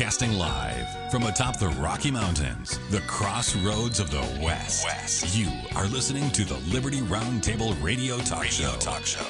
Broadcasting 0.00 0.38
live 0.38 1.10
from 1.10 1.24
atop 1.24 1.58
the 1.58 1.68
Rocky 1.68 2.10
Mountains, 2.10 2.78
the 2.88 3.02
crossroads 3.02 4.00
of 4.00 4.10
the 4.10 4.26
West. 4.42 4.86
West. 4.86 5.36
You 5.36 5.50
are 5.76 5.86
listening 5.88 6.30
to 6.30 6.42
the 6.42 6.56
Liberty 6.72 7.00
Roundtable 7.02 7.76
Radio 7.82 8.16
Talk 8.16 8.44
radio 8.44 8.70
Show. 8.70 8.78
Talk 8.78 9.04
Show. 9.04 9.26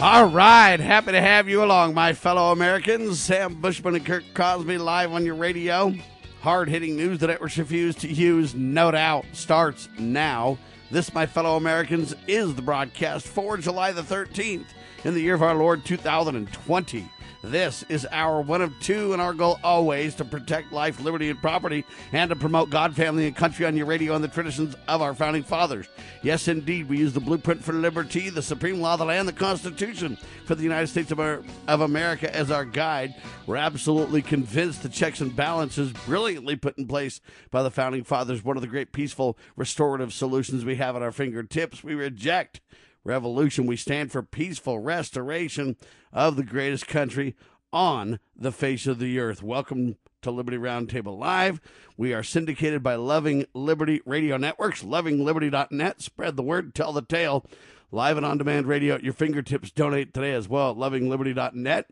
All 0.00 0.26
right, 0.26 0.80
happy 0.80 1.12
to 1.12 1.20
have 1.20 1.48
you 1.48 1.62
along, 1.62 1.94
my 1.94 2.12
fellow 2.12 2.50
Americans. 2.50 3.20
Sam 3.20 3.60
Bushman 3.60 3.94
and 3.94 4.04
Kirk 4.04 4.24
Cosby 4.34 4.78
live 4.78 5.12
on 5.12 5.24
your 5.24 5.36
radio. 5.36 5.94
Hard 6.40 6.68
hitting 6.68 6.96
news 6.96 7.20
that 7.20 7.28
networks 7.28 7.56
refuse 7.56 7.94
to 7.96 8.12
use, 8.12 8.56
no 8.56 8.90
doubt, 8.90 9.26
starts 9.32 9.88
now. 9.96 10.58
This, 10.90 11.14
my 11.14 11.24
fellow 11.24 11.56
Americans, 11.56 12.16
is 12.26 12.52
the 12.56 12.62
broadcast 12.62 13.28
for 13.28 13.56
July 13.56 13.92
the 13.92 14.02
13th 14.02 14.66
in 15.04 15.14
the 15.14 15.20
year 15.20 15.34
of 15.34 15.42
our 15.44 15.54
Lord 15.54 15.84
2020. 15.84 17.08
This 17.42 17.84
is 17.88 18.04
our 18.10 18.40
one 18.40 18.62
of 18.62 18.72
two, 18.80 19.12
and 19.12 19.22
our 19.22 19.32
goal 19.32 19.60
always 19.62 20.16
to 20.16 20.24
protect 20.24 20.72
life, 20.72 21.00
liberty, 21.00 21.30
and 21.30 21.40
property, 21.40 21.84
and 22.12 22.30
to 22.30 22.36
promote 22.36 22.68
God, 22.68 22.96
family, 22.96 23.28
and 23.28 23.36
country 23.36 23.64
on 23.64 23.76
your 23.76 23.86
radio 23.86 24.16
and 24.16 24.24
the 24.24 24.28
traditions 24.28 24.74
of 24.88 25.02
our 25.02 25.14
founding 25.14 25.44
fathers. 25.44 25.86
Yes, 26.24 26.48
indeed, 26.48 26.88
we 26.88 26.98
use 26.98 27.12
the 27.12 27.20
blueprint 27.20 27.62
for 27.62 27.72
liberty, 27.72 28.28
the 28.28 28.42
supreme 28.42 28.80
law 28.80 28.94
of 28.94 28.98
the 28.98 29.04
land, 29.04 29.28
the 29.28 29.32
Constitution 29.32 30.18
for 30.46 30.56
the 30.56 30.64
United 30.64 30.88
States 30.88 31.12
of, 31.12 31.20
our, 31.20 31.44
of 31.68 31.80
America 31.80 32.34
as 32.34 32.50
our 32.50 32.64
guide. 32.64 33.14
We're 33.46 33.56
absolutely 33.56 34.20
convinced 34.20 34.82
the 34.82 34.88
checks 34.88 35.20
and 35.20 35.34
balances 35.34 35.92
brilliantly 35.92 36.56
put 36.56 36.76
in 36.76 36.88
place 36.88 37.20
by 37.52 37.62
the 37.62 37.70
founding 37.70 38.02
fathers, 38.02 38.44
one 38.44 38.56
of 38.56 38.62
the 38.62 38.66
great 38.66 38.90
peaceful 38.90 39.38
restorative 39.54 40.12
solutions 40.12 40.64
we 40.64 40.74
have 40.76 40.96
at 40.96 41.02
our 41.02 41.12
fingertips. 41.12 41.84
We 41.84 41.94
reject 41.94 42.60
revolution. 43.08 43.66
We 43.66 43.76
stand 43.76 44.12
for 44.12 44.22
peaceful 44.22 44.78
restoration 44.78 45.76
of 46.12 46.36
the 46.36 46.44
greatest 46.44 46.86
country 46.86 47.34
on 47.72 48.20
the 48.36 48.52
face 48.52 48.86
of 48.86 48.98
the 48.98 49.18
earth. 49.18 49.42
Welcome 49.42 49.96
to 50.20 50.30
Liberty 50.30 50.58
Roundtable 50.58 51.18
Live. 51.18 51.60
We 51.96 52.12
are 52.12 52.22
syndicated 52.22 52.82
by 52.82 52.96
Loving 52.96 53.46
Liberty 53.54 54.02
Radio 54.04 54.36
Networks, 54.36 54.82
lovingliberty.net. 54.82 56.02
Spread 56.02 56.36
the 56.36 56.42
word, 56.42 56.74
tell 56.74 56.92
the 56.92 57.02
tale. 57.02 57.46
Live 57.90 58.18
and 58.18 58.26
on 58.26 58.36
demand 58.36 58.66
radio 58.66 58.96
at 58.96 59.02
your 59.02 59.14
fingertips. 59.14 59.70
Donate 59.70 60.12
today 60.12 60.34
as 60.34 60.46
well 60.46 60.72
at 60.72 60.76
lovingliberty.net. 60.76 61.86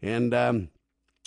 And 0.00 0.32
um, 0.32 0.68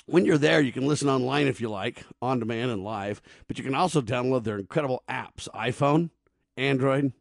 when 0.08 0.26
you're 0.26 0.40
there, 0.40 0.62
you 0.62 0.72
can 0.72 0.88
listen 0.88 1.10
online 1.10 1.46
if 1.46 1.62
you 1.62 1.70
like, 1.70 2.04
on 2.24 2.40
demand 2.40 2.72
and 2.72 2.84
live, 2.84 3.22
but 3.48 3.60
you 3.60 3.64
can 3.64 3.76
also 3.76 4.02
download 4.02 4.46
their 4.46 4.58
incredible 4.58 5.04
apps 5.08 5.48
iPhone, 5.54 6.10
Android, 6.56 7.14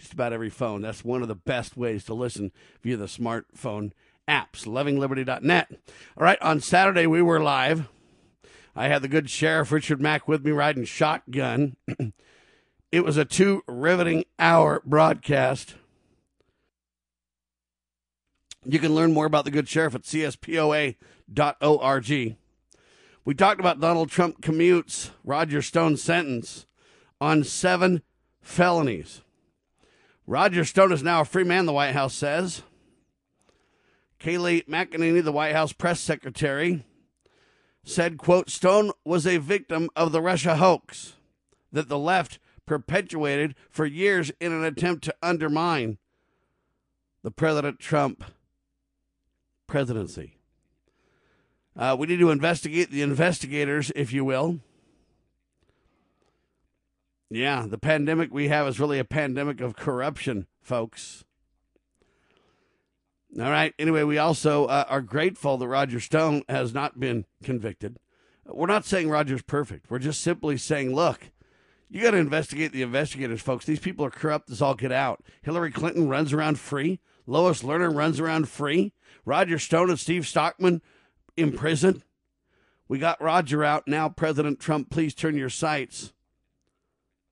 just 0.00 0.12
about 0.12 0.32
every 0.32 0.50
phone. 0.50 0.82
That's 0.82 1.04
one 1.04 1.22
of 1.22 1.28
the 1.28 1.34
best 1.34 1.76
ways 1.76 2.04
to 2.04 2.14
listen 2.14 2.52
via 2.82 2.96
the 2.96 3.04
smartphone 3.04 3.92
apps. 4.26 4.66
LovingLiberty.net. 4.66 5.68
All 6.16 6.24
right, 6.24 6.40
on 6.40 6.60
Saturday 6.60 7.06
we 7.06 7.22
were 7.22 7.40
live. 7.40 7.88
I 8.74 8.88
had 8.88 9.02
the 9.02 9.08
good 9.08 9.28
Sheriff 9.28 9.70
Richard 9.72 10.00
Mack 10.00 10.26
with 10.26 10.44
me 10.44 10.52
riding 10.52 10.84
shotgun. 10.84 11.76
it 12.92 13.04
was 13.04 13.16
a 13.16 13.24
two 13.24 13.62
riveting 13.66 14.24
hour 14.38 14.80
broadcast. 14.84 15.74
You 18.64 18.78
can 18.78 18.94
learn 18.94 19.12
more 19.12 19.26
about 19.26 19.44
the 19.44 19.50
good 19.50 19.68
sheriff 19.68 19.94
at 19.94 20.02
cspoa.org. 20.02 20.96
We 23.24 23.34
talked 23.34 23.60
about 23.60 23.80
Donald 23.80 24.10
Trump 24.10 24.40
commutes 24.40 25.10
Roger 25.24 25.62
Stone's 25.62 26.02
sentence 26.02 26.66
on 27.20 27.44
seven 27.44 28.02
felonies. 28.40 29.22
Roger 30.30 30.64
Stone 30.64 30.92
is 30.92 31.02
now 31.02 31.22
a 31.22 31.24
free 31.24 31.42
man, 31.42 31.66
the 31.66 31.72
White 31.72 31.90
House 31.90 32.14
says. 32.14 32.62
Kayleigh 34.20 34.64
McEnany, 34.68 35.24
the 35.24 35.32
White 35.32 35.56
House 35.56 35.72
press 35.72 35.98
secretary, 35.98 36.84
said, 37.82 38.16
quote, 38.16 38.48
Stone 38.48 38.92
was 39.04 39.26
a 39.26 39.38
victim 39.38 39.90
of 39.96 40.12
the 40.12 40.22
Russia 40.22 40.54
hoax 40.54 41.14
that 41.72 41.88
the 41.88 41.98
left 41.98 42.38
perpetuated 42.64 43.56
for 43.70 43.84
years 43.84 44.30
in 44.38 44.52
an 44.52 44.62
attempt 44.62 45.02
to 45.02 45.14
undermine 45.20 45.98
the 47.24 47.32
President 47.32 47.80
Trump 47.80 48.22
presidency. 49.66 50.38
Uh, 51.76 51.96
we 51.98 52.06
need 52.06 52.20
to 52.20 52.30
investigate 52.30 52.92
the 52.92 53.02
investigators, 53.02 53.90
if 53.96 54.12
you 54.12 54.24
will. 54.24 54.60
Yeah, 57.30 57.66
the 57.68 57.78
pandemic 57.78 58.34
we 58.34 58.48
have 58.48 58.66
is 58.66 58.80
really 58.80 58.98
a 58.98 59.04
pandemic 59.04 59.60
of 59.60 59.76
corruption, 59.76 60.48
folks. 60.60 61.24
All 63.38 63.50
right. 63.50 63.72
Anyway, 63.78 64.02
we 64.02 64.18
also 64.18 64.64
uh, 64.66 64.84
are 64.88 65.00
grateful 65.00 65.56
that 65.56 65.68
Roger 65.68 66.00
Stone 66.00 66.42
has 66.48 66.74
not 66.74 66.98
been 66.98 67.26
convicted. 67.44 67.98
We're 68.44 68.66
not 68.66 68.84
saying 68.84 69.08
Roger's 69.08 69.42
perfect. 69.42 69.88
We're 69.88 70.00
just 70.00 70.20
simply 70.20 70.56
saying, 70.56 70.92
look, 70.92 71.30
you 71.88 72.02
got 72.02 72.10
to 72.10 72.16
investigate 72.16 72.72
the 72.72 72.82
investigators, 72.82 73.40
folks. 73.40 73.64
These 73.64 73.78
people 73.78 74.04
are 74.04 74.10
corrupt 74.10 74.50
as 74.50 74.60
all 74.60 74.74
get 74.74 74.90
out. 74.90 75.22
Hillary 75.42 75.70
Clinton 75.70 76.08
runs 76.08 76.32
around 76.32 76.58
free. 76.58 76.98
Lois 77.26 77.62
Lerner 77.62 77.94
runs 77.94 78.18
around 78.18 78.48
free. 78.48 78.92
Roger 79.24 79.60
Stone 79.60 79.90
and 79.90 80.00
Steve 80.00 80.26
Stockman 80.26 80.82
in 81.36 81.52
prison. 81.52 82.02
We 82.88 82.98
got 82.98 83.22
Roger 83.22 83.62
out. 83.62 83.86
Now, 83.86 84.08
President 84.08 84.58
Trump, 84.58 84.90
please 84.90 85.14
turn 85.14 85.36
your 85.36 85.50
sights 85.50 86.12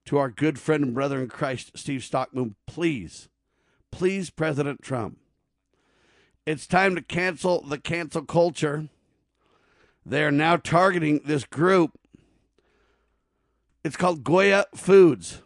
to 0.08 0.16
our 0.16 0.30
good 0.30 0.58
friend 0.58 0.82
and 0.82 0.94
brother 0.94 1.20
in 1.20 1.28
Christ, 1.28 1.72
Steve 1.74 2.02
Stockman, 2.02 2.54
please, 2.66 3.28
please, 3.92 4.30
President 4.30 4.80
Trump, 4.80 5.18
it's 6.46 6.66
time 6.66 6.94
to 6.94 7.02
cancel 7.02 7.60
the 7.60 7.76
cancel 7.76 8.22
culture. 8.22 8.88
They 10.06 10.24
are 10.24 10.30
now 10.30 10.56
targeting 10.56 11.20
this 11.26 11.44
group. 11.44 11.90
It's 13.84 13.98
called 13.98 14.24
Goya 14.24 14.64
Foods. 14.74 15.42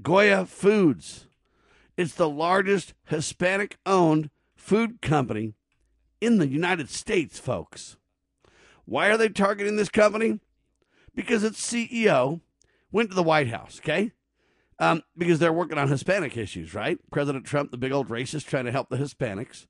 Goya 0.00 0.46
Foods. 0.46 1.26
It's 1.98 2.14
the 2.14 2.30
largest 2.30 2.94
Hispanic 3.04 3.76
owned 3.84 4.30
food 4.56 5.02
company 5.02 5.52
in 6.18 6.38
the 6.38 6.48
United 6.48 6.88
States, 6.88 7.38
folks. 7.38 7.98
Why 8.86 9.10
are 9.10 9.18
they 9.18 9.28
targeting 9.28 9.76
this 9.76 9.90
company? 9.90 10.40
Because 11.14 11.44
its 11.44 11.60
CEO 11.60 12.40
went 12.92 13.10
to 13.10 13.16
the 13.16 13.22
White 13.22 13.48
House, 13.48 13.80
okay? 13.82 14.12
Um, 14.78 15.02
because 15.16 15.38
they're 15.38 15.52
working 15.52 15.78
on 15.78 15.88
Hispanic 15.88 16.36
issues, 16.36 16.74
right? 16.74 16.98
President 17.10 17.44
Trump, 17.44 17.70
the 17.70 17.78
big 17.78 17.92
old 17.92 18.08
racist, 18.08 18.46
trying 18.46 18.66
to 18.66 18.72
help 18.72 18.88
the 18.88 18.96
Hispanics. 18.96 19.66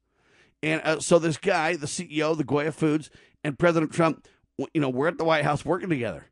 And 0.62 0.80
uh, 0.84 1.00
so 1.00 1.18
this 1.18 1.36
guy, 1.36 1.76
the 1.76 1.86
CEO 1.86 2.32
of 2.32 2.38
the 2.38 2.44
Goya 2.44 2.72
Foods, 2.72 3.10
and 3.44 3.58
President 3.58 3.92
Trump, 3.92 4.26
you 4.72 4.80
know, 4.80 4.88
we're 4.88 5.08
at 5.08 5.18
the 5.18 5.24
White 5.24 5.44
House 5.44 5.64
working 5.64 5.88
together. 5.88 6.26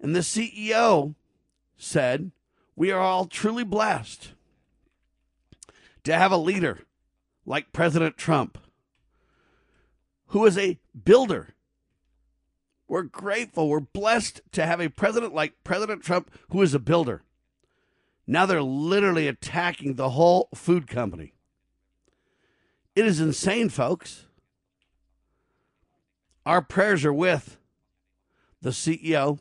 And 0.00 0.14
the 0.14 0.20
CEO 0.20 1.14
said, 1.76 2.32
We 2.76 2.90
are 2.90 3.00
all 3.00 3.26
truly 3.26 3.64
blessed 3.64 4.32
to 6.04 6.14
have 6.14 6.32
a 6.32 6.36
leader 6.36 6.80
like 7.46 7.72
President 7.72 8.16
Trump, 8.16 8.58
who 10.28 10.46
is 10.46 10.56
a 10.56 10.78
builder 11.04 11.53
we're 12.86 13.02
grateful. 13.02 13.68
We're 13.68 13.80
blessed 13.80 14.42
to 14.52 14.66
have 14.66 14.80
a 14.80 14.88
president 14.88 15.34
like 15.34 15.64
President 15.64 16.02
Trump 16.02 16.30
who 16.50 16.62
is 16.62 16.74
a 16.74 16.78
builder. 16.78 17.22
Now 18.26 18.46
they're 18.46 18.62
literally 18.62 19.28
attacking 19.28 19.94
the 19.94 20.10
whole 20.10 20.48
food 20.54 20.86
company. 20.86 21.34
It 22.94 23.06
is 23.06 23.20
insane, 23.20 23.68
folks. 23.68 24.26
Our 26.46 26.62
prayers 26.62 27.04
are 27.04 27.12
with 27.12 27.56
the 28.60 28.70
CEO 28.70 29.38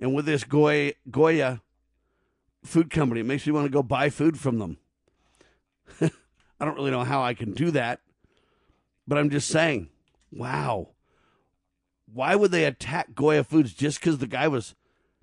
and 0.00 0.14
with 0.14 0.24
this 0.24 0.44
Goya, 0.44 1.60
food 2.64 2.90
company. 2.90 3.20
It 3.20 3.26
makes 3.26 3.46
me 3.46 3.52
want 3.52 3.66
to 3.66 3.72
go 3.72 3.82
buy 3.82 4.08
food 4.08 4.38
from 4.38 4.58
them. 4.58 4.78
I 6.00 6.64
don't 6.64 6.76
really 6.76 6.90
know 6.90 7.04
how 7.04 7.22
I 7.22 7.34
can 7.34 7.52
do 7.52 7.70
that, 7.72 8.00
but 9.06 9.18
I'm 9.18 9.30
just 9.30 9.48
saying, 9.48 9.90
wow 10.30 10.90
why 12.12 12.34
would 12.34 12.50
they 12.50 12.64
attack 12.64 13.14
Goya 13.14 13.44
Foods 13.44 13.72
just 13.72 14.00
because 14.00 14.18
the 14.18 14.26
guy 14.26 14.48
was 14.48 14.74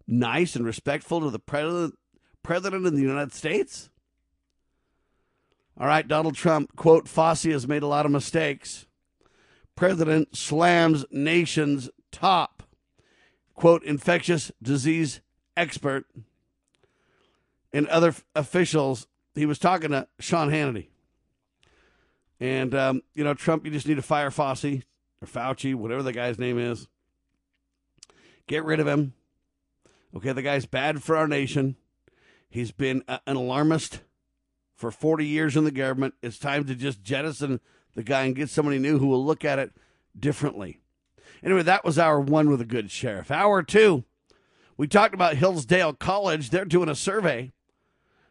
nice 0.07 0.55
and 0.55 0.65
respectful 0.65 1.21
to 1.21 1.29
the 1.29 1.39
president, 1.39 1.97
president 2.43 2.85
of 2.85 2.93
the 2.93 3.01
United 3.01 3.33
States? 3.33 3.89
All 5.79 5.87
right, 5.87 6.07
Donald 6.07 6.35
Trump, 6.35 6.75
quote, 6.75 7.05
Fauci 7.05 7.51
has 7.51 7.67
made 7.67 7.83
a 7.83 7.87
lot 7.87 8.05
of 8.05 8.11
mistakes. 8.11 8.87
President 9.75 10.35
slams 10.35 11.05
nation's 11.11 11.89
top, 12.11 12.63
quote, 13.53 13.83
infectious 13.83 14.51
disease 14.61 15.21
expert 15.55 16.05
and 17.71 17.87
other 17.89 18.09
f- 18.09 18.23
officials. 18.35 19.07
He 19.35 19.45
was 19.45 19.59
talking 19.59 19.91
to 19.91 20.07
Sean 20.19 20.49
Hannity. 20.49 20.87
And, 22.39 22.73
um, 22.73 23.01
you 23.13 23.23
know, 23.23 23.35
Trump, 23.35 23.65
you 23.65 23.71
just 23.71 23.87
need 23.87 23.95
to 23.95 24.01
fire 24.01 24.31
Fauci 24.31 24.83
or 25.21 25.27
Fauci, 25.27 25.73
whatever 25.73 26.03
the 26.03 26.13
guy's 26.13 26.39
name 26.39 26.59
is. 26.59 26.87
Get 28.47 28.63
rid 28.63 28.79
of 28.79 28.87
him. 28.87 29.13
Okay, 30.15 30.31
the 30.31 30.41
guy's 30.41 30.65
bad 30.65 31.03
for 31.03 31.15
our 31.15 31.27
nation. 31.27 31.75
He's 32.49 32.71
been 32.71 33.03
a, 33.07 33.19
an 33.27 33.35
alarmist 33.35 34.01
for 34.75 34.91
40 34.91 35.25
years 35.25 35.57
in 35.57 35.63
the 35.63 35.71
government. 35.71 36.13
It's 36.21 36.39
time 36.39 36.65
to 36.65 36.75
just 36.75 37.03
jettison 37.03 37.59
the 37.95 38.03
guy 38.03 38.23
and 38.23 38.35
get 38.35 38.49
somebody 38.49 38.79
new 38.79 38.99
who 38.99 39.07
will 39.07 39.25
look 39.25 39.43
at 39.43 39.59
it 39.59 39.71
differently. 40.17 40.79
Anyway, 41.43 41.63
that 41.63 41.83
was 41.83 41.99
our 41.99 42.19
one 42.19 42.49
with 42.49 42.61
a 42.61 42.65
good 42.65 42.89
sheriff. 42.89 43.31
Hour 43.31 43.63
two, 43.63 44.05
we 44.77 44.87
talked 44.87 45.13
about 45.13 45.35
Hillsdale 45.35 45.93
College. 45.93 46.49
They're 46.49 46.65
doing 46.65 46.89
a 46.89 46.95
survey. 46.95 47.51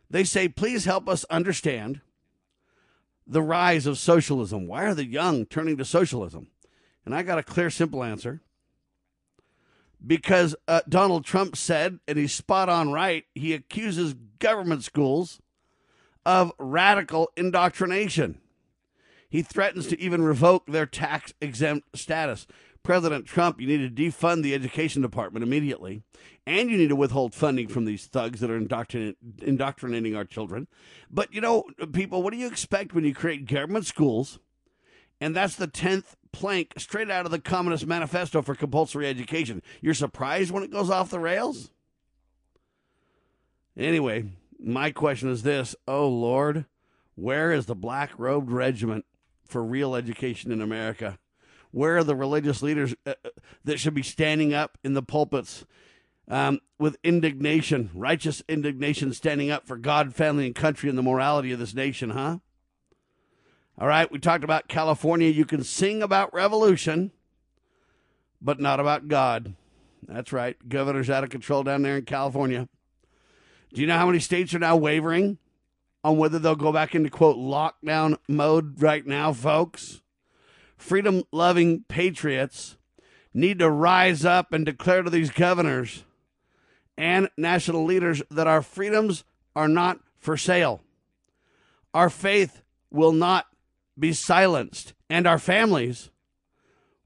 They 0.09 0.25
say, 0.25 0.49
please 0.49 0.85
help 0.85 1.09
us 1.09 1.25
understand 1.25 2.01
the 3.27 3.43
rise 3.43 3.87
of 3.87 3.99
socialism. 3.99 4.67
Why 4.69 4.85
are 4.85 4.95
the 4.95 5.05
young 5.05 5.47
turning 5.47 5.77
to 5.79 5.85
socialism? 5.85 6.49
And 7.07 7.15
I 7.15 7.23
got 7.23 7.39
a 7.39 7.43
clear, 7.43 7.71
simple 7.71 8.05
answer. 8.05 8.43
Because 10.05 10.55
uh, 10.69 10.83
Donald 10.89 11.25
Trump 11.25 11.57
said, 11.57 12.01
and 12.07 12.19
he's 12.19 12.35
spot 12.35 12.69
on 12.69 12.93
right, 12.93 13.25
he 13.35 13.55
accuses 13.55 14.15
government 14.39 14.85
schools 14.85 15.41
of 16.27 16.53
radical 16.59 17.31
indoctrination. 17.37 18.41
He 19.29 19.43
threatens 19.43 19.87
to 19.87 20.01
even 20.01 20.23
revoke 20.23 20.67
their 20.67 20.87
tax 20.87 21.33
exempt 21.41 21.97
status. 21.97 22.47
President 22.83 23.27
Trump, 23.27 23.61
you 23.61 23.67
need 23.67 23.97
to 23.97 24.03
defund 24.03 24.43
the 24.43 24.55
education 24.55 25.03
department 25.03 25.43
immediately, 25.43 26.03
and 26.47 26.71
you 26.71 26.77
need 26.77 26.89
to 26.89 26.97
withhold 26.97 27.35
funding 27.35 27.67
from 27.67 27.85
these 27.85 28.07
thugs 28.07 28.39
that 28.41 28.51
are 28.51 28.61
indoctrin- 28.61 29.17
indoctrinating 29.43 30.15
our 30.15 30.25
children. 30.25 30.69
But 31.11 31.35
you 31.35 31.41
know, 31.41 31.65
people, 31.93 32.23
what 32.23 32.33
do 32.33 32.39
you 32.39 32.47
expect 32.47 32.95
when 32.95 33.05
you 33.05 33.13
create 33.13 33.47
government 33.47 33.87
schools? 33.87 34.39
And 35.21 35.35
that's 35.35 35.57
the 35.57 35.69
10th 35.69 36.15
plank 36.33 36.75
straight 36.77 37.11
out 37.11 37.25
of 37.25 37.33
the 37.33 37.39
Communist 37.39 37.87
Manifesto 37.87 38.43
for 38.43 38.55
compulsory 38.55 39.07
education. 39.07 39.63
You're 39.81 39.95
surprised 39.95 40.51
when 40.51 40.63
it 40.63 40.71
goes 40.71 40.91
off 40.91 41.11
the 41.11 41.19
rails? 41.19 41.71
Anyway, 43.77 44.25
my 44.59 44.91
question 44.91 45.31
is 45.31 45.43
this 45.43 45.75
Oh 45.89 46.09
Lord, 46.09 46.67
where 47.15 47.53
is 47.53 47.67
the 47.67 47.75
black 47.75 48.11
robed 48.19 48.51
regiment 48.51 49.05
for 49.47 49.65
real 49.65 49.95
education 49.95 50.53
in 50.53 50.61
America? 50.61 51.19
Where 51.71 51.99
are 51.99 52.05
the 52.05 52.17
religious 52.17 52.63
leaders 52.63 52.95
uh, 53.07 53.15
uh, 53.25 53.31
that 53.65 53.79
should 53.79 53.95
be 53.95 54.03
standing 54.03 54.55
up 54.55 54.79
in 54.85 54.95
the 54.95 55.03
pulpits 55.03 55.65
um, 56.29 56.61
with 56.79 56.97
indignation, 57.05 57.91
righteous 57.95 58.43
indignation, 58.49 59.13
standing 59.13 59.51
up 59.51 59.67
for 59.67 59.77
God, 59.77 60.15
family, 60.15 60.47
and 60.47 60.55
country 60.55 60.89
and 60.89 60.99
the 60.99 61.03
morality 61.03 61.53
of 61.53 61.59
this 61.59 61.75
nation, 61.75 62.11
huh? 62.11 62.39
All 63.79 63.87
right, 63.87 64.11
we 64.11 64.19
talked 64.19 64.45
about 64.45 64.69
California. 64.69 65.29
You 65.29 65.45
can 65.45 65.63
sing 65.63 66.03
about 66.03 66.33
revolution, 66.33 67.13
but 68.41 68.59
not 68.59 68.81
about 68.81 69.09
God. 69.09 69.55
That's 70.07 70.33
right. 70.33 70.57
Governor's 70.69 71.11
out 71.11 71.25
of 71.25 71.31
control 71.31 71.63
down 71.63 71.83
there 71.83 71.99
in 71.99 72.05
California. 72.05 72.69
Do 73.75 73.81
you 73.81 73.87
know 73.87 73.99
how 73.99 74.07
many 74.07 74.21
states 74.21 74.55
are 74.55 74.59
now 74.59 74.77
wavering 74.77 75.39
on 76.03 76.17
whether 76.17 76.39
they'll 76.39 76.55
go 76.55 76.73
back 76.73 76.95
into, 76.95 77.11
quote, 77.11 77.37
lockdown 77.37 78.17
mode 78.29 78.81
right 78.81 79.07
now, 79.07 79.33
folks? 79.33 80.01
freedom 80.77 81.23
loving 81.33 81.85
patriots 81.89 82.77
need 83.33 83.59
to 83.59 83.71
rise 83.71 84.25
up 84.25 84.53
and 84.53 84.65
declare 84.65 85.03
to 85.03 85.11
these 85.11 85.31
governors 85.31 86.05
and 86.97 87.29
national 87.37 87.85
leaders 87.85 88.23
that 88.31 88.47
our 88.47 88.63
freedoms 88.63 89.25
are 89.55 89.69
not 89.69 89.99
for 90.19 90.37
sale. 90.37 90.83
Our 91.93 92.11
faith 92.11 92.63
will 92.91 93.13
not 93.13 93.47
be 93.99 94.13
silenced, 94.13 94.95
and 95.09 95.27
our 95.27 95.39
families 95.39 96.11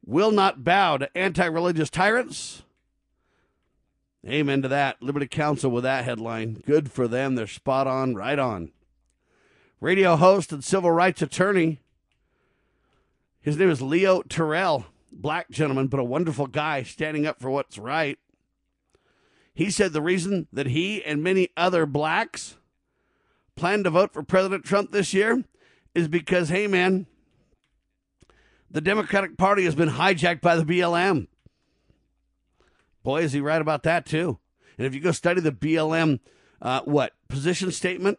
will 0.04 0.30
not 0.30 0.64
bow 0.64 0.96
to 0.96 1.16
anti 1.16 1.44
religious 1.44 1.90
tyrants. 1.90 2.62
Amen 4.26 4.62
to 4.62 4.68
that. 4.68 5.02
Liberty 5.02 5.26
Counsel 5.26 5.70
with 5.70 5.84
that 5.84 6.04
headline. 6.04 6.62
Good 6.66 6.92
for 6.92 7.08
them. 7.08 7.34
They're 7.34 7.46
spot 7.46 7.86
on, 7.86 8.14
right 8.14 8.38
on. 8.38 8.72
Radio 9.80 10.16
host 10.16 10.52
and 10.52 10.62
civil 10.62 10.90
rights 10.90 11.22
attorney 11.22 11.80
his 13.42 13.56
name 13.56 13.70
is 13.70 13.80
Leo 13.80 14.20
Terrell, 14.20 14.84
black 15.10 15.48
gentleman, 15.50 15.86
but 15.86 15.98
a 15.98 16.04
wonderful 16.04 16.46
guy 16.46 16.82
standing 16.82 17.26
up 17.26 17.40
for 17.40 17.50
what's 17.50 17.78
right. 17.78 18.18
He 19.54 19.70
said 19.70 19.92
the 19.92 20.02
reason 20.02 20.46
that 20.52 20.66
he 20.66 21.02
and 21.02 21.22
many 21.22 21.48
other 21.56 21.86
blacks 21.86 22.58
plan 23.56 23.82
to 23.84 23.90
vote 23.90 24.12
for 24.12 24.22
President 24.22 24.64
Trump 24.64 24.92
this 24.92 25.14
year 25.14 25.44
is 25.94 26.08
because, 26.08 26.48
hey, 26.48 26.66
man, 26.66 27.06
the 28.70 28.80
Democratic 28.80 29.36
Party 29.36 29.64
has 29.64 29.74
been 29.74 29.90
hijacked 29.90 30.40
by 30.40 30.56
the 30.56 30.64
BLM. 30.64 31.26
Boy, 33.02 33.22
is 33.22 33.32
he 33.32 33.40
right 33.40 33.60
about 33.60 33.82
that, 33.84 34.06
too. 34.06 34.38
And 34.78 34.86
if 34.86 34.94
you 34.94 35.00
go 35.00 35.12
study 35.12 35.40
the 35.40 35.52
BLM, 35.52 36.20
uh, 36.62 36.82
what, 36.82 37.12
position 37.28 37.70
statement, 37.72 38.18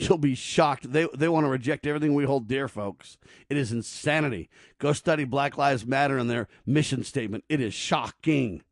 You'll 0.00 0.16
be 0.16 0.34
shocked. 0.34 0.92
They 0.92 1.06
they 1.14 1.28
want 1.28 1.44
to 1.44 1.50
reject 1.50 1.86
everything 1.86 2.14
we 2.14 2.24
hold 2.24 2.48
dear, 2.48 2.68
folks. 2.68 3.18
It 3.50 3.58
is 3.58 3.70
insanity. 3.70 4.48
Go 4.78 4.94
study 4.94 5.24
Black 5.24 5.58
Lives 5.58 5.84
Matter 5.84 6.16
and 6.16 6.30
their 6.30 6.48
mission 6.64 7.04
statement. 7.04 7.44
It 7.50 7.60
is 7.60 7.74
shocking. 7.74 8.62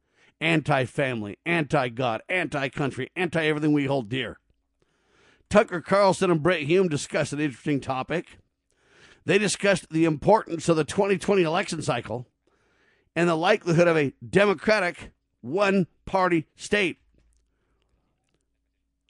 Anti 0.40 0.84
family, 0.84 1.36
anti 1.44 1.88
God, 1.88 2.22
anti 2.28 2.68
country, 2.68 3.10
anti 3.14 3.44
everything 3.44 3.72
we 3.72 3.86
hold 3.86 4.08
dear. 4.08 4.38
Tucker 5.50 5.80
Carlson 5.80 6.30
and 6.30 6.42
Brit 6.42 6.66
Hume 6.66 6.88
discussed 6.88 7.32
an 7.32 7.40
interesting 7.40 7.80
topic. 7.80 8.38
They 9.24 9.38
discussed 9.38 9.90
the 9.90 10.04
importance 10.04 10.68
of 10.68 10.76
the 10.76 10.84
2020 10.84 11.42
election 11.42 11.82
cycle 11.82 12.26
and 13.14 13.28
the 13.28 13.34
likelihood 13.34 13.88
of 13.88 13.96
a 13.96 14.12
Democratic 14.26 15.12
one 15.40 15.86
party 16.04 16.46
state. 16.56 16.98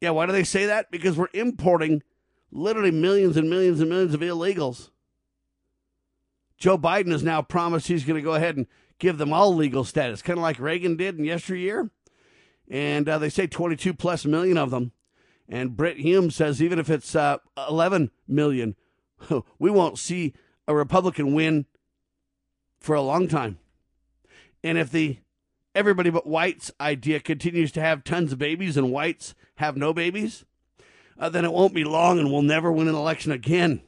Yeah, 0.00 0.11
why 0.11 0.26
do 0.26 0.32
they 0.32 0.44
say 0.44 0.67
that? 0.67 0.90
Because 0.90 1.17
we're 1.17 1.29
importing 1.32 2.02
literally 2.50 2.90
millions 2.90 3.37
and 3.37 3.50
millions 3.50 3.81
and 3.81 3.90
millions 3.90 4.14
of 4.14 4.20
illegals. 4.20 4.90
Joe 6.56 6.79
Biden 6.79 7.12
has 7.12 7.23
now 7.23 7.43
promised 7.43 7.88
he's 7.88 8.05
going 8.05 8.17
to 8.17 8.23
go 8.23 8.35
ahead 8.35 8.56
and 8.56 8.67
give 8.99 9.19
them 9.19 9.32
all 9.32 9.55
legal 9.55 9.85
status, 9.85 10.23
kind 10.23 10.38
of 10.38 10.43
like 10.43 10.58
Reagan 10.58 10.96
did 10.96 11.19
in 11.19 11.25
yesteryear. 11.25 11.90
And 12.70 13.08
uh, 13.08 13.19
they 13.19 13.29
say 13.29 13.46
22 13.46 13.94
plus 13.94 14.25
million 14.25 14.58
of 14.58 14.70
them. 14.70 14.93
And 15.49 15.77
Brit 15.77 15.99
Hume 15.99 16.31
says 16.31 16.62
even 16.62 16.79
if 16.79 16.91
it's 16.91 17.15
uh, 17.15 17.39
11 17.69 18.11
million, 18.27 18.77
we 19.59 19.71
won't 19.71 19.99
see 19.99 20.35
a 20.67 20.75
Republican 20.75 21.35
win 21.35 21.67
for 22.79 22.95
a 22.95 23.03
long 23.03 23.29
time. 23.29 23.59
And 24.62 24.77
if 24.77 24.91
the 24.91 25.19
everybody 25.75 26.11
but 26.11 26.27
whites 26.27 26.71
idea 26.81 27.21
continues 27.21 27.73
to 27.73 27.81
have 27.81 28.05
tons 28.05 28.33
of 28.33 28.38
babies 28.38 28.76
and 28.76 28.93
whites 28.93 29.35
have 29.57 29.76
no 29.76 29.95
babies, 29.95 30.45
uh, 31.19 31.28
then 31.28 31.45
it 31.45 31.52
won't 31.52 31.75
be 31.75 31.85
long 31.85 32.19
and 32.19 32.31
we'll 32.31 32.43
never 32.43 32.71
win 32.71 32.88
an 32.88 32.95
election 32.95 33.33
again. 33.33 33.81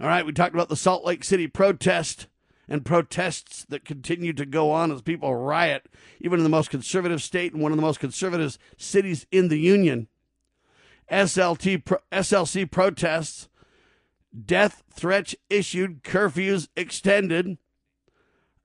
All 0.00 0.06
right, 0.06 0.26
we 0.26 0.32
talked 0.32 0.54
about 0.54 0.68
the 0.68 0.76
Salt 0.76 1.04
Lake 1.04 1.24
City 1.24 1.46
protest 1.46 2.26
and 2.68 2.84
protests 2.84 3.64
that 3.68 3.84
continue 3.84 4.32
to 4.32 4.44
go 4.44 4.70
on 4.70 4.90
as 4.90 5.02
people 5.02 5.34
riot, 5.34 5.86
even 6.20 6.40
in 6.40 6.42
the 6.42 6.48
most 6.48 6.70
conservative 6.70 7.22
state 7.22 7.52
and 7.52 7.62
one 7.62 7.72
of 7.72 7.76
the 7.76 7.82
most 7.82 8.00
conservative 8.00 8.58
cities 8.76 9.26
in 9.30 9.48
the 9.48 9.58
union. 9.58 10.08
SLT, 11.10 11.82
SLC 12.10 12.70
protests, 12.70 13.48
death 14.44 14.82
threats 14.92 15.36
issued, 15.48 16.02
curfews 16.02 16.68
extended, 16.76 17.58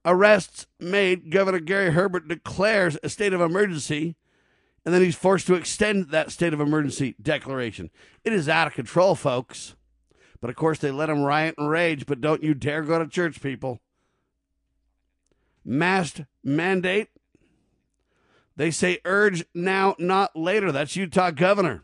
arrests 0.04 0.66
made. 0.80 1.32
Governor 1.32 1.60
Gary 1.60 1.92
Herbert 1.92 2.28
declares 2.28 2.98
a 3.04 3.10
state 3.10 3.34
of 3.34 3.42
emergency 3.42 4.16
and 4.86 4.94
then 4.94 5.02
he's 5.02 5.16
forced 5.16 5.48
to 5.48 5.54
extend 5.54 6.10
that 6.10 6.32
state 6.32 6.54
of 6.54 6.60
emergency 6.60 7.16
declaration. 7.22 7.92
It 8.24 8.34
is 8.34 8.50
out 8.50 8.68
of 8.68 8.74
control, 8.74 9.16
folks. 9.16 9.76
But 10.40 10.50
of 10.50 10.56
course, 10.56 10.80
they 10.80 10.90
let 10.90 11.10
him 11.10 11.22
riot 11.22 11.56
and 11.58 11.70
rage, 11.70 12.08
but 12.08 12.20
don't 12.20 12.42
you 12.42 12.56
dare 12.56 12.82
go 12.82 12.98
to 12.98 13.08
church, 13.08 13.42
people. 13.42 13.80
Masked 15.64 16.22
mandate. 16.44 17.10
They 18.56 18.72
say 18.72 19.00
urge 19.06 19.46
now, 19.54 19.96
not 19.98 20.36
later. 20.36 20.72
That's 20.72 20.96
Utah 20.96 21.32
governor. 21.32 21.84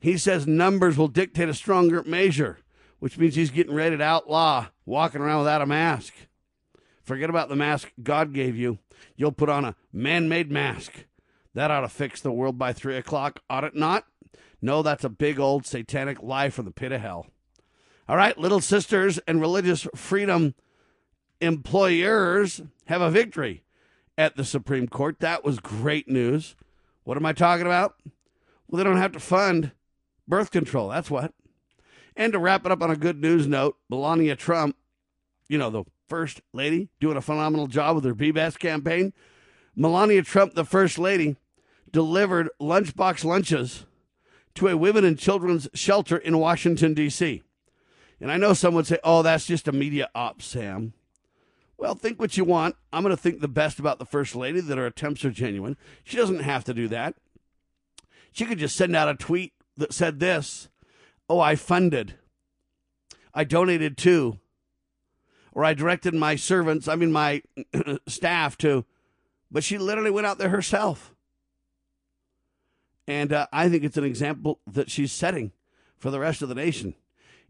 He 0.00 0.18
says 0.18 0.46
numbers 0.46 0.98
will 0.98 1.08
dictate 1.08 1.48
a 1.48 1.54
stronger 1.54 2.02
measure, 2.02 2.58
which 2.98 3.18
means 3.18 3.36
he's 3.36 3.50
getting 3.50 3.74
ready 3.74 3.96
to 3.96 4.02
outlaw 4.02 4.66
walking 4.84 5.20
around 5.20 5.38
without 5.38 5.62
a 5.62 5.66
mask. 5.66 6.12
Forget 7.04 7.30
about 7.30 7.48
the 7.48 7.56
mask 7.56 7.92
God 8.02 8.32
gave 8.32 8.56
you. 8.56 8.78
You'll 9.16 9.32
put 9.32 9.48
on 9.48 9.64
a 9.64 9.76
man 9.92 10.28
made 10.28 10.50
mask. 10.50 11.06
That 11.54 11.70
ought 11.70 11.82
to 11.82 11.88
fix 11.88 12.20
the 12.20 12.32
world 12.32 12.58
by 12.58 12.72
three 12.72 12.96
o'clock, 12.96 13.40
ought 13.48 13.64
it 13.64 13.74
not? 13.74 14.06
No, 14.60 14.82
that's 14.82 15.04
a 15.04 15.08
big 15.08 15.38
old 15.38 15.66
satanic 15.66 16.22
lie 16.22 16.50
from 16.50 16.64
the 16.64 16.70
pit 16.70 16.92
of 16.92 17.00
hell. 17.00 17.26
All 18.08 18.16
right, 18.16 18.36
little 18.36 18.60
sisters 18.60 19.18
and 19.26 19.40
religious 19.40 19.86
freedom 19.94 20.54
employers 21.42 22.62
have 22.86 23.02
a 23.02 23.10
victory 23.10 23.64
at 24.16 24.36
the 24.36 24.44
Supreme 24.44 24.88
Court. 24.88 25.20
That 25.20 25.44
was 25.44 25.58
great 25.58 26.08
news. 26.08 26.54
What 27.04 27.16
am 27.16 27.26
I 27.26 27.32
talking 27.32 27.66
about? 27.66 27.96
Well, 28.68 28.78
they 28.78 28.84
don't 28.84 28.98
have 28.98 29.12
to 29.12 29.20
fund 29.20 29.72
birth 30.28 30.50
control. 30.50 30.88
That's 30.88 31.10
what. 31.10 31.34
And 32.16 32.32
to 32.32 32.38
wrap 32.38 32.64
it 32.64 32.72
up 32.72 32.82
on 32.82 32.90
a 32.90 32.96
good 32.96 33.20
news 33.20 33.46
note, 33.46 33.76
Melania 33.88 34.36
Trump, 34.36 34.76
you 35.48 35.58
know, 35.58 35.70
the 35.70 35.84
first 36.08 36.40
lady, 36.52 36.88
doing 37.00 37.16
a 37.16 37.22
phenomenal 37.22 37.66
job 37.66 37.96
with 37.96 38.04
her 38.04 38.14
Be 38.14 38.30
Best 38.30 38.60
campaign. 38.60 39.12
Melania 39.74 40.22
Trump, 40.22 40.54
the 40.54 40.64
first 40.64 40.98
lady, 40.98 41.36
delivered 41.90 42.50
lunchbox 42.60 43.24
lunches 43.24 43.86
to 44.54 44.68
a 44.68 44.76
women 44.76 45.04
and 45.04 45.18
children's 45.18 45.68
shelter 45.74 46.16
in 46.16 46.38
Washington, 46.38 46.94
D.C. 46.94 47.42
And 48.20 48.30
I 48.30 48.36
know 48.36 48.52
some 48.52 48.74
would 48.74 48.86
say, 48.86 48.98
oh, 49.02 49.22
that's 49.22 49.46
just 49.46 49.66
a 49.66 49.72
media 49.72 50.08
op, 50.14 50.42
Sam. 50.42 50.92
Well, 51.82 51.96
think 51.96 52.20
what 52.20 52.36
you 52.36 52.44
want. 52.44 52.76
I'm 52.92 53.02
going 53.02 53.10
to 53.12 53.20
think 53.20 53.40
the 53.40 53.48
best 53.48 53.80
about 53.80 53.98
the 53.98 54.06
First 54.06 54.36
Lady, 54.36 54.60
that 54.60 54.78
her 54.78 54.86
attempts 54.86 55.24
are 55.24 55.32
genuine. 55.32 55.76
She 56.04 56.16
doesn't 56.16 56.38
have 56.38 56.62
to 56.66 56.72
do 56.72 56.86
that. 56.86 57.16
She 58.30 58.44
could 58.44 58.60
just 58.60 58.76
send 58.76 58.94
out 58.94 59.08
a 59.08 59.16
tweet 59.16 59.52
that 59.76 59.92
said 59.92 60.20
this 60.20 60.68
Oh, 61.28 61.40
I 61.40 61.56
funded. 61.56 62.14
I 63.34 63.42
donated 63.42 63.96
to. 63.98 64.38
Or 65.50 65.64
I 65.64 65.74
directed 65.74 66.14
my 66.14 66.36
servants, 66.36 66.86
I 66.86 66.94
mean, 66.94 67.10
my 67.10 67.42
staff 68.06 68.56
to. 68.58 68.84
But 69.50 69.64
she 69.64 69.76
literally 69.76 70.12
went 70.12 70.28
out 70.28 70.38
there 70.38 70.50
herself. 70.50 71.12
And 73.08 73.32
uh, 73.32 73.48
I 73.52 73.68
think 73.68 73.82
it's 73.82 73.96
an 73.96 74.04
example 74.04 74.60
that 74.68 74.88
she's 74.88 75.10
setting 75.10 75.50
for 75.98 76.12
the 76.12 76.20
rest 76.20 76.42
of 76.42 76.48
the 76.48 76.54
nation. 76.54 76.94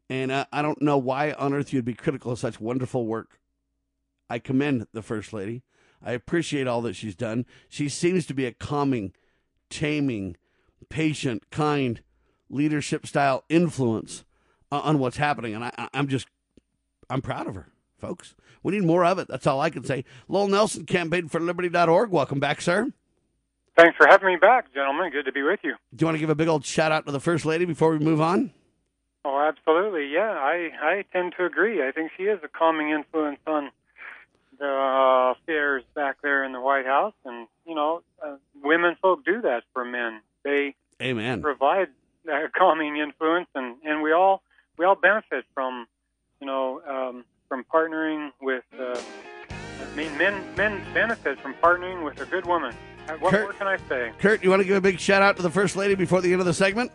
And 0.09 0.33
uh, 0.33 0.47
I 0.51 0.63
don't 0.63 0.81
know 0.81 0.97
why 0.97 1.33
on 1.33 1.53
earth 1.53 1.75
you'd 1.75 1.85
be 1.85 1.93
critical 1.93 2.33
of 2.33 2.39
such 2.39 2.63
wonderful 2.63 3.07
work. 3.07 3.39
I 4.33 4.39
commend 4.39 4.87
the 4.95 5.03
First 5.03 5.35
Lady. 5.35 5.63
I 6.03 6.13
appreciate 6.13 6.67
all 6.67 6.81
that 6.83 6.97
she's 6.97 7.15
done. 7.15 7.45
She 7.69 7.91
seems 7.91 8.25
to 8.25 8.33
be 8.33 8.47
a 8.47 8.53
calming, 8.53 9.13
taming, 9.69 10.39
patient, 10.89 11.51
kind 11.51 12.01
leadership 12.49 13.07
style 13.07 13.45
influence 13.51 14.25
uh, 14.71 14.81
on 14.81 14.99
what's 14.99 15.19
happening. 15.19 15.55
And 15.55 15.65
I, 15.65 15.89
I'm 15.93 16.09
just, 16.09 16.29
I'm 17.11 17.21
proud 17.21 17.47
of 17.47 17.57
her, 17.57 17.69
folks. 17.99 18.35
We 18.63 18.73
need 18.73 18.87
more 18.87 19.05
of 19.05 19.19
it. 19.19 19.29
That's 19.29 19.47
all 19.47 19.61
I 19.61 19.69
can 19.69 19.85
say. 19.85 20.03
Lowell 20.29 20.49
Nelson, 20.49 20.87
campaign 20.87 21.29
for 21.29 21.39
liberty.org. 21.39 22.09
Welcome 22.11 22.41
back, 22.41 22.63
sir. 22.63 22.91
Thanks 23.77 23.99
for 23.99 24.07
having 24.07 24.29
me 24.29 24.37
back, 24.37 24.73
gentlemen. 24.73 25.11
Good 25.11 25.27
to 25.27 25.33
be 25.33 25.43
with 25.43 25.61
you. 25.63 25.75
Do 25.95 26.05
you 26.05 26.07
want 26.07 26.15
to 26.15 26.21
give 26.21 26.31
a 26.31 26.35
big 26.35 26.49
old 26.49 26.65
shout 26.65 26.91
out 26.91 27.05
to 27.05 27.13
the 27.13 27.21
First 27.21 27.45
Lady 27.45 27.67
before 27.67 27.91
we 27.91 27.99
move 27.99 28.23
on? 28.23 28.51
Oh, 29.27 29.47
absolutely. 29.47 30.11
Yeah, 30.11 30.31
I, 30.31 30.71
I 30.81 31.05
tend 31.13 31.35
to 31.37 31.45
agree. 31.45 31.87
I 31.87 31.93
think 31.93 32.13
she 32.17 32.23
is 32.23 32.41
a 32.43 32.49
calming 32.49 32.89
influence 32.89 33.39
on 33.47 33.71
the 34.63 35.35
affairs 35.37 35.83
back 35.95 36.17
there 36.23 36.45
in 36.45 36.53
the 36.53 36.61
White 36.61 36.87
House. 36.87 37.15
And, 37.25 37.49
you 37.67 37.75
know, 37.75 38.03
uh, 38.25 38.37
women 38.63 38.97
folk 39.03 39.25
do 39.25 39.43
that 39.43 39.65
for 39.73 39.85
men. 39.85 40.21
They 40.45 40.75
Amen. 41.03 41.43
provide 41.43 41.89
a 42.29 42.49
calming 42.57 42.97
influence, 42.97 43.49
and, 43.57 43.77
and 43.85 44.03
we 44.03 44.13
all 44.13 44.43
we 44.79 44.85
all 44.87 44.95
benefit 44.95 45.45
from, 45.53 45.87
you 46.41 46.47
know, 46.47 46.81
um, 46.89 47.25
from 47.49 47.65
partnering 47.65 48.31
with. 48.41 48.65
Uh, 48.79 48.99
I 49.51 49.97
mean, 49.97 50.17
men 50.17 50.43
men 50.57 50.81
benefit 50.95 51.41
from 51.41 51.55
partnering 51.55 52.05
with 52.05 52.21
a 52.21 52.27
good 52.27 52.47
woman. 52.47 52.73
Uh, 53.09 53.15
What 53.15 53.33
Kurt- 53.33 53.43
more 53.43 53.53
can 53.55 53.67
I 53.67 53.77
say? 53.89 54.13
Kurt, 54.21 54.45
you 54.45 54.51
want 54.51 54.63
to 54.63 54.67
give 54.67 54.77
a 54.77 54.81
big 54.81 55.01
shout 55.01 55.23
out 55.23 55.37
to 55.37 55.43
the 55.43 55.51
First 55.51 55.75
Lady 55.75 55.97
before 55.97 56.21
the 56.21 56.31
end 56.31 56.41
of 56.41 56.47
the 56.47 56.55
segment? 56.55 56.93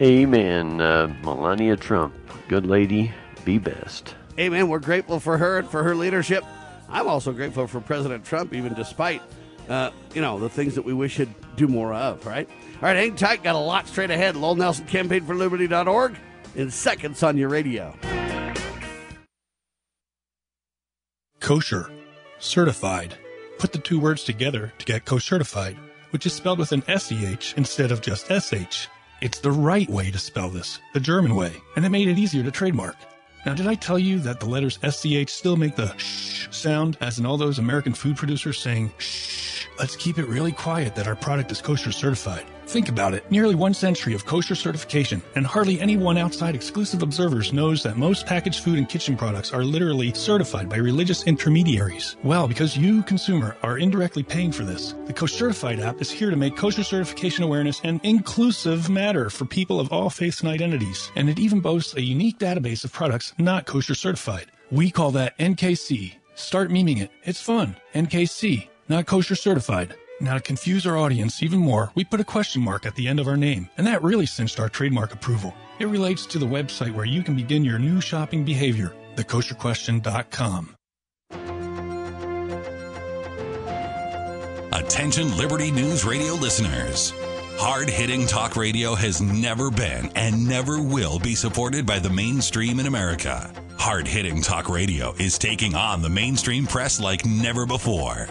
Amen. 0.00 0.80
Uh, 0.80 1.14
Melania 1.22 1.76
Trump, 1.76 2.14
good 2.48 2.66
lady, 2.66 3.12
be 3.44 3.58
best. 3.58 4.14
Amen. 4.38 4.68
We're 4.68 4.78
grateful 4.78 5.20
for 5.20 5.38
her 5.38 5.58
and 5.58 5.68
for 5.68 5.82
her 5.82 5.94
leadership. 5.94 6.44
I'm 6.88 7.06
also 7.06 7.32
grateful 7.32 7.66
for 7.66 7.80
President 7.80 8.24
Trump, 8.24 8.52
even 8.54 8.74
despite, 8.74 9.22
uh, 9.68 9.90
you 10.14 10.20
know, 10.20 10.38
the 10.38 10.48
things 10.48 10.74
that 10.74 10.84
we 10.84 10.92
wish 10.92 11.16
he'd 11.16 11.34
do 11.56 11.66
more 11.66 11.94
of, 11.94 12.24
right? 12.26 12.48
All 12.76 12.82
right, 12.82 12.96
hang 12.96 13.16
tight. 13.16 13.42
Got 13.42 13.54
a 13.54 13.58
lot 13.58 13.88
straight 13.88 14.10
ahead. 14.10 14.36
Lowell 14.36 14.56
Nelson, 14.56 14.86
campaign 14.86 15.24
for 15.24 15.34
liberty.org 15.34 16.16
in 16.54 16.70
seconds 16.70 17.22
on 17.22 17.36
your 17.36 17.48
radio. 17.48 17.94
kosher, 21.44 21.90
certified. 22.38 23.14
Put 23.58 23.72
the 23.72 23.78
two 23.78 24.00
words 24.00 24.24
together 24.24 24.72
to 24.78 24.84
get 24.86 25.04
co-certified, 25.04 25.76
which 26.08 26.24
is 26.24 26.32
spelled 26.32 26.58
with 26.58 26.72
an 26.72 26.82
SEH 26.88 27.52
instead 27.58 27.92
of 27.92 28.00
just 28.00 28.32
SH. 28.32 28.88
It's 29.20 29.40
the 29.40 29.50
right 29.50 29.88
way 29.90 30.10
to 30.10 30.18
spell 30.18 30.48
this, 30.48 30.80
the 30.94 31.00
German 31.00 31.34
way, 31.34 31.52
and 31.76 31.84
it 31.84 31.90
made 31.90 32.08
it 32.08 32.18
easier 32.18 32.42
to 32.42 32.50
trademark. 32.50 32.96
Now, 33.46 33.52
did 33.52 33.66
I 33.66 33.74
tell 33.74 33.98
you 33.98 34.18
that 34.20 34.40
the 34.40 34.46
letters 34.46 34.78
SCH 34.82 35.28
still 35.28 35.56
make 35.56 35.76
the 35.76 35.94
shh 35.98 36.48
sound, 36.50 36.96
as 37.02 37.18
in 37.18 37.26
all 37.26 37.36
those 37.36 37.58
American 37.58 37.92
food 37.92 38.16
producers 38.16 38.58
saying, 38.58 38.90
shh, 38.96 39.66
let's 39.78 39.96
keep 39.96 40.18
it 40.18 40.26
really 40.28 40.52
quiet 40.52 40.94
that 40.94 41.06
our 41.06 41.16
product 41.16 41.52
is 41.52 41.60
kosher 41.60 41.92
certified? 41.92 42.46
Think 42.74 42.88
about 42.88 43.14
it. 43.14 43.30
Nearly 43.30 43.54
one 43.54 43.72
century 43.72 44.14
of 44.14 44.26
kosher 44.26 44.56
certification, 44.56 45.22
and 45.36 45.46
hardly 45.46 45.80
anyone 45.80 46.18
outside 46.18 46.56
exclusive 46.56 47.04
observers 47.04 47.52
knows 47.52 47.84
that 47.84 47.96
most 47.96 48.26
packaged 48.26 48.64
food 48.64 48.78
and 48.78 48.88
kitchen 48.88 49.16
products 49.16 49.52
are 49.52 49.62
literally 49.62 50.12
certified 50.12 50.68
by 50.68 50.78
religious 50.78 51.22
intermediaries. 51.22 52.16
Well, 52.24 52.48
because 52.48 52.76
you, 52.76 53.04
consumer, 53.04 53.56
are 53.62 53.78
indirectly 53.78 54.24
paying 54.24 54.50
for 54.50 54.64
this, 54.64 54.96
the 55.06 55.12
Kosher 55.12 55.36
Certified 55.36 55.78
app 55.78 56.00
is 56.00 56.10
here 56.10 56.30
to 56.30 56.36
make 56.36 56.56
kosher 56.56 56.82
certification 56.82 57.44
awareness 57.44 57.80
an 57.84 58.00
inclusive 58.02 58.90
matter 58.90 59.30
for 59.30 59.44
people 59.44 59.78
of 59.78 59.92
all 59.92 60.10
faiths 60.10 60.40
and 60.40 60.50
identities. 60.50 61.12
And 61.14 61.30
it 61.30 61.38
even 61.38 61.60
boasts 61.60 61.94
a 61.94 62.02
unique 62.02 62.40
database 62.40 62.84
of 62.84 62.92
products 62.92 63.34
not 63.38 63.66
kosher 63.66 63.94
certified. 63.94 64.50
We 64.72 64.90
call 64.90 65.12
that 65.12 65.38
NKC. 65.38 66.14
Start 66.34 66.70
memeing 66.70 67.02
it. 67.02 67.12
It's 67.22 67.40
fun. 67.40 67.76
NKC, 67.94 68.66
not 68.88 69.06
kosher 69.06 69.36
certified. 69.36 69.94
Now, 70.24 70.32
to 70.32 70.40
confuse 70.40 70.86
our 70.86 70.96
audience 70.96 71.42
even 71.42 71.58
more, 71.58 71.92
we 71.94 72.02
put 72.02 72.18
a 72.18 72.24
question 72.24 72.62
mark 72.62 72.86
at 72.86 72.94
the 72.94 73.08
end 73.08 73.20
of 73.20 73.28
our 73.28 73.36
name, 73.36 73.68
and 73.76 73.86
that 73.86 74.02
really 74.02 74.24
cinched 74.24 74.58
our 74.58 74.70
trademark 74.70 75.12
approval. 75.12 75.54
It 75.78 75.84
relates 75.84 76.24
to 76.24 76.38
the 76.38 76.46
website 76.46 76.94
where 76.94 77.04
you 77.04 77.22
can 77.22 77.36
begin 77.36 77.62
your 77.62 77.78
new 77.78 78.00
shopping 78.00 78.42
behavior, 78.42 78.94
thekosherquestion.com. 79.16 80.76
Attention 84.72 85.36
Liberty 85.36 85.70
News 85.70 86.06
Radio 86.06 86.32
listeners. 86.32 87.12
Hard 87.58 87.90
hitting 87.90 88.26
talk 88.26 88.56
radio 88.56 88.94
has 88.94 89.20
never 89.20 89.70
been 89.70 90.10
and 90.16 90.48
never 90.48 90.80
will 90.80 91.18
be 91.18 91.34
supported 91.34 91.84
by 91.84 91.98
the 91.98 92.08
mainstream 92.08 92.80
in 92.80 92.86
America. 92.86 93.52
Hard 93.78 94.08
hitting 94.08 94.40
talk 94.40 94.70
radio 94.70 95.12
is 95.18 95.36
taking 95.36 95.74
on 95.74 96.00
the 96.00 96.08
mainstream 96.08 96.66
press 96.66 96.98
like 96.98 97.26
never 97.26 97.66
before. 97.66 98.26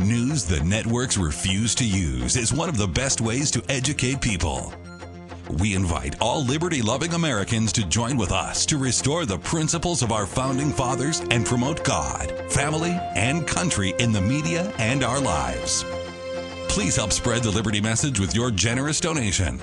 News 0.00 0.44
the 0.44 0.60
networks 0.60 1.18
refuse 1.18 1.74
to 1.74 1.84
use 1.84 2.36
is 2.36 2.52
one 2.52 2.68
of 2.68 2.76
the 2.76 2.86
best 2.86 3.20
ways 3.20 3.50
to 3.50 3.60
educate 3.68 4.20
people. 4.20 4.72
We 5.58 5.74
invite 5.74 6.20
all 6.20 6.44
liberty 6.44 6.82
loving 6.82 7.14
Americans 7.14 7.72
to 7.72 7.88
join 7.88 8.16
with 8.16 8.30
us 8.30 8.64
to 8.66 8.78
restore 8.78 9.26
the 9.26 9.38
principles 9.38 10.02
of 10.02 10.12
our 10.12 10.24
founding 10.24 10.70
fathers 10.70 11.22
and 11.32 11.44
promote 11.44 11.82
God, 11.82 12.30
family, 12.48 12.96
and 13.16 13.44
country 13.44 13.92
in 13.98 14.12
the 14.12 14.20
media 14.20 14.72
and 14.78 15.02
our 15.02 15.20
lives. 15.20 15.84
Please 16.68 16.94
help 16.94 17.12
spread 17.12 17.42
the 17.42 17.50
Liberty 17.50 17.80
message 17.80 18.20
with 18.20 18.36
your 18.36 18.52
generous 18.52 19.00
donation. 19.00 19.60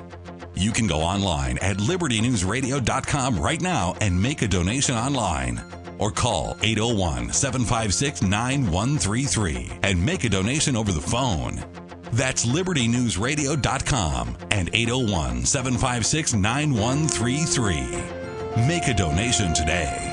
You 0.53 0.71
can 0.71 0.85
go 0.85 0.99
online 0.99 1.59
at 1.59 1.77
libertynewsradio.com 1.77 3.39
right 3.39 3.61
now 3.61 3.95
and 4.01 4.21
make 4.21 4.41
a 4.41 4.49
donation 4.49 4.95
online. 4.95 5.61
Or 5.97 6.11
call 6.11 6.57
801 6.61 7.33
756 7.33 8.21
9133 8.21 9.79
and 9.83 10.05
make 10.05 10.23
a 10.23 10.29
donation 10.29 10.75
over 10.75 10.91
the 10.91 11.01
phone. 11.01 11.63
That's 12.11 12.45
libertynewsradio.com 12.45 14.37
and 14.51 14.69
801 14.73 15.45
756 15.45 16.33
9133. 16.33 18.67
Make 18.67 18.87
a 18.87 18.93
donation 18.93 19.53
today. 19.53 20.11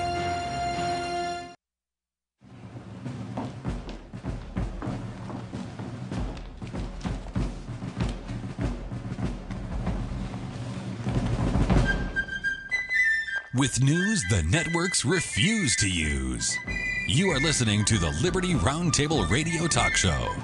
With 13.55 13.83
news 14.23 14.43
the 14.43 14.49
networks 14.51 15.05
refuse 15.05 15.77
to 15.77 15.89
use. 15.89 16.59
You 17.07 17.31
are 17.31 17.41
listening 17.41 17.85
to 17.87 17.99
the 17.99 18.11
Liberty 18.23 18.55
Roundtable 18.55 19.29
Radio 19.31 19.67
Talk 19.67 19.95
Show. 19.97 20.35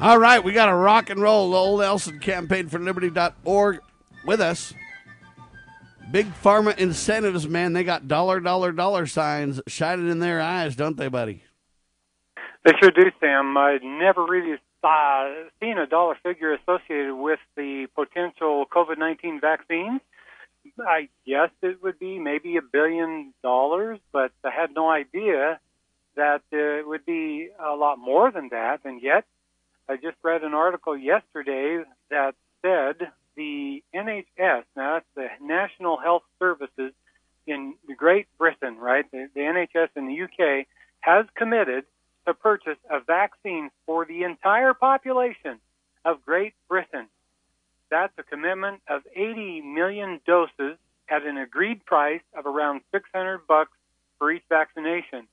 All 0.00 0.18
right, 0.18 0.42
we 0.42 0.52
got 0.52 0.68
a 0.68 0.74
rock 0.74 1.10
and 1.10 1.20
roll 1.20 1.48
the 1.48 1.56
Lowell 1.56 1.78
Nelson 1.78 2.18
campaign 2.18 2.68
for 2.68 2.78
liberty.org 2.78 3.80
with 4.24 4.40
us. 4.40 4.74
Big 6.10 6.32
pharma 6.34 6.76
incentives, 6.78 7.48
man. 7.48 7.72
They 7.72 7.84
got 7.84 8.06
dollar, 8.06 8.40
dollar, 8.40 8.72
dollar 8.72 9.06
signs 9.06 9.60
shining 9.66 10.10
in 10.10 10.18
their 10.18 10.40
eyes, 10.40 10.76
don't 10.76 10.96
they, 10.96 11.08
buddy? 11.08 11.42
They 12.64 12.72
sure 12.80 12.90
do, 12.90 13.10
Sam. 13.20 13.56
I'd 13.56 13.82
never 13.82 14.24
really 14.24 14.58
uh, 14.84 15.28
seen 15.60 15.78
a 15.78 15.86
dollar 15.86 16.16
figure 16.22 16.54
associated 16.54 17.14
with 17.14 17.40
the 17.56 17.86
potential 17.94 18.66
COVID 18.70 18.98
19 18.98 19.40
vaccines. 19.40 20.00
I 20.78 21.08
guess 21.26 21.50
it 21.62 21.82
would 21.82 21.98
be 21.98 22.18
maybe 22.18 22.56
a 22.56 22.62
billion 22.62 23.32
dollars, 23.42 23.98
but 24.12 24.32
I 24.44 24.50
had 24.50 24.74
no 24.74 24.90
idea 24.90 25.60
that 26.16 26.42
uh, 26.52 26.56
it 26.56 26.86
would 26.86 27.06
be 27.06 27.48
a 27.58 27.74
lot 27.74 27.98
more 27.98 28.30
than 28.30 28.48
that. 28.50 28.80
And 28.84 29.02
yet, 29.02 29.24
I 29.88 29.96
just 29.96 30.16
read 30.22 30.42
an 30.42 30.54
article 30.54 30.96
yesterday 30.96 31.82
that 32.10 32.34
said 32.62 33.10
the 33.36 33.82
NHS, 33.94 34.64
now 34.76 34.94
that's 34.94 35.06
the 35.14 35.28
National 35.40 35.98
Health 35.98 36.22
Services 36.38 36.92
in 37.46 37.74
Great 37.96 38.26
Britain, 38.38 38.78
right? 38.78 39.08
The, 39.10 39.28
the 39.34 39.40
NHS 39.40 39.88
in 39.94 40.06
the 40.08 40.22
UK 40.22 40.66
has 41.00 41.26
committed 41.36 41.84
to 42.26 42.34
purchase 42.34 42.78
a 42.90 43.00
vaccine 43.00 43.70
for 43.84 44.04
the 44.04 44.24
entire 44.24 44.74
population 44.74 45.60
of 46.04 46.24
Great 46.24 46.54
Britain. 46.68 47.06
That's 47.90 48.12
a 48.18 48.22
commitment 48.22 48.80
of 48.88 49.02
80 49.14 49.62
million 49.62 50.20
doses 50.26 50.78
at 51.08 51.24
an 51.24 51.36
agreed 51.36 51.84
price 51.84 52.22
of 52.36 52.46
around 52.46 52.80
600 52.92 53.46
bucks 53.46 53.70
for 54.18 54.32
each 54.32 54.42
vaccination. 54.48 55.28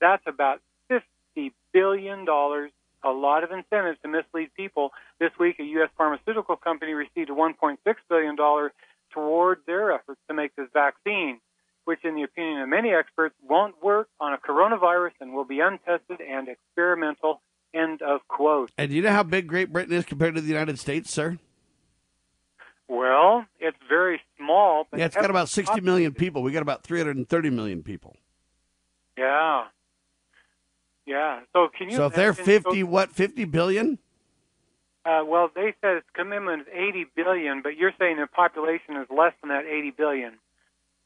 That's 0.00 0.22
about 0.26 0.60
50 0.88 1.52
billion 1.72 2.24
dollars. 2.24 2.70
A 3.04 3.10
lot 3.10 3.44
of 3.44 3.50
incentives 3.52 3.98
to 4.02 4.08
mislead 4.08 4.50
people. 4.56 4.90
This 5.20 5.30
week, 5.38 5.60
a 5.60 5.62
U.S. 5.62 5.90
pharmaceutical 5.96 6.56
company 6.56 6.92
received 6.92 7.30
a 7.30 7.34
1.6 7.34 7.76
billion 8.08 8.34
dollar 8.36 8.72
toward 9.10 9.60
their 9.66 9.92
efforts 9.92 10.20
to 10.28 10.34
make 10.34 10.56
this 10.56 10.66
vaccine, 10.72 11.38
which, 11.84 12.00
in 12.04 12.16
the 12.16 12.22
opinion 12.24 12.60
of 12.62 12.68
many 12.68 12.90
experts, 12.90 13.34
won't 13.48 13.80
work 13.82 14.08
on 14.18 14.32
a 14.32 14.38
coronavirus 14.38 15.12
and 15.20 15.32
will 15.34 15.44
be 15.44 15.60
untested 15.60 16.20
and 16.20 16.48
experimental. 16.48 17.40
End 17.72 18.02
of 18.02 18.26
quote. 18.28 18.70
And 18.76 18.90
do 18.90 18.96
you 18.96 19.02
know 19.02 19.12
how 19.12 19.22
big 19.22 19.46
Great 19.46 19.72
Britain 19.72 19.94
is 19.94 20.04
compared 20.04 20.34
to 20.34 20.40
the 20.40 20.48
United 20.48 20.78
States, 20.78 21.10
sir? 21.12 21.38
Well, 22.88 23.46
it's 23.58 23.76
very 23.88 24.20
small. 24.36 24.86
But 24.90 25.00
Yeah, 25.00 25.06
it's 25.06 25.16
got 25.16 25.30
about 25.30 25.48
60 25.48 25.80
million 25.80 26.14
people. 26.14 26.42
We 26.42 26.52
got 26.52 26.62
about 26.62 26.82
330 26.84 27.50
million 27.50 27.82
people. 27.82 28.16
Yeah. 29.18 29.64
Yeah. 31.06 31.40
So 31.52 31.68
can 31.76 31.90
you? 31.90 31.96
So 31.96 32.06
if 32.06 32.14
they're 32.14 32.30
imagine- 32.30 32.44
50, 32.44 32.82
what, 32.84 33.12
50 33.12 33.44
billion? 33.44 33.98
Uh, 35.04 35.22
well, 35.24 35.50
they 35.54 35.72
said 35.80 35.98
its 35.98 36.06
commitment 36.14 36.62
is 36.62 36.68
80 36.72 37.06
billion, 37.14 37.62
but 37.62 37.76
you're 37.76 37.92
saying 37.96 38.16
the 38.16 38.26
population 38.26 38.96
is 38.96 39.06
less 39.08 39.32
than 39.40 39.50
that 39.50 39.64
80 39.64 39.92
billion. 39.92 40.32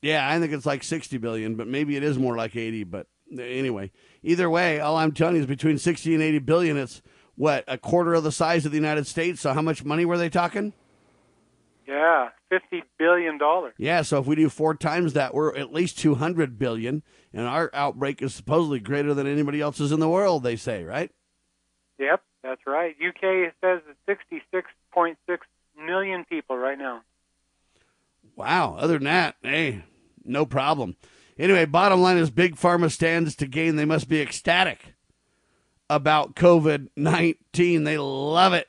Yeah, 0.00 0.26
I 0.26 0.38
think 0.38 0.54
it's 0.54 0.64
like 0.64 0.82
60 0.82 1.18
billion, 1.18 1.54
but 1.56 1.68
maybe 1.68 1.96
it 1.96 2.02
is 2.02 2.18
more 2.18 2.34
like 2.34 2.56
80. 2.56 2.84
But 2.84 3.06
anyway, 3.30 3.90
either 4.22 4.48
way, 4.48 4.80
all 4.80 4.96
I'm 4.96 5.12
telling 5.12 5.36
you 5.36 5.42
is 5.42 5.46
between 5.46 5.76
60 5.76 6.14
and 6.14 6.22
80 6.22 6.38
billion, 6.38 6.76
it's 6.78 7.02
what, 7.34 7.64
a 7.68 7.76
quarter 7.76 8.14
of 8.14 8.24
the 8.24 8.32
size 8.32 8.64
of 8.64 8.72
the 8.72 8.78
United 8.78 9.06
States? 9.06 9.42
So 9.42 9.52
how 9.52 9.60
much 9.60 9.84
money 9.84 10.06
were 10.06 10.16
they 10.16 10.30
talking? 10.30 10.72
Yeah, 11.90 12.28
50 12.50 12.84
billion 13.00 13.36
dollars. 13.36 13.74
Yeah, 13.76 14.02
so 14.02 14.20
if 14.20 14.26
we 14.26 14.36
do 14.36 14.48
four 14.48 14.76
times 14.76 15.12
that, 15.14 15.34
we're 15.34 15.56
at 15.56 15.72
least 15.72 15.98
200 15.98 16.56
billion, 16.56 17.02
and 17.32 17.48
our 17.48 17.68
outbreak 17.74 18.22
is 18.22 18.32
supposedly 18.32 18.78
greater 18.78 19.12
than 19.12 19.26
anybody 19.26 19.60
else's 19.60 19.90
in 19.90 19.98
the 19.98 20.08
world, 20.08 20.44
they 20.44 20.54
say, 20.54 20.84
right? 20.84 21.10
Yep, 21.98 22.22
that's 22.44 22.60
right. 22.64 22.94
UK 22.94 23.52
says 23.60 23.80
it's 24.06 24.22
66.6 24.54 25.16
million 25.84 26.24
people 26.26 26.56
right 26.56 26.78
now. 26.78 27.02
Wow. 28.36 28.76
Other 28.78 28.94
than 28.94 29.04
that, 29.04 29.34
hey, 29.42 29.82
no 30.24 30.46
problem. 30.46 30.94
Anyway, 31.36 31.64
bottom 31.64 32.00
line 32.00 32.18
is 32.18 32.30
Big 32.30 32.54
Pharma 32.54 32.88
stands 32.88 33.34
to 33.34 33.46
gain. 33.46 33.74
They 33.74 33.84
must 33.84 34.08
be 34.08 34.20
ecstatic 34.20 34.94
about 35.88 36.36
COVID 36.36 36.90
19. 36.96 37.82
They 37.82 37.98
love 37.98 38.52
it. 38.52 38.68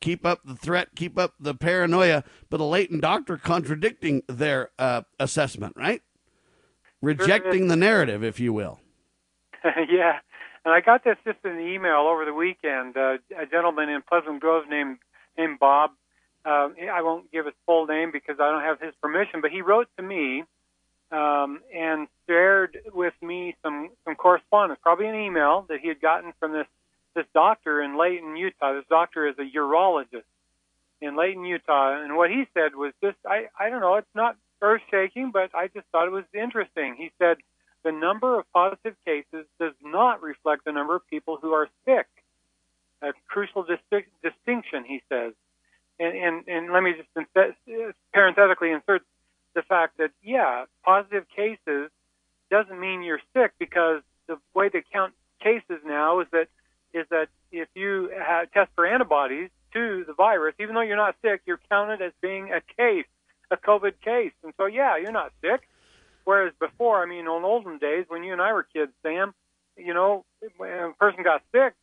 Keep 0.00 0.26
up 0.26 0.40
the 0.44 0.54
threat, 0.54 0.88
keep 0.94 1.18
up 1.18 1.34
the 1.40 1.54
paranoia, 1.54 2.22
but 2.50 2.60
a 2.60 2.64
Layton 2.64 3.00
doctor 3.00 3.36
contradicting 3.36 4.22
their 4.28 4.70
uh, 4.78 5.02
assessment, 5.18 5.74
right? 5.76 6.02
Rejecting 7.00 7.68
the 7.68 7.76
narrative, 7.76 8.22
if 8.22 8.38
you 8.38 8.52
will. 8.52 8.80
yeah, 9.64 10.18
and 10.64 10.74
I 10.74 10.80
got 10.80 11.04
this 11.04 11.16
just 11.24 11.38
in 11.44 11.52
an 11.52 11.60
email 11.60 12.08
over 12.08 12.24
the 12.24 12.34
weekend. 12.34 12.96
Uh, 12.96 13.18
a 13.38 13.46
gentleman 13.46 13.88
in 13.88 14.02
Pleasant 14.02 14.40
Grove 14.40 14.64
named 14.68 14.98
named 15.38 15.58
Bob. 15.58 15.90
Uh, 16.44 16.68
I 16.92 17.02
won't 17.02 17.30
give 17.32 17.46
his 17.46 17.54
full 17.66 17.86
name 17.86 18.10
because 18.12 18.36
I 18.40 18.50
don't 18.50 18.62
have 18.62 18.80
his 18.80 18.94
permission, 19.00 19.40
but 19.40 19.50
he 19.50 19.62
wrote 19.62 19.88
to 19.96 20.02
me 20.02 20.44
um, 21.10 21.60
and 21.74 22.08
shared 22.28 22.78
with 22.92 23.14
me 23.22 23.56
some 23.62 23.90
some 24.04 24.14
correspondence, 24.14 24.80
probably 24.82 25.08
an 25.08 25.14
email 25.14 25.66
that 25.68 25.80
he 25.80 25.88
had 25.88 26.00
gotten 26.00 26.32
from 26.38 26.52
this 26.52 26.66
this 27.16 27.26
doctor 27.34 27.82
in 27.82 27.98
Layton, 27.98 28.36
Utah. 28.36 28.74
This 28.74 28.84
doctor 28.88 29.26
is 29.26 29.34
a 29.38 29.56
urologist 29.58 30.22
in 31.00 31.16
Layton, 31.16 31.44
Utah, 31.44 32.00
and 32.00 32.16
what 32.16 32.30
he 32.30 32.46
said 32.54 32.76
was 32.76 32.92
just 33.02 33.16
I 33.26 33.48
I 33.58 33.70
don't 33.70 33.80
know, 33.80 33.96
it's 33.96 34.14
not 34.14 34.36
earth 34.62 34.82
shaking, 34.90 35.32
but 35.32 35.54
I 35.54 35.66
just 35.68 35.86
thought 35.90 36.06
it 36.06 36.12
was 36.12 36.24
interesting. 36.32 36.94
He 36.96 37.10
said 37.18 37.38
the 37.84 37.92
number 37.92 38.38
of 38.38 38.50
positive 38.52 38.96
cases 39.04 39.46
does 39.60 39.74
not 39.82 40.22
reflect 40.22 40.64
the 40.64 40.72
number 40.72 40.96
of 40.96 41.06
people 41.08 41.38
who 41.40 41.52
are 41.52 41.68
sick. 41.84 42.06
A 43.02 43.12
crucial 43.28 43.64
dis- 43.64 44.02
distinction, 44.22 44.84
he 44.84 45.02
says. 45.08 45.34
And, 46.00 46.16
and, 46.16 46.48
and 46.48 46.72
let 46.72 46.82
me 46.82 46.94
just 46.94 47.08
inse- 47.14 47.92
parenthetically 48.12 48.72
insert 48.72 49.02
the 49.54 49.62
fact 49.62 49.98
that, 49.98 50.10
yeah, 50.22 50.64
positive 50.84 51.26
cases 51.34 51.90
doesn't 52.50 52.80
mean 52.80 53.02
you're 53.02 53.20
sick 53.34 53.52
because 53.58 54.02
the 54.26 54.36
way 54.54 54.68
they 54.68 54.82
count 54.92 55.14
cases 55.40 55.80
now 55.84 56.20
is 56.20 56.26
that 56.32 56.48
is 56.96 57.06
that 57.10 57.28
if 57.52 57.68
you 57.74 58.10
have, 58.16 58.50
test 58.52 58.70
for 58.74 58.86
antibodies 58.86 59.50
to 59.72 60.04
the 60.06 60.14
virus, 60.14 60.54
even 60.58 60.74
though 60.74 60.80
you're 60.80 60.96
not 60.96 61.16
sick, 61.22 61.42
you're 61.46 61.60
counted 61.70 62.00
as 62.00 62.12
being 62.20 62.52
a 62.52 62.60
case, 62.76 63.06
a 63.50 63.56
COVID 63.56 64.00
case. 64.02 64.32
And 64.42 64.52
so, 64.56 64.66
yeah, 64.66 64.96
you're 64.96 65.12
not 65.12 65.32
sick. 65.42 65.68
Whereas 66.24 66.52
before, 66.58 67.02
I 67.02 67.06
mean, 67.06 67.20
in 67.20 67.28
olden 67.28 67.78
days, 67.78 68.06
when 68.08 68.24
you 68.24 68.32
and 68.32 68.42
I 68.42 68.52
were 68.52 68.64
kids, 68.64 68.90
Sam, 69.02 69.34
you 69.76 69.94
know, 69.94 70.24
when 70.56 70.70
a 70.72 70.92
person 70.98 71.22
got 71.22 71.42
sick, 71.52 71.74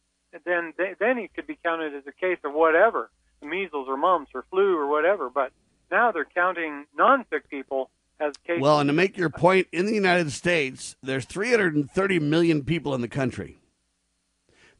then 0.45 0.73
then 0.99 1.17
he 1.17 1.29
could 1.29 1.47
be 1.47 1.57
counted 1.63 1.93
as 1.93 2.03
a 2.07 2.11
case 2.11 2.39
of 2.43 2.53
whatever, 2.53 3.09
measles 3.41 3.87
or 3.87 3.95
mumps 3.95 4.31
or 4.33 4.43
flu 4.49 4.75
or 4.75 4.87
whatever. 4.87 5.29
But 5.29 5.51
now 5.91 6.11
they're 6.11 6.25
counting 6.25 6.85
non-sick 6.97 7.49
people 7.49 7.89
as 8.19 8.33
cases. 8.45 8.61
Well, 8.61 8.79
and 8.79 8.89
to 8.89 8.93
make 8.93 9.15
your 9.15 9.29
point, 9.29 9.67
in 9.71 9.85
the 9.85 9.93
United 9.93 10.31
States, 10.31 10.95
there's 11.03 11.25
330 11.25 12.19
million 12.19 12.63
people 12.63 12.95
in 12.95 13.01
the 13.01 13.07
country. 13.07 13.59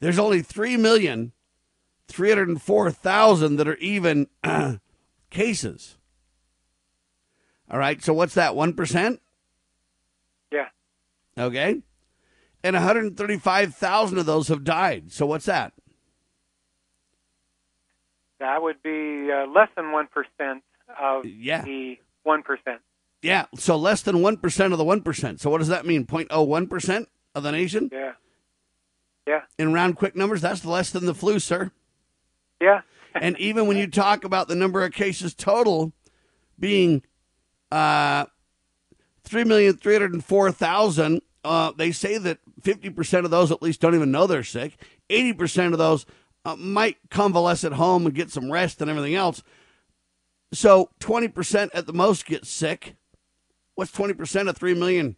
There's 0.03 0.19
only 0.19 0.41
3 0.41 0.75
million, 0.75 1.31
304,000 2.09 3.55
that 3.55 3.69
are 3.69 3.77
even 3.77 4.27
uh, 4.43 4.75
cases. 5.29 5.97
All 7.71 7.79
right, 7.79 8.03
so 8.03 8.13
what's 8.13 8.33
that, 8.33 8.51
1%? 8.51 9.19
yeah, 10.51 10.65
Okay. 11.37 11.81
And 12.65 12.73
135,000 12.73 14.17
of 14.17 14.25
those 14.25 14.49
have 14.49 14.65
died. 14.65 15.09
So 15.13 15.25
what's 15.25 15.45
that? 15.45 15.71
that 18.39 18.61
would 18.61 18.83
be 18.83 19.29
uh, 19.31 19.47
less 19.49 19.69
than 19.77 19.93
one 19.93 20.07
percent 20.07 20.63
of 20.99 21.25
Yeah. 21.25 21.63
the 21.63 21.97
one 22.23 22.43
percent. 22.43 22.81
Yeah, 23.21 23.45
so 23.55 23.77
less 23.77 24.01
than 24.01 24.17
1% 24.17 24.71
of 24.73 24.77
the 24.77 24.83
1%. 24.83 25.39
So 25.39 25.49
what 25.49 25.59
does 25.59 25.69
that 25.69 25.85
mean? 25.85 26.05
0.01% 26.05 27.05
of 27.35 27.43
the 27.43 27.51
nation? 27.53 27.89
Yeah, 27.89 28.11
yeah, 29.27 29.41
In 29.57 29.73
round 29.73 29.95
quick 29.97 30.15
numbers, 30.15 30.41
that's 30.41 30.65
less 30.65 30.89
than 30.91 31.05
the 31.05 31.13
flu, 31.13 31.39
sir. 31.39 31.71
yeah. 32.61 32.81
and 33.15 33.37
even 33.39 33.67
when 33.67 33.77
you 33.77 33.87
talk 33.87 34.23
about 34.23 34.47
the 34.47 34.55
number 34.55 34.83
of 34.83 34.91
cases 34.91 35.33
total 35.35 35.93
being 36.59 37.03
uh, 37.71 38.25
3,304,000, 39.29 41.21
uh, 41.43 41.71
they 41.77 41.91
say 41.91 42.17
that 42.17 42.39
50% 42.61 43.25
of 43.25 43.31
those 43.31 43.51
at 43.51 43.61
least 43.61 43.81
don't 43.81 43.95
even 43.95 44.11
know 44.11 44.27
they're 44.27 44.43
sick. 44.43 44.77
80% 45.09 45.73
of 45.73 45.77
those 45.77 46.05
uh, 46.45 46.55
might 46.55 46.97
convalesce 47.09 47.63
at 47.63 47.73
home 47.73 48.05
and 48.05 48.15
get 48.15 48.31
some 48.31 48.51
rest 48.51 48.81
and 48.81 48.89
everything 48.89 49.15
else. 49.15 49.43
So 50.51 50.89
20% 50.99 51.69
at 51.73 51.85
the 51.85 51.93
most 51.93 52.25
get 52.25 52.45
sick. 52.45 52.95
What's 53.75 53.91
20% 53.91 54.49
of 54.49 54.57
3 54.57 54.73
million? 54.75 55.15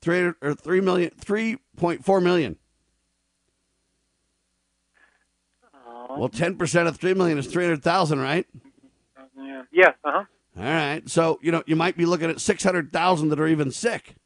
3 0.00 0.32
or 0.40 0.54
3 0.54 0.80
million 0.80 1.10
3.4 1.20 2.22
million. 2.22 2.56
Well, 6.10 6.28
10% 6.28 6.88
of 6.88 6.96
3 6.96 7.14
million 7.14 7.38
is 7.38 7.46
300,000, 7.46 8.18
right? 8.18 8.46
yeah. 9.36 9.62
Yes. 9.70 9.94
Uh 10.04 10.10
huh. 10.12 10.24
All 10.56 10.64
right. 10.64 11.08
So, 11.08 11.38
you 11.42 11.52
know, 11.52 11.62
you 11.66 11.76
might 11.76 11.96
be 11.96 12.06
looking 12.06 12.30
at 12.30 12.40
600,000 12.40 13.28
that 13.28 13.38
are 13.38 13.46
even 13.46 13.70
sick. 13.70 14.16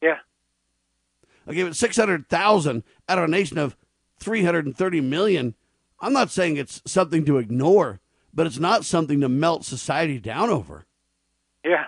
Yeah. 0.00 0.16
I 1.46 1.50
Okay, 1.50 1.62
but 1.64 1.76
600,000 1.76 2.82
out 3.08 3.18
of 3.18 3.24
a 3.24 3.28
nation 3.28 3.58
of 3.58 3.76
330 4.18 5.00
million, 5.00 5.54
I'm 6.00 6.12
not 6.12 6.30
saying 6.30 6.56
it's 6.56 6.82
something 6.86 7.24
to 7.26 7.38
ignore, 7.38 8.00
but 8.34 8.46
it's 8.46 8.58
not 8.58 8.84
something 8.84 9.20
to 9.20 9.28
melt 9.28 9.64
society 9.64 10.18
down 10.18 10.50
over. 10.50 10.86
Yeah. 11.64 11.84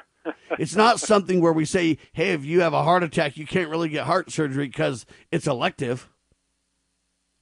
It's 0.59 0.77
not 0.77 1.01
something 1.01 1.41
where 1.41 1.53
we 1.53 1.65
say, 1.65 1.99
hey, 2.13 2.31
if 2.31 2.45
you 2.45 2.61
have 2.61 2.73
a 2.73 2.83
heart 2.83 3.03
attack, 3.03 3.37
you 3.37 3.47
can't 3.47 3.69
really 3.69 3.89
get 3.89 4.07
heart 4.07 4.31
surgery 4.31 4.67
because 4.67 5.07
it's 5.31 5.47
elective 5.47 6.09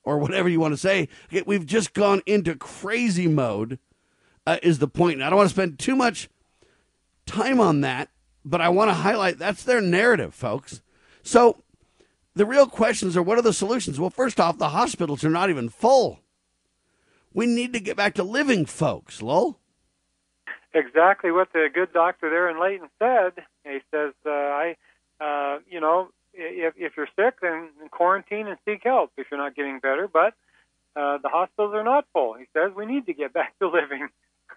or 0.05 0.19
whatever 0.19 0.49
you 0.49 0.61
want 0.61 0.73
to 0.73 0.79
say. 0.79 1.09
We've 1.47 1.67
just 1.67 1.95
gone 1.95 2.23
into 2.27 2.55
crazy 2.55 3.29
mode, 3.29 3.79
uh, 4.47 4.59
is 4.63 4.79
the 4.79 4.89
point. 4.89 5.15
And 5.15 5.25
I 5.25 5.31
don't 5.31 5.37
want 5.37 5.49
to 5.49 5.55
spend 5.55 5.79
too 5.79 5.97
much 5.97 6.29
time 7.27 7.61
on 7.61 7.83
that, 7.83 8.09
but 8.45 8.61
I 8.61 8.69
want 8.69 8.91
to 8.91 8.95
highlight 8.95 9.39
that's 9.39 9.63
their 9.63 9.81
narrative, 9.81 10.35
folks. 10.35 10.83
So 11.23 11.63
the 12.35 12.47
real 12.47 12.67
questions 12.67 13.17
are 13.17 13.23
what 13.23 13.39
are 13.39 13.43
the 13.43 13.53
solutions? 13.53 14.01
Well, 14.01 14.11
first 14.11 14.41
off, 14.41 14.59
the 14.59 14.71
hospitals 14.71 15.25
are 15.25 15.31
not 15.31 15.51
even 15.51 15.69
full. 15.69 16.21
We 17.35 17.47
need 17.47 17.73
to 17.73 17.81
get 17.81 17.97
back 17.97 18.15
to 18.15 18.23
living, 18.23 18.67
folks, 18.67 19.23
lol. 19.23 19.59
Exactly 20.75 21.31
what 21.31 21.53
the 21.53 21.69
good 21.73 21.93
doctor 21.93 22.31
there 22.31 22.49
in 22.49 22.61
Layton 22.61 22.89
said. 22.99 23.45
He 23.65 23.81
says, 23.91 24.13
uh, 24.27 24.31
"I, 24.31 24.77
uh, 25.21 25.59
you 25.69 25.81
know, 25.81 26.11
if 26.35 26.75
if 26.77 26.97
you're 26.97 27.09
sick, 27.17 27.41
then 27.41 27.69
quarantine 27.91 28.47
and 28.47 28.59
seek 28.65 28.83
help 28.85 29.13
if 29.17 29.27
you're 29.31 29.41
not 29.41 29.55
getting 29.55 29.79
better." 29.81 30.09
But 30.09 30.35
uh, 30.95 31.19
the 31.19 31.29
hospitals 31.29 31.75
are 31.75 31.85
not 31.85 32.07
full. 32.13 32.35
He 32.35 32.47
says 32.53 32.73
we 32.75 32.87
need 32.87 33.07
to 33.07 33.15
get 33.15 33.33
back 33.41 33.59
to 33.59 33.69
living. 33.69 34.09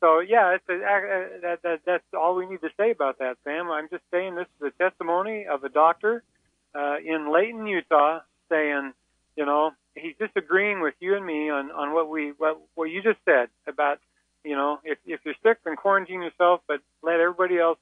so 0.00 0.20
yeah, 0.20 0.54
it's 0.54 0.68
a, 0.68 0.74
uh, 0.74 1.40
that, 1.42 1.62
that 1.62 1.80
that's 1.84 2.04
all 2.14 2.34
we 2.34 2.46
need 2.46 2.60
to 2.62 2.70
say 2.76 2.90
about 2.90 3.18
that, 3.18 3.36
Sam. 3.44 3.70
I'm 3.70 3.88
just 3.90 4.04
saying 4.10 4.34
this 4.34 4.48
is 4.60 4.72
a 4.74 4.82
testimony 4.82 5.46
of 5.46 5.64
a 5.64 5.68
doctor 5.68 6.22
uh, 6.74 6.96
in 7.04 7.32
Layton, 7.32 7.66
Utah, 7.66 8.20
saying, 8.48 8.92
you 9.36 9.46
know, 9.46 9.72
he's 9.94 10.14
disagreeing 10.18 10.80
with 10.80 10.94
you 11.00 11.16
and 11.16 11.24
me 11.24 11.50
on 11.50 11.70
on 11.70 11.92
what 11.92 12.08
we 12.08 12.32
what 12.38 12.60
what 12.74 12.90
you 12.90 13.02
just 13.02 13.18
said 13.24 13.48
about, 13.66 13.98
you 14.46 14.54
know, 14.54 14.78
if 14.84 14.98
if 15.04 15.20
you're 15.24 15.34
sick, 15.42 15.58
then 15.64 15.76
quarantine 15.76 16.22
yourself, 16.22 16.60
but 16.68 16.80
let 17.02 17.18
everybody 17.20 17.58
else 17.58 17.78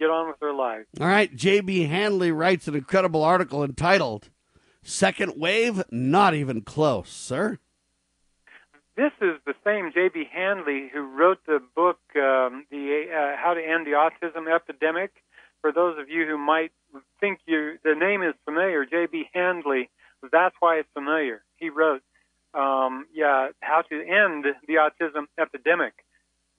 get 0.00 0.10
on 0.10 0.28
with 0.28 0.38
their 0.40 0.52
lives. 0.52 0.86
All 1.00 1.06
right, 1.06 1.34
J.B. 1.34 1.84
Handley 1.84 2.32
writes 2.32 2.66
an 2.66 2.74
incredible 2.74 3.22
article 3.22 3.62
entitled 3.62 4.28
"Second 4.82 5.34
Wave, 5.36 5.82
Not 5.90 6.34
Even 6.34 6.62
Close," 6.62 7.08
sir. 7.08 7.58
This 8.96 9.12
is 9.20 9.38
the 9.46 9.54
same 9.64 9.92
J.B. 9.94 10.24
Handley 10.32 10.90
who 10.92 11.02
wrote 11.02 11.38
the 11.46 11.60
book, 11.76 12.00
um, 12.16 12.66
the 12.68 13.06
uh, 13.08 13.40
How 13.40 13.54
to 13.54 13.60
End 13.60 13.86
the 13.86 13.92
Autism 13.92 14.52
Epidemic. 14.52 15.12
For 15.60 15.70
those 15.72 15.98
of 16.00 16.08
you 16.08 16.26
who 16.26 16.36
might 16.36 16.72
think 17.20 17.38
you 17.46 17.78
the 17.84 17.94
name 17.94 18.22
is 18.22 18.34
familiar, 18.44 18.84
J.B. 18.84 19.30
Handley, 19.32 19.88
that's 20.32 20.56
why 20.58 20.78
it's 20.78 20.88
familiar. 20.94 21.42
He 21.56 21.70
wrote, 21.70 22.02
um, 22.54 23.06
yeah, 23.14 23.50
How 23.60 23.82
to 23.82 24.00
End 24.00 24.46
the 24.66 24.74
Autism 24.74 25.26
Epidemic. 25.38 25.94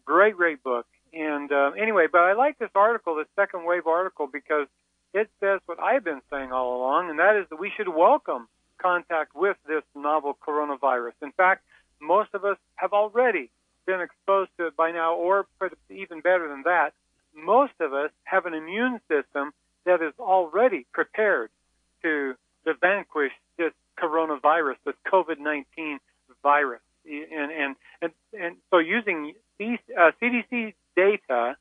Great, 0.06 0.36
great 0.36 0.64
book. 0.64 0.86
And 1.14 1.52
uh, 1.52 1.72
anyway, 1.72 2.08
but 2.12 2.22
I 2.22 2.34
like 2.34 2.60
this 2.60 2.70
article, 2.76 3.16
this 3.16 3.28
second 3.36 3.66
wave 3.66 3.88
article, 3.88 4.28
because 4.32 4.68
it 5.14 5.30
says 5.40 5.60
what 5.66 5.80
I've 5.80 6.04
been 6.04 6.22
saying 6.32 6.52
all 6.52 6.78
along, 6.78 7.10
and 7.10 7.20
that 7.20 7.36
is 7.36 7.48
that 7.50 7.60
we 7.60 7.72
should 7.76 7.88
welcome 7.88 8.48
contact 8.80 9.36
with 9.36 9.58
this 9.68 9.84
novel 9.96 10.38
coronavirus. 10.46 11.14
In 11.22 11.32
fact, 11.32 11.64
most 12.02 12.30
of 12.34 12.46
us 12.46 12.58
have 12.76 12.94
already 12.94 13.50
been 13.86 14.02
exposed 14.02 14.52
to 14.58 14.68
it 14.68 14.78
by 14.78 14.92
now, 14.92 15.16
or 15.16 15.48
even 15.90 16.22
better 16.22 16.48
than 16.48 16.64
that, 16.64 16.94
most 17.36 17.74
of 17.80 17.94
us 17.94 18.12
have 18.24 18.46
an 18.46 18.54
immune 18.54 19.00
system 19.08 19.52
that 19.86 20.02
is 20.02 20.14
already 20.20 20.86
prepared 20.94 21.50
to, 22.04 22.36
to 22.66 22.74
vanquish 22.80 23.32
this 23.58 23.74
coronavirus, 23.98 24.76
this 24.86 24.96
COVID-19 25.12 25.98
virus. 26.44 26.82
And, 27.06 27.52
and, 27.52 27.76
and, 28.02 28.12
and 28.40 28.56
so 28.70 28.78
using 28.78 29.34
CDC 29.60 29.80
uh, 29.98 30.72
data, 30.96 31.56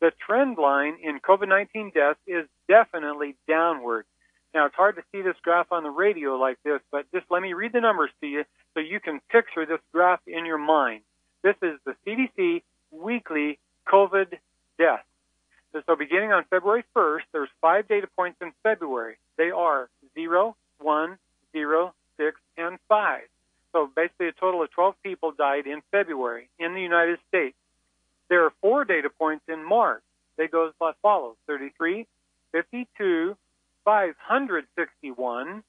the 0.00 0.12
trend 0.24 0.58
line 0.58 0.96
in 1.02 1.20
COVID-19 1.20 1.94
deaths 1.94 2.20
is 2.26 2.46
definitely 2.68 3.36
downward. 3.48 4.06
Now, 4.52 4.66
it's 4.66 4.74
hard 4.74 4.96
to 4.96 5.02
see 5.10 5.22
this 5.22 5.36
graph 5.42 5.72
on 5.72 5.82
the 5.82 5.90
radio 5.90 6.36
like 6.36 6.58
this, 6.64 6.80
but 6.92 7.10
just 7.12 7.26
let 7.30 7.42
me 7.42 7.54
read 7.54 7.72
the 7.72 7.80
numbers 7.80 8.10
to 8.20 8.26
you 8.26 8.44
so 8.72 8.80
you 8.80 9.00
can 9.00 9.20
picture 9.30 9.66
this 9.66 9.80
graph 9.92 10.20
in 10.26 10.46
your 10.46 10.58
mind. 10.58 11.02
This 11.42 11.56
is 11.62 11.78
the 11.84 11.94
CDC 12.06 12.62
weekly 12.90 13.58
COVID 13.88 14.38
deaths. 14.78 15.02
So 15.86 15.96
beginning 15.96 16.32
on 16.32 16.44
February 16.50 16.84
1st, 16.96 17.22
there's 17.32 17.48
five 17.60 17.88
data 17.88 18.06
points 18.16 18.38
in 18.40 18.52
February. 18.62 19.16
They 19.36 19.50
are 19.50 19.88
0, 20.14 20.56
1, 20.78 21.18
0, 21.52 21.94
6, 22.16 22.40
and 22.56 22.78
5. 22.88 23.20
So 23.74 23.90
basically 23.94 24.28
a 24.28 24.32
total 24.32 24.62
of 24.62 24.70
12 24.70 24.94
people 25.02 25.32
died 25.32 25.66
in 25.66 25.82
February 25.90 26.48
in 26.58 26.72
the 26.74 26.80
United 26.80 27.18
States. 27.28 27.56
There 28.30 28.44
are 28.44 28.52
four 28.62 28.84
data 28.84 29.10
points 29.10 29.44
in 29.48 29.68
March. 29.68 30.04
They 30.36 30.46
go 30.46 30.68
as 30.68 30.74
follows 31.02 31.34
33, 31.48 32.06
52, 32.52 33.36
561, 33.84 35.64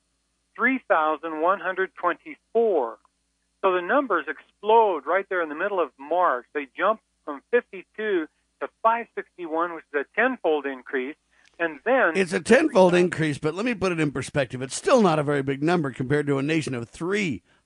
3,124. 0.55 2.97
So 3.61 3.73
the 3.73 3.81
numbers 3.81 4.25
explode 4.27 5.07
right 5.07 5.25
there 5.27 5.41
in 5.41 5.49
the 5.49 5.55
middle 5.55 5.79
of 5.79 5.89
March. 5.97 6.45
They 6.53 6.67
jump 6.77 7.01
from 7.25 7.41
52 7.49 7.85
to 7.97 8.27
561, 8.83 9.73
which 9.73 9.83
is 9.93 10.01
a 10.01 10.05
tenfold 10.15 10.67
increase. 10.67 11.15
And 11.57 11.79
then 11.85 12.11
it's 12.15 12.33
a 12.33 12.41
tenfold 12.41 12.93
increase, 12.93 13.37
but 13.37 13.55
let 13.55 13.65
me 13.65 13.73
put 13.73 13.93
it 13.93 13.99
in 13.99 14.11
perspective. 14.11 14.61
It's 14.61 14.75
still 14.75 15.01
not 15.01 15.19
a 15.19 15.23
very 15.23 15.41
big 15.41 15.63
number 15.63 15.89
compared 15.89 16.27
to 16.27 16.37
a 16.37 16.43
nation 16.43 16.75
of 16.75 16.89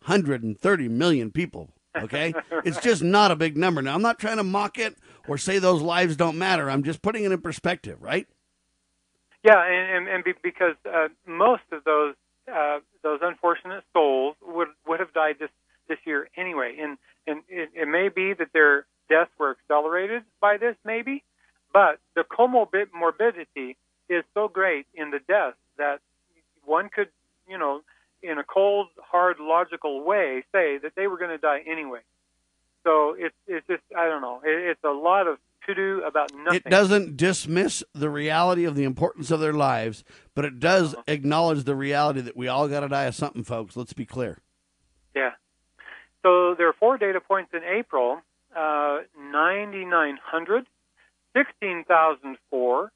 330 0.06 0.88
million 0.88 1.32
people. 1.32 1.70
Okay, 1.96 2.34
it's 2.64 2.80
just 2.80 3.04
not 3.04 3.32
a 3.32 3.36
big 3.36 3.58
number. 3.58 3.82
Now, 3.82 3.96
I'm 3.96 4.02
not 4.02 4.20
trying 4.20 4.38
to 4.38 4.44
mock 4.44 4.78
it 4.78 4.96
or 5.28 5.38
say 5.38 5.60
those 5.60 5.82
lives 5.82 6.16
don't 6.16 6.38
matter. 6.38 6.70
I'm 6.70 6.84
just 6.84 7.02
putting 7.02 7.24
it 7.24 7.32
in 7.32 7.42
perspective, 7.42 8.02
right? 8.02 8.28
Yeah, 9.44 9.62
and 9.66 10.08
and, 10.08 10.16
and 10.16 10.24
be, 10.24 10.34
because 10.42 10.76
uh, 10.86 11.08
most 11.26 11.64
of 11.72 11.84
those 11.84 12.16
uh, 12.52 12.80
those 13.04 13.20
unfortunate 13.22 13.84
souls 13.94 14.36
would 14.46 14.68
would 14.88 15.00
have 15.00 15.14
died 15.14 15.38
this 15.40 15.50
this 15.88 15.98
year 16.06 16.30
anyway, 16.38 16.78
and 16.80 16.98
and 17.26 17.42
it, 17.50 17.70
it 17.74 17.88
may 17.88 18.10
be 18.10 18.34
that 18.34 18.54
their 18.54 18.86
deaths 19.10 19.32
were 19.40 19.52
accelerated 19.52 20.24
by 20.40 20.58
this, 20.58 20.76
maybe, 20.86 21.24
but 21.74 22.00
the 22.16 22.24
comorbidity 22.24 23.76
is 24.10 24.24
so 24.34 24.48
great 24.48 24.86
in 24.94 25.12
the 25.12 25.20
deaths 25.28 25.58
that 25.78 26.00
one 26.66 26.90
could, 26.94 27.10
you 27.48 27.58
know, 27.58 27.82
in 28.22 28.38
a 28.38 28.44
cold, 28.44 28.88
hard, 29.02 29.38
logical 29.40 30.04
way, 30.04 30.44
say 30.52 30.78
that 30.80 30.94
they 30.96 31.08
were 31.08 31.18
going 31.18 31.32
to 31.32 31.38
die 31.38 31.64
anyway. 31.68 32.00
So 32.84 33.16
it's 33.18 33.36
it's 33.48 33.66
just 33.68 33.84
I 33.98 34.08
don't 34.08 34.22
know. 34.22 34.42
It, 34.44 34.72
it's 34.72 34.84
a 34.84 34.90
lot 34.90 35.28
of 35.28 35.38
to 35.66 35.76
do 35.76 36.04
about 36.04 36.34
nothing. 36.34 36.62
It 36.66 36.70
doesn't 36.70 37.18
dismiss 37.18 37.84
the 37.94 38.10
reality 38.10 38.66
of 38.66 38.76
the 38.76 38.84
importance 38.84 39.32
of 39.32 39.40
their 39.40 39.54
lives, 39.54 40.04
but 40.36 40.46
it 40.46 40.60
does 40.60 40.94
uh-huh. 40.94 41.04
acknowledge 41.08 41.64
the 41.64 41.76
reality 41.76 42.22
that 42.22 42.36
we 42.36 42.48
all 42.48 42.68
got 42.68 42.82
to 42.82 42.88
die 42.88 43.04
of 43.04 43.16
something, 43.16 43.44
folks. 43.44 43.76
Let's 43.76 43.94
be 43.94 44.06
clear. 44.06 44.40
Yeah. 45.16 45.32
So 46.24 46.56
there 46.56 46.68
are 46.68 46.76
four 46.80 46.98
data 46.98 47.20
points 47.20 47.52
in 47.54 47.62
April: 47.64 48.22
uh, 48.56 49.00
9,900, 49.18 50.66
16,004, 51.36 52.92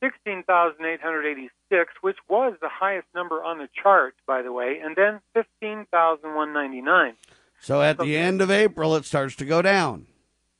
16,886, 0.00 1.94
which 2.00 2.16
was 2.28 2.54
the 2.60 2.68
highest 2.68 3.06
number 3.14 3.42
on 3.44 3.58
the 3.58 3.68
chart, 3.82 4.14
by 4.26 4.42
the 4.42 4.52
way, 4.52 4.80
and 4.82 4.96
then 4.96 5.20
15,199. 5.34 7.14
So 7.60 7.82
at 7.82 7.98
so, 7.98 8.04
the 8.04 8.16
end 8.16 8.40
of 8.40 8.50
April, 8.50 8.96
it 8.96 9.04
starts 9.04 9.36
to 9.36 9.44
go 9.44 9.60
down. 9.62 10.06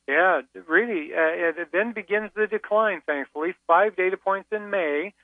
Yeah, 0.07 0.43
really. 0.67 1.15
Uh, 1.15 1.61
it 1.61 1.69
then 1.73 1.93
begins 1.93 2.31
the 2.35 2.47
decline, 2.47 3.01
thankfully. 3.07 3.55
Five 3.67 3.97
data 3.97 4.17
points 4.17 4.49
in 4.53 4.69
May, 4.69 5.15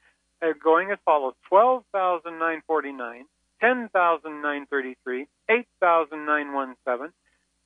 uh, 0.40 0.52
going 0.62 0.90
as 0.92 0.98
follows 1.05 1.35
12,949, 1.48 3.26
10,933, 3.61 5.26
8,917, 5.48 7.12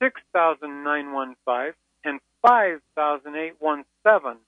6,915, 0.02 1.74
and 2.04 2.20
5,817. 2.42 4.40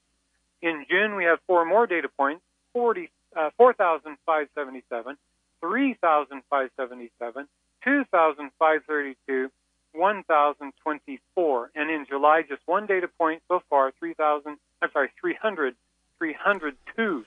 In 0.62 0.87
June, 0.88 1.16
we 1.16 1.25
have 1.25 1.40
four 1.46 1.64
more 1.64 1.87
data 1.87 2.09
points 2.09 2.42
40, 2.72 3.11
uh, 3.37 3.51
4,577, 3.57 5.16
3,577, 5.61 7.48
2,532, 7.85 9.51
1,024. 9.92 11.70
And 11.75 11.90
in 11.90 12.07
July, 12.09 12.42
just 12.48 12.62
one 12.66 12.87
data 12.87 13.09
point 13.18 13.42
so 13.48 13.61
far, 13.68 13.92
3,000, 13.98 14.57
I'm 14.81 14.90
sorry, 14.92 15.11
300, 15.20 15.75
302. 16.18 17.25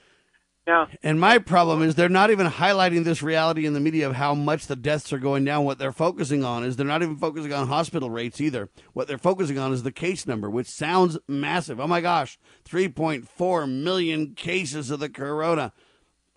Now, 0.68 0.88
and 1.04 1.20
my 1.20 1.38
problem 1.38 1.84
is 1.84 1.94
they're 1.94 2.10
not 2.10 2.32
even 2.32 2.48
highlighting 2.48 3.04
this 3.04 3.22
reality 3.22 3.68
in 3.68 3.74
the 3.74 3.80
media 3.80 4.08
of 4.08 4.16
how 4.16 4.34
much 4.34 4.66
the 4.66 4.76
deaths 4.76 5.14
are 5.14 5.20
going 5.20 5.46
down. 5.46 5.64
What 5.64 5.78
they're 5.78 5.92
focusing 5.92 6.44
on 6.44 6.64
is 6.64 6.76
they're 6.76 6.88
not 6.88 7.04
even 7.04 7.18
focusing 7.18 7.54
on 7.54 7.68
hospital 7.68 8.10
rates 8.10 8.42
either. 8.42 8.70
What 8.94 9.08
they're 9.08 9.20
focusing 9.20 9.60
on 9.60 9.74
is 9.74 9.84
the 9.84 9.92
case 9.92 10.26
number, 10.26 10.50
which 10.50 10.66
sounds 10.66 11.20
massive. 11.28 11.80
Oh 11.80 11.86
my 11.86 12.02
gosh, 12.02 12.40
3.4 12.68 13.72
million 13.72 14.34
cases 14.34 14.90
of 14.90 15.00
the 15.00 15.10
corona. 15.10 15.72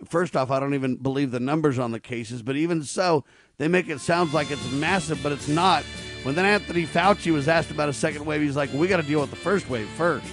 First 0.05 0.37
off, 0.37 0.51
I 0.51 0.61
don't 0.61 0.75
even 0.75 0.97
believe 0.97 1.31
the 1.31 1.41
numbers 1.41 1.79
on 1.79 1.93
the 1.93 1.99
cases, 1.99 2.43
but 2.43 2.55
even 2.55 2.83
so, 2.83 3.25
they 3.57 3.67
make 3.67 3.89
it 3.89 3.99
sound 3.99 4.35
like 4.35 4.51
it's 4.51 4.71
massive, 4.73 5.21
but 5.23 5.33
it's 5.33 5.49
not. 5.49 5.83
When 6.23 6.35
then 6.35 6.45
Anthony 6.45 6.87
Fauci 6.87 7.33
was 7.33 7.49
asked 7.49 7.71
about 7.71 7.89
a 7.89 7.95
second 7.95 8.27
wave, 8.27 8.43
he's 8.43 8.57
like, 8.57 8.73
we 8.75 8.89
got 8.89 8.99
to 8.99 9.03
deal 9.03 9.21
with 9.21 9.31
the 9.31 9.37
first 9.37 9.71
wave 9.71 9.89
first. 9.91 10.27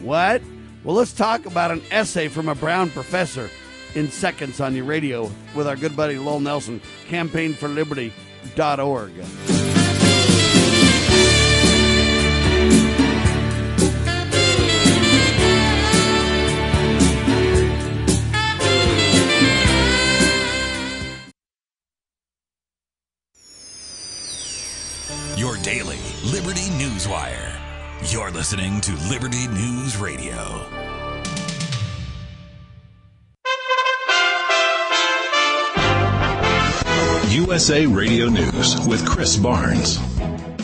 What? 0.00 0.40
Well, 0.88 0.96
let's 0.96 1.12
talk 1.12 1.44
about 1.44 1.70
an 1.70 1.82
essay 1.90 2.28
from 2.28 2.48
a 2.48 2.54
Brown 2.54 2.88
professor 2.88 3.50
in 3.94 4.10
seconds 4.10 4.58
on 4.58 4.74
your 4.74 4.86
radio 4.86 5.30
with 5.54 5.68
our 5.68 5.76
good 5.76 5.94
buddy 5.94 6.16
Lowell 6.16 6.40
Nelson, 6.40 6.80
campaignforliberty.org. 7.10 9.12
Your 25.36 25.58
daily 25.58 25.98
Liberty 26.24 26.70
News 26.78 27.06
Wire. 27.06 27.57
You're 28.06 28.30
listening 28.30 28.80
to 28.82 28.92
Liberty 29.10 29.48
News 29.48 29.96
Radio. 29.96 30.64
USA 37.30 37.86
Radio 37.86 38.28
News 38.28 38.86
with 38.86 39.04
Chris 39.06 39.36
Barnes. 39.36 39.98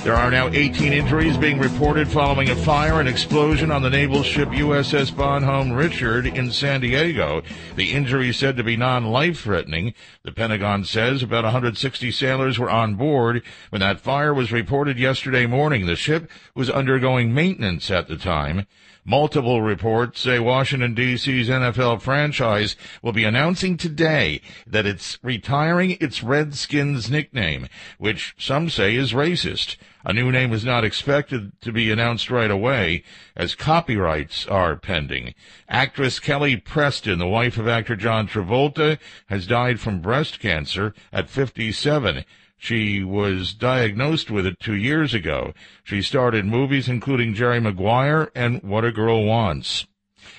There 0.05 0.15
are 0.15 0.31
now 0.31 0.49
18 0.49 0.93
injuries 0.93 1.39
being 1.39 1.59
reported 1.59 2.09
following 2.09 2.51
a 2.51 2.57
fire 2.57 3.01
and 3.01 3.09
explosion 3.09 3.71
on 3.71 3.81
the 3.81 3.89
naval 3.89 4.23
ship 4.23 4.51
USS 4.51 5.17
Bonhomme 5.17 5.73
Richard 5.73 6.27
in 6.27 6.53
San 6.53 6.83
Diego. 6.83 7.41
The 7.75 7.91
injury 7.93 8.31
said 8.35 8.59
to 8.59 8.63
be 8.63 8.77
non-life 8.77 9.41
threatening. 9.41 9.95
The 10.23 10.33
Pentagon 10.33 10.85
says 10.85 11.23
about 11.23 11.45
160 11.45 12.11
sailors 12.11 12.59
were 12.59 12.69
on 12.69 12.97
board 12.97 13.43
when 13.71 13.81
that 13.81 13.99
fire 13.99 14.35
was 14.35 14.53
reported 14.53 14.99
yesterday 14.99 15.47
morning. 15.47 15.87
The 15.87 15.97
ship 15.97 16.31
was 16.55 16.69
undergoing 16.69 17.33
maintenance 17.33 17.91
at 17.91 18.07
the 18.07 18.19
time. 18.19 18.67
Multiple 19.07 19.61
reports 19.61 20.23
say 20.23 20.39
Washington 20.39 20.95
DC's 20.95 21.51
NFL 21.51 22.01
franchise 22.01 22.75
will 23.03 23.13
be 23.13 23.25
announcing 23.25 23.77
today 23.77 24.41
that 24.67 24.87
it's 24.87 25.19
retiring 25.23 25.99
its 26.01 26.23
Redskins 26.23 27.11
nickname, 27.11 27.69
which 27.99 28.35
some 28.39 28.71
say 28.71 28.95
is 28.97 29.13
racist. 29.13 29.77
A 30.07 30.15
new 30.15 30.33
name 30.33 30.55
is 30.55 30.65
not 30.65 30.85
expected 30.85 31.61
to 31.61 31.71
be 31.71 31.91
announced 31.91 32.31
right 32.31 32.51
away 32.51 33.05
as 33.37 33.55
copyrights 33.55 34.47
are 34.47 34.75
pending. 34.75 35.35
Actress 35.69 36.19
Kelly 36.19 36.57
Preston, 36.57 37.19
the 37.19 37.27
wife 37.27 37.59
of 37.59 37.69
actor 37.69 37.97
John 37.97 38.27
Travolta, 38.27 38.99
has 39.27 39.47
died 39.47 39.81
from 39.81 40.01
breast 40.01 40.41
cancer 40.41 40.95
at 41.13 41.29
57. 41.29 42.25
She 42.57 43.03
was 43.05 43.53
diagnosed 43.53 44.31
with 44.31 44.47
it 44.47 44.59
two 44.61 44.77
years 44.77 45.13
ago. 45.13 45.53
She 45.83 46.03
starred 46.03 46.35
in 46.35 46.49
movies 46.49 46.89
including 46.89 47.35
Jerry 47.35 47.61
Maguire 47.61 48.31
and 48.35 48.63
What 48.63 48.85
a 48.85 48.93
Girl 48.93 49.25
Wants. 49.25 49.87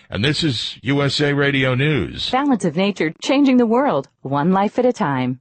And 0.09 0.23
this 0.23 0.43
is 0.43 0.79
USA 0.81 1.33
Radio 1.33 1.75
News. 1.75 2.29
Balance 2.31 2.65
of 2.65 2.75
Nature, 2.75 3.13
changing 3.21 3.57
the 3.57 3.65
world, 3.65 4.09
one 4.21 4.51
life 4.51 4.79
at 4.79 4.85
a 4.85 4.93
time. 4.93 5.39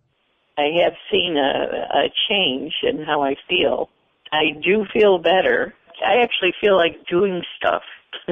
I 0.57 0.69
have 0.85 0.95
seen 1.11 1.37
a, 1.37 1.99
a 1.99 2.13
change 2.29 2.73
in 2.83 3.05
how 3.05 3.23
I 3.23 3.35
feel. 3.49 3.89
I 4.33 4.59
do 4.63 4.85
feel 4.93 5.19
better. 5.19 5.75
I 6.05 6.23
actually 6.23 6.53
feel 6.61 6.77
like 6.77 7.07
doing 7.09 7.43
stuff, 7.57 7.83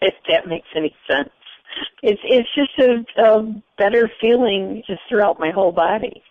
if 0.00 0.14
that 0.28 0.46
makes 0.46 0.68
any 0.76 0.94
sense. 1.10 1.30
It's 2.02 2.20
it's 2.24 2.48
just 2.54 2.78
a, 2.78 3.22
a 3.22 3.62
better 3.76 4.10
feeling 4.20 4.82
just 4.86 5.00
throughout 5.08 5.38
my 5.38 5.50
whole 5.50 5.72
body. 5.72 6.22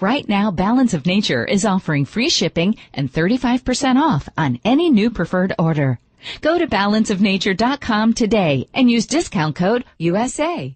Right 0.00 0.28
now, 0.28 0.50
Balance 0.50 0.92
of 0.92 1.06
Nature 1.06 1.46
is 1.46 1.64
offering 1.64 2.04
free 2.04 2.28
shipping 2.28 2.76
and 2.92 3.10
35% 3.10 3.96
off 3.96 4.28
on 4.36 4.60
any 4.62 4.90
new 4.90 5.10
preferred 5.10 5.54
order. 5.58 5.98
Go 6.42 6.58
to 6.58 6.66
balanceofnature.com 6.66 8.12
today 8.12 8.68
and 8.74 8.90
use 8.90 9.06
discount 9.06 9.56
code 9.56 9.86
USA. 9.96 10.75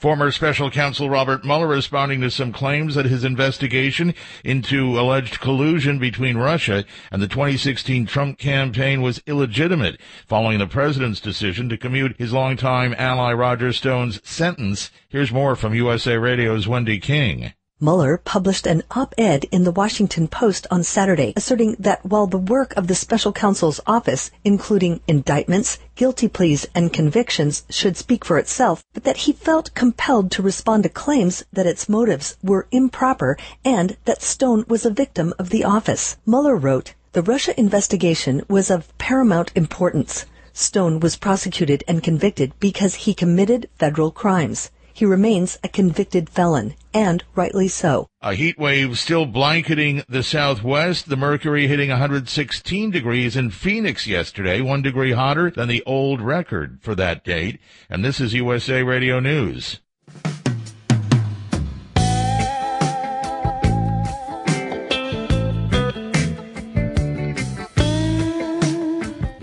Former 0.00 0.32
special 0.32 0.70
counsel 0.70 1.10
Robert 1.10 1.44
Mueller 1.44 1.66
responding 1.66 2.22
to 2.22 2.30
some 2.30 2.52
claims 2.52 2.94
that 2.94 3.04
his 3.04 3.22
investigation 3.22 4.14
into 4.42 4.98
alleged 4.98 5.40
collusion 5.40 5.98
between 5.98 6.38
Russia 6.38 6.86
and 7.12 7.20
the 7.20 7.28
2016 7.28 8.06
Trump 8.06 8.38
campaign 8.38 9.02
was 9.02 9.20
illegitimate 9.26 10.00
following 10.26 10.58
the 10.58 10.66
president's 10.66 11.20
decision 11.20 11.68
to 11.68 11.76
commute 11.76 12.16
his 12.16 12.32
longtime 12.32 12.94
ally 12.96 13.34
Roger 13.34 13.74
Stone's 13.74 14.26
sentence. 14.26 14.90
Here's 15.10 15.32
more 15.32 15.54
from 15.54 15.74
USA 15.74 16.16
Radio's 16.16 16.66
Wendy 16.66 16.98
King. 16.98 17.52
Mueller 17.82 18.18
published 18.18 18.66
an 18.66 18.82
op-ed 18.90 19.46
in 19.50 19.64
the 19.64 19.70
Washington 19.70 20.28
Post 20.28 20.66
on 20.70 20.84
Saturday 20.84 21.32
asserting 21.34 21.76
that 21.78 22.04
while 22.04 22.26
the 22.26 22.36
work 22.36 22.76
of 22.76 22.88
the 22.88 22.94
special 22.94 23.32
counsel's 23.32 23.80
office, 23.86 24.30
including 24.44 25.00
indictments, 25.08 25.78
guilty 25.94 26.28
pleas, 26.28 26.66
and 26.74 26.92
convictions, 26.92 27.64
should 27.70 27.96
speak 27.96 28.22
for 28.22 28.36
itself, 28.36 28.84
but 28.92 29.04
that 29.04 29.16
he 29.24 29.32
felt 29.32 29.72
compelled 29.74 30.30
to 30.30 30.42
respond 30.42 30.82
to 30.82 30.90
claims 30.90 31.42
that 31.54 31.64
its 31.64 31.88
motives 31.88 32.36
were 32.42 32.68
improper 32.70 33.38
and 33.64 33.96
that 34.04 34.20
Stone 34.20 34.66
was 34.68 34.84
a 34.84 34.90
victim 34.90 35.32
of 35.38 35.48
the 35.48 35.64
office. 35.64 36.18
Mueller 36.26 36.56
wrote, 36.56 36.92
the 37.12 37.22
Russia 37.22 37.58
investigation 37.58 38.42
was 38.46 38.70
of 38.70 38.92
paramount 38.98 39.52
importance. 39.54 40.26
Stone 40.52 41.00
was 41.00 41.16
prosecuted 41.16 41.82
and 41.88 42.02
convicted 42.02 42.52
because 42.60 43.06
he 43.06 43.14
committed 43.14 43.70
federal 43.78 44.10
crimes. 44.10 44.70
He 45.00 45.06
remains 45.06 45.58
a 45.64 45.68
convicted 45.68 46.28
felon, 46.28 46.74
and 46.92 47.24
rightly 47.34 47.68
so. 47.68 48.06
A 48.20 48.34
heat 48.34 48.58
wave 48.58 48.98
still 48.98 49.24
blanketing 49.24 50.02
the 50.10 50.22
southwest. 50.22 51.08
The 51.08 51.16
mercury 51.16 51.66
hitting 51.68 51.88
116 51.88 52.90
degrees 52.90 53.34
in 53.34 53.48
Phoenix 53.48 54.06
yesterday, 54.06 54.60
one 54.60 54.82
degree 54.82 55.12
hotter 55.12 55.50
than 55.50 55.68
the 55.68 55.82
old 55.86 56.20
record 56.20 56.80
for 56.82 56.94
that 56.96 57.24
date. 57.24 57.60
And 57.88 58.04
this 58.04 58.20
is 58.20 58.34
USA 58.34 58.82
Radio 58.82 59.20
News. 59.20 59.80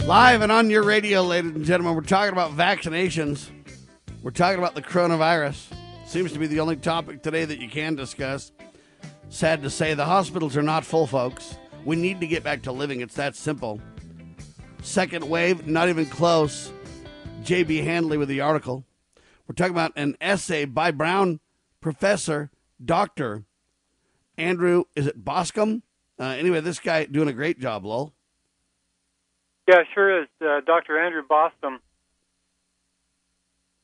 Live 0.06 0.44
and 0.44 0.52
on 0.52 0.70
your 0.70 0.84
radio, 0.84 1.24
ladies 1.24 1.56
and 1.56 1.66
gentlemen, 1.66 1.96
we're 1.96 2.02
talking 2.02 2.32
about 2.32 2.52
vaccinations. 2.52 3.50
We're 4.28 4.32
talking 4.32 4.60
about 4.60 4.76
the 4.76 4.82
coronavirus. 4.82 5.74
Seems 6.06 6.34
to 6.34 6.40
be 6.40 6.48
the 6.48 6.60
only 6.60 6.76
topic 6.76 7.22
today 7.22 7.46
that 7.46 7.62
you 7.62 7.70
can 7.70 7.96
discuss. 7.96 8.52
Sad 9.30 9.64
to 9.64 9.70
say, 9.70 9.94
the 9.94 10.04
hospitals 10.04 10.58
are 10.58 10.62
not 10.62 10.84
full, 10.84 11.08
folks. 11.08 11.56
We 11.86 11.96
need 11.96 12.20
to 12.20 12.28
get 12.28 12.44
back 12.44 12.64
to 12.64 12.74
living. 12.74 13.00
It's 13.00 13.16
that 13.16 13.38
simple. 13.38 13.80
Second 14.82 15.30
wave, 15.30 15.66
not 15.66 15.88
even 15.88 16.08
close. 16.08 16.74
J.B. 17.44 17.78
Handley 17.78 18.18
with 18.18 18.28
the 18.28 18.42
article. 18.42 18.84
We're 19.48 19.56
talking 19.56 19.72
about 19.72 19.94
an 19.96 20.18
essay 20.20 20.66
by 20.66 20.92
Brown 20.92 21.40
professor, 21.80 22.52
Dr. 22.84 23.46
Andrew, 24.38 24.84
is 24.94 25.08
it 25.08 25.24
Bostom? 25.24 25.84
Uh, 26.20 26.26
anyway, 26.26 26.60
this 26.60 26.82
guy 26.82 27.06
doing 27.06 27.30
a 27.30 27.34
great 27.34 27.62
job, 27.62 27.86
Lowell. 27.86 28.14
Yeah, 29.70 29.84
sure 29.94 30.24
is. 30.24 30.28
Uh, 30.42 30.60
Dr. 30.66 31.00
Andrew 31.00 31.22
Bostom 31.26 31.80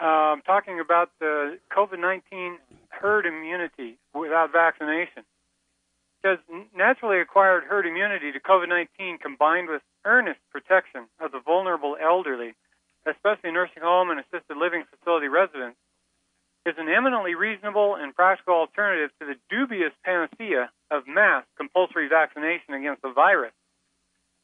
um, 0.04 0.44
talking 0.46 0.82
about 0.84 1.10
the 1.20 1.58
COVID 1.72 2.00
19 2.00 2.60
herd 2.90 3.26
immunity 3.26 3.98
without 4.14 4.52
vaccination. 4.52 5.24
Because 6.22 6.40
naturally 6.76 7.20
acquired 7.20 7.64
herd 7.64 7.88
immunity 7.88 8.32
to 8.32 8.40
COVID 8.40 8.68
19 8.68 9.18
combined 9.20 9.70
with 9.70 9.82
earnest 10.04 10.40
protection 10.52 11.08
of 11.22 11.32
the 11.32 11.40
vulnerable 11.40 11.96
elderly, 11.96 12.54
especially 13.08 13.52
nursing 13.52 13.82
home 13.82 14.12
and 14.12 14.20
assisted 14.20 14.58
living 14.58 14.84
facility 14.92 15.28
residents, 15.28 15.78
is 16.66 16.76
an 16.78 16.88
eminently 16.90 17.36
reasonable 17.36 17.96
and 17.96 18.16
practical 18.16 18.56
alternative 18.56 19.10
to 19.20 19.26
the 19.26 19.36
dubious 19.50 19.92
panacea 20.04 20.70
of 20.92 21.08
mass 21.08 21.44
compulsory 21.56 22.08
vaccination 22.08 22.74
against 22.74 23.02
the 23.02 23.12
virus. 23.12 23.52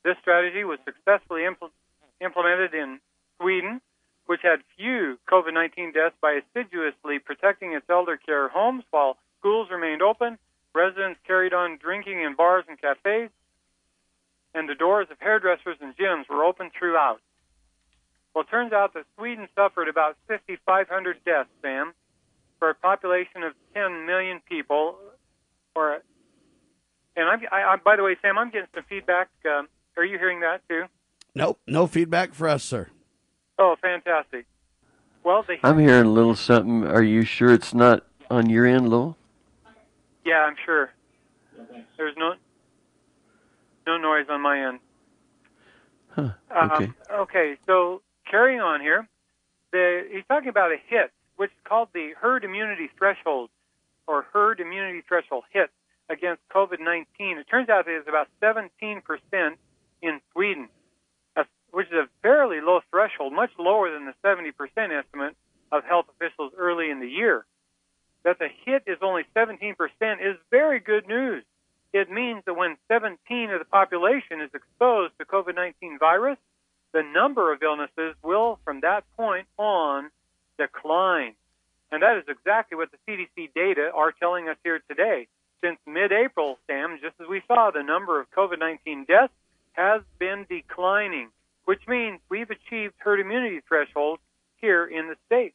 This 0.04 0.15
strategy 0.22 0.63
was 0.63 0.80
successfully 0.86 1.43
impl- 1.43 1.76
implemented 2.22 2.74
in 2.74 3.00
Sweden, 3.39 3.82
which 4.30 4.42
had 4.44 4.60
few 4.78 5.18
COVID 5.28 5.56
19 5.56 5.92
deaths 5.92 6.13
by 6.22 6.38
assiduously 6.38 7.18
protecting 7.18 7.74
its 7.74 7.89
elder 7.89 8.15
care 8.15 8.48
homes 8.48 8.84
while 8.92 9.18
schools 9.39 9.70
remained 9.72 10.04
open, 10.04 10.38
residents 10.76 11.20
carried 11.26 11.52
on 11.52 11.80
drinking 11.82 12.22
in 12.22 12.36
bars 12.36 12.63
and 12.70 12.80
cafes, 12.80 13.32
and 14.54 14.70
the 14.70 14.76
doors 14.76 15.08
of 15.10 15.18
hairdressers 15.20 15.78
and 15.82 15.98
gyms 15.98 16.30
were 16.30 16.44
open 16.44 16.70
throughout. 16.78 17.20
Well, 18.36 18.44
it 18.44 18.52
turns 18.52 18.72
out 18.72 18.94
that 18.94 19.06
Sweden 19.18 19.48
suffered 19.56 19.88
about 19.88 20.15
5,500 20.28 21.18
deaths, 21.26 21.50
Sam, 21.63 21.94
for 22.60 22.70
a 22.70 22.76
population 22.76 23.42
of 23.42 23.54
10 23.74 24.06
million 24.06 24.42
people. 24.48 24.98
Or, 25.76 26.04
and 27.15 27.28
I'm, 27.28 27.39
I, 27.52 27.63
I, 27.63 27.76
by 27.78 27.96
the 27.96 28.04
way, 28.04 28.15
Sam, 28.22 28.38
I'm 28.38 28.52
getting 28.52 28.68
some 28.76 28.84
feedback. 28.88 29.30
Um, 29.44 29.68
are 29.98 30.06
you 30.06 30.20
hearing 30.20 30.42
that 30.42 30.62
too? 30.70 30.84
Nope, 31.34 31.60
no 31.65 31.88
feedback 31.88 32.36
for 32.36 32.48
us, 32.48 32.63
sir. 32.63 32.89
Oh, 33.60 33.76
fantastic. 33.82 34.45
Well, 35.24 35.43
they. 35.48 35.60
I'm 35.63 35.78
hearing 35.78 36.06
a 36.06 36.10
little 36.10 36.36
something. 36.36 36.86
Are 36.86 37.04
you 37.04 37.24
sure 37.24 37.54
it's 37.54 37.74
not 37.74 38.06
on 38.32 38.50
your 38.50 38.65
end, 38.65 38.89
Lowell? 38.89 39.17
Yeah, 40.26 40.45
I'm 40.45 40.56
sure. 40.65 40.91
There's 41.98 42.15
no 42.17 42.34
no 43.86 43.98
noise 43.98 44.28
on 44.30 44.41
my 44.41 44.67
end. 44.67 44.80
Huh. 46.10 46.30
Okay. 46.52 46.86
Um, 46.86 46.95
okay. 47.12 47.58
So 47.65 48.02
carrying 48.30 48.62
on 48.62 48.82
here, 48.82 49.08
the, 49.72 50.04
he's 50.12 50.24
talking 50.28 50.50
about 50.50 50.72
a 50.72 50.78
hit, 50.88 51.12
which 51.36 51.50
is 51.52 51.58
called 51.63 51.89
the 51.93 52.13
herd 52.19 52.43
immunity 52.43 52.89
threshold, 52.98 53.50
or 54.08 54.26
herd 54.34 54.60
immunity 54.60 55.02
threshold 55.08 55.43
hit, 55.52 55.69
against 56.10 56.41
COVID 56.50 56.80
19. 56.80 57.38
It 57.38 57.48
turns 57.50 57.69
out 57.69 57.86
that 57.86 57.95
it's 57.95 58.08
about 58.08 58.28
17% 58.41 59.02
in 60.02 60.22
Sweden, 60.34 60.69
which 61.71 61.88
is 61.88 61.93
a 61.93 62.10
fairly 62.21 62.62
low 62.62 62.82
threshold, 62.91 63.34
much 63.34 63.51
lower 63.58 63.91
than 63.91 64.05
the 64.05 64.13
70% 64.23 64.53
estimate 64.91 65.36
of 65.71 65.84
health 65.84 66.05
officials 66.15 66.51
early 66.58 66.89
in 66.89 66.99
the 66.99 67.08
year. 67.08 67.45
That 68.23 68.39
the 68.39 68.49
hit 68.65 68.84
is 68.88 68.97
only 69.01 69.23
17% 69.36 69.75
is 70.21 70.38
very 70.51 70.79
good 70.79 71.08
news. 71.08 71.43
It 71.93 72.10
means 72.12 72.43
that 72.45 72.55
when 72.55 72.77
17 72.88 73.49
of 73.51 73.60
the 73.60 73.65
population 73.65 74.41
is 74.41 74.49
exposed 74.53 75.13
to 75.19 75.25
COVID 75.25 75.55
19 75.55 75.97
virus, 75.99 76.38
the 76.91 77.03
number 77.03 77.53
of 77.53 77.62
illnesses 77.63 78.15
will, 78.23 78.60
from 78.63 78.82
that 78.82 79.03
point 79.15 79.47
on, 79.58 80.10
decline. 80.58 81.34
And 81.91 82.03
that 82.03 82.17
is 82.17 82.23
exactly 82.27 82.77
what 82.77 82.89
the 82.91 82.97
CDC 83.08 83.53
data 83.53 83.91
are 83.93 84.12
telling 84.12 84.49
us 84.49 84.58
here 84.63 84.82
today. 84.88 85.27
Since 85.63 85.79
mid 85.88 86.12
April, 86.12 86.58
Sam, 86.67 86.99
just 87.01 87.15
as 87.19 87.27
we 87.27 87.41
saw, 87.47 87.71
the 87.71 87.84
number 87.84 88.19
of 88.19 88.29
COVID 88.32 88.60
19 88.60 89.05
deaths 89.05 89.34
has 89.73 90.01
been 90.19 90.45
declining, 90.49 91.29
which 91.69 91.88
means 91.88 92.19
we've 92.32 92.49
achieved 92.49 92.95
herd 92.97 93.19
immunity 93.19 93.60
thresholds 93.67 94.23
here 94.58 94.88
in 94.88 95.08
the 95.08 95.13
state. 95.27 95.53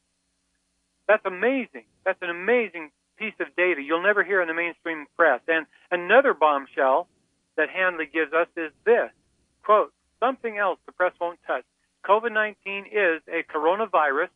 That's 1.09 1.25
amazing. 1.27 1.87
That's 2.05 2.23
an 2.23 2.31
amazing 2.31 2.93
piece 3.19 3.35
of 3.41 3.49
data 3.57 3.83
you'll 3.83 4.05
never 4.05 4.23
hear 4.23 4.41
in 4.41 4.47
the 4.47 4.55
mainstream 4.55 5.07
press. 5.17 5.41
And 5.49 5.67
another 5.91 6.33
bombshell 6.33 7.09
that 7.57 7.69
Handley 7.69 8.07
gives 8.07 8.33
us 8.33 8.47
is 8.57 8.71
this 8.85 9.11
quote, 9.65 9.93
something 10.21 10.57
else 10.57 10.79
the 10.87 10.93
press 10.93 11.15
won't 11.21 11.41
touch. 11.49 11.65
COVID 12.09 12.31
19 12.31 12.85
is 12.93 13.21
a 13.27 13.43
coronavirus, 13.53 14.31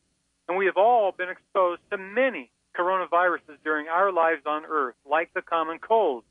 and 0.48 0.58
we 0.58 0.66
have 0.66 0.76
all 0.76 1.12
been 1.12 1.28
exposed 1.28 1.82
to 1.92 1.96
many 1.96 2.50
coronaviruses 2.76 3.54
during 3.62 3.86
our 3.86 4.10
lives 4.10 4.42
on 4.46 4.64
Earth, 4.68 4.96
like 5.08 5.32
the 5.32 5.42
common 5.42 5.78
cold. 5.78 6.24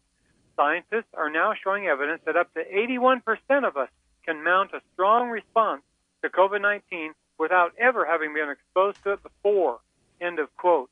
Scientists 0.57 1.13
are 1.13 1.29
now 1.29 1.53
showing 1.63 1.85
evidence 1.85 2.19
that 2.25 2.35
up 2.35 2.53
to 2.55 2.65
81% 2.65 3.21
of 3.65 3.77
us 3.77 3.87
can 4.27 4.43
mount 4.43 4.73
a 4.73 4.81
strong 4.93 5.29
response 5.29 5.81
to 6.21 6.29
COVID 6.29 6.61
19 6.61 7.13
without 7.37 7.73
ever 7.79 8.05
having 8.05 8.33
been 8.33 8.49
exposed 8.49 9.01
to 9.03 9.13
it 9.13 9.23
before. 9.23 9.79
End 10.19 10.39
of 10.39 10.55
quote. 10.57 10.89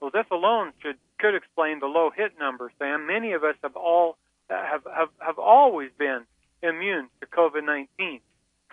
Well, 0.00 0.10
this 0.12 0.26
alone 0.30 0.72
should 0.80 0.96
could 1.18 1.34
explain 1.34 1.80
the 1.80 1.86
low 1.86 2.10
hit 2.10 2.38
number, 2.38 2.72
Sam. 2.78 3.06
Many 3.06 3.32
of 3.32 3.44
us 3.44 3.56
have 3.62 3.76
all 3.76 4.16
have 4.48 4.86
have, 4.94 5.08
have 5.18 5.38
always 5.38 5.90
been 5.98 6.22
immune 6.62 7.08
to 7.20 7.26
COVID-19. 7.26 8.20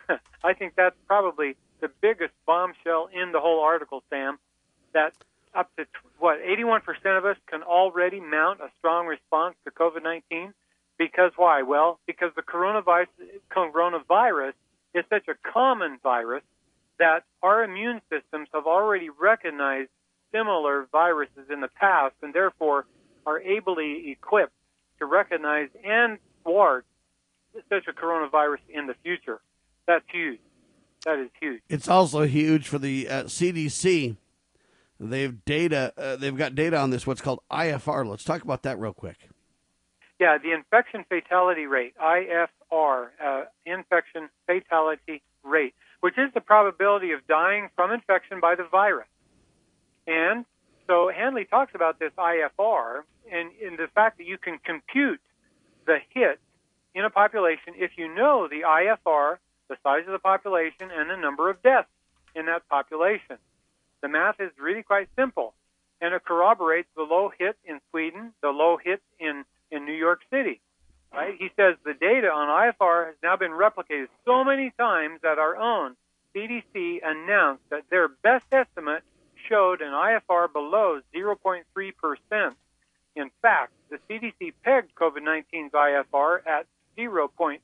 I 0.43 0.53
think 0.53 0.73
that's 0.75 0.95
probably 1.07 1.55
the 1.79 1.89
biggest 2.01 2.33
bombshell 2.45 3.09
in 3.13 3.31
the 3.31 3.39
whole 3.39 3.61
article, 3.61 4.03
Sam. 4.09 4.37
That 4.93 5.13
up 5.53 5.69
to 5.77 5.85
what 6.19 6.39
81% 6.41 6.81
of 7.17 7.25
us 7.25 7.37
can 7.47 7.63
already 7.63 8.19
mount 8.19 8.59
a 8.61 8.69
strong 8.77 9.07
response 9.07 9.55
to 9.65 9.71
COVID-19. 9.71 10.53
Because 10.97 11.31
why? 11.35 11.61
Well, 11.61 11.99
because 12.07 12.31
the 12.35 12.41
coronavirus 12.41 13.07
coronavirus 13.51 14.53
is 14.93 15.05
such 15.09 15.27
a 15.27 15.35
common 15.51 15.99
virus 16.01 16.43
that 16.99 17.23
our 17.43 17.63
immune 17.63 18.01
systems 18.09 18.47
have 18.53 18.65
already 18.65 19.09
recognized 19.09 19.89
similar 20.31 20.87
viruses 20.91 21.49
in 21.51 21.61
the 21.61 21.67
past 21.67 22.15
and 22.21 22.33
therefore 22.33 22.85
are 23.25 23.39
ably 23.41 24.09
equipped 24.11 24.53
to 24.99 25.05
recognize 25.05 25.69
and 25.83 26.17
thwart 26.43 26.85
such 27.69 27.87
a 27.87 27.93
coronavirus 27.93 28.59
in 28.69 28.87
the 28.87 28.95
future. 29.03 29.39
That's 29.85 30.05
huge. 30.11 30.39
That 31.05 31.19
is 31.19 31.29
huge. 31.39 31.61
It's 31.69 31.87
also 31.87 32.23
huge 32.23 32.67
for 32.67 32.79
the 32.79 33.07
uh, 33.07 33.23
CDC. 33.23 34.17
They've 34.99 35.45
data. 35.45 35.93
Uh, 35.95 36.15
they've 36.15 36.35
got 36.35 36.55
data 36.55 36.77
on 36.77 36.89
this. 36.89 37.05
What's 37.05 37.21
called 37.21 37.39
IFR. 37.51 38.07
Let's 38.07 38.23
talk 38.23 38.41
about 38.41 38.63
that 38.63 38.79
real 38.79 38.93
quick. 38.93 39.29
Yeah, 40.19 40.37
the 40.37 40.51
infection 40.51 41.05
fatality 41.07 41.65
rate, 41.67 41.93
IFR, 42.01 43.07
uh, 43.23 43.43
infection 43.65 44.29
fatality 44.47 45.21
rate, 45.43 45.75
which 45.99 46.17
is 46.17 46.33
the 46.33 46.41
probability 46.41 47.11
of 47.11 47.25
dying 47.27 47.69
from 47.75 47.91
infection 47.91 48.39
by 48.39 48.55
the 48.55 48.63
virus. 48.63 49.07
And 50.07 50.45
so 50.87 51.11
Handley 51.15 51.45
talks 51.45 51.75
about 51.75 51.99
this 51.99 52.11
IFR 52.17 53.03
and 53.31 53.51
in 53.61 53.75
the 53.75 53.87
fact 53.93 54.17
that 54.17 54.25
you 54.25 54.37
can 54.37 54.57
compute 54.63 55.19
the 55.85 55.97
hit 56.13 56.39
in 56.95 57.05
a 57.05 57.09
population 57.09 57.73
if 57.75 57.91
you 57.97 58.13
know 58.13 58.47
the 58.47 58.61
IFR, 58.61 59.37
the 59.69 59.77
size 59.83 60.03
of 60.07 60.13
the 60.13 60.19
population, 60.19 60.89
and 60.91 61.09
the 61.09 61.17
number 61.17 61.49
of 61.49 61.61
deaths 61.61 61.89
in 62.35 62.45
that 62.45 62.67
population. 62.69 63.37
The 64.01 64.07
math 64.07 64.39
is 64.39 64.51
really 64.59 64.83
quite 64.83 65.09
simple, 65.15 65.53
and 66.01 66.13
it 66.13 66.23
corroborates 66.23 66.87
the 66.95 67.03
low 67.03 67.31
hit 67.37 67.57
in 67.65 67.79
Sweden, 67.91 68.33
the 68.41 68.49
low 68.49 68.77
hit 68.77 69.01
in, 69.19 69.43
in 69.71 69.85
New 69.85 69.93
York 69.93 70.21
City. 70.31 70.61
Right? 71.13 71.35
He 71.39 71.49
says 71.55 71.75
the 71.85 71.93
data 71.93 72.27
on 72.27 72.47
IFR 72.49 73.07
has 73.07 73.15
now 73.23 73.37
been 73.37 73.51
replicated 73.51 74.07
so 74.25 74.43
many 74.43 74.71
times 74.77 75.19
that 75.23 75.39
our 75.39 75.55
own 75.55 75.95
CDC 76.35 76.99
announced 77.03 77.63
that 77.69 77.83
their 77.89 78.07
best 78.07 78.45
estimate 78.51 79.03
showed 79.49 79.81
an 79.81 79.91
IFR 79.91 80.51
below 80.51 80.99
0.3%. 81.15 81.63
In 83.15 83.31
fact, 83.41 83.71
the 83.89 83.97
CDC 84.09 84.53
pegged 84.63 84.93
COVID 84.95 85.21
19's 85.21 85.71
IFR 85.73 86.45
at 86.45 86.67
0.26% 86.97 87.57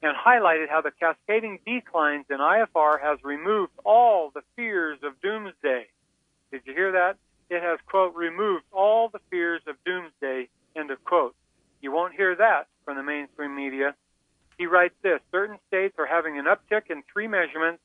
and 0.00 0.16
highlighted 0.16 0.68
how 0.68 0.80
the 0.80 0.92
cascading 0.98 1.58
declines 1.66 2.26
in 2.30 2.38
IFR 2.38 3.00
has 3.00 3.18
removed 3.22 3.72
all 3.84 4.30
the 4.34 4.42
fears 4.56 4.98
of 5.02 5.20
doomsday. 5.20 5.86
Did 6.50 6.62
you 6.64 6.74
hear 6.74 6.92
that? 6.92 7.16
It 7.50 7.62
has, 7.62 7.78
quote, 7.86 8.14
removed 8.14 8.64
all 8.72 9.08
the 9.08 9.20
fears 9.30 9.62
of 9.66 9.76
doomsday, 9.84 10.48
end 10.76 10.90
of 10.90 11.02
quote. 11.04 11.34
You 11.80 11.92
won't 11.92 12.14
hear 12.14 12.34
that 12.36 12.66
from 12.84 12.96
the 12.96 13.02
mainstream 13.02 13.56
media. 13.56 13.94
He 14.58 14.66
writes 14.66 14.94
this 15.02 15.20
certain 15.30 15.58
states 15.68 15.94
are 15.98 16.06
having 16.06 16.38
an 16.38 16.46
uptick 16.46 16.90
in 16.90 17.02
three 17.12 17.28
measurements 17.28 17.80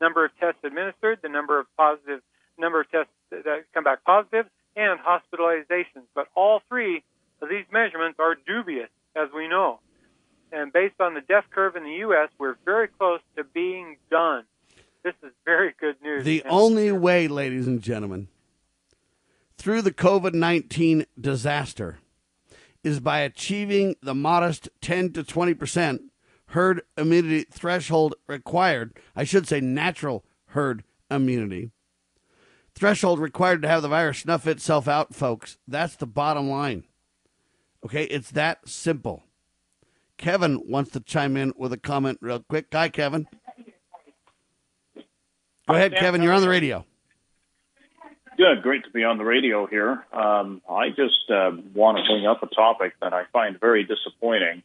number 0.00 0.24
of 0.24 0.32
tests 0.38 0.60
administered, 0.64 1.20
the 1.22 1.28
number 1.28 1.58
of 1.58 1.66
positive 1.76 2.20
number 2.58 2.80
of 2.80 2.90
tests 2.90 3.12
that 3.30 3.64
come 3.72 3.84
back 3.84 4.04
positive, 4.04 4.46
and 4.76 5.00
hospitalizations. 5.00 6.06
But 6.14 6.26
all 6.34 6.62
three 6.68 7.02
of 7.40 7.48
these 7.48 7.64
measurements 7.72 8.18
are 8.20 8.36
dubious, 8.46 8.90
as 9.16 9.28
we 9.34 9.48
know. 9.48 9.80
And 10.52 10.72
based 10.72 11.00
on 11.00 11.14
the 11.14 11.20
death 11.20 11.44
curve 11.50 11.74
in 11.74 11.84
the 11.84 11.96
U.S., 12.06 12.28
we're 12.38 12.56
very 12.64 12.88
close 12.88 13.20
to 13.36 13.44
being 13.44 13.96
done. 14.10 14.44
This 15.02 15.14
is 15.22 15.32
very 15.44 15.74
good 15.80 15.96
news. 16.02 16.24
The 16.24 16.42
only 16.48 16.92
way, 16.92 17.28
ladies 17.28 17.66
and 17.66 17.82
gentlemen, 17.82 18.28
through 19.64 19.80
the 19.80 19.90
COVID 19.90 20.34
19 20.34 21.06
disaster 21.18 21.98
is 22.82 23.00
by 23.00 23.20
achieving 23.20 23.96
the 24.02 24.14
modest 24.14 24.68
10 24.82 25.14
to 25.14 25.24
20 25.24 25.54
percent 25.54 26.02
herd 26.48 26.82
immunity 26.98 27.46
threshold 27.50 28.14
required. 28.26 28.94
I 29.16 29.24
should 29.24 29.48
say 29.48 29.62
natural 29.62 30.22
herd 30.48 30.84
immunity. 31.10 31.70
Threshold 32.74 33.18
required 33.18 33.62
to 33.62 33.68
have 33.68 33.80
the 33.80 33.88
virus 33.88 34.18
snuff 34.18 34.46
itself 34.46 34.86
out, 34.86 35.14
folks. 35.14 35.56
That's 35.66 35.96
the 35.96 36.06
bottom 36.06 36.50
line. 36.50 36.84
Okay, 37.86 38.04
it's 38.04 38.32
that 38.32 38.68
simple. 38.68 39.22
Kevin 40.18 40.60
wants 40.68 40.90
to 40.90 41.00
chime 41.00 41.38
in 41.38 41.54
with 41.56 41.72
a 41.72 41.78
comment 41.78 42.18
real 42.20 42.40
quick. 42.40 42.66
Hi, 42.70 42.90
Kevin. 42.90 43.26
Go 45.66 45.74
ahead, 45.74 45.94
Kevin. 45.94 46.22
You're 46.22 46.34
on 46.34 46.42
the 46.42 46.50
radio. 46.50 46.84
Good. 48.36 48.62
Great 48.62 48.84
to 48.84 48.90
be 48.90 49.04
on 49.04 49.18
the 49.18 49.24
radio 49.24 49.66
here. 49.66 50.04
Um, 50.12 50.60
I 50.68 50.88
just 50.88 51.30
uh, 51.30 51.52
want 51.74 51.98
to 51.98 52.04
bring 52.04 52.26
up 52.26 52.42
a 52.42 52.46
topic 52.46 52.94
that 53.00 53.12
I 53.12 53.24
find 53.32 53.60
very 53.60 53.84
disappointing 53.84 54.62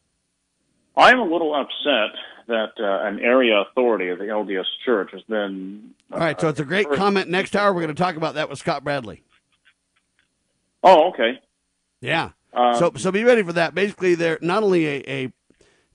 I'm 1.00 1.20
a 1.20 1.24
little 1.24 1.56
upset 1.56 2.20
that 2.48 2.72
uh, 2.78 3.08
an 3.08 3.20
area 3.20 3.62
authority 3.62 4.10
of 4.10 4.20
the 4.20 4.26
LDS 4.26 4.66
Church 4.86 5.12
has 5.14 5.22
been. 5.24 5.92
Uh, 6.12 6.16
All 6.16 6.20
right, 6.20 6.40
so 6.40 6.50
it's 6.50 6.60
a 6.60 6.66
great 6.66 6.92
comment. 6.92 7.30
Next 7.30 7.56
hour, 7.56 7.74
we're 7.74 7.82
going 7.82 7.96
to 7.96 8.02
talk 8.02 8.18
about 8.18 8.36
that 8.36 8.50
with 8.50 8.60
Scott 8.60 8.84
Bradley. 8.84 9.24
Oh, 10.84 11.10
okay. 11.10 11.40
Yeah. 12.02 12.32
Um, 12.54 12.76
so, 12.76 12.92
so 12.98 13.12
be 13.12 13.24
ready 13.24 13.44
for 13.44 13.54
that. 13.54 13.74
Basically, 13.74 14.16
they're 14.16 14.40
not 14.42 14.64
only 14.64 14.88
a, 14.88 15.04
a 15.08 15.34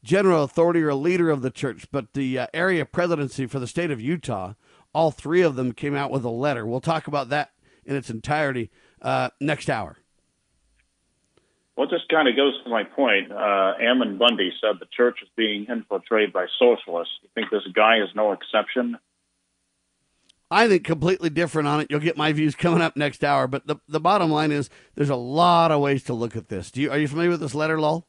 general 0.02 0.44
authority 0.44 0.80
or 0.80 0.90
a 0.90 0.94
leader 0.94 1.30
of 1.30 1.42
the 1.42 1.50
church, 1.50 1.86
but 1.92 2.14
the 2.14 2.38
uh, 2.38 2.46
area 2.54 2.86
presidency 2.86 3.46
for 3.46 3.58
the 3.58 3.66
state 3.66 3.90
of 3.90 4.00
Utah. 4.00 4.54
All 4.94 5.10
three 5.10 5.42
of 5.42 5.56
them 5.56 5.72
came 5.72 5.94
out 5.94 6.12
with 6.12 6.24
a 6.24 6.30
letter. 6.30 6.64
We'll 6.64 6.80
talk 6.80 7.08
about 7.08 7.28
that 7.28 7.50
in 7.86 7.96
its 7.96 8.10
entirety 8.10 8.70
uh, 9.02 9.30
next 9.40 9.68
hour. 9.70 9.98
Well, 11.76 11.88
this 11.88 12.02
kind 12.08 12.28
of 12.28 12.36
goes 12.36 12.54
to 12.62 12.70
my 12.70 12.84
point. 12.84 13.32
Uh, 13.32 13.74
Ammon 13.80 14.16
Bundy 14.16 14.52
said 14.60 14.76
the 14.78 14.86
church 14.96 15.18
is 15.22 15.28
being 15.36 15.66
infiltrated 15.68 16.32
by 16.32 16.46
socialists. 16.58 17.14
You 17.22 17.28
think 17.34 17.50
this 17.50 17.66
guy 17.74 17.96
is 17.98 18.08
no 18.14 18.32
exception? 18.32 18.96
I 20.50 20.68
think 20.68 20.84
completely 20.84 21.30
different 21.30 21.66
on 21.66 21.80
it. 21.80 21.88
You'll 21.90 21.98
get 21.98 22.16
my 22.16 22.32
views 22.32 22.54
coming 22.54 22.80
up 22.80 22.96
next 22.96 23.24
hour. 23.24 23.48
But 23.48 23.66
the 23.66 23.76
the 23.88 23.98
bottom 23.98 24.30
line 24.30 24.52
is, 24.52 24.70
there's 24.94 25.10
a 25.10 25.16
lot 25.16 25.72
of 25.72 25.80
ways 25.80 26.04
to 26.04 26.14
look 26.14 26.36
at 26.36 26.48
this. 26.48 26.70
Do 26.70 26.80
you 26.80 26.90
are 26.92 26.98
you 26.98 27.08
familiar 27.08 27.30
with 27.30 27.40
this 27.40 27.56
letter, 27.56 27.80
Lowell? 27.80 28.06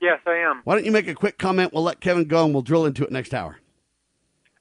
Yes, 0.00 0.18
I 0.26 0.38
am. 0.38 0.62
Why 0.64 0.74
don't 0.74 0.84
you 0.84 0.90
make 0.90 1.06
a 1.06 1.14
quick 1.14 1.38
comment? 1.38 1.72
We'll 1.72 1.84
let 1.84 2.00
Kevin 2.00 2.24
go, 2.24 2.44
and 2.44 2.52
we'll 2.52 2.64
drill 2.64 2.84
into 2.86 3.04
it 3.04 3.12
next 3.12 3.32
hour. 3.32 3.58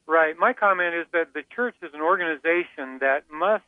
Right. 0.05 0.37
My 0.37 0.53
comment 0.53 0.93
is 0.93 1.07
that 1.13 1.33
the 1.33 1.41
church 1.55 1.75
is 1.81 1.89
an 1.95 2.01
organization 2.01 2.99
that 2.99 3.23
must 3.31 3.63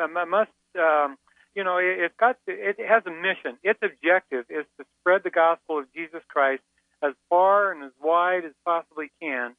uh, 0.00 0.26
must 0.26 0.50
um, 0.78 1.16
you 1.54 1.64
know, 1.64 1.78
it, 1.78 1.98
it's 1.98 2.14
got 2.18 2.36
to, 2.48 2.52
it 2.52 2.76
has 2.80 3.02
a 3.06 3.10
mission. 3.10 3.58
Its 3.62 3.78
objective 3.82 4.44
is 4.48 4.64
to 4.78 4.86
spread 5.00 5.22
the 5.24 5.30
gospel 5.30 5.78
of 5.78 5.92
Jesus 5.94 6.22
Christ 6.28 6.62
as 7.02 7.12
far 7.28 7.72
and 7.72 7.82
as 7.84 7.92
wide 8.02 8.44
as 8.44 8.52
possibly 8.64 9.10
can 9.20 9.54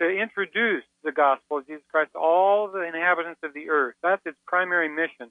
to 0.00 0.08
introduce 0.08 0.84
the 1.04 1.12
gospel 1.12 1.58
of 1.58 1.66
Jesus 1.66 1.84
Christ 1.90 2.12
to 2.12 2.18
all 2.18 2.68
the 2.68 2.82
inhabitants 2.82 3.40
of 3.42 3.54
the 3.54 3.70
earth. 3.70 3.94
That's 4.02 4.22
its 4.26 4.36
primary 4.46 4.88
mission. 4.88 5.30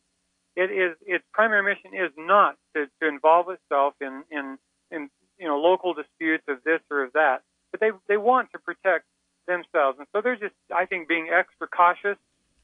It 0.56 0.72
is 0.72 0.98
its 1.06 1.24
primary 1.32 1.64
mission 1.64 1.92
is 1.94 2.12
not 2.18 2.56
to, 2.76 2.88
to 3.02 3.08
involve 3.08 3.50
itself 3.50 3.94
in, 4.02 4.24
in 4.32 4.58
in 4.92 5.10
you 5.38 5.48
know 5.48 5.58
local 5.60 5.94
disputes 5.94 6.44
of 6.48 6.58
this 6.66 6.82
or 6.92 7.04
of 7.04 7.14
that, 7.14 7.42
but 7.72 7.80
they 7.80 7.92
they 8.08 8.18
want 8.18 8.52
to 8.52 8.60
protect 8.60 9.06
themselves, 9.48 9.98
and 10.00 10.08
so 10.12 10.22
they're 10.22 10.36
just 10.36 10.56
I 10.76 10.86
think 10.86 11.08
being 11.08 11.30
extra 11.30 11.68
cautious 11.68 12.18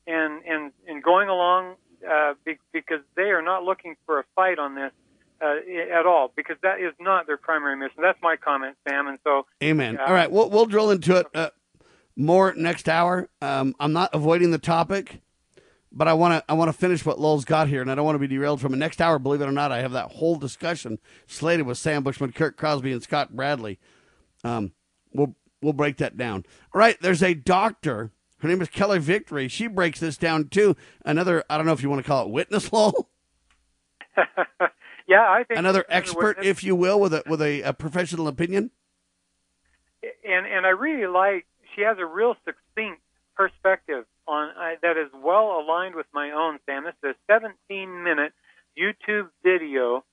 and 0.08 0.44
and 0.46 0.72
and 0.88 1.02
going 1.02 1.30
along 1.30 1.76
uh, 2.10 2.34
be, 2.46 2.58
because 2.74 3.02
they 3.16 3.32
are 3.32 3.42
not 3.42 3.64
looking 3.64 3.96
for 4.06 4.20
a 4.20 4.24
fight 4.36 4.60
on 4.60 4.76
this 4.76 4.92
uh, 5.42 5.56
at 5.92 6.06
all 6.06 6.32
because 6.36 6.58
that 6.64 6.80
is 6.80 6.94
not 7.00 7.28
their 7.28 7.38
primary 7.38 7.76
mission. 7.76 8.02
That's 8.02 8.22
my 8.22 8.36
comment, 8.36 8.76
Sam. 8.88 9.08
And 9.08 9.20
so, 9.24 9.46
Amen. 9.64 9.98
Uh, 9.98 10.06
all 10.08 10.14
right, 10.14 10.32
we'll 10.32 10.50
we'll 10.50 10.66
drill 10.66 10.92
into 10.92 11.18
it 11.18 11.28
uh, 11.34 11.50
more 12.16 12.54
next 12.56 12.88
hour. 12.88 13.30
Um, 13.42 13.76
I'm 13.80 13.94
not 13.94 14.10
avoiding 14.14 14.52
the 14.52 14.58
topic, 14.58 15.22
but 15.92 16.08
I 16.08 16.14
want 16.14 16.34
to 16.34 16.52
I 16.52 16.56
want 16.56 16.70
to 16.70 16.74
finish 16.78 17.06
what 17.06 17.20
Lowell's 17.20 17.46
got 17.46 17.68
here, 17.68 17.82
and 17.82 17.92
I 17.92 17.96
don't 17.96 18.06
want 18.06 18.16
to 18.16 18.20
be 18.20 18.28
derailed 18.28 18.62
from 18.62 18.74
it. 18.74 18.78
Next 18.78 19.02
hour, 19.02 19.20
believe 19.20 19.42
it 19.42 19.48
or 19.48 19.52
not, 19.52 19.72
I 19.72 19.82
have 19.82 19.94
that 19.94 20.14
whole 20.14 20.36
discussion 20.36 21.00
slated 21.28 21.66
with 21.66 21.78
Sam 21.78 22.04
Bushman, 22.04 22.32
Kurt 22.32 22.58
Crosby, 22.58 22.92
and 22.92 23.04
Scott 23.04 23.36
Bradley. 23.36 23.80
Um, 24.44 24.72
we'll 25.14 25.36
we'll 25.62 25.74
break 25.74 25.98
that 25.98 26.18
down. 26.18 26.46
All 26.74 26.80
right, 26.80 26.98
there's 27.02 27.24
a 27.24 27.34
doctor. 27.34 28.12
Her 28.40 28.48
name 28.48 28.62
is 28.62 28.70
Kelly 28.70 29.00
Victory. 29.00 29.48
She 29.48 29.68
breaks 29.68 30.00
this 30.00 30.18
down 30.18 30.50
too. 30.50 30.76
Another 31.04 31.44
I 31.50 31.58
don't 31.58 31.66
know 31.66 31.74
if 31.74 31.82
you 31.82 31.90
want 31.90 32.04
to 32.04 32.08
call 32.08 32.26
it 32.26 32.32
witness 32.32 32.72
law. 32.72 32.92
yeah, 35.08 35.22
I 35.22 35.44
think 35.48 35.60
another 35.60 35.86
expert, 35.90 36.38
if 36.44 36.64
you 36.64 36.76
will, 36.76 37.00
with 37.00 37.14
a 37.14 37.24
with 37.28 37.42
a, 37.42 37.62
a 37.62 37.74
professional 37.74 38.28
opinion. 38.28 38.72
And 40.04 40.46
and 40.46 40.66
I 40.66 40.70
really 40.70 41.08
like 41.08 41.46
she 41.76 41.82
has 41.82 41.98
a 42.00 42.06
real 42.06 42.36
succinct 42.46 43.02
perspective 43.36 44.06
on 44.28 44.50
uh, 44.50 44.76
that 44.82 44.98
is 44.98 45.10
well 45.14 45.60
aligned 45.60 45.96
with 45.96 46.08
my 46.14 46.32
own. 46.32 46.60
Sam, 46.66 46.86
this 46.86 46.94
is 47.04 47.16
a 47.16 47.34
17 47.34 48.04
minute 48.04 48.34
YouTube 48.78 49.30
video 49.44 50.04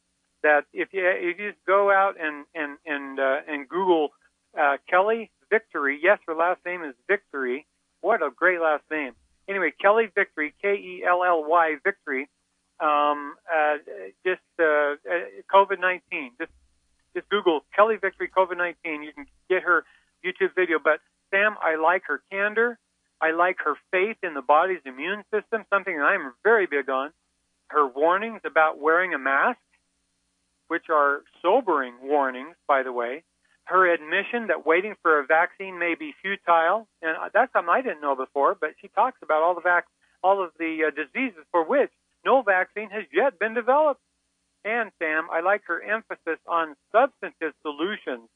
that 0.42 0.64
if 0.72 0.88
you 0.92 1.02
if 1.06 1.38
you 1.38 1.52
just 1.52 1.64
go 1.66 1.90
out 1.90 2.14
and 2.20 2.44
and 2.54 2.78
and 2.84 3.18
uh, 3.18 3.40
and 3.48 3.68
Google 3.68 4.10
uh, 4.58 4.76
Kelly 4.88 5.30
Victory, 5.50 6.00
yes, 6.02 6.18
her 6.26 6.34
last 6.34 6.60
name 6.64 6.82
is 6.82 6.94
Victory. 7.08 7.66
What 8.02 8.20
a 8.20 8.30
great 8.34 8.60
last 8.60 8.82
name. 8.90 9.12
Anyway, 9.48 9.72
Kelly 9.80 10.08
Victory, 10.14 10.54
K 10.60 10.74
E 10.74 11.04
L 11.08 11.24
L 11.24 11.44
Y 11.48 11.76
Victory. 11.82 12.28
Um, 12.80 13.34
uh, 13.50 13.78
just 14.26 14.42
uh, 14.60 14.64
uh 14.64 14.96
COVID 15.52 15.80
19. 15.80 16.32
Just 16.38 16.52
just 17.14 17.28
Google 17.28 17.64
Kelly 17.74 17.96
Victory 17.96 18.28
COVID 18.28 18.58
19. 18.58 19.02
You 19.02 19.12
can 19.12 19.26
get 19.48 19.62
her 19.62 19.84
YouTube 20.24 20.54
video. 20.54 20.78
But 20.82 21.00
Sam, 21.30 21.56
I 21.62 21.76
like 21.76 22.02
her 22.06 22.22
candor. 22.30 22.78
I 23.20 23.30
like 23.30 23.58
her 23.64 23.76
faith 23.92 24.16
in 24.24 24.34
the 24.34 24.42
body's 24.42 24.82
immune 24.84 25.22
system, 25.32 25.64
something 25.70 25.96
that 25.96 26.02
I'm 26.02 26.32
very 26.42 26.66
big 26.66 26.90
on. 26.90 27.10
Her 27.68 27.86
warnings 27.86 28.40
about 28.44 28.80
wearing 28.80 29.14
a 29.14 29.18
mask, 29.18 29.60
which 30.66 30.86
are 30.90 31.22
sobering 31.40 31.94
warnings, 32.02 32.56
by 32.66 32.82
the 32.82 32.92
way. 32.92 33.22
Her 33.64 33.92
admission 33.92 34.48
that 34.48 34.66
waiting 34.66 34.94
for 35.02 35.20
a 35.20 35.26
vaccine 35.26 35.78
may 35.78 35.94
be 35.94 36.14
futile, 36.20 36.88
and 37.00 37.16
that's 37.32 37.52
something 37.52 37.72
I 37.72 37.80
didn't 37.80 38.00
know 38.00 38.16
before. 38.16 38.56
But 38.60 38.70
she 38.80 38.88
talks 38.88 39.18
about 39.22 39.42
all 39.42 39.54
the 39.54 39.60
vac- 39.60 39.86
all 40.22 40.42
of 40.42 40.50
the 40.58 40.88
uh, 40.88 40.90
diseases 40.90 41.44
for 41.50 41.64
which 41.64 41.90
no 42.24 42.42
vaccine 42.42 42.90
has 42.90 43.04
yet 43.12 43.38
been 43.38 43.54
developed. 43.54 44.00
And 44.64 44.90
Sam, 44.98 45.28
I 45.32 45.40
like 45.40 45.62
her 45.66 45.82
emphasis 45.82 46.38
on 46.46 46.76
substantive 46.92 47.54
solutions, 47.62 48.28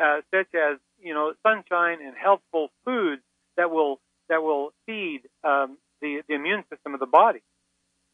uh, 0.00 0.20
such 0.32 0.54
as 0.54 0.78
you 1.00 1.14
know 1.14 1.34
sunshine 1.42 1.98
and 2.04 2.16
healthful 2.16 2.70
foods 2.84 3.22
that 3.56 3.70
will 3.70 4.00
that 4.28 4.42
will 4.42 4.72
feed 4.86 5.22
um, 5.44 5.78
the, 6.00 6.22
the 6.28 6.34
immune 6.34 6.64
system 6.70 6.94
of 6.94 7.00
the 7.00 7.06
body. 7.06 7.42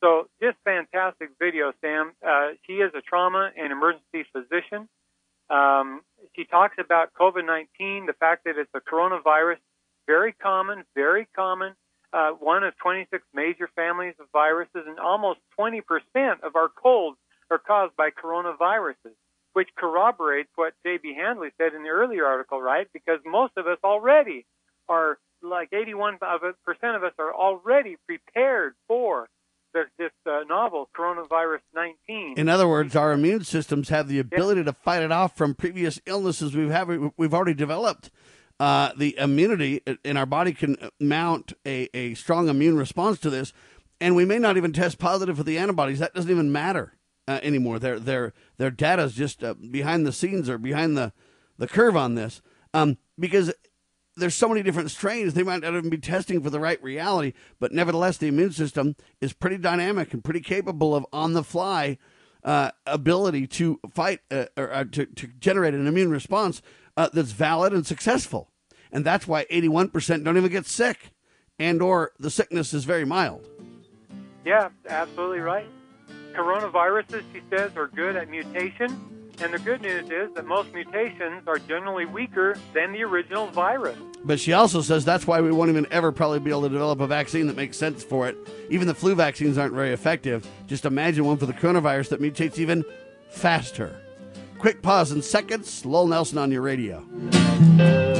So 0.03 0.29
just 0.43 0.57
fantastic 0.65 1.31
video, 1.39 1.73
Sam. 1.81 2.13
Uh, 2.27 2.53
she 2.67 2.75
is 2.75 2.93
a 2.95 3.03
trauma 3.03 3.51
and 3.57 3.73
emergency 3.73 4.25
physician. 4.33 4.89
Um, 5.51 6.03
she 6.37 6.45
talks 6.45 6.77
about 6.79 7.13
COVID-19, 7.15 8.07
the 8.07 8.15
fact 8.19 8.45
that 8.45 8.57
it's 8.57 8.71
a 8.75 8.81
coronavirus, 8.81 9.59
very 10.07 10.33
common, 10.33 10.85
very 10.95 11.27
common. 11.35 11.75
Uh, 12.13 12.31
one 12.31 12.65
of 12.65 12.77
26 12.79 13.23
major 13.35 13.69
families 13.77 14.15
of 14.21 14.27
viruses, 14.33 14.85
and 14.87 14.99
almost 14.99 15.41
20% 15.59 15.83
of 16.43 16.57
our 16.57 16.69
colds 16.69 17.19
are 17.51 17.59
caused 17.59 17.95
by 17.97 18.11
coronaviruses, 18.11 19.15
which 19.53 19.69
corroborates 19.77 20.51
what 20.55 20.75
J.B. 20.85 21.15
Handley 21.15 21.51
said 21.59 21.75
in 21.75 21.83
the 21.83 21.89
earlier 21.89 22.27
article, 22.27 22.61
right? 22.61 22.89
Because 22.93 23.19
most 23.25 23.53
of 23.57 23.67
us 23.67 23.79
already 23.85 24.47
are 24.89 25.19
like 25.43 25.71
81% 25.71 26.19
of 26.97 27.05
us 27.05 27.13
are 27.19 27.35
already 27.35 27.97
prepared 28.07 28.75
for 28.87 29.29
this, 29.73 29.87
this 29.99 30.11
uh, 30.27 30.41
novel 30.49 30.89
coronavirus 30.97 31.61
19. 31.75 32.35
In 32.37 32.49
other 32.49 32.69
words, 32.69 32.97
our 32.97 33.13
immune 33.13 33.45
systems 33.45 33.89
have 33.89 34.09
the 34.09 34.19
ability 34.19 34.61
yeah. 34.61 34.67
to 34.67 34.73
fight 34.73 35.03
it 35.03 35.13
off 35.13 35.37
from 35.37 35.55
previous 35.55 36.01
illnesses 36.07 36.55
we've 36.55 36.71
have 36.71 36.89
we've 37.17 37.35
already 37.35 37.55
developed. 37.55 38.11
Uh, 38.59 38.93
the 38.97 39.17
immunity 39.17 39.81
in 40.05 40.17
our 40.19 40.27
body 40.27 40.53
can 40.53 40.77
mount 41.01 41.55
a, 41.67 41.89
a 41.97 42.13
strong 42.15 42.49
immune 42.49 42.77
response 42.77 43.19
to 43.19 43.31
this, 43.31 43.55
and 44.01 44.15
we 44.15 44.25
may 44.25 44.39
not 44.39 44.57
even 44.57 44.73
test 44.73 44.99
positive 44.99 45.37
for 45.37 45.45
the 45.45 45.57
antibodies. 45.57 45.99
That 45.99 46.13
doesn't 46.13 46.31
even 46.31 46.53
matter 46.53 46.93
uh, 47.27 47.41
anymore. 47.43 47.79
Their 47.79 47.99
their 47.99 48.33
their 48.59 48.71
data 48.71 49.05
is 49.05 49.15
just 49.15 49.43
uh, 49.43 49.55
behind 49.55 50.07
the 50.07 50.13
scenes 50.13 50.49
or 50.49 50.59
behind 50.59 50.97
the 50.97 51.13
the 51.57 51.69
curve 51.69 51.97
on 51.97 52.17
this, 52.17 52.43
um, 52.75 52.99
because 53.19 53.53
there's 54.21 54.35
so 54.35 54.49
many 54.49 54.63
different 54.63 54.91
strains, 54.91 55.35
they 55.35 55.43
might 55.43 55.63
not 55.63 55.75
even 55.75 55.91
be 55.91 55.99
testing 55.99 56.43
for 56.43 56.51
the 56.51 56.61
right 56.61 56.83
reality. 56.83 57.33
But 57.59 57.73
nevertheless, 57.73 58.17
the 58.17 58.29
immune 58.29 58.53
system 58.53 58.97
is 59.21 59.33
pretty 59.33 59.59
dynamic 59.59 60.13
and 60.13 60.23
pretty 60.23 60.41
capable 60.41 60.95
of 60.95 61.07
on 61.13 61.33
the 61.33 61.43
fly 61.43 61.99
uh, 62.45 62.71
ability 62.87 63.47
to 63.47 63.81
fight 63.93 64.21
uh, 64.31 64.47
or 64.57 64.73
uh, 64.73 64.85
to, 64.93 65.07
to 65.07 65.27
generate 65.39 65.75
an 65.75 65.87
immune 65.87 66.11
response 66.11 66.63
uh, 66.97 67.09
that's 67.13 67.33
valid 67.33 67.73
and 67.73 67.87
successful. 67.87 68.51
And 68.93 69.05
that's 69.05 69.27
why 69.27 69.45
81% 69.47 70.25
don't 70.25 70.37
even 70.37 70.51
get 70.51 70.67
sick 70.67 71.13
and 71.59 71.83
or 71.83 72.13
the 72.19 72.31
sickness 72.31 72.73
is 72.73 72.85
very 72.85 73.05
mild. 73.05 73.47
Yeah, 74.45 74.71
absolutely 74.89 75.41
right. 75.41 75.67
Coronaviruses, 76.33 77.23
she 77.33 77.43
says, 77.51 77.77
are 77.77 77.89
good 77.89 78.17
at 78.17 78.31
mutation 78.31 79.30
and 79.41 79.55
the 79.55 79.59
good 79.59 79.83
news 79.83 80.11
is 80.11 80.35
that 80.35 80.47
most 80.47 80.73
mutations 80.73 81.43
are 81.47 81.59
generally 81.59 82.05
weaker 82.05 82.57
than 82.75 82.93
the 82.93 83.03
original 83.03 83.47
virus. 83.49 83.99
But 84.25 84.39
she 84.39 84.53
also 84.53 84.81
says 84.83 85.05
that's 85.05 85.27
why 85.27 85.41
we 85.41 85.51
won't 85.51 85.71
even 85.71 85.87
ever 85.91 86.13
probably 86.13 86.41
be 86.41 86.51
able 86.51 86.63
to 86.63 86.69
develop 86.69 87.01
a 87.01 87.07
vaccine 87.07 87.47
that 87.47 87.57
makes 87.57 87.79
sense 87.79 88.03
for 88.03 88.29
it. 88.29 88.37
Even 88.69 88.87
the 88.87 88.95
flu 88.95 89.15
vaccines 89.15 89.59
aren't 89.59 89.75
very 89.75 89.93
effective. 89.93 90.47
Just 90.67 90.85
imagine 90.85 91.25
one 91.25 91.37
for 91.37 91.47
the 91.47 91.53
coronavirus 91.53 92.11
that 92.11 92.21
mutates 92.21 92.59
even 92.59 92.85
faster. 93.31 94.01
Quick 94.59 94.83
pause 94.83 95.13
in 95.13 95.23
seconds. 95.23 95.87
Lowell 95.87 96.09
Nelson 96.09 96.39
on 96.39 96.53
your 96.53 96.63
radio. 96.63 98.20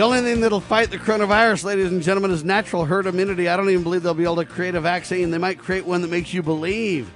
The 0.00 0.06
only 0.06 0.22
thing 0.22 0.40
that'll 0.40 0.60
fight 0.60 0.90
the 0.90 0.96
coronavirus, 0.96 1.62
ladies 1.64 1.92
and 1.92 2.02
gentlemen, 2.02 2.30
is 2.30 2.42
natural 2.42 2.86
herd 2.86 3.04
immunity. 3.04 3.50
I 3.50 3.56
don't 3.58 3.68
even 3.68 3.82
believe 3.82 4.02
they'll 4.02 4.14
be 4.14 4.24
able 4.24 4.36
to 4.36 4.46
create 4.46 4.74
a 4.74 4.80
vaccine. 4.80 5.30
They 5.30 5.36
might 5.36 5.58
create 5.58 5.84
one 5.84 6.00
that 6.00 6.10
makes 6.10 6.32
you 6.32 6.42
believe 6.42 7.10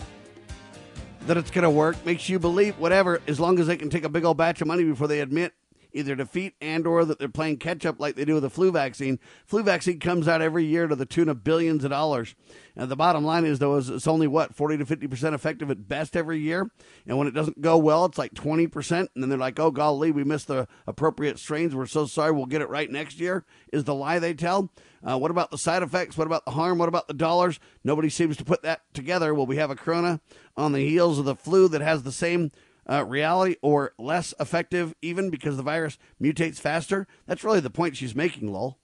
that 1.26 1.39
it's 1.39 1.51
going 1.51 1.62
to 1.62 1.70
work, 1.70 2.05
makes 2.05 2.28
you 2.28 2.39
believe 2.39 2.78
whatever, 2.78 3.22
as 3.26 3.41
long 3.41 3.59
as 3.59 3.68
they 3.68 3.78
can 3.78 3.89
take 3.89 4.05
a 4.05 4.11
big 4.11 4.26
old 4.26 4.37
batch 4.37 4.61
of 4.61 4.66
money 4.66 4.85
before 4.85 5.09
they 5.09 5.20
admit 5.20 5.55
either 5.95 6.14
defeat 6.14 6.57
and 6.61 6.87
or 6.87 7.07
that 7.07 7.18
they're 7.18 7.26
playing 7.26 7.57
catch 7.57 7.87
up 7.87 7.99
like 7.99 8.16
they 8.16 8.26
do 8.26 8.35
with 8.35 8.43
the 8.43 8.51
flu 8.51 8.70
vaccine. 8.70 9.18
Flu 9.47 9.62
vaccine 9.62 9.99
comes 9.99 10.28
out 10.28 10.43
every 10.43 10.66
year 10.66 10.87
to 10.87 10.95
the 10.95 11.07
tune 11.07 11.30
of 11.30 11.43
billions 11.43 11.85
of 11.85 11.91
dollars. 11.91 12.35
And 12.77 12.91
the 12.91 12.97
bottom 12.97 13.25
line 13.25 13.45
is 13.45 13.59
though 13.59 13.77
is 13.77 13.89
it's 13.89 14.07
only 14.07 14.27
what 14.27 14.55
40 14.55 14.79
to 14.79 14.85
50% 14.85 15.33
effective 15.33 15.70
at 15.70 15.89
best 15.89 16.16
every 16.16 16.41
year. 16.41 16.70
And 17.07 17.16
when 17.16 17.29
it 17.29 17.35
doesn't 17.35 17.61
go 17.61 17.79
well, 17.79 18.05
it's 18.05 18.18
like 18.18 18.35
20% 18.35 18.91
and 18.91 19.09
then 19.16 19.29
they're 19.29 19.39
like, 19.39 19.61
"Oh 19.61 19.70
golly, 19.70 20.11
we 20.11 20.25
missed 20.25 20.49
the 20.49 20.66
appropriate 20.87 21.39
strains. 21.39 21.75
We're 21.75 21.87
so 21.87 22.07
sorry. 22.07 22.33
We'll 22.33 22.47
get 22.47 22.62
it 22.62 22.68
right 22.68 22.91
next 22.91 23.20
year." 23.20 23.45
Is 23.72 23.85
the 23.85 23.95
lie 23.95 24.18
they 24.18 24.35
tell. 24.35 24.70
Uh, 25.03 25.18
what 25.18 25.31
about 25.31 25.51
the 25.51 25.59
side 25.59 25.83
effects? 25.83 26.16
What 26.16 26.27
about 26.27 26.45
the 26.45 26.53
harm? 26.53 26.79
What 26.79 26.89
about 26.89 27.09
the 27.09 27.14
dollars? 27.14 27.61
Nobody 27.85 28.09
seems 28.09 28.37
to 28.39 28.45
put 28.45 28.62
that 28.62 28.83
together. 28.95 29.35
Will 29.35 29.47
we 29.47 29.57
have 29.57 29.70
a 29.70 29.77
corona 29.77 30.20
on 30.57 30.72
the 30.72 30.89
heels 30.89 31.18
of 31.18 31.27
the 31.27 31.37
flu 31.37 31.68
that 31.68 31.83
has 31.83 32.03
the 32.03 32.12
same 32.12 32.51
uh, 32.91 33.05
reality 33.05 33.57
or 33.62 33.93
less 33.99 34.33
effective, 34.41 34.95
even 35.03 35.31
because 35.31 35.57
the 35.57 35.62
virus 35.62 35.99
mutates 36.20 36.59
faster? 36.59 37.07
That's 37.27 37.45
really 37.45 37.61
the 37.61 37.70
point 37.70 37.97
she's 37.97 38.14
making, 38.14 38.51
Lowell. 38.53 38.79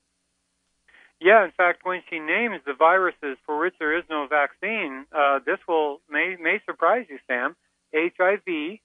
Yeah, 1.21 1.45
in 1.45 1.51
fact, 1.51 1.85
when 1.85 2.01
she 2.09 2.17
names 2.17 2.61
the 2.65 2.73
viruses 2.73 3.37
for 3.45 3.59
which 3.59 3.75
there 3.77 3.95
is 3.95 4.03
no 4.09 4.25
vaccine, 4.27 5.05
uh, 5.15 5.37
this 5.45 5.59
will 5.67 6.01
may 6.09 6.35
may 6.41 6.59
surprise 6.65 7.05
you, 7.09 7.19
Sam. 7.27 7.55
HIV, 7.93 8.79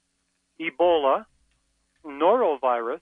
Ebola, 0.61 1.25
norovirus, 2.05 2.99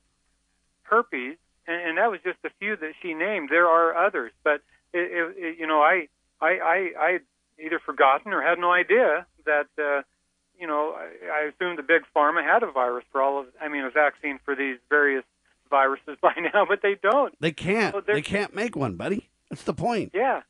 herpes, 0.83 1.35
and, 1.67 1.89
and 1.89 1.97
that 1.97 2.09
was 2.09 2.21
just 2.23 2.37
a 2.45 2.49
few 2.59 2.77
that 2.77 2.93
she 3.01 3.13
named. 3.13 3.49
There 3.49 3.67
are 3.67 4.07
others, 4.07 4.31
but 4.41 4.61
it, 4.93 5.33
it, 5.37 5.57
you 5.59 5.67
know, 5.67 5.81
I 5.81 6.07
I 6.39 6.51
I 6.51 6.91
I 6.97 7.19
either 7.59 7.79
forgotten 7.85 8.31
or 8.31 8.41
had 8.41 8.57
no 8.57 8.71
idea 8.71 9.27
that. 9.45 9.67
Uh, 9.77 10.01
you 10.57 10.67
know, 10.67 10.95
I, 10.97 11.41
I 11.41 11.49
assumed 11.49 11.77
the 11.77 11.83
big 11.83 12.03
pharma 12.15 12.41
had 12.41 12.63
a 12.63 12.71
virus 12.71 13.03
for 13.11 13.21
all 13.21 13.41
of, 13.41 13.47
I 13.61 13.67
mean, 13.67 13.83
a 13.83 13.89
vaccine 13.89 14.39
for 14.45 14.55
these 14.55 14.77
various 14.89 15.25
viruses 15.75 16.17
by 16.21 16.33
now, 16.53 16.65
but 16.67 16.81
they 16.81 16.95
don't. 17.01 17.33
They 17.39 17.51
can't. 17.51 17.93
So 17.93 18.01
they 18.01 18.21
can't 18.21 18.55
make 18.55 18.75
one, 18.75 18.95
buddy. 18.95 19.29
That's 19.49 19.63
the 19.63 19.73
point. 19.73 20.11
Yeah, 20.13 20.41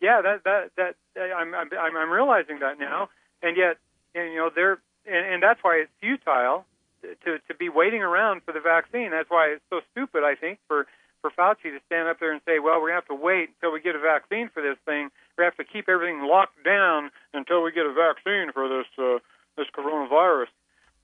yeah. 0.00 0.22
That 0.22 0.44
that 0.44 0.70
that 0.76 0.94
I'm 1.36 1.54
I'm 1.54 1.70
I'm 1.72 2.10
realizing 2.10 2.60
that 2.60 2.78
now, 2.78 3.10
and 3.42 3.56
yet, 3.56 3.76
and, 4.14 4.32
you 4.32 4.38
know, 4.38 4.50
they're 4.54 4.78
and, 5.06 5.34
and 5.34 5.42
that's 5.42 5.60
why 5.62 5.82
it's 5.82 5.92
futile 6.00 6.64
to 7.02 7.38
to 7.48 7.54
be 7.54 7.68
waiting 7.68 8.02
around 8.02 8.42
for 8.44 8.52
the 8.52 8.60
vaccine. 8.60 9.10
That's 9.10 9.30
why 9.30 9.48
it's 9.48 9.64
so 9.70 9.80
stupid. 9.92 10.22
I 10.24 10.34
think 10.34 10.58
for 10.66 10.86
for 11.20 11.30
Fauci 11.30 11.70
to 11.70 11.80
stand 11.86 12.08
up 12.08 12.18
there 12.18 12.32
and 12.32 12.40
say, 12.46 12.58
"Well, 12.58 12.80
we're 12.80 12.88
gonna 12.88 13.02
have 13.02 13.08
to 13.08 13.14
wait 13.14 13.50
until 13.54 13.72
we 13.72 13.80
get 13.80 13.94
a 13.94 14.00
vaccine 14.00 14.48
for 14.48 14.62
this 14.62 14.78
thing. 14.86 15.10
We 15.38 15.44
have 15.44 15.56
to 15.56 15.64
keep 15.64 15.88
everything 15.88 16.22
locked 16.22 16.64
down 16.64 17.10
until 17.32 17.62
we 17.62 17.72
get 17.72 17.86
a 17.86 17.92
vaccine 17.92 18.52
for 18.52 18.68
this." 18.68 18.86
Uh, 18.98 19.18
this 19.56 19.66
coronavirus. 19.76 20.48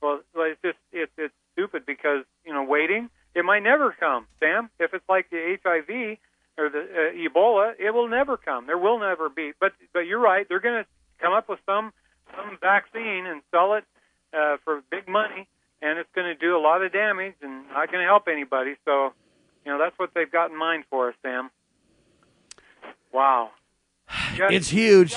Well, 0.01 0.21
it's 0.37 0.61
just 0.63 0.79
it's 0.93 1.13
it's 1.19 1.35
stupid 1.53 1.85
because 1.87 2.25
you 2.45 2.53
know 2.53 2.63
waiting 2.63 3.11
it 3.35 3.45
might 3.45 3.63
never 3.63 3.95
come, 3.99 4.27
Sam. 4.41 4.71
If 4.79 4.95
it's 4.95 5.09
like 5.09 5.31
the 5.31 5.59
HIV 5.63 6.19
or 6.59 6.69
the 6.71 6.81
uh, 6.81 7.29
Ebola, 7.29 7.73
it 7.79 7.93
will 7.93 8.09
never 8.09 8.37
come. 8.37 8.67
There 8.67 8.79
will 8.79 8.99
never 8.99 9.29
be. 9.29 9.53
But 9.61 9.73
but 9.93 10.01
you're 10.01 10.21
right. 10.21 10.47
They're 10.49 10.61
going 10.61 10.83
to 10.83 10.89
come 11.21 11.33
up 11.33 11.49
with 11.49 11.61
some 11.67 11.93
some 12.37 12.59
vaccine 12.61 13.27
and 13.27 13.43
sell 13.51 13.75
it 13.75 13.85
uh, 14.33 14.57
for 14.65 14.83
big 14.91 15.09
money, 15.09 15.49
and 15.81 15.99
it's 15.99 16.11
going 16.15 16.27
to 16.27 16.35
do 16.35 16.57
a 16.57 16.61
lot 16.61 16.83
of 16.83 16.93
damage 16.93 17.35
and 17.43 17.69
not 17.69 17.91
going 17.91 18.03
to 18.03 18.09
help 18.09 18.29
anybody. 18.29 18.75
So, 18.85 19.13
you 19.65 19.73
know 19.73 19.79
that's 19.79 19.99
what 19.99 20.11
they've 20.15 20.31
got 20.31 20.51
in 20.51 20.59
mind 20.59 20.85
for 20.91 21.09
us, 21.11 21.15
Sam. 21.23 21.51
Wow. 23.13 23.51
It's 24.35 24.69
huge. 24.69 25.17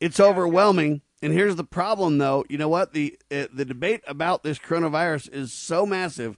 It's 0.00 0.20
overwhelming. 0.20 1.02
And 1.22 1.32
here's 1.32 1.54
the 1.54 1.64
problem, 1.64 2.18
though. 2.18 2.44
You 2.48 2.58
know 2.58 2.68
what? 2.68 2.92
The 2.92 3.16
uh, 3.30 3.46
the 3.52 3.64
debate 3.64 4.02
about 4.06 4.42
this 4.42 4.58
coronavirus 4.58 5.32
is 5.32 5.52
so 5.52 5.86
massive. 5.86 6.36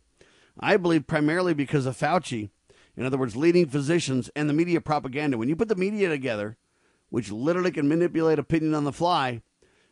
I 0.58 0.76
believe 0.76 1.06
primarily 1.06 1.54
because 1.54 1.86
of 1.86 1.96
Fauci. 1.96 2.50
In 2.96 3.04
other 3.04 3.18
words, 3.18 3.36
leading 3.36 3.66
physicians 3.66 4.30
and 4.36 4.48
the 4.48 4.54
media 4.54 4.80
propaganda. 4.80 5.36
When 5.36 5.48
you 5.48 5.56
put 5.56 5.68
the 5.68 5.74
media 5.74 6.08
together, 6.08 6.56
which 7.10 7.32
literally 7.32 7.72
can 7.72 7.88
manipulate 7.88 8.38
opinion 8.38 8.74
on 8.74 8.84
the 8.84 8.92
fly, 8.92 9.42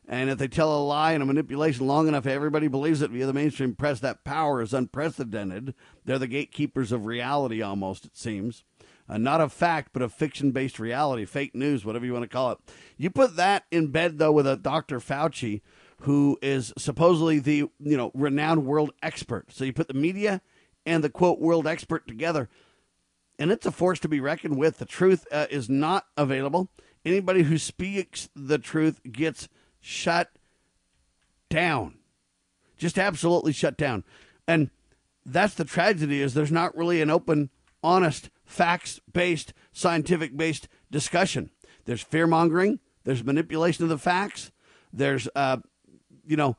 and 0.06 0.30
if 0.30 0.38
they 0.38 0.48
tell 0.48 0.76
a 0.76 0.82
lie 0.82 1.12
and 1.12 1.22
a 1.22 1.26
manipulation 1.26 1.86
long 1.86 2.06
enough, 2.06 2.26
everybody 2.26 2.68
believes 2.68 3.02
it 3.02 3.10
via 3.10 3.26
the 3.26 3.32
mainstream 3.32 3.74
press. 3.74 4.00
That 4.00 4.24
power 4.24 4.62
is 4.62 4.74
unprecedented. 4.74 5.74
They're 6.04 6.18
the 6.18 6.26
gatekeepers 6.26 6.92
of 6.92 7.06
reality, 7.06 7.62
almost 7.62 8.04
it 8.04 8.16
seems 8.16 8.64
uh, 9.08 9.18
not 9.18 9.40
a 9.40 9.48
fact, 9.48 9.90
but 9.92 10.02
a 10.02 10.08
fiction 10.08 10.52
based 10.52 10.78
reality, 10.78 11.24
fake 11.24 11.54
news, 11.54 11.84
whatever 11.84 12.06
you 12.06 12.12
want 12.12 12.22
to 12.22 12.28
call 12.28 12.52
it. 12.52 12.58
You 12.96 13.10
put 13.10 13.36
that 13.36 13.64
in 13.70 13.88
bed, 13.88 14.18
though, 14.18 14.32
with 14.32 14.46
a 14.46 14.56
Dr. 14.56 15.00
Fauci, 15.00 15.60
who 16.00 16.38
is 16.42 16.72
supposedly 16.78 17.38
the 17.38 17.68
you 17.80 17.96
know 17.96 18.10
renowned 18.14 18.64
world 18.64 18.92
expert. 19.02 19.52
So 19.52 19.64
you 19.64 19.72
put 19.72 19.88
the 19.88 19.94
media 19.94 20.40
and 20.84 21.02
the 21.02 21.10
quote 21.10 21.40
world 21.40 21.66
expert 21.66 22.06
together, 22.06 22.48
and 23.38 23.50
it's 23.50 23.66
a 23.66 23.72
force 23.72 23.98
to 24.00 24.08
be 24.08 24.20
reckoned 24.20 24.58
with. 24.58 24.78
The 24.78 24.84
truth 24.84 25.26
uh, 25.30 25.46
is 25.50 25.68
not 25.68 26.06
available. 26.16 26.68
Anybody 27.04 27.42
who 27.42 27.58
speaks 27.58 28.28
the 28.34 28.58
truth 28.58 29.00
gets 29.10 29.48
shut 29.80 30.30
down, 31.48 31.98
just 32.76 32.98
absolutely 32.98 33.52
shut 33.52 33.76
down, 33.76 34.04
and 34.46 34.70
that's 35.24 35.54
the 35.54 35.64
tragedy. 35.64 36.20
Is 36.20 36.34
there's 36.34 36.52
not 36.52 36.76
really 36.76 37.00
an 37.00 37.10
open, 37.10 37.50
honest 37.82 38.30
facts 38.44 39.00
based, 39.12 39.52
scientific 39.72 40.36
based 40.36 40.68
discussion. 40.90 41.50
There's 41.84 42.02
fear 42.02 42.26
mongering, 42.26 42.78
there's 43.04 43.24
manipulation 43.24 43.84
of 43.84 43.90
the 43.90 43.98
facts, 43.98 44.52
there's, 44.92 45.28
uh, 45.34 45.58
you 46.24 46.36
know, 46.36 46.56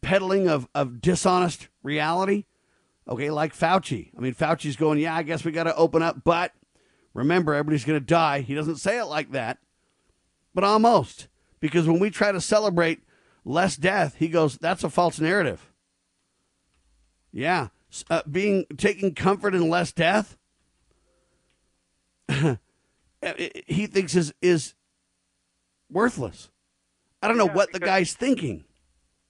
peddling 0.00 0.48
of, 0.48 0.68
of 0.74 1.00
dishonest 1.00 1.68
reality. 1.82 2.44
Okay, 3.08 3.30
like 3.30 3.56
Fauci. 3.56 4.10
I 4.16 4.20
mean, 4.20 4.34
Fauci's 4.34 4.76
going, 4.76 4.98
yeah, 4.98 5.16
I 5.16 5.22
guess 5.22 5.44
we 5.44 5.52
got 5.52 5.64
to 5.64 5.74
open 5.74 6.02
up, 6.02 6.22
but 6.24 6.52
remember, 7.14 7.54
everybody's 7.54 7.84
going 7.84 7.98
to 7.98 8.04
die. 8.04 8.40
He 8.40 8.54
doesn't 8.54 8.76
say 8.76 8.98
it 8.98 9.06
like 9.06 9.32
that, 9.32 9.58
but 10.54 10.64
almost. 10.64 11.28
Because 11.60 11.86
when 11.88 11.98
we 11.98 12.10
try 12.10 12.32
to 12.32 12.40
celebrate 12.40 13.00
less 13.44 13.76
death, 13.76 14.16
he 14.18 14.28
goes, 14.28 14.58
that's 14.58 14.84
a 14.84 14.90
false 14.90 15.18
narrative. 15.18 15.72
Yeah, 17.32 17.68
uh, 18.10 18.22
being 18.30 18.66
taking 18.76 19.14
comfort 19.14 19.54
in 19.54 19.68
less 19.68 19.92
death. 19.92 20.36
he 23.66 23.86
thinks 23.86 24.14
is 24.14 24.34
is 24.40 24.74
worthless. 25.90 26.50
I 27.22 27.28
don't 27.28 27.38
know 27.38 27.46
yeah, 27.46 27.54
what 27.54 27.72
the 27.72 27.80
guy's 27.80 28.12
thinking. 28.12 28.64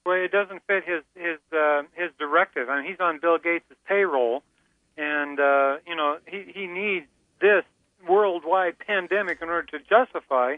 Where 0.09 0.23
it 0.23 0.31
doesn't 0.31 0.63
fit 0.65 0.83
his 0.85 1.03
his 1.13 1.37
uh, 1.53 1.83
his 1.93 2.09
directive. 2.17 2.67
I 2.67 2.81
mean, 2.81 2.89
he's 2.89 2.99
on 2.99 3.19
Bill 3.19 3.37
Gates' 3.37 3.65
payroll, 3.87 4.41
and 4.97 5.39
uh, 5.39 5.77
you 5.85 5.95
know 5.95 6.17
he 6.25 6.51
he 6.51 6.65
needs 6.65 7.05
this 7.39 7.63
worldwide 8.09 8.79
pandemic 8.79 9.37
in 9.39 9.49
order 9.49 9.67
to 9.77 9.79
justify 9.87 10.55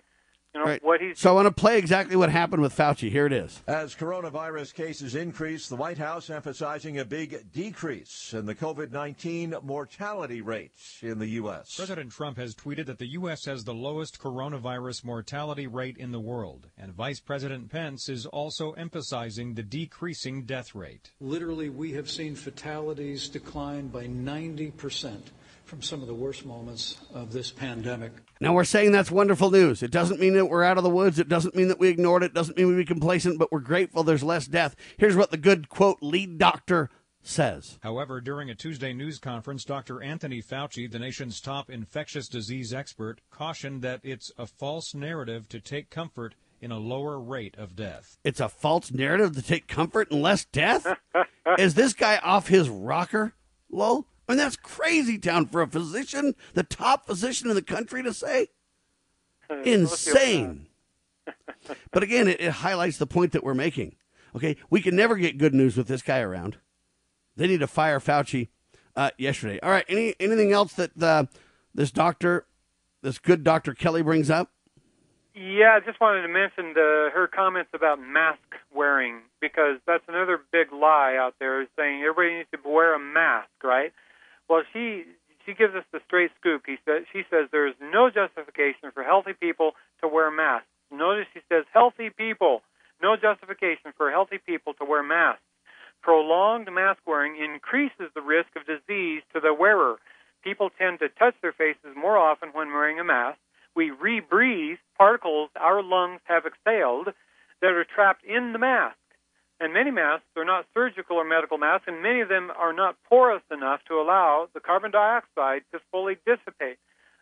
you 0.54 0.60
know 0.60 0.66
Right. 0.66 0.84
what 0.84 1.02
he's 1.02 1.20
So 1.20 1.30
I 1.32 1.34
want 1.34 1.47
to 1.47 1.52
play 1.54 1.78
exactly 1.78 2.16
what 2.16 2.30
happened 2.30 2.62
with 2.62 2.76
Fauci. 2.76 3.10
Here 3.10 3.26
it 3.26 3.34
is. 3.34 3.62
As 3.68 3.95
coronavirus 3.95 4.74
cases 4.74 5.16
increase, 5.16 5.68
the 5.68 5.76
White 5.76 5.97
House 5.97 6.30
emphasizing 6.30 6.99
a 6.99 7.06
big 7.06 7.52
decrease 7.54 8.34
in 8.34 8.45
the 8.45 8.56
COVID 8.56 8.91
19 8.91 9.56
mortality 9.64 10.41
rate 10.41 10.72
in 11.02 11.20
the 11.20 11.28
U.S. 11.28 11.76
President 11.76 12.12
Trump 12.12 12.38
has 12.38 12.54
tweeted 12.56 12.86
that 12.88 12.99
the 12.99 13.12
U.S. 13.12 13.45
has 13.45 13.64
the 13.64 13.74
lowest 13.74 14.20
coronavirus 14.20 15.04
mortality 15.06 15.68
rate 15.68 15.97
in 15.97 16.12
the 16.12 16.20
world, 16.20 16.68
and 16.78 16.93
Vice 16.93 17.20
President 17.20 17.70
Pence 17.72 18.10
is 18.10 18.26
also 18.26 18.72
emphasizing 18.74 19.54
the 19.54 19.64
decreasing 19.64 20.43
death 20.43 20.76
rate. 20.76 21.12
Literally, 21.20 21.70
we 21.70 21.93
have 21.93 22.10
seen 22.10 22.36
fatalities 22.36 23.30
decline 23.30 23.88
by 23.88 24.06
90% 24.06 25.22
from 25.72 25.82
some 25.82 26.01
of 26.01 26.07
the 26.09 26.13
worst 26.13 26.45
moments 26.45 26.99
of 27.13 27.32
this 27.32 27.49
pandemic. 27.49 28.11
Now 28.41 28.51
we're 28.51 28.65
saying 28.65 28.91
that's 28.91 29.09
wonderful 29.09 29.49
news. 29.49 29.82
It 29.82 29.89
doesn't 29.89 30.19
mean 30.19 30.34
that 30.34 30.47
we're 30.47 30.65
out 30.65 30.78
of 30.78 30.84
the 30.84 30.89
woods. 30.89 31.17
It 31.17 31.30
doesn't 31.30 31.55
mean 31.55 31.69
that 31.69 31.80
we 31.80 31.88
ignored 31.88 32.24
it. 32.24 32.32
It 32.32 32.34
doesn't 32.34 32.57
mean 32.57 32.67
we 32.67 32.76
be 32.76 32.84
complacent, 32.84 33.39
but 33.39 33.53
we're 33.53 33.61
grateful 33.61 34.03
there's 34.03 34.22
less 34.22 34.47
death. 34.47 34.76
Here's 34.97 35.15
what 35.15 35.32
the 35.32 35.38
good 35.38 35.69
quote 35.69 35.99
lead 36.01 36.38
doctor 36.38 36.89
says. 37.24 37.80
However, 37.84 38.19
during 38.19 38.49
a 38.49 38.53
Tuesday 38.53 38.91
news 38.91 39.17
conference, 39.17 39.63
Dr. 39.63 40.03
Anthony 40.03 40.41
Fauci, 40.41 40.91
the 40.91 40.99
nation's 40.99 41.39
top 41.39 41.69
infectious 41.69 42.28
disease 42.28 42.74
expert, 42.74 43.22
cautioned 43.32 43.82
that 43.82 44.01
it's 44.03 44.30
a 44.38 44.47
false 44.47 44.93
narrative 44.93 45.47
to 45.47 45.61
take 45.61 45.89
comfort 45.89 46.36
in 46.59 46.72
a 46.72 46.80
lower 46.80 47.17
rate 47.17 47.55
of 47.57 47.78
death. 47.78 48.17
It's 48.26 48.41
a 48.41 48.49
false 48.49 48.91
narrative 48.91 49.36
to 49.38 49.41
take 49.41 49.69
comfort 49.69 50.11
in 50.11 50.22
less 50.22 50.43
death? 50.43 50.86
Is 51.57 51.76
this 51.76 51.93
guy 51.93 52.17
off 52.17 52.49
his 52.49 52.67
rocker, 52.67 53.36
Lowell? 53.72 54.05
I 54.32 54.34
mean, 54.34 54.38
that's 54.38 54.56
crazy 54.56 55.18
town 55.18 55.48
for 55.48 55.62
a 55.62 55.68
physician, 55.68 56.36
the 56.54 56.64
top 56.64 57.06
physician 57.06 57.50
in 57.50 57.56
the 57.56 57.62
country 57.62 58.02
to 58.02 58.14
say. 58.14 58.48
Insane. 59.66 60.68
but 61.92 62.02
again, 62.02 62.30
it, 62.30 62.40
it 62.40 62.52
highlights 62.52 62.98
the 62.98 63.06
point 63.06 63.34
that 63.34 63.44
we're 63.44 63.54
making. 63.54 63.98
Okay, 64.34 64.56
we 64.70 64.82
can 64.82 64.96
never 64.96 65.18
get 65.18 65.38
good 65.38 65.54
news 65.54 65.76
with 65.76 65.90
this 65.90 66.02
guy 66.02 66.20
around. 66.20 66.60
They 67.36 67.46
need 67.46 67.60
to 67.60 67.68
fire 67.68 68.00
Fauci 68.00 68.48
uh, 68.96 69.12
yesterday. 69.18 69.60
All 69.60 69.70
right, 69.70 69.84
any 69.90 70.16
anything 70.18 70.54
else 70.54 70.72
that 70.76 70.92
uh, 71.04 71.26
this 71.76 71.92
doctor, 71.92 72.46
this 73.02 73.20
good 73.20 73.44
Doctor 73.44 73.74
Kelly 73.74 74.02
brings 74.02 74.30
up? 74.30 74.50
Yeah, 75.36 75.76
I 75.76 75.86
just 75.86 76.00
wanted 76.00 76.22
to 76.22 76.30
mention 76.30 76.74
the, 76.74 77.10
her 77.14 77.28
comments 77.28 77.72
about 77.74 78.00
mask 78.00 78.40
wearing 78.74 79.24
because 79.42 79.80
that's 79.86 80.04
another 80.08 80.40
big 80.54 80.72
lie 80.72 81.18
out 81.20 81.36
there, 81.40 81.62
is 81.62 81.68
saying 81.78 82.02
everybody 82.02 82.38
needs 82.38 82.50
to 82.54 82.70
wear 82.70 82.96
a 82.96 83.00
mask, 83.00 83.50
right? 83.62 83.92
Well, 84.52 84.64
she 84.74 85.06
she 85.45 85.54
gives 85.54 85.74
us 85.76 85.86
the 85.93 86.02
straight 86.06 86.32
scoop. 86.38 86.64
He 86.66 86.76
says 86.84 87.06
she 87.14 87.24
says 87.32 87.47
there 87.54 87.68
is 87.68 87.76
no 87.80 88.10
justification 88.10 88.91
for 88.93 89.02
healthy 89.02 89.32
people 89.32 89.72
to 90.02 90.10
wear 90.10 90.30
masks. 90.30 90.68
Notice 90.91 91.28
she 91.34 91.39
says 91.47 91.64
healthy 91.72 92.10
people, 92.10 92.62
no 93.02 93.16
justification 93.16 93.93
for 93.95 94.12
healthy 94.12 94.39
people 94.45 94.74
to 94.74 94.84
wear 94.84 95.04
masks. 95.04 95.41
Prolonged 96.02 96.68
mask 96.70 96.99
wearing 97.08 97.38
increases 97.41 98.12
the 98.14 98.22
risk 98.22 98.49
of 98.58 98.68
disease 98.68 99.22
to 99.34 99.39
the 99.39 99.54
wearer. 99.54 99.95
People 100.43 100.70
tend 100.70 100.99
to 100.99 101.08
touch 101.08 101.36
their 101.41 101.54
faces 101.54 101.95
more 101.95 102.18
often 102.18 102.49
when 102.49 102.74
wearing 102.74 102.99
a 102.99 103.06
mask. 103.06 103.39
We 103.74 103.89
rebreathe 103.89 104.80
particles 104.97 105.49
our 105.56 105.82
lungs 105.82 106.20
have 106.26 106.43
exhaled 106.45 107.14
that 107.62 107.72
are 107.72 107.86
trapped 107.86 108.26
in 108.26 108.52
the 108.52 108.60
mask. 108.60 108.97
And 109.62 109.74
many 109.74 109.91
masks 109.91 110.26
are 110.36 110.43
not 110.43 110.66
surgical 110.74 111.18
or 111.18 111.24
medical 111.24 111.59
masks, 111.59 111.86
and 111.88 112.01
many 112.01 112.22
of 112.22 112.30
them 112.30 112.51
are 112.57 112.74
not 112.74 112.95
porous 113.07 113.43
enough 113.51 113.82
to 113.88 114.01
allow 114.01 114.47
the 114.55 114.59
carbon 114.59 114.89
dioxide 114.89 115.62
to 115.72 115.80
fully 115.91 116.18
dissipate. 116.26 116.80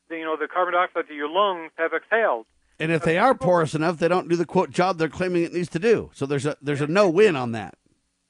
The, 0.08 0.16
you 0.16 0.24
know, 0.24 0.38
the 0.38 0.48
carbon 0.48 0.74
dioxide 0.74 1.04
that 1.10 1.14
your 1.14 1.28
lungs 1.30 1.72
have 1.78 1.92
exhaled. 1.94 2.46
And 2.80 2.94
if 2.94 3.04
they 3.04 3.18
are 3.18 3.36
porous 3.36 3.76
enough, 3.76 3.98
they 3.98 4.08
don't 4.08 4.30
do 4.30 4.38
the 4.38 4.46
quote 4.46 4.72
job 4.72 4.98
they're 4.98 5.10
claiming 5.10 5.44
it 5.44 5.54
needs 5.54 5.68
to 5.72 5.80
do. 5.80 6.12
So 6.14 6.26
there's 6.26 6.46
a 6.46 6.56
there's 6.62 6.80
a 6.80 6.88
no 6.88 7.10
win 7.10 7.36
on 7.36 7.52
that. 7.52 7.76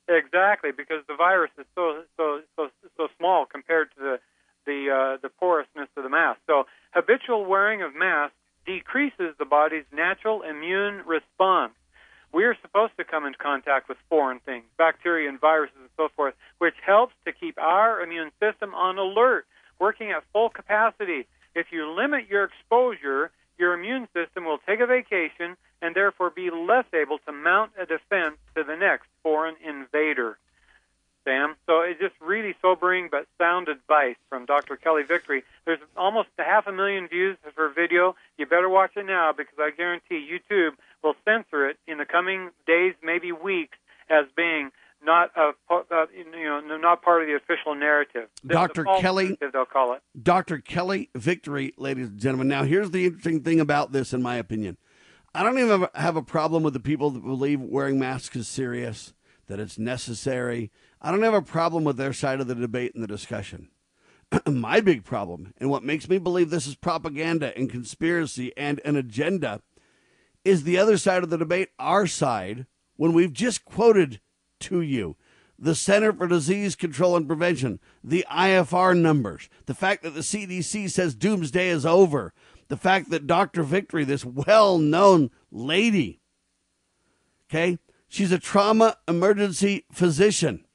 Exactly, 0.07 0.71
because 0.75 1.03
the 1.07 1.15
virus 1.15 1.51
is 1.59 1.67
so 1.75 2.01
so 2.17 2.41
so 2.55 2.69
so 2.97 3.07
small 3.19 3.45
compared 3.45 3.91
to 3.91 3.99
the 3.99 4.19
the 4.65 4.89
uh, 4.89 5.17
the 5.21 5.29
porousness 5.29 5.87
of 5.95 6.01
the 6.01 6.09
mask. 6.09 6.39
So 6.47 6.63
habitual 6.93 7.45
wearing 7.45 7.83
of 7.83 7.95
masks 7.95 8.35
decreases 8.65 9.35
the 9.37 9.45
body's 9.45 9.85
natural 9.93 10.41
immune 10.41 11.03
response. 11.05 11.73
We 12.31 12.45
are 12.45 12.55
supposed 12.61 12.93
to 12.97 13.03
come 13.03 13.25
into 13.25 13.37
contact 13.39 13.89
with 13.89 13.97
foreign 14.09 14.39
things, 14.39 14.65
bacteria 14.77 15.29
and 15.29 15.39
viruses 15.39 15.75
and 15.79 15.89
so 15.97 16.09
forth, 16.15 16.35
which 16.59 16.75
helps 16.85 17.13
to 17.25 17.33
keep 17.33 17.57
our 17.57 18.01
immune 18.01 18.31
system 18.39 18.73
on 18.75 18.97
alert, 18.97 19.45
working 19.79 20.11
at 20.11 20.23
full 20.31 20.49
capacity. 20.49 21.27
If 21.55 21.67
you 21.71 21.89
limit 21.91 22.27
your 22.29 22.43
exposure, 22.43 23.31
your 23.57 23.73
immune 23.73 24.07
system 24.13 24.45
will 24.45 24.59
take 24.59 24.79
a 24.79 24.85
vacation 24.85 25.57
and 25.81 25.95
therefore 25.95 26.29
be 26.29 26.49
less 26.51 26.85
able 26.93 27.17
to 27.25 27.31
mount 27.31 27.71
a 27.79 27.85
defense 27.85 28.37
to 28.55 28.63
the 28.63 28.75
next 28.75 29.07
foreign 29.23 29.55
invader. 29.65 30.37
Sam, 31.29 31.55
so 31.67 31.81
it's 31.81 31.99
just 31.99 32.15
really 32.21 32.55
sobering 32.61 33.07
but 33.11 33.27
sound 33.37 33.67
advice 33.67 34.15
from 34.29 34.45
Dr. 34.45 34.75
Kelly 34.75 35.03
Victory. 35.03 35.43
There's 35.65 35.79
almost 35.95 36.29
a 36.39 36.43
half 36.43 36.65
a 36.65 36.71
million 36.71 37.07
views 37.07 37.37
of 37.45 37.53
her 37.55 37.69
video. 37.69 38.15
You 38.37 38.45
better 38.45 38.69
watch 38.69 38.91
it 38.95 39.05
now 39.05 39.31
because 39.35 39.55
I 39.59 39.69
guarantee 39.69 40.27
YouTube 40.27 40.71
will 41.03 41.15
censor 41.25 41.69
it 41.69 41.77
in 41.87 41.99
the 41.99 42.05
coming 42.05 42.49
days, 42.65 42.95
maybe 43.03 43.31
weeks, 43.31 43.77
as 44.09 44.25
being 44.35 44.71
not 45.05 45.31
a 45.37 45.51
uh, 45.71 46.05
you 46.15 46.25
know 46.31 46.77
not 46.77 47.03
part 47.03 47.21
of 47.21 47.27
the 47.27 47.35
official 47.35 47.75
narrative. 47.75 48.27
The 48.43 48.53
Dr. 48.53 48.83
Kelly- 48.83 49.25
narrative, 49.25 49.51
they'll 49.53 49.65
call 49.65 49.93
it. 49.93 50.01
Dr. 50.21 50.57
Kelly 50.57 51.09
Victory, 51.15 51.73
ladies 51.77 52.07
and 52.07 52.19
gentlemen. 52.19 52.47
Now, 52.47 52.63
here's 52.63 52.91
the 52.91 53.05
interesting 53.05 53.43
thing 53.43 53.59
about 53.59 53.91
this, 53.91 54.13
in 54.13 54.21
my 54.23 54.35
opinion. 54.35 54.77
I 55.35 55.43
don't 55.43 55.59
even 55.59 55.87
have 55.93 56.15
a 56.15 56.23
problem 56.23 56.63
with 56.63 56.73
the 56.73 56.79
people 56.79 57.11
that 57.11 57.23
believe 57.23 57.61
wearing 57.61 57.99
masks 57.99 58.35
is 58.35 58.47
serious, 58.47 59.13
that 59.45 59.59
it's 59.59 59.77
necessary. 59.77 60.71
I 61.01 61.11
don't 61.11 61.23
have 61.23 61.33
a 61.33 61.41
problem 61.41 61.83
with 61.83 61.97
their 61.97 62.13
side 62.13 62.41
of 62.41 62.47
the 62.47 62.55
debate 62.55 62.93
and 62.93 63.01
the 63.01 63.07
discussion. 63.07 63.69
my 64.45 64.81
big 64.81 65.03
problem, 65.03 65.53
and 65.57 65.69
what 65.69 65.83
makes 65.83 66.09
me 66.09 66.17
believe 66.17 66.49
this 66.49 66.67
is 66.67 66.75
propaganda 66.75 67.57
and 67.57 67.69
conspiracy 67.69 68.55
and 68.57 68.81
an 68.83 68.95
agenda, 68.95 69.61
is 70.43 70.63
the 70.63 70.77
other 70.77 70.97
side 70.97 71.23
of 71.23 71.29
the 71.29 71.37
debate, 71.37 71.69
our 71.79 72.05
side, 72.05 72.65
when 72.95 73.13
we've 73.13 73.33
just 73.33 73.65
quoted 73.65 74.19
to 74.59 74.81
you 74.81 75.15
the 75.57 75.75
Center 75.75 76.13
for 76.13 76.27
Disease 76.27 76.75
Control 76.75 77.17
and 77.17 77.27
Prevention, 77.27 77.79
the 78.01 78.25
IFR 78.31 78.97
numbers, 78.97 79.49
the 79.65 79.73
fact 79.73 80.03
that 80.03 80.13
the 80.13 80.21
CDC 80.21 80.89
says 80.89 81.15
doomsday 81.15 81.67
is 81.67 81.85
over, 81.85 82.33
the 82.69 82.77
fact 82.77 83.09
that 83.09 83.27
Dr. 83.27 83.63
Victory, 83.63 84.05
this 84.05 84.23
well 84.23 84.77
known 84.77 85.31
lady, 85.51 86.21
okay, 87.49 87.77
she's 88.07 88.31
a 88.31 88.39
trauma 88.39 88.97
emergency 89.07 89.85
physician 89.91 90.65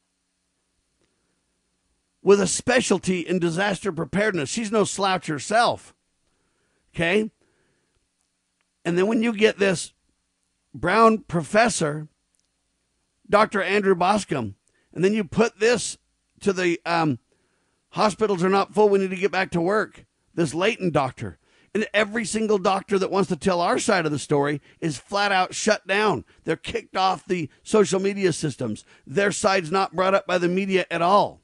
with 2.24 2.40
a 2.40 2.46
specialty 2.46 3.20
in 3.20 3.38
disaster 3.38 3.92
preparedness. 3.92 4.48
She's 4.48 4.72
no 4.72 4.82
slouch 4.82 5.26
herself, 5.26 5.94
okay? 6.94 7.30
And 8.84 8.98
then 8.98 9.06
when 9.06 9.22
you 9.22 9.32
get 9.32 9.58
this 9.58 9.92
Brown 10.74 11.18
professor, 11.18 12.08
Dr. 13.28 13.62
Andrew 13.62 13.94
Bostom, 13.94 14.54
and 14.92 15.04
then 15.04 15.12
you 15.12 15.22
put 15.22 15.60
this 15.60 15.98
to 16.40 16.52
the 16.52 16.80
um, 16.84 17.18
hospitals 17.90 18.42
are 18.42 18.48
not 18.48 18.74
full, 18.74 18.88
we 18.88 18.98
need 18.98 19.10
to 19.10 19.16
get 19.16 19.30
back 19.30 19.50
to 19.52 19.60
work. 19.60 20.04
This 20.34 20.54
Layton 20.54 20.90
doctor. 20.90 21.38
And 21.74 21.86
every 21.92 22.24
single 22.24 22.58
doctor 22.58 22.98
that 22.98 23.10
wants 23.10 23.28
to 23.28 23.36
tell 23.36 23.60
our 23.60 23.78
side 23.78 24.06
of 24.06 24.12
the 24.12 24.18
story 24.18 24.60
is 24.80 24.96
flat 24.96 25.32
out 25.32 25.54
shut 25.54 25.86
down. 25.86 26.24
They're 26.44 26.56
kicked 26.56 26.96
off 26.96 27.26
the 27.26 27.50
social 27.62 28.00
media 28.00 28.32
systems. 28.32 28.84
Their 29.06 29.32
side's 29.32 29.72
not 29.72 29.94
brought 29.94 30.14
up 30.14 30.26
by 30.26 30.38
the 30.38 30.48
media 30.48 30.86
at 30.90 31.02
all. 31.02 31.43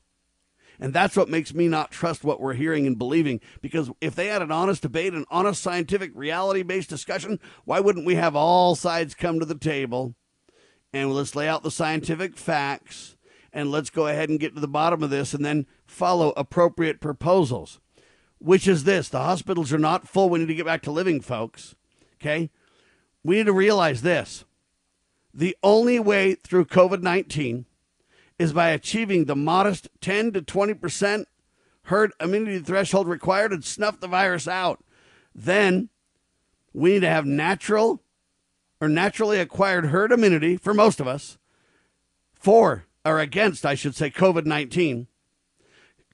And 0.80 0.94
that's 0.94 1.14
what 1.14 1.28
makes 1.28 1.52
me 1.52 1.68
not 1.68 1.90
trust 1.90 2.24
what 2.24 2.40
we're 2.40 2.54
hearing 2.54 2.86
and 2.86 2.96
believing. 2.96 3.40
Because 3.60 3.90
if 4.00 4.14
they 4.14 4.28
had 4.28 4.40
an 4.40 4.50
honest 4.50 4.80
debate, 4.80 5.12
an 5.12 5.26
honest 5.30 5.62
scientific, 5.62 6.10
reality 6.14 6.62
based 6.62 6.88
discussion, 6.88 7.38
why 7.66 7.80
wouldn't 7.80 8.06
we 8.06 8.14
have 8.14 8.34
all 8.34 8.74
sides 8.74 9.14
come 9.14 9.38
to 9.38 9.46
the 9.46 9.54
table 9.54 10.14
and 10.92 11.12
let's 11.12 11.36
lay 11.36 11.46
out 11.46 11.62
the 11.62 11.70
scientific 11.70 12.38
facts 12.38 13.16
and 13.52 13.70
let's 13.70 13.90
go 13.90 14.06
ahead 14.06 14.30
and 14.30 14.40
get 14.40 14.54
to 14.54 14.60
the 14.60 14.66
bottom 14.66 15.02
of 15.02 15.10
this 15.10 15.34
and 15.34 15.44
then 15.44 15.66
follow 15.86 16.32
appropriate 16.34 16.98
proposals? 16.98 17.78
Which 18.38 18.66
is 18.66 18.84
this 18.84 19.10
the 19.10 19.18
hospitals 19.18 19.74
are 19.74 19.78
not 19.78 20.08
full. 20.08 20.30
We 20.30 20.38
need 20.38 20.46
to 20.46 20.54
get 20.54 20.64
back 20.64 20.80
to 20.82 20.90
living, 20.90 21.20
folks. 21.20 21.74
Okay? 22.18 22.50
We 23.22 23.36
need 23.36 23.46
to 23.46 23.52
realize 23.52 24.00
this 24.00 24.44
the 25.34 25.54
only 25.62 25.98
way 26.00 26.34
through 26.34 26.64
COVID 26.64 27.02
19 27.02 27.66
is 28.40 28.54
by 28.54 28.70
achieving 28.70 29.26
the 29.26 29.36
modest 29.36 29.90
10 30.00 30.32
to 30.32 30.40
20% 30.40 31.26
herd 31.82 32.10
immunity 32.18 32.58
threshold 32.58 33.06
required 33.06 33.52
and 33.52 33.62
snuff 33.62 34.00
the 34.00 34.08
virus 34.08 34.48
out. 34.48 34.82
Then 35.34 35.90
we 36.72 36.94
need 36.94 37.00
to 37.00 37.08
have 37.10 37.26
natural 37.26 38.02
or 38.80 38.88
naturally 38.88 39.38
acquired 39.38 39.86
herd 39.86 40.10
immunity 40.10 40.56
for 40.56 40.72
most 40.72 41.00
of 41.00 41.06
us 41.06 41.36
for 42.32 42.86
or 43.04 43.20
against, 43.20 43.66
I 43.66 43.74
should 43.74 43.94
say, 43.94 44.10
COVID 44.10 44.46
19, 44.46 45.06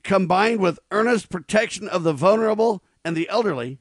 combined 0.02 0.58
with 0.58 0.80
earnest 0.90 1.30
protection 1.30 1.86
of 1.86 2.02
the 2.02 2.12
vulnerable 2.12 2.82
and 3.04 3.16
the 3.16 3.28
elderly, 3.28 3.78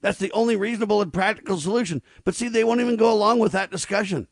that's 0.00 0.18
the 0.18 0.32
only 0.32 0.56
reasonable 0.56 1.00
and 1.00 1.12
practical 1.12 1.58
solution. 1.58 2.02
But 2.24 2.34
see, 2.34 2.48
they 2.48 2.64
won't 2.64 2.80
even 2.80 2.96
go 2.96 3.12
along 3.12 3.38
with 3.38 3.52
that 3.52 3.70
discussion. 3.70 4.26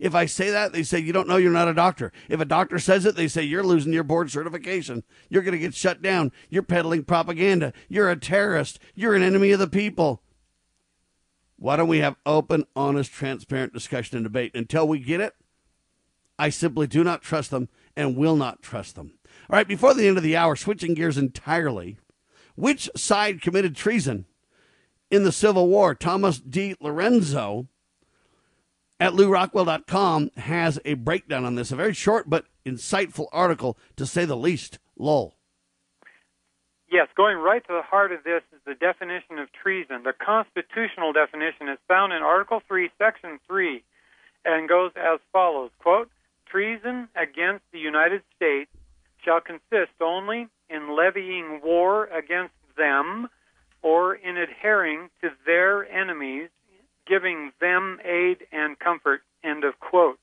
If 0.00 0.14
I 0.14 0.24
say 0.24 0.50
that, 0.50 0.72
they 0.72 0.82
say, 0.82 0.98
you 0.98 1.12
don't 1.12 1.28
know 1.28 1.36
you're 1.36 1.52
not 1.52 1.68
a 1.68 1.74
doctor. 1.74 2.10
If 2.28 2.40
a 2.40 2.46
doctor 2.46 2.78
says 2.78 3.04
it, 3.04 3.16
they 3.16 3.28
say, 3.28 3.42
you're 3.42 3.62
losing 3.62 3.92
your 3.92 4.02
board 4.02 4.30
certification. 4.30 5.04
You're 5.28 5.42
going 5.42 5.52
to 5.52 5.58
get 5.58 5.74
shut 5.74 6.00
down. 6.00 6.32
You're 6.48 6.62
peddling 6.62 7.04
propaganda. 7.04 7.74
You're 7.88 8.10
a 8.10 8.16
terrorist. 8.16 8.78
You're 8.94 9.14
an 9.14 9.22
enemy 9.22 9.50
of 9.50 9.58
the 9.58 9.68
people. 9.68 10.22
Why 11.56 11.76
don't 11.76 11.88
we 11.88 11.98
have 11.98 12.16
open, 12.24 12.64
honest, 12.74 13.12
transparent 13.12 13.74
discussion 13.74 14.16
and 14.16 14.24
debate? 14.24 14.52
Until 14.54 14.88
we 14.88 14.98
get 14.98 15.20
it, 15.20 15.34
I 16.38 16.48
simply 16.48 16.86
do 16.86 17.04
not 17.04 17.20
trust 17.20 17.50
them 17.50 17.68
and 17.94 18.16
will 18.16 18.36
not 18.36 18.62
trust 18.62 18.96
them. 18.96 19.18
All 19.50 19.58
right, 19.58 19.68
before 19.68 19.92
the 19.92 20.08
end 20.08 20.16
of 20.16 20.22
the 20.22 20.36
hour, 20.36 20.56
switching 20.56 20.94
gears 20.94 21.18
entirely, 21.18 21.98
which 22.54 22.88
side 22.96 23.42
committed 23.42 23.76
treason 23.76 24.24
in 25.10 25.24
the 25.24 25.32
Civil 25.32 25.68
War? 25.68 25.94
Thomas 25.94 26.40
DiLorenzo 26.40 27.66
at 29.00 29.14
LewRockwell.com 29.14 30.30
has 30.36 30.78
a 30.84 30.94
breakdown 30.94 31.44
on 31.44 31.54
this, 31.54 31.72
a 31.72 31.76
very 31.76 31.94
short 31.94 32.28
but 32.28 32.44
insightful 32.64 33.26
article, 33.32 33.78
to 33.96 34.06
say 34.06 34.24
the 34.24 34.36
least. 34.36 34.78
Lowell. 34.96 35.34
Yes, 36.92 37.08
going 37.16 37.38
right 37.38 37.66
to 37.66 37.72
the 37.72 37.82
heart 37.82 38.12
of 38.12 38.22
this 38.24 38.42
is 38.52 38.60
the 38.66 38.74
definition 38.74 39.38
of 39.38 39.48
treason. 39.52 40.02
The 40.02 40.12
constitutional 40.12 41.12
definition 41.12 41.68
is 41.68 41.78
found 41.88 42.12
in 42.12 42.22
Article 42.22 42.60
3, 42.68 42.90
Section 42.98 43.38
3, 43.46 43.82
and 44.44 44.68
goes 44.68 44.90
as 44.96 45.20
follows 45.32 45.70
quote, 45.78 46.10
Treason 46.46 47.08
against 47.14 47.64
the 47.72 47.78
United 47.78 48.22
States 48.36 48.70
shall 49.24 49.40
consist 49.40 49.92
only 50.00 50.48
in 50.68 50.96
levying 50.96 51.60
war 51.62 52.06
against 52.06 52.54
them 52.76 53.28
or 53.82 54.14
in 54.14 54.36
adhering 54.36 55.08
to 55.22 55.30
their 55.46 55.88
enemies 55.90 56.48
giving 57.10 57.50
them 57.60 57.98
aid 58.04 58.46
and 58.52 58.78
comfort. 58.78 59.22
End 59.42 59.64
of 59.64 59.78
quote. 59.80 60.20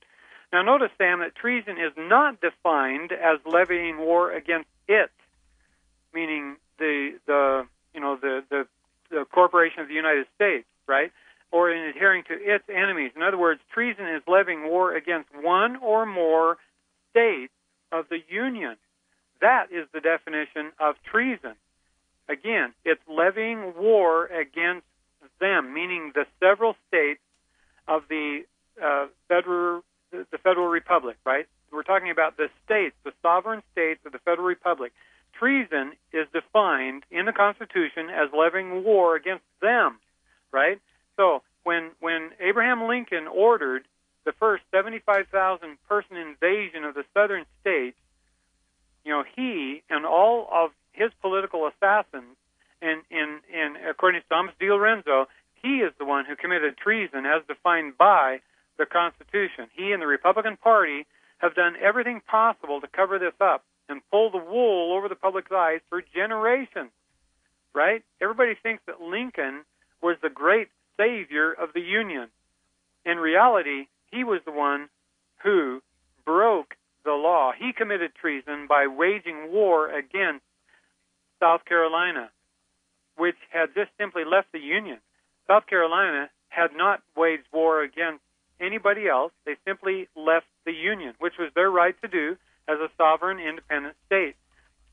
Now, 0.52 0.62
notice, 0.62 0.90
Sam, 0.96 1.20
that 1.20 1.36
treason 1.36 1.76
is 1.76 1.92
not 1.96 2.40
defined 2.40 3.12
as 3.12 3.38
levying 3.44 3.98
war 3.98 4.32
against 4.32 4.70
it, 4.88 5.10
meaning 6.14 6.56
the 6.78 7.18
the 7.26 7.66
you 7.92 8.00
know 8.00 8.16
the 8.16 8.42
the, 8.48 8.66
the 9.10 9.24
corporation 9.30 9.80
of 9.80 9.88
the 9.88 9.94
United 9.94 10.26
States, 10.34 10.66
right? 10.86 11.12
Or 11.52 11.70
in 11.70 11.84
adhering 11.84 12.24
to 12.28 12.34
its 12.34 12.64
enemies. 12.68 13.12
In 13.14 13.22
other 13.22 13.38
words, 13.38 13.60
treason 13.72 14.06
is 14.06 14.22
levying 14.26 14.68
war 14.68 14.96
against 14.96 15.28
one 15.34 15.76
or 15.76 16.06
more 16.06 16.56
states 17.10 17.52
of 17.92 18.06
the 18.08 18.20
Union. 18.28 18.76
That 19.40 19.66
is 19.70 19.86
the 19.92 20.00
definition 20.00 20.72
of 20.80 20.96
treason. 21.10 21.54
Again, 22.28 22.72
it's 22.84 23.00
levying 23.08 23.74
war 23.76 24.26
against 24.26 24.84
them, 25.40 25.72
meaning 25.72 26.12
the 26.14 26.26
several 26.40 26.74
states 26.88 27.20
of 27.86 28.02
the 28.08 28.44
uh, 28.82 29.06
federal 29.28 29.82
the 30.10 30.38
federal 30.42 30.68
republic, 30.68 31.16
right? 31.26 31.46
We're 31.70 31.82
talking 31.82 32.10
about 32.10 32.38
the 32.38 32.48
states, 32.64 32.96
the 33.04 33.12
sovereign 33.20 33.62
states 33.72 34.00
of 34.06 34.12
the 34.12 34.18
federal 34.18 34.46
republic. 34.46 34.92
Treason 35.38 35.92
is 36.14 36.26
defined 36.32 37.02
in 37.10 37.26
the 37.26 37.32
Constitution 37.32 38.08
as 38.08 38.30
levying 38.32 38.84
war 38.84 39.16
against 39.16 39.44
them, 39.60 39.98
right? 40.50 40.80
So 41.16 41.42
when 41.64 41.90
when 42.00 42.30
Abraham 42.40 42.88
Lincoln 42.88 43.26
ordered 43.28 43.84
the 44.24 44.32
first 44.32 44.62
75,000 44.70 45.76
person 45.88 46.16
invasion 46.16 46.84
of 46.84 46.94
the 46.94 47.04
southern 47.14 47.44
states, 47.60 47.98
you 49.04 49.12
know, 49.12 49.24
he 49.36 49.82
and 49.90 50.06
all 50.06 50.48
of 50.50 50.70
his 50.92 51.10
political 51.20 51.68
assassins 51.68 52.36
and, 52.80 53.02
and, 53.10 53.40
and 53.52 53.76
according 53.88 54.22
to 54.22 54.28
Thomas 54.28 54.54
DiLorenzo, 54.60 55.26
he 55.62 55.78
is 55.78 55.92
the 55.98 56.04
one 56.04 56.24
who 56.24 56.36
committed 56.36 56.76
treason 56.76 57.26
as 57.26 57.42
defined 57.48 57.98
by 57.98 58.40
the 58.78 58.86
Constitution. 58.86 59.68
He 59.74 59.92
and 59.92 60.00
the 60.00 60.06
Republican 60.06 60.56
Party 60.68 61.06
have 61.38 61.54
done 61.54 61.74
everything 61.82 62.20
possible 62.28 62.80
to 62.80 62.88
cover 62.88 63.18
this 63.18 63.34
up 63.40 63.64
and 63.88 64.02
pull 64.10 64.30
the 64.30 64.38
wool 64.38 64.92
over 64.92 65.08
the 65.08 65.14
public's 65.14 65.52
eyes 65.52 65.80
for 65.88 66.02
generations. 66.14 66.90
Right? 67.74 68.02
Everybody 68.20 68.54
thinks 68.62 68.82
that 68.86 69.00
Lincoln 69.00 69.64
was 70.02 70.16
the 70.22 70.30
great 70.30 70.68
savior 70.96 71.52
of 71.52 71.70
the 71.74 71.80
Union. 71.80 72.28
In 73.04 73.18
reality, 73.18 73.86
he 74.10 74.24
was 74.24 74.40
the 74.44 74.52
one 74.52 74.88
who 75.42 75.80
broke 76.24 76.74
the 77.04 77.12
law. 77.12 77.52
He 77.56 77.72
committed 77.72 78.10
treason 78.14 78.66
by 78.68 78.86
waging 78.86 79.52
war 79.52 79.88
against 79.88 80.44
South 81.40 81.64
Carolina 81.64 82.30
which 83.18 83.36
had 83.50 83.74
just 83.74 83.90
simply 83.98 84.22
left 84.24 84.52
the 84.52 84.60
Union. 84.60 84.98
South 85.46 85.66
Carolina 85.66 86.30
had 86.48 86.70
not 86.74 87.02
waged 87.16 87.46
war 87.52 87.82
against 87.82 88.22
anybody 88.60 89.08
else. 89.08 89.32
They 89.44 89.56
simply 89.66 90.08
left 90.16 90.46
the 90.64 90.72
Union, 90.72 91.14
which 91.18 91.38
was 91.38 91.50
their 91.54 91.70
right 91.70 91.94
to 92.02 92.08
do 92.08 92.36
as 92.68 92.78
a 92.78 92.90
sovereign, 92.96 93.38
independent 93.38 93.96
state. 94.06 94.36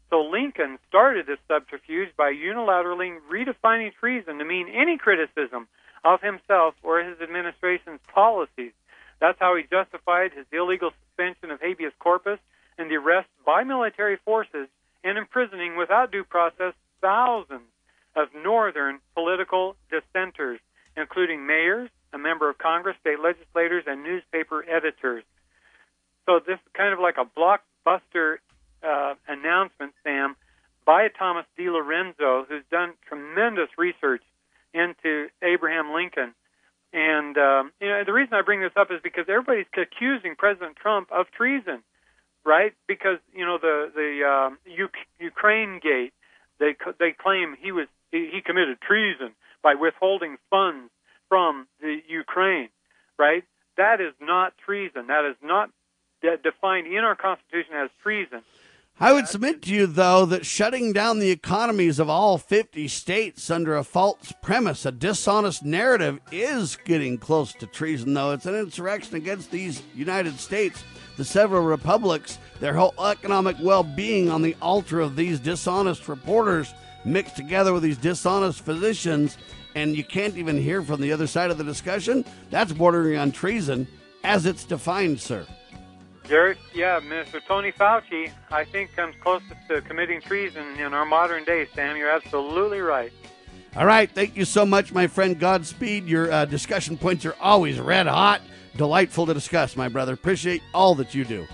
So 0.10 0.22
Lincoln 0.22 0.78
started 0.88 1.26
this 1.26 1.40
subterfuge 1.48 2.10
by 2.16 2.32
unilaterally 2.32 3.18
redefining 3.32 3.92
treason 4.00 4.38
to 4.38 4.46
mean 4.46 4.68
any 4.70 4.98
criticism 4.98 5.68
of 6.04 6.22
himself 6.22 6.76
or 6.84 7.04
his 7.04 7.20
administration's 7.20 8.00
policies. 8.14 8.72
That's 9.20 9.40
how 9.40 9.56
he 9.56 9.64
justified 9.64 10.32
his 10.34 10.46
illegal 10.52 10.92
suspension 11.08 11.52
of 11.52 11.60
habeas 11.60 11.94
corpus 12.00 12.40
and 12.78 12.90
the 12.90 12.96
arrest 12.96 13.30
by 13.46 13.64
military 13.64 14.18
forces 14.24 14.68
and 15.04 15.18
imprisoning 15.18 15.76
without 15.78 16.12
due 16.12 16.24
process 16.24 16.74
thousands 17.02 17.70
of 18.16 18.28
northern 18.44 19.00
political 19.14 19.76
dissenters, 19.90 20.60
including 20.96 21.46
mayors, 21.46 21.90
a 22.16 22.18
member 22.18 22.50
of 22.50 22.58
Congress, 22.58 22.96
state 23.02 23.20
legislators, 23.22 23.84
and 23.86 24.02
newspaper 24.02 24.66
editors. 24.68 25.24
So 26.26 26.40
this 26.40 26.56
is 26.56 26.72
kind 26.74 26.94
of 26.94 27.00
like 27.00 27.18
a 27.20 27.26
blockbuster 27.26 28.38
uh, 28.82 29.16
announcement, 29.28 29.94
Sam, 30.04 30.36
by 30.86 31.10
Thomas 31.10 31.46
DiLorenzo, 31.60 32.48
who's 32.48 32.64
done 32.72 32.94
tremendous 33.08 33.70
research 33.78 34.24
into 34.74 35.28
Abraham 35.44 35.94
Lincoln. 35.94 36.34
And 36.94 37.38
um, 37.38 37.72
you 37.82 37.90
know, 37.90 38.04
the 38.06 38.14
reason 38.14 38.34
I 38.34 38.42
bring 38.42 38.62
this 38.62 38.72
up 38.78 38.90
is 38.90 39.02
because 39.04 39.26
everybody's 39.28 39.66
accusing 39.76 40.36
President 40.38 40.78
Trump 40.78 41.10
of 41.12 41.26
treason, 41.32 41.84
right? 42.46 42.74
Because 42.88 43.18
you 43.36 43.46
know 43.46 43.58
the 43.62 43.92
the 43.94 44.24
um, 44.26 44.58
U- 44.66 44.88
Ukraine 45.20 45.82
gate, 45.84 46.14
they 46.60 46.76
they 46.98 47.12
claim 47.12 47.58
he 47.60 47.74
was 47.74 47.88
he, 48.12 48.30
he 48.32 48.42
committed 48.42 48.80
treason 48.80 49.36
by 49.62 49.76
withholding 49.76 50.38
funds 50.50 50.90
from 51.30 51.68
the 51.82 52.00
Ukraine, 52.08 52.70
right? 53.18 53.44
That 53.78 54.02
is 54.02 54.14
not 54.22 54.54
treason. 54.58 55.08
That 55.08 55.26
is 55.30 55.36
not 55.44 55.70
de- 56.22 56.38
defined 56.38 56.88
in 56.88 57.04
our 57.04 57.16
Constitution 57.16 57.74
as 57.76 57.90
treason. 58.02 58.42
I 58.98 59.12
would 59.12 59.28
submit 59.28 59.62
to 59.64 59.74
you, 59.74 59.88
though, 59.88 60.26
that 60.28 60.46
shutting 60.46 60.94
down 60.94 61.20
the 61.20 61.30
economies 61.30 62.00
of 62.00 62.10
all 62.10 62.38
50 62.38 62.88
states 62.88 63.52
under 63.52 63.76
a 63.76 63.84
false 63.84 64.32
premise, 64.42 64.86
a 64.86 64.92
dishonest 64.92 65.66
narrative, 65.66 66.22
is 66.32 66.78
getting 66.86 67.18
close 67.18 67.52
to 67.56 67.68
treason, 67.68 68.14
though. 68.14 68.32
It's 68.32 68.46
an 68.46 68.56
insurrection 68.56 69.16
against 69.16 69.52
these 69.52 69.84
United 69.94 70.40
States, 70.40 70.86
the 71.18 71.26
several 71.26 71.64
republics, 71.64 72.40
their 72.62 72.74
whole 72.74 72.94
economic 73.06 73.58
well 73.60 73.84
being 73.84 74.30
on 74.30 74.42
the 74.42 74.56
altar 74.62 75.02
of 75.02 75.18
these 75.18 75.42
dishonest 75.42 76.08
reporters 76.08 76.74
mixed 77.04 77.36
together 77.36 77.74
with 77.74 77.84
these 77.84 77.98
dishonest 77.98 78.62
physicians, 78.62 79.38
and 79.76 79.96
you 79.96 80.04
can't 80.04 80.38
even 80.38 80.58
hear 80.58 80.82
from 80.82 81.02
the 81.02 81.12
other 81.12 81.28
side 81.28 81.52
of 81.52 81.58
the 81.58 81.64
discussion, 81.64 82.26
that's 82.50 82.74
bordering 82.74 83.18
on 83.18 83.32
treason 83.32 83.88
as 84.24 84.46
it's 84.46 84.64
defined, 84.64 85.20
sir. 85.20 85.46
Yeah, 86.74 87.00
Mr. 87.02 87.40
Tony 87.48 87.72
Fauci, 87.72 88.32
I 88.50 88.64
think 88.64 88.96
comes 88.96 89.16
closest 89.22 89.54
to 89.68 89.82
committing 89.82 90.22
treason 90.22 90.80
in 90.80 90.94
our 90.94 91.06
modern 91.06 91.44
day, 91.44 91.68
Sam. 91.76 91.96
You're 91.98 92.10
absolutely 92.10 92.80
right. 92.80 93.14
All 93.76 93.86
right. 93.86 94.10
Thank 94.10 94.36
you 94.36 94.46
so 94.46 94.66
much, 94.66 94.92
my 94.92 95.06
friend. 95.06 95.40
Godspeed. 95.40 96.08
Your 96.08 96.32
uh, 96.32 96.46
discussion 96.46 96.98
points 96.98 97.26
are 97.26 97.36
always 97.40 97.80
red 97.80 98.08
hot. 98.08 98.42
Delightful 98.76 99.26
to 99.28 99.34
discuss, 99.34 99.76
my 99.76 99.88
brother. 99.88 100.14
Appreciate 100.14 100.64
all 100.74 100.96
that 100.96 101.14
you 101.14 101.26
do. 101.26 101.46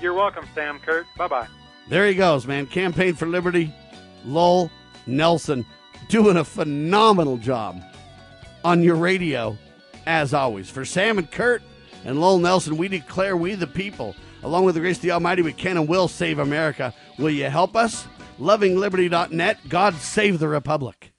You're 0.00 0.14
welcome, 0.14 0.46
Sam 0.54 0.80
Kurt. 0.80 1.06
Bye 1.16 1.28
bye. 1.28 1.48
There 1.88 2.06
he 2.06 2.14
goes, 2.14 2.46
man. 2.46 2.66
Campaign 2.66 3.14
for 3.14 3.26
Liberty. 3.26 3.72
Lowell 4.24 4.70
Nelson 5.06 5.64
doing 6.08 6.36
a 6.36 6.44
phenomenal 6.44 7.36
job 7.36 7.82
on 8.64 8.82
your 8.82 8.96
radio, 8.96 9.56
as 10.06 10.34
always. 10.34 10.70
For 10.70 10.84
Sam 10.84 11.18
and 11.18 11.30
Kurt 11.30 11.62
and 12.04 12.20
Lowell 12.20 12.38
Nelson, 12.38 12.76
we 12.76 12.88
declare 12.88 13.36
we 13.36 13.54
the 13.54 13.66
people, 13.66 14.14
along 14.42 14.64
with 14.64 14.74
the 14.74 14.80
grace 14.80 14.96
of 14.96 15.02
the 15.02 15.12
Almighty, 15.12 15.42
we 15.42 15.52
can 15.52 15.76
and 15.76 15.88
will 15.88 16.08
save 16.08 16.38
America. 16.38 16.92
Will 17.18 17.30
you 17.30 17.44
help 17.44 17.76
us? 17.76 18.06
LovingLiberty.net. 18.40 19.68
God 19.68 19.94
save 19.94 20.38
the 20.38 20.48
Republic. 20.48 21.13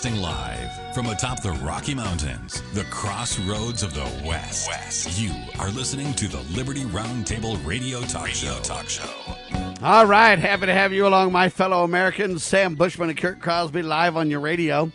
Broadcasting 0.00 0.22
live 0.22 0.94
from 0.94 1.06
atop 1.06 1.42
the 1.42 1.50
Rocky 1.50 1.92
Mountains, 1.92 2.62
the 2.72 2.84
crossroads 2.84 3.82
of 3.82 3.94
the 3.94 4.24
West. 4.24 4.68
West. 4.68 5.18
You 5.18 5.32
are 5.58 5.70
listening 5.70 6.14
to 6.14 6.28
the 6.28 6.40
Liberty 6.56 6.84
Roundtable 6.84 7.58
Radio 7.66 8.02
Talk 8.02 8.26
Radio 8.26 8.52
Show. 8.52 8.60
Talk 8.60 8.88
Show. 8.88 9.10
All 9.82 10.06
right, 10.06 10.38
happy 10.38 10.66
to 10.66 10.72
have 10.72 10.92
you 10.92 11.04
along, 11.04 11.32
my 11.32 11.48
fellow 11.48 11.82
Americans. 11.82 12.44
Sam 12.44 12.76
Bushman 12.76 13.08
and 13.08 13.18
Kurt 13.18 13.40
Crosby 13.40 13.82
live 13.82 14.16
on 14.16 14.30
your 14.30 14.38
radio. 14.38 14.92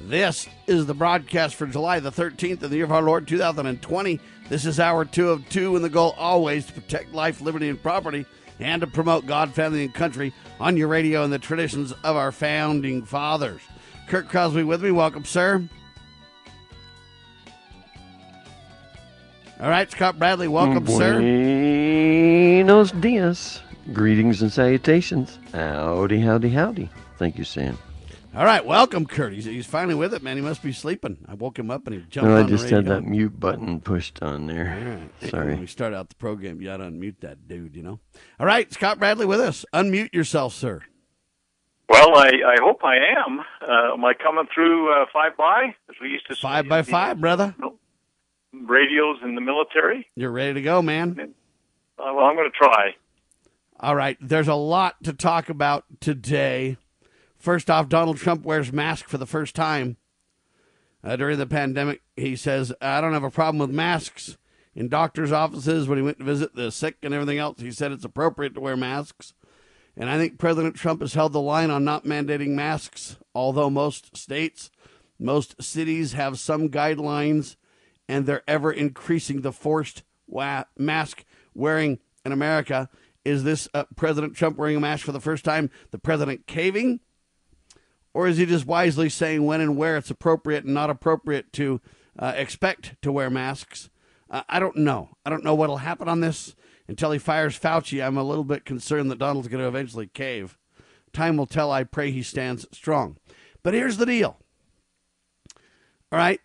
This 0.00 0.48
is 0.66 0.86
the 0.86 0.94
broadcast 0.94 1.54
for 1.54 1.66
July 1.66 2.00
the 2.00 2.12
13th 2.12 2.62
of 2.62 2.70
the 2.70 2.76
year 2.76 2.86
of 2.86 2.92
our 2.92 3.02
Lord 3.02 3.28
2020. 3.28 4.20
This 4.48 4.64
is 4.64 4.80
hour 4.80 5.04
two 5.04 5.28
of 5.28 5.46
two, 5.50 5.76
and 5.76 5.84
the 5.84 5.90
goal 5.90 6.14
always 6.16 6.64
to 6.64 6.72
protect 6.72 7.12
life, 7.12 7.42
liberty, 7.42 7.68
and 7.68 7.82
property, 7.82 8.24
and 8.58 8.80
to 8.80 8.86
promote 8.86 9.26
God, 9.26 9.52
family, 9.52 9.84
and 9.84 9.92
country 9.92 10.32
on 10.58 10.78
your 10.78 10.88
radio 10.88 11.24
and 11.24 11.32
the 11.32 11.38
traditions 11.38 11.92
of 11.92 12.16
our 12.16 12.32
founding 12.32 13.04
fathers. 13.04 13.60
Kurt 14.10 14.28
Crosby 14.28 14.64
with 14.64 14.82
me. 14.82 14.90
Welcome, 14.90 15.24
sir. 15.24 15.62
All 19.60 19.70
right, 19.70 19.88
Scott 19.88 20.18
Bradley. 20.18 20.48
Welcome, 20.48 20.84
sir. 20.88 21.20
Buenos 21.20 22.90
dias. 22.90 23.60
Greetings 23.92 24.42
and 24.42 24.52
salutations. 24.52 25.38
Howdy, 25.52 26.20
howdy, 26.20 26.48
howdy. 26.48 26.90
Thank 27.18 27.38
you, 27.38 27.44
Sam. 27.44 27.78
All 28.34 28.44
right, 28.44 28.66
welcome, 28.66 29.06
Kurt. 29.06 29.32
He's, 29.32 29.44
he's 29.44 29.66
finally 29.66 29.94
with 29.94 30.12
it, 30.12 30.24
man. 30.24 30.36
He 30.36 30.42
must 30.42 30.64
be 30.64 30.72
sleeping. 30.72 31.18
I 31.28 31.34
woke 31.34 31.56
him 31.56 31.70
up 31.70 31.86
and 31.86 31.94
he 31.94 32.02
jumped 32.08 32.30
No, 32.30 32.36
I 32.36 32.42
just 32.42 32.68
had 32.68 32.86
that 32.86 33.04
mute 33.04 33.38
button 33.38 33.80
pushed 33.80 34.20
on 34.24 34.48
there. 34.48 35.08
Right. 35.22 35.30
Sorry. 35.30 35.52
When 35.52 35.60
we 35.60 35.66
start 35.68 35.94
out 35.94 36.08
the 36.08 36.16
program, 36.16 36.60
you 36.60 36.66
got 36.66 36.78
to 36.78 36.84
unmute 36.84 37.20
that 37.20 37.46
dude, 37.46 37.76
you 37.76 37.84
know? 37.84 38.00
All 38.40 38.46
right, 38.46 38.72
Scott 38.72 38.98
Bradley 38.98 39.26
with 39.26 39.40
us. 39.40 39.64
Unmute 39.72 40.12
yourself, 40.12 40.52
sir. 40.52 40.82
Well, 41.90 42.16
I, 42.16 42.28
I 42.28 42.56
hope 42.62 42.84
I 42.84 42.98
am. 43.26 43.40
Uh, 43.40 43.94
am 43.94 44.04
I 44.04 44.14
coming 44.14 44.46
through 44.54 44.92
uh, 44.92 45.06
five 45.12 45.36
by, 45.36 45.74
as 45.88 45.96
we 46.00 46.10
used 46.10 46.24
to 46.28 46.36
say? 46.36 46.40
Five 46.40 46.68
by 46.68 46.82
five, 46.82 47.20
brother. 47.20 47.52
Radios 48.52 49.16
in 49.24 49.34
the 49.34 49.40
military. 49.40 50.06
You're 50.14 50.30
ready 50.30 50.54
to 50.54 50.62
go, 50.62 50.82
man. 50.82 51.34
Uh, 51.98 52.12
well, 52.14 52.26
I'm 52.26 52.36
going 52.36 52.48
to 52.48 52.56
try. 52.56 52.94
All 53.80 53.96
right, 53.96 54.16
there's 54.20 54.46
a 54.46 54.54
lot 54.54 55.02
to 55.02 55.12
talk 55.12 55.48
about 55.48 55.84
today. 55.98 56.76
First 57.36 57.68
off, 57.68 57.88
Donald 57.88 58.18
Trump 58.18 58.44
wears 58.44 58.72
mask 58.72 59.08
for 59.08 59.18
the 59.18 59.26
first 59.26 59.56
time 59.56 59.96
uh, 61.02 61.16
during 61.16 61.38
the 61.38 61.46
pandemic. 61.46 62.02
He 62.14 62.36
says, 62.36 62.72
"I 62.80 63.00
don't 63.00 63.14
have 63.14 63.24
a 63.24 63.32
problem 63.32 63.58
with 63.58 63.74
masks." 63.74 64.36
In 64.76 64.88
doctors' 64.88 65.32
offices, 65.32 65.88
when 65.88 65.98
he 65.98 66.04
went 66.04 66.18
to 66.18 66.24
visit 66.24 66.54
the 66.54 66.70
sick 66.70 66.98
and 67.02 67.12
everything 67.12 67.38
else, 67.38 67.60
he 67.60 67.72
said 67.72 67.90
it's 67.90 68.04
appropriate 68.04 68.54
to 68.54 68.60
wear 68.60 68.76
masks. 68.76 69.34
And 70.00 70.08
I 70.08 70.16
think 70.16 70.38
President 70.38 70.76
Trump 70.76 71.02
has 71.02 71.12
held 71.12 71.34
the 71.34 71.42
line 71.42 71.70
on 71.70 71.84
not 71.84 72.06
mandating 72.06 72.54
masks, 72.54 73.18
although 73.34 73.68
most 73.68 74.16
states, 74.16 74.70
most 75.18 75.62
cities 75.62 76.14
have 76.14 76.38
some 76.38 76.70
guidelines, 76.70 77.56
and 78.08 78.24
they're 78.24 78.42
ever 78.48 78.72
increasing 78.72 79.42
the 79.42 79.52
forced 79.52 80.02
wa- 80.26 80.64
mask 80.78 81.26
wearing 81.54 81.98
in 82.24 82.32
America. 82.32 82.88
Is 83.26 83.44
this 83.44 83.68
uh, 83.74 83.84
President 83.94 84.34
Trump 84.34 84.56
wearing 84.56 84.78
a 84.78 84.80
mask 84.80 85.04
for 85.04 85.12
the 85.12 85.20
first 85.20 85.44
time, 85.44 85.70
the 85.90 85.98
president 85.98 86.46
caving? 86.46 87.00
Or 88.14 88.26
is 88.26 88.38
he 88.38 88.46
just 88.46 88.64
wisely 88.64 89.10
saying 89.10 89.44
when 89.44 89.60
and 89.60 89.76
where 89.76 89.98
it's 89.98 90.10
appropriate 90.10 90.64
and 90.64 90.72
not 90.72 90.88
appropriate 90.88 91.52
to 91.52 91.82
uh, 92.18 92.32
expect 92.36 92.96
to 93.02 93.12
wear 93.12 93.28
masks? 93.28 93.90
Uh, 94.30 94.44
I 94.48 94.60
don't 94.60 94.76
know. 94.76 95.10
I 95.26 95.30
don't 95.30 95.44
know 95.44 95.54
what'll 95.54 95.76
happen 95.76 96.08
on 96.08 96.20
this 96.20 96.56
until 96.90 97.12
he 97.12 97.20
fires 97.20 97.56
Fauci. 97.56 98.04
I'm 98.04 98.18
a 98.18 98.24
little 98.24 98.42
bit 98.42 98.64
concerned 98.64 99.12
that 99.12 99.20
Donald's 99.20 99.46
going 99.46 99.62
to 99.62 99.68
eventually 99.68 100.08
cave. 100.08 100.58
Time 101.12 101.36
will 101.36 101.46
tell. 101.46 101.70
I 101.70 101.84
pray 101.84 102.10
he 102.10 102.24
stands 102.24 102.66
strong. 102.72 103.16
But 103.62 103.74
here's 103.74 103.96
the 103.96 104.06
deal. 104.06 104.38
All 106.10 106.18
right. 106.18 106.40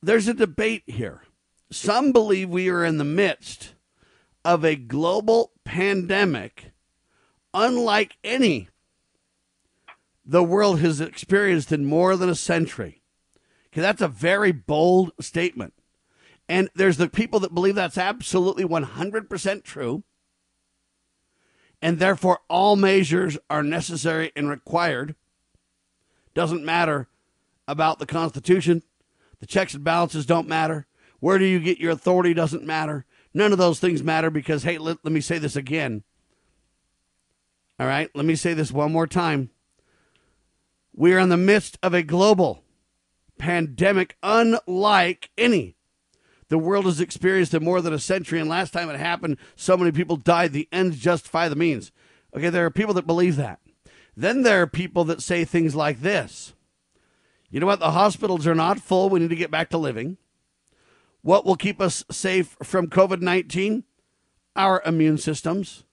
There's 0.00 0.28
a 0.28 0.34
debate 0.34 0.84
here. 0.86 1.22
Some 1.72 2.12
believe 2.12 2.48
we 2.48 2.68
are 2.68 2.84
in 2.84 2.98
the 2.98 3.04
midst 3.04 3.74
of 4.44 4.64
a 4.64 4.76
global 4.76 5.50
pandemic 5.64 6.70
unlike 7.52 8.16
any 8.22 8.68
the 10.24 10.44
world 10.44 10.78
has 10.78 11.00
experienced 11.00 11.72
in 11.72 11.84
more 11.84 12.16
than 12.16 12.28
a 12.28 12.36
century. 12.36 13.02
Okay, 13.72 13.80
that's 13.80 14.02
a 14.02 14.08
very 14.08 14.52
bold 14.52 15.10
statement. 15.20 15.74
And 16.48 16.70
there's 16.74 16.96
the 16.96 17.08
people 17.08 17.40
that 17.40 17.54
believe 17.54 17.74
that's 17.74 17.98
absolutely 17.98 18.64
100% 18.64 19.64
true. 19.64 20.02
And 21.82 21.98
therefore, 21.98 22.40
all 22.48 22.74
measures 22.74 23.38
are 23.50 23.62
necessary 23.62 24.32
and 24.34 24.48
required. 24.48 25.14
Doesn't 26.34 26.64
matter 26.64 27.08
about 27.66 27.98
the 27.98 28.06
Constitution. 28.06 28.82
The 29.40 29.46
checks 29.46 29.74
and 29.74 29.84
balances 29.84 30.26
don't 30.26 30.48
matter. 30.48 30.86
Where 31.20 31.38
do 31.38 31.44
you 31.44 31.60
get 31.60 31.78
your 31.78 31.92
authority 31.92 32.34
doesn't 32.34 32.64
matter. 32.64 33.04
None 33.34 33.52
of 33.52 33.58
those 33.58 33.78
things 33.78 34.02
matter 34.02 34.30
because, 34.30 34.62
hey, 34.62 34.78
let, 34.78 34.98
let 35.04 35.12
me 35.12 35.20
say 35.20 35.38
this 35.38 35.54
again. 35.54 36.02
All 37.78 37.86
right, 37.86 38.10
let 38.14 38.24
me 38.24 38.34
say 38.34 38.54
this 38.54 38.72
one 38.72 38.92
more 38.92 39.06
time. 39.06 39.50
We 40.92 41.14
are 41.14 41.20
in 41.20 41.28
the 41.28 41.36
midst 41.36 41.78
of 41.82 41.94
a 41.94 42.02
global 42.02 42.64
pandemic 43.38 44.16
unlike 44.22 45.30
any 45.38 45.76
the 46.48 46.58
world 46.58 46.86
has 46.86 47.00
experienced 47.00 47.54
in 47.54 47.62
more 47.62 47.80
than 47.80 47.92
a 47.92 47.98
century. 47.98 48.40
And 48.40 48.48
last 48.48 48.72
time 48.72 48.88
it 48.90 48.98
happened, 48.98 49.36
so 49.54 49.76
many 49.76 49.92
people 49.92 50.16
died. 50.16 50.52
The 50.52 50.68
ends 50.72 50.98
justify 50.98 51.48
the 51.48 51.56
means. 51.56 51.92
Okay, 52.34 52.50
there 52.50 52.64
are 52.64 52.70
people 52.70 52.94
that 52.94 53.06
believe 53.06 53.36
that. 53.36 53.60
Then 54.16 54.42
there 54.42 54.62
are 54.62 54.66
people 54.66 55.04
that 55.04 55.22
say 55.22 55.44
things 55.44 55.76
like 55.76 56.00
this 56.00 56.54
You 57.50 57.60
know 57.60 57.66
what? 57.66 57.80
The 57.80 57.92
hospitals 57.92 58.46
are 58.46 58.54
not 58.54 58.80
full. 58.80 59.08
We 59.08 59.20
need 59.20 59.30
to 59.30 59.36
get 59.36 59.50
back 59.50 59.70
to 59.70 59.78
living. 59.78 60.16
What 61.22 61.44
will 61.44 61.56
keep 61.56 61.80
us 61.80 62.04
safe 62.10 62.56
from 62.62 62.88
COVID 62.88 63.20
19? 63.20 63.84
Our 64.56 64.82
immune 64.84 65.18
systems. 65.18 65.84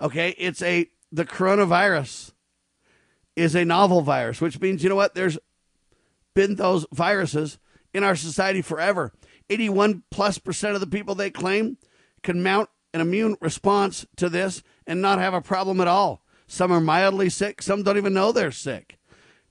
Okay, 0.00 0.34
it's 0.38 0.62
a, 0.62 0.88
the 1.10 1.24
coronavirus 1.24 2.32
is 3.34 3.54
a 3.54 3.64
novel 3.64 4.02
virus, 4.02 4.40
which 4.40 4.60
means, 4.60 4.82
you 4.82 4.88
know 4.88 4.96
what? 4.96 5.14
There's 5.14 5.38
been 6.34 6.56
those 6.56 6.86
viruses 6.92 7.58
in 7.94 8.04
our 8.04 8.14
society 8.14 8.62
forever. 8.62 9.12
81 9.50 10.02
plus 10.10 10.38
percent 10.38 10.74
of 10.74 10.80
the 10.80 10.86
people 10.86 11.14
they 11.14 11.30
claim 11.30 11.78
can 12.22 12.42
mount 12.42 12.68
an 12.92 13.00
immune 13.00 13.36
response 13.40 14.06
to 14.16 14.28
this 14.28 14.62
and 14.86 15.00
not 15.00 15.18
have 15.18 15.34
a 15.34 15.40
problem 15.40 15.80
at 15.80 15.88
all. 15.88 16.22
Some 16.46 16.72
are 16.72 16.80
mildly 16.80 17.28
sick, 17.28 17.60
some 17.60 17.82
don't 17.82 17.98
even 17.98 18.14
know 18.14 18.32
they're 18.32 18.50
sick. 18.50 18.98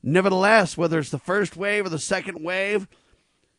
Nevertheless, 0.02 0.78
whether 0.78 1.00
it's 1.00 1.10
the 1.10 1.20
first 1.20 1.56
wave 1.56 1.86
or 1.86 1.90
the 1.90 2.00
second 2.00 2.44
wave, 2.44 2.88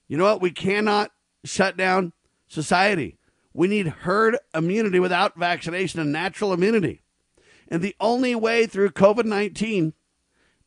you 0.08 0.16
know 0.16 0.24
what? 0.24 0.40
We 0.40 0.50
cannot 0.50 1.12
shut 1.44 1.76
down 1.76 2.12
society. 2.48 3.18
We 3.52 3.68
need 3.68 3.88
herd 3.88 4.38
immunity 4.54 4.98
without 4.98 5.38
vaccination 5.38 6.00
and 6.00 6.12
natural 6.12 6.52
immunity. 6.52 7.02
And 7.68 7.82
the 7.82 7.96
only 8.00 8.34
way 8.34 8.66
through 8.66 8.90
COVID 8.90 9.24
19 9.24 9.92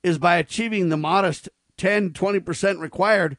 is 0.03 0.17
by 0.17 0.38
achieving 0.38 0.89
the 0.89 0.97
modest 0.97 1.49
10, 1.78 2.11
20% 2.11 2.80
required 2.80 3.38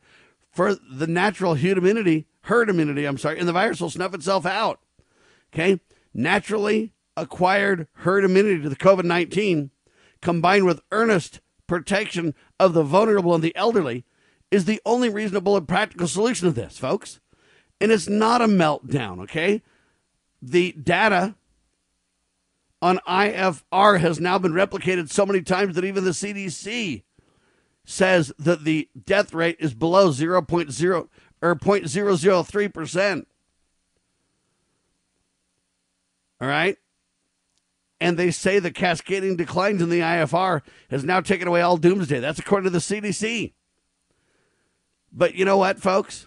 for 0.53 0.75
the 0.75 1.07
natural 1.07 1.55
herd 1.55 1.79
immunity, 1.79 2.27
herd 2.43 2.69
immunity, 2.69 3.05
I'm 3.07 3.19
sorry, 3.19 3.39
and 3.39 3.49
the 3.49 3.53
virus 3.53 3.81
will 3.81 3.91
snuff 3.91 4.15
itself 4.15 4.47
out. 4.47 4.81
Okay? 5.53 5.81
Naturally 6.15 6.93
acquired 7.17 7.89
herd 7.93 8.25
immunity 8.25 8.63
to 8.63 8.69
the 8.69 8.77
COVID 8.77 9.05
19 9.05 9.71
combined 10.21 10.65
with 10.65 10.83
earnest 10.93 11.41
protection 11.67 12.35
of 12.61 12.75
the 12.75 12.83
vulnerable 12.83 13.35
and 13.35 13.43
the 13.43 13.57
elderly 13.57 14.05
is 14.51 14.67
the 14.67 14.81
only 14.85 15.09
reasonable 15.09 15.57
and 15.57 15.67
practical 15.67 16.07
solution 16.07 16.47
to 16.47 16.53
this, 16.53 16.79
folks. 16.79 17.21
And 17.81 17.91
it's 17.91 18.09
not 18.09 18.43
a 18.43 18.47
meltdown, 18.47 19.21
okay? 19.23 19.63
The 20.41 20.73
data 20.73 21.35
on 22.81 22.99
IFR 23.09 24.01
has 24.01 24.21
now 24.21 24.39
been 24.39 24.53
replicated 24.53 25.11
so 25.11 25.25
many 25.25 25.41
times 25.41 25.75
that 25.75 25.85
even 25.85 26.05
the 26.05 26.11
CDC 26.11 27.03
says 27.85 28.33
that 28.39 28.65
the 28.65 28.89
death 29.05 29.35
rate 29.35 29.57
is 29.59 29.75
below 29.75 30.11
0.0 30.11 31.09
or 31.41 31.55
0.003%. 31.57 33.27
All 36.41 36.49
right? 36.49 36.77
And 38.01 38.17
they 38.17 38.31
say 38.31 38.59
the 38.59 38.73
cascading 38.73 39.37
declines 39.37 39.81
in 39.81 39.89
the 39.89 40.01
IFR 40.01 40.63
has 40.91 41.05
now 41.05 41.21
taken 41.21 41.47
away 41.47 41.61
all 41.61 41.77
doomsday. 41.77 42.19
That's 42.19 42.41
according 42.41 42.65
to 42.65 42.71
the 42.71 42.79
CDC. 42.79 43.53
But 45.13 45.35
you 45.35 45.45
know 45.45 45.59
what, 45.59 45.79
folks? 45.79 46.27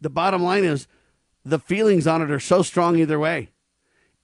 The 0.00 0.10
bottom 0.10 0.42
line 0.42 0.64
is 0.64 0.86
the 1.44 1.58
feelings 1.58 2.06
on 2.06 2.20
it 2.20 2.30
are 2.30 2.40
so 2.40 2.62
strong 2.62 2.98
either 2.98 3.18
way. 3.18 3.50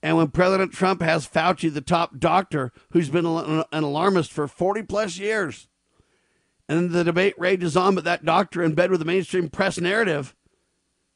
And 0.03 0.17
when 0.17 0.27
President 0.27 0.73
Trump 0.73 1.01
has 1.01 1.27
Fauci, 1.27 1.73
the 1.73 1.81
top 1.81 2.19
doctor, 2.19 2.71
who's 2.91 3.09
been 3.09 3.25
an 3.25 3.63
alarmist 3.71 4.31
for 4.31 4.47
40 4.47 4.83
plus 4.83 5.17
years, 5.17 5.67
and 6.67 6.91
the 6.91 7.03
debate 7.03 7.35
rages 7.37 7.77
on, 7.77 7.95
but 7.95 8.03
that 8.03 8.25
doctor 8.25 8.63
in 8.63 8.73
bed 8.73 8.91
with 8.91 8.99
the 8.99 9.05
mainstream 9.05 9.49
press 9.49 9.79
narrative, 9.79 10.35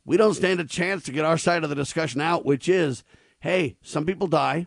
we 0.05 0.17
don't 0.17 0.33
stand 0.33 0.59
a 0.59 0.65
chance 0.65 1.03
to 1.03 1.11
get 1.11 1.25
our 1.25 1.37
side 1.37 1.63
of 1.63 1.69
the 1.69 1.75
discussion 1.75 2.21
out, 2.21 2.45
which 2.45 2.69
is 2.69 3.03
hey, 3.41 3.77
some 3.81 4.05
people 4.05 4.27
die, 4.27 4.65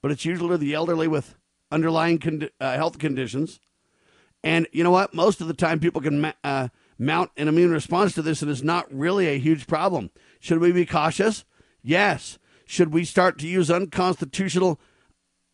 but 0.00 0.10
it's 0.10 0.24
usually 0.24 0.56
the 0.56 0.74
elderly 0.74 1.08
with 1.08 1.36
underlying 1.70 2.18
con- 2.18 2.48
uh, 2.60 2.76
health 2.76 2.98
conditions. 2.98 3.60
And 4.44 4.68
you 4.72 4.84
know 4.84 4.90
what? 4.90 5.14
Most 5.14 5.40
of 5.40 5.48
the 5.48 5.54
time, 5.54 5.80
people 5.80 6.00
can 6.00 6.32
uh, 6.44 6.68
mount 6.98 7.30
an 7.36 7.48
immune 7.48 7.72
response 7.72 8.14
to 8.14 8.22
this, 8.22 8.42
and 8.42 8.50
it's 8.50 8.62
not 8.62 8.92
really 8.92 9.26
a 9.26 9.38
huge 9.38 9.66
problem. 9.66 10.10
Should 10.38 10.58
we 10.58 10.72
be 10.72 10.86
cautious? 10.86 11.44
Yes. 11.82 12.38
Should 12.64 12.92
we 12.92 13.04
start 13.04 13.38
to 13.38 13.48
use 13.48 13.70
unconstitutional 13.70 14.80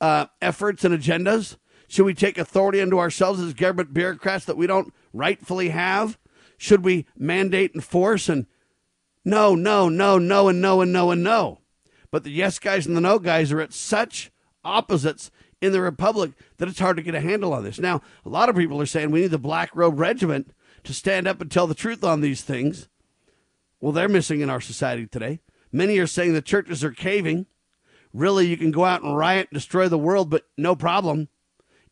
uh, 0.00 0.26
efforts 0.40 0.84
and 0.84 0.94
agendas? 0.94 1.56
Should 1.92 2.06
we 2.06 2.14
take 2.14 2.38
authority 2.38 2.80
into 2.80 2.98
ourselves 2.98 3.38
as 3.38 3.52
government 3.52 3.92
bureaucrats 3.92 4.46
that 4.46 4.56
we 4.56 4.66
don't 4.66 4.94
rightfully 5.12 5.68
have? 5.68 6.18
Should 6.56 6.86
we 6.86 7.04
mandate 7.18 7.74
and 7.74 7.84
force 7.84 8.30
and 8.30 8.46
no, 9.26 9.54
no, 9.54 9.90
no, 9.90 10.16
no, 10.16 10.48
and 10.48 10.62
no, 10.62 10.80
and 10.80 10.90
no, 10.90 11.10
and 11.10 11.22
no? 11.22 11.60
But 12.10 12.24
the 12.24 12.30
yes 12.30 12.58
guys 12.58 12.86
and 12.86 12.96
the 12.96 13.02
no 13.02 13.18
guys 13.18 13.52
are 13.52 13.60
at 13.60 13.74
such 13.74 14.32
opposites 14.64 15.30
in 15.60 15.72
the 15.72 15.82
Republic 15.82 16.30
that 16.56 16.66
it's 16.66 16.78
hard 16.78 16.96
to 16.96 17.02
get 17.02 17.14
a 17.14 17.20
handle 17.20 17.52
on 17.52 17.62
this. 17.62 17.78
Now, 17.78 18.00
a 18.24 18.30
lot 18.30 18.48
of 18.48 18.56
people 18.56 18.80
are 18.80 18.86
saying 18.86 19.10
we 19.10 19.20
need 19.20 19.30
the 19.30 19.36
Black 19.36 19.68
Robe 19.76 20.00
Regiment 20.00 20.54
to 20.84 20.94
stand 20.94 21.28
up 21.28 21.42
and 21.42 21.50
tell 21.50 21.66
the 21.66 21.74
truth 21.74 22.02
on 22.02 22.22
these 22.22 22.40
things. 22.40 22.88
Well, 23.82 23.92
they're 23.92 24.08
missing 24.08 24.40
in 24.40 24.48
our 24.48 24.62
society 24.62 25.06
today. 25.06 25.40
Many 25.70 25.98
are 25.98 26.06
saying 26.06 26.32
the 26.32 26.40
churches 26.40 26.82
are 26.82 26.90
caving. 26.90 27.44
Really, 28.14 28.46
you 28.46 28.56
can 28.56 28.70
go 28.70 28.86
out 28.86 29.02
and 29.02 29.14
riot, 29.14 29.48
and 29.50 29.58
destroy 29.58 29.90
the 29.90 29.98
world, 29.98 30.30
but 30.30 30.46
no 30.56 30.74
problem. 30.74 31.28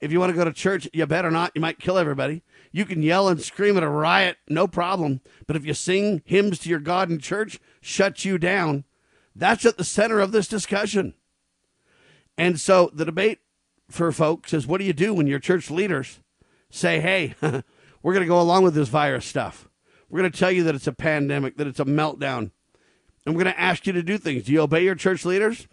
If 0.01 0.13
you 0.13 0.19
want 0.19 0.31
to 0.31 0.37
go 0.37 0.45
to 0.45 0.53
church, 0.53 0.89
you 0.93 1.05
better 1.07 1.31
not. 1.31 1.53
You 1.55 1.61
might 1.61 1.79
kill 1.79 1.99
everybody. 1.99 2.43
You 2.73 2.85
can 2.85 3.03
yell 3.03 3.29
and 3.29 3.41
scream 3.41 3.77
at 3.77 3.83
a 3.83 3.89
riot, 3.89 4.39
no 4.49 4.67
problem. 4.67 5.21
But 5.47 5.57
if 5.57 5.65
you 5.67 5.75
sing 5.75 6.23
hymns 6.25 6.59
to 6.61 6.69
your 6.71 6.79
God 6.79 7.11
in 7.11 7.19
church, 7.19 7.59
shut 7.81 8.25
you 8.25 8.39
down. 8.39 8.85
That's 9.35 9.67
at 9.67 9.77
the 9.77 9.85
center 9.85 10.21
of 10.21 10.33
this 10.33 10.49
discussion. 10.49 11.15
And 12.39 12.59
so 12.59 12.91
the 12.95 13.05
debate 13.05 13.41
for 13.91 14.11
folks 14.13 14.55
is 14.55 14.67
what 14.67 14.79
do 14.79 14.85
you 14.85 14.93
do 14.93 15.13
when 15.13 15.27
your 15.27 15.39
church 15.39 15.71
leaders 15.71 16.21
say, 16.71 17.01
hey, 17.01 17.35
we're 18.03 18.15
going 18.15 18.25
to 18.25 18.27
go 18.27 18.41
along 18.41 18.63
with 18.63 18.75
this 18.75 18.89
virus 18.89 19.27
stuff? 19.27 19.69
We're 20.09 20.21
going 20.21 20.33
to 20.33 20.39
tell 20.39 20.51
you 20.51 20.65
that 20.65 20.75
it's 20.75 20.87
a 20.87 20.93
pandemic, 20.93 21.57
that 21.59 21.67
it's 21.67 21.81
a 21.81 21.85
meltdown. 21.85 22.51
And 23.27 23.35
we're 23.35 23.45
going 23.45 23.55
to 23.55 23.61
ask 23.61 23.87
you 23.87 23.93
to 23.93 24.03
do 24.03 24.17
things. 24.17 24.45
Do 24.45 24.53
you 24.53 24.63
obey 24.63 24.85
your 24.85 24.95
church 24.95 25.25
leaders? 25.25 25.69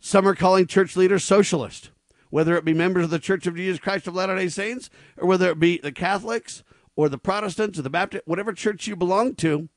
Some 0.00 0.26
are 0.26 0.34
calling 0.34 0.66
church 0.66 0.96
leaders 0.96 1.24
socialist, 1.24 1.90
whether 2.30 2.56
it 2.56 2.64
be 2.64 2.72
members 2.72 3.04
of 3.04 3.10
the 3.10 3.18
Church 3.18 3.46
of 3.46 3.56
Jesus 3.56 3.78
Christ 3.78 4.06
of 4.06 4.14
Latter 4.14 4.36
day 4.36 4.48
Saints 4.48 4.88
or 5.16 5.26
whether 5.26 5.50
it 5.50 5.60
be 5.60 5.78
the 5.78 5.92
Catholics 5.92 6.62
or 6.96 7.08
the 7.08 7.18
Protestants 7.18 7.78
or 7.78 7.82
the 7.82 7.90
Baptist, 7.90 8.26
whatever 8.26 8.52
church 8.52 8.86
you 8.86 8.96
belong 8.96 9.34
to. 9.36 9.68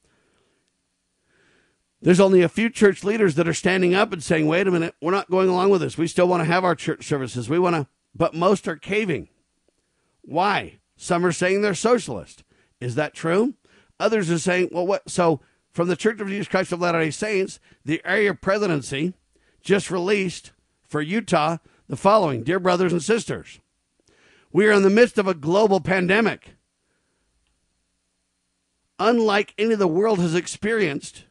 There's 2.01 2.19
only 2.19 2.41
a 2.41 2.49
few 2.49 2.69
church 2.69 3.03
leaders 3.03 3.35
that 3.35 3.47
are 3.47 3.53
standing 3.53 3.95
up 3.95 4.11
and 4.11 4.21
saying, 4.21 4.45
wait 4.47 4.67
a 4.67 4.71
minute, 4.71 4.93
we're 5.01 5.11
not 5.11 5.31
going 5.31 5.47
along 5.47 5.69
with 5.69 5.81
this. 5.81 5.97
We 5.97 6.07
still 6.07 6.27
want 6.27 6.41
to 6.41 6.51
have 6.51 6.65
our 6.65 6.75
church 6.75 7.05
services. 7.05 7.49
We 7.49 7.59
want 7.59 7.75
to, 7.75 7.87
but 8.13 8.33
most 8.33 8.67
are 8.67 8.75
caving. 8.75 9.29
Why? 10.21 10.79
Some 10.97 11.25
are 11.25 11.31
saying 11.31 11.61
they're 11.61 11.73
socialist. 11.73 12.43
Is 12.81 12.95
that 12.95 13.13
true? 13.13 13.53
Others 13.99 14.29
are 14.29 14.39
saying, 14.39 14.69
well, 14.71 14.85
what? 14.85 15.09
So, 15.09 15.39
from 15.71 15.87
the 15.87 15.95
Church 15.95 16.19
of 16.19 16.27
Jesus 16.27 16.47
Christ 16.47 16.71
of 16.71 16.81
Latter 16.81 16.99
day 16.99 17.09
Saints, 17.09 17.59
the 17.85 18.01
area 18.03 18.33
presidency 18.33 19.13
just 19.61 19.89
released 19.89 20.51
for 20.85 21.01
Utah 21.01 21.57
the 21.87 21.97
following 21.97 22.43
Dear 22.43 22.59
brothers 22.59 22.91
and 22.91 23.03
sisters, 23.03 23.59
we 24.51 24.67
are 24.67 24.71
in 24.71 24.83
the 24.83 24.89
midst 24.89 25.17
of 25.17 25.27
a 25.27 25.33
global 25.33 25.79
pandemic. 25.79 26.55
Unlike 28.99 29.53
any 29.57 29.75
the 29.75 29.87
world 29.87 30.19
has 30.19 30.35
experienced 30.35 31.25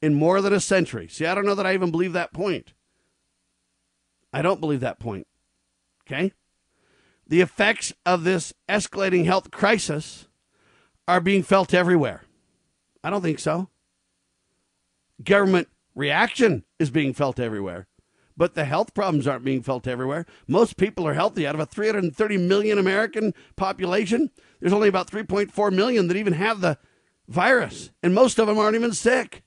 in 0.00 0.14
more 0.14 0.40
than 0.40 0.52
a 0.52 0.60
century. 0.60 1.06
See, 1.06 1.26
I 1.26 1.34
don't 1.34 1.46
know 1.46 1.54
that 1.54 1.66
I 1.66 1.74
even 1.74 1.90
believe 1.90 2.14
that 2.14 2.32
point. 2.32 2.72
I 4.32 4.42
don't 4.42 4.60
believe 4.60 4.80
that 4.80 4.98
point. 4.98 5.26
Okay? 6.06 6.32
The 7.28 7.40
effects 7.40 7.92
of 8.04 8.24
this 8.24 8.52
escalating 8.68 9.26
health 9.26 9.50
crisis 9.50 10.26
are 11.06 11.20
being 11.20 11.42
felt 11.42 11.72
everywhere. 11.72 12.22
I 13.04 13.10
don't 13.10 13.22
think 13.22 13.38
so. 13.38 13.68
Government 15.22 15.68
reaction 15.94 16.64
is 16.78 16.90
being 16.90 17.14
felt 17.14 17.38
everywhere, 17.38 17.86
but 18.36 18.54
the 18.54 18.64
health 18.64 18.94
problems 18.94 19.26
aren't 19.26 19.44
being 19.44 19.62
felt 19.62 19.86
everywhere. 19.86 20.26
Most 20.46 20.76
people 20.76 21.06
are 21.06 21.14
healthy. 21.14 21.46
Out 21.46 21.54
of 21.54 21.60
a 21.60 21.66
330 21.66 22.36
million 22.38 22.78
American 22.78 23.34
population, 23.56 24.30
there's 24.60 24.72
only 24.72 24.88
about 24.88 25.10
3.4 25.10 25.72
million 25.72 26.08
that 26.08 26.16
even 26.16 26.34
have 26.34 26.60
the 26.60 26.78
virus, 27.28 27.90
and 28.02 28.14
most 28.14 28.38
of 28.38 28.46
them 28.46 28.58
aren't 28.58 28.76
even 28.76 28.92
sick. 28.92 29.42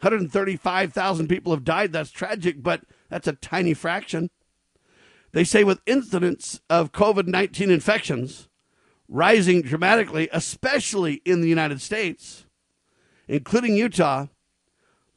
135,000 0.00 1.28
people 1.28 1.52
have 1.52 1.64
died. 1.64 1.92
That's 1.92 2.10
tragic, 2.10 2.62
but 2.62 2.82
that's 3.08 3.26
a 3.26 3.32
tiny 3.32 3.74
fraction. 3.74 4.30
They 5.32 5.44
say 5.44 5.64
with 5.64 5.80
incidents 5.86 6.60
of 6.70 6.92
COVID 6.92 7.26
19 7.26 7.70
infections 7.70 8.48
rising 9.08 9.62
dramatically, 9.62 10.28
especially 10.32 11.14
in 11.24 11.40
the 11.40 11.48
United 11.48 11.80
States, 11.80 12.46
including 13.26 13.74
Utah, 13.74 14.26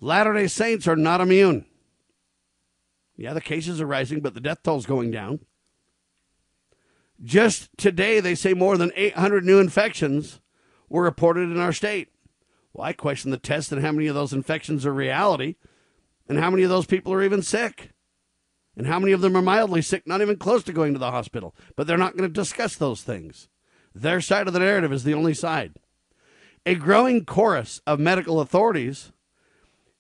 Latter 0.04 0.34
day 0.34 0.48
Saints 0.48 0.88
are 0.88 0.96
not 0.96 1.22
immune. 1.22 1.66
Yeah, 3.16 3.34
the 3.34 3.42
cases 3.42 3.80
are 3.80 3.86
rising, 3.86 4.20
but 4.20 4.34
the 4.34 4.42
death 4.42 4.64
toll 4.64 4.80
is 4.80 4.88
going 4.88 5.12
down. 5.12 5.42
Just 7.24 7.70
today, 7.78 8.20
they 8.20 8.34
say 8.34 8.56
more 8.56 8.78
than 8.78 8.92
800 8.96 9.46
new 9.46 9.60
infections 9.60 10.42
were 10.90 11.04
reported 11.04 11.52
in 11.52 11.60
our 11.60 11.72
state. 11.72 12.10
Well, 12.74 12.88
I 12.88 12.94
question 12.94 13.30
the 13.30 13.38
test 13.38 13.72
and 13.72 13.84
how 13.84 13.92
many 13.92 14.08
of 14.08 14.16
those 14.16 14.34
infections 14.34 14.88
are 14.88 14.94
reality, 14.94 15.56
and 16.28 16.40
how 16.40 16.50
many 16.50 16.64
of 16.64 16.70
those 16.72 16.88
people 16.88 17.14
are 17.14 17.22
even 17.22 17.44
sick, 17.44 17.92
and 18.76 18.88
how 18.88 18.98
many 18.98 19.12
of 19.12 19.22
them 19.22 19.38
are 19.38 19.42
mildly 19.44 19.84
sick, 19.84 20.08
not 20.08 20.22
even 20.22 20.38
close 20.38 20.64
to 20.64 20.74
going 20.74 20.94
to 20.94 21.00
the 21.00 21.12
hospital. 21.12 21.56
But 21.76 21.86
they're 21.86 21.98
not 21.98 22.18
going 22.18 22.28
to 22.28 22.34
discuss 22.34 22.76
those 22.76 23.04
things. 23.04 23.50
Their 23.94 24.20
side 24.20 24.48
of 24.48 24.54
the 24.54 24.60
narrative 24.60 24.92
is 24.92 25.04
the 25.04 25.14
only 25.14 25.36
side. 25.36 25.74
A 26.66 26.74
growing 26.74 27.24
chorus 27.24 27.82
of 27.86 28.00
medical 28.00 28.40
authorities 28.40 29.12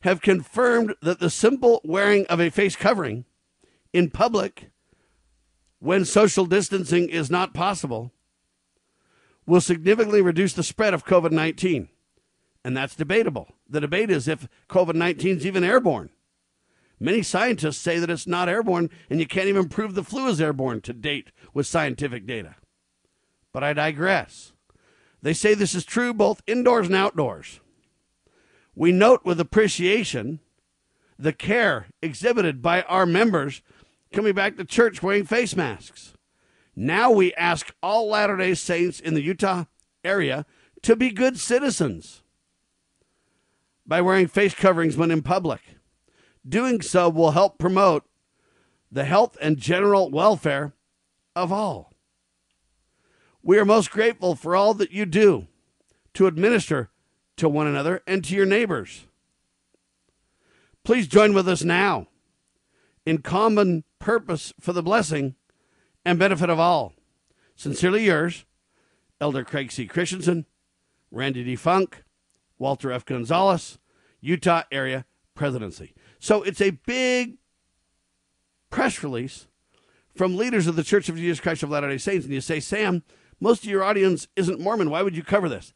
have 0.01 0.21
confirmed 0.21 0.95
that 1.01 1.19
the 1.19 1.29
simple 1.29 1.81
wearing 1.83 2.25
of 2.27 2.39
a 2.39 2.49
face 2.49 2.75
covering 2.75 3.25
in 3.93 4.09
public 4.09 4.71
when 5.79 6.05
social 6.05 6.45
distancing 6.45 7.09
is 7.09 7.29
not 7.29 7.53
possible 7.53 8.11
will 9.45 9.61
significantly 9.61 10.21
reduce 10.21 10.53
the 10.53 10.63
spread 10.63 10.93
of 10.93 11.05
COVID 11.05 11.31
19 11.31 11.89
and 12.63 12.77
that's 12.77 12.95
debatable. 12.95 13.49
The 13.67 13.81
debate 13.81 14.09
is 14.09 14.27
if 14.27 14.47
COVID 14.69 14.95
19 14.95 15.37
is 15.37 15.45
even 15.45 15.63
airborne. 15.63 16.09
Many 16.99 17.23
scientists 17.23 17.77
say 17.77 17.97
that 17.97 18.11
it's 18.11 18.27
not 18.27 18.47
airborne, 18.47 18.89
and 19.09 19.19
you 19.19 19.25
can't 19.25 19.47
even 19.47 19.69
prove 19.69 19.95
the 19.95 20.03
flu 20.03 20.27
is 20.27 20.39
airborne 20.39 20.81
to 20.81 20.93
date 20.93 21.31
with 21.53 21.65
scientific 21.65 22.27
data. 22.27 22.55
But 23.51 23.63
I 23.63 23.73
digress. 23.73 24.53
They 25.21 25.33
say 25.33 25.53
this 25.53 25.73
is 25.73 25.83
true 25.83 26.13
both 26.13 26.43
indoors 26.45 26.87
and 26.87 26.95
outdoors. 26.95 27.59
We 28.75 28.91
note 28.91 29.21
with 29.25 29.39
appreciation 29.39 30.39
the 31.17 31.33
care 31.33 31.87
exhibited 32.01 32.61
by 32.61 32.81
our 32.83 33.05
members 33.05 33.61
coming 34.11 34.33
back 34.33 34.57
to 34.57 34.65
church 34.65 35.03
wearing 35.03 35.25
face 35.25 35.55
masks. 35.55 36.13
Now 36.75 37.11
we 37.11 37.33
ask 37.33 37.73
all 37.83 38.09
Latter 38.09 38.37
day 38.37 38.53
Saints 38.53 38.99
in 38.99 39.13
the 39.13 39.21
Utah 39.21 39.65
area 40.03 40.45
to 40.81 40.95
be 40.95 41.11
good 41.11 41.37
citizens 41.37 42.23
by 43.85 44.01
wearing 44.01 44.27
face 44.27 44.53
coverings 44.53 44.97
when 44.97 45.11
in 45.11 45.21
public. 45.21 45.61
Doing 46.47 46.81
so 46.81 47.09
will 47.09 47.31
help 47.31 47.59
promote 47.59 48.05
the 48.91 49.05
health 49.05 49.37
and 49.41 49.57
general 49.57 50.09
welfare 50.09 50.73
of 51.35 51.51
all. 51.51 51.93
We 53.43 53.57
are 53.57 53.65
most 53.65 53.91
grateful 53.91 54.35
for 54.35 54.55
all 54.55 54.73
that 54.75 54.91
you 54.91 55.05
do 55.05 55.47
to 56.13 56.27
administer 56.27 56.90
to 57.37 57.49
one 57.49 57.67
another 57.67 58.01
and 58.05 58.23
to 58.25 58.35
your 58.35 58.45
neighbors. 58.45 59.05
Please 60.83 61.07
join 61.07 61.33
with 61.33 61.47
us 61.47 61.63
now 61.63 62.07
in 63.05 63.19
common 63.19 63.83
purpose 63.99 64.53
for 64.59 64.73
the 64.73 64.83
blessing 64.83 65.35
and 66.05 66.19
benefit 66.19 66.49
of 66.49 66.59
all. 66.59 66.93
Sincerely 67.55 68.05
yours, 68.05 68.45
Elder 69.19 69.43
Craig 69.43 69.71
C. 69.71 69.85
Christensen, 69.85 70.45
Randy 71.11 71.43
D. 71.43 71.55
Funk, 71.55 72.03
Walter 72.57 72.91
F. 72.91 73.05
Gonzalez, 73.05 73.77
Utah 74.19 74.63
area 74.71 75.05
presidency. 75.35 75.93
So 76.19 76.43
it's 76.43 76.61
a 76.61 76.71
big 76.71 77.37
press 78.69 79.03
release 79.03 79.47
from 80.15 80.37
leaders 80.37 80.67
of 80.67 80.75
the 80.75 80.83
Church 80.83 81.09
of 81.09 81.17
Jesus 81.17 81.39
Christ 81.39 81.63
of 81.63 81.69
Latter 81.69 81.89
day 81.89 81.97
Saints. 81.97 82.25
And 82.25 82.33
you 82.33 82.41
say, 82.41 82.59
Sam, 82.59 83.03
most 83.39 83.63
of 83.63 83.69
your 83.69 83.83
audience 83.83 84.27
isn't 84.35 84.59
Mormon. 84.59 84.89
Why 84.89 85.01
would 85.01 85.15
you 85.15 85.23
cover 85.23 85.49
this? 85.49 85.73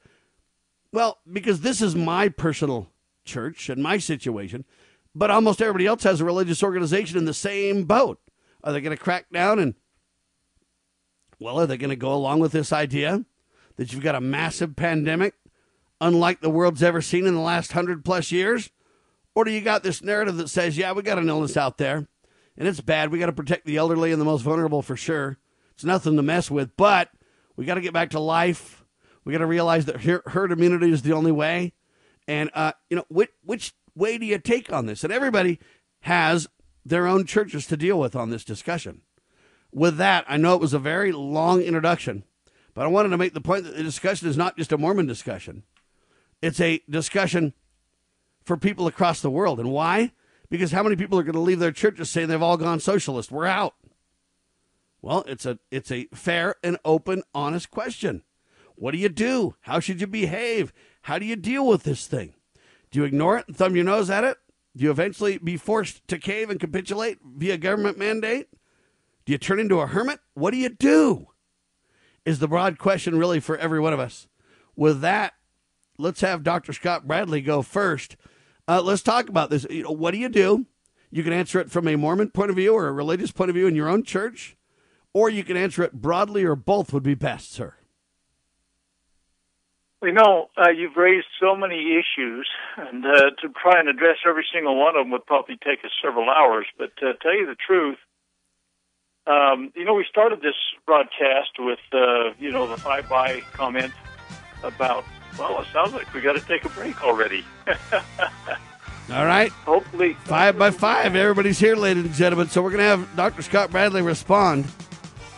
Well, 0.95 1.19
because 1.29 1.59
this 1.59 1.81
is 1.81 1.93
my 1.93 2.29
personal 2.29 2.87
church 3.25 3.67
and 3.67 3.83
my 3.83 3.97
situation, 3.97 4.63
but 5.13 5.29
almost 5.29 5.61
everybody 5.61 5.85
else 5.85 6.03
has 6.03 6.21
a 6.21 6.25
religious 6.25 6.63
organization 6.63 7.17
in 7.17 7.25
the 7.25 7.33
same 7.33 7.83
boat. 7.83 8.17
Are 8.63 8.71
they 8.71 8.79
going 8.79 8.95
to 8.95 9.03
crack 9.03 9.25
down 9.29 9.59
and, 9.59 9.75
well, 11.37 11.59
are 11.59 11.67
they 11.67 11.75
going 11.75 11.89
to 11.89 11.97
go 11.97 12.13
along 12.13 12.39
with 12.39 12.53
this 12.53 12.71
idea 12.71 13.25
that 13.75 13.91
you've 13.91 14.05
got 14.05 14.15
a 14.15 14.21
massive 14.21 14.77
pandemic 14.77 15.33
unlike 15.99 16.39
the 16.39 16.49
world's 16.49 16.81
ever 16.81 17.01
seen 17.01 17.25
in 17.25 17.33
the 17.33 17.41
last 17.41 17.73
hundred 17.73 18.05
plus 18.05 18.31
years? 18.31 18.69
Or 19.35 19.43
do 19.43 19.51
you 19.51 19.59
got 19.59 19.83
this 19.83 20.01
narrative 20.01 20.37
that 20.37 20.49
says, 20.49 20.77
yeah, 20.77 20.93
we 20.93 21.01
got 21.01 21.19
an 21.19 21.27
illness 21.27 21.57
out 21.57 21.77
there 21.77 22.07
and 22.55 22.69
it's 22.69 22.79
bad. 22.79 23.11
We 23.11 23.19
got 23.19 23.25
to 23.25 23.33
protect 23.33 23.65
the 23.65 23.75
elderly 23.75 24.13
and 24.13 24.21
the 24.21 24.25
most 24.25 24.43
vulnerable 24.43 24.81
for 24.81 24.95
sure. 24.95 25.39
It's 25.73 25.83
nothing 25.83 26.15
to 26.15 26.23
mess 26.23 26.49
with. 26.49 26.77
But 26.77 27.09
we 27.57 27.65
got 27.65 27.75
to 27.75 27.81
get 27.81 27.91
back 27.91 28.11
to 28.11 28.19
life. 28.21 28.84
We 29.25 29.31
got 29.31 29.39
to 29.39 29.47
realize 29.47 29.85
that 29.85 30.01
herd 30.01 30.51
immunity 30.51 30.91
is 30.91 31.01
the 31.01 31.13
only 31.13 31.31
way. 31.31 31.73
And 32.27 32.49
uh, 32.53 32.73
you 32.89 32.95
know, 32.95 33.05
which 33.09 33.31
which 33.43 33.73
way 33.95 34.17
do 34.17 34.25
you 34.25 34.37
take 34.37 34.71
on 34.71 34.85
this? 34.85 35.03
And 35.03 35.11
everybody 35.11 35.59
has 36.01 36.47
their 36.85 37.07
own 37.07 37.25
churches 37.25 37.65
to 37.67 37.77
deal 37.77 37.99
with 37.99 38.15
on 38.15 38.29
this 38.29 38.43
discussion. 38.43 39.01
With 39.71 39.97
that, 39.97 40.23
I 40.27 40.37
know 40.37 40.53
it 40.53 40.61
was 40.61 40.73
a 40.73 40.79
very 40.79 41.11
long 41.11 41.61
introduction, 41.61 42.23
but 42.73 42.85
I 42.85 42.87
wanted 42.87 43.09
to 43.09 43.17
make 43.17 43.33
the 43.33 43.41
point 43.41 43.65
that 43.65 43.75
the 43.75 43.83
discussion 43.83 44.29
is 44.29 44.37
not 44.37 44.57
just 44.57 44.71
a 44.71 44.77
Mormon 44.77 45.07
discussion. 45.07 45.63
It's 46.41 46.61
a 46.61 46.81
discussion 46.89 47.53
for 48.43 48.55
people 48.55 48.87
across 48.87 49.21
the 49.21 49.31
world. 49.31 49.59
And 49.59 49.71
why? 49.71 50.11
Because 50.49 50.71
how 50.71 50.83
many 50.83 50.95
people 50.95 51.17
are 51.17 51.23
going 51.23 51.33
to 51.33 51.39
leave 51.39 51.59
their 51.59 51.71
churches 51.71 52.09
saying 52.09 52.27
they've 52.27 52.41
all 52.41 52.57
gone 52.57 52.79
socialist? 52.79 53.31
We're 53.31 53.47
out. 53.47 53.73
Well, 55.01 55.23
it's 55.27 55.45
a 55.45 55.59
it's 55.71 55.91
a 55.91 56.07
fair 56.13 56.55
and 56.63 56.77
open, 56.85 57.23
honest 57.33 57.71
question. 57.71 58.23
What 58.75 58.91
do 58.91 58.97
you 58.97 59.09
do? 59.09 59.55
How 59.61 59.79
should 59.79 60.01
you 60.01 60.07
behave? 60.07 60.73
How 61.03 61.19
do 61.19 61.25
you 61.25 61.35
deal 61.35 61.67
with 61.67 61.83
this 61.83 62.07
thing? 62.07 62.33
Do 62.91 62.99
you 62.99 63.05
ignore 63.05 63.37
it 63.37 63.47
and 63.47 63.55
thumb 63.55 63.75
your 63.75 63.85
nose 63.85 64.09
at 64.09 64.23
it? 64.23 64.37
Do 64.75 64.83
you 64.83 64.91
eventually 64.91 65.37
be 65.37 65.57
forced 65.57 66.05
to 66.09 66.17
cave 66.17 66.49
and 66.49 66.59
capitulate 66.59 67.19
via 67.23 67.57
government 67.57 67.97
mandate? 67.97 68.49
Do 69.25 69.31
you 69.31 69.37
turn 69.37 69.59
into 69.59 69.79
a 69.79 69.87
hermit? 69.87 70.19
What 70.33 70.51
do 70.51 70.57
you 70.57 70.69
do? 70.69 71.27
Is 72.25 72.39
the 72.39 72.47
broad 72.47 72.77
question 72.77 73.17
really 73.17 73.39
for 73.39 73.57
every 73.57 73.79
one 73.79 73.93
of 73.93 73.99
us. 73.99 74.27
With 74.75 75.01
that, 75.01 75.33
let's 75.97 76.21
have 76.21 76.43
Dr. 76.43 76.73
Scott 76.73 77.07
Bradley 77.07 77.41
go 77.41 77.61
first. 77.61 78.17
Uh, 78.67 78.81
let's 78.81 79.01
talk 79.01 79.29
about 79.29 79.49
this. 79.49 79.65
You 79.69 79.83
know, 79.83 79.91
what 79.91 80.11
do 80.11 80.17
you 80.17 80.29
do? 80.29 80.65
You 81.11 81.23
can 81.23 81.33
answer 81.33 81.59
it 81.59 81.71
from 81.71 81.87
a 81.87 81.95
Mormon 81.95 82.31
point 82.31 82.49
of 82.49 82.57
view 82.57 82.73
or 82.73 82.87
a 82.87 82.91
religious 82.91 83.31
point 83.31 83.49
of 83.49 83.55
view 83.55 83.67
in 83.67 83.75
your 83.75 83.87
own 83.87 84.03
church, 84.03 84.57
or 85.13 85.29
you 85.29 85.43
can 85.43 85.55
answer 85.55 85.83
it 85.83 85.93
broadly, 85.93 86.43
or 86.43 86.55
both 86.55 86.91
would 86.91 87.03
be 87.03 87.13
best, 87.13 87.53
sir. 87.53 87.75
You 90.03 90.11
know, 90.11 90.49
uh, 90.57 90.69
you've 90.69 90.97
raised 90.97 91.27
so 91.39 91.55
many 91.55 91.97
issues, 91.97 92.47
and 92.77 93.05
uh, 93.05 93.31
to 93.41 93.49
try 93.61 93.79
and 93.79 93.89
address 93.89 94.17
every 94.27 94.45
single 94.53 94.77
one 94.77 94.95
of 94.95 95.05
them 95.05 95.11
would 95.11 95.25
probably 95.25 95.57
take 95.57 95.83
us 95.83 95.91
several 96.03 96.29
hours. 96.29 96.65
But 96.77 96.95
to 96.97 97.13
tell 97.21 97.33
you 97.33 97.47
the 97.47 97.55
truth, 97.55 97.97
um, 99.25 99.71
you 99.75 99.85
know, 99.85 99.95
we 99.95 100.05
started 100.09 100.41
this 100.41 100.55
broadcast 100.85 101.51
with, 101.57 101.79
uh, 101.93 102.33
you 102.39 102.51
know, 102.51 102.67
the 102.67 102.77
five 102.77 103.09
by 103.09 103.39
comment 103.53 103.93
about, 104.63 105.05
well, 105.39 105.61
it 105.61 105.67
sounds 105.73 105.93
like 105.93 106.13
we 106.13 106.21
got 106.21 106.33
to 106.33 106.45
take 106.45 106.65
a 106.65 106.69
break 106.69 107.03
already. 107.03 107.43
All 109.11 109.25
right. 109.25 109.51
Hopefully. 109.51 110.15
Five 110.25 110.57
by 110.57 110.71
five. 110.71 111.15
Everybody's 111.15 111.59
here, 111.59 111.75
ladies 111.75 112.05
and 112.05 112.13
gentlemen. 112.13 112.49
So 112.49 112.61
we're 112.61 112.71
going 112.71 112.79
to 112.79 112.97
have 112.97 113.15
Dr. 113.15 113.41
Scott 113.41 113.71
Bradley 113.71 114.01
respond. 114.01 114.65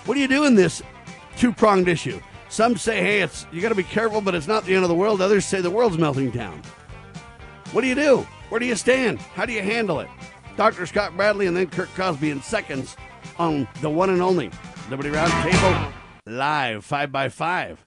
What 0.05 0.15
do 0.15 0.19
you 0.19 0.27
do 0.27 0.45
in 0.45 0.55
this 0.55 0.81
two 1.37 1.53
pronged 1.53 1.87
issue? 1.87 2.19
Some 2.49 2.77
say, 2.77 3.01
hey, 3.01 3.21
it's 3.21 3.45
you 3.51 3.61
got 3.61 3.69
to 3.69 3.75
be 3.75 3.83
careful, 3.83 4.21
but 4.21 4.35
it's 4.35 4.47
not 4.47 4.65
the 4.65 4.73
end 4.73 4.83
of 4.83 4.89
the 4.89 4.95
world. 4.95 5.21
Others 5.21 5.45
say 5.45 5.61
the 5.61 5.69
world's 5.69 5.97
melting 5.97 6.31
down. 6.31 6.61
What 7.71 7.81
do 7.81 7.87
you 7.87 7.95
do? 7.95 8.27
Where 8.49 8.59
do 8.59 8.65
you 8.65 8.75
stand? 8.75 9.19
How 9.19 9.45
do 9.45 9.53
you 9.53 9.61
handle 9.61 9.99
it? 9.99 10.09
Dr. 10.55 10.85
Scott 10.85 11.15
Bradley 11.15 11.47
and 11.47 11.55
then 11.55 11.67
Kurt 11.67 11.89
Crosby 11.89 12.31
in 12.31 12.41
seconds 12.41 12.95
on 13.37 13.67
the 13.81 13.89
one 13.89 14.09
and 14.09 14.21
only 14.21 14.49
Liberty 14.89 15.09
Roundtable 15.09 15.91
live 16.25 16.83
five 16.83 17.11
by 17.11 17.29
five. 17.29 17.86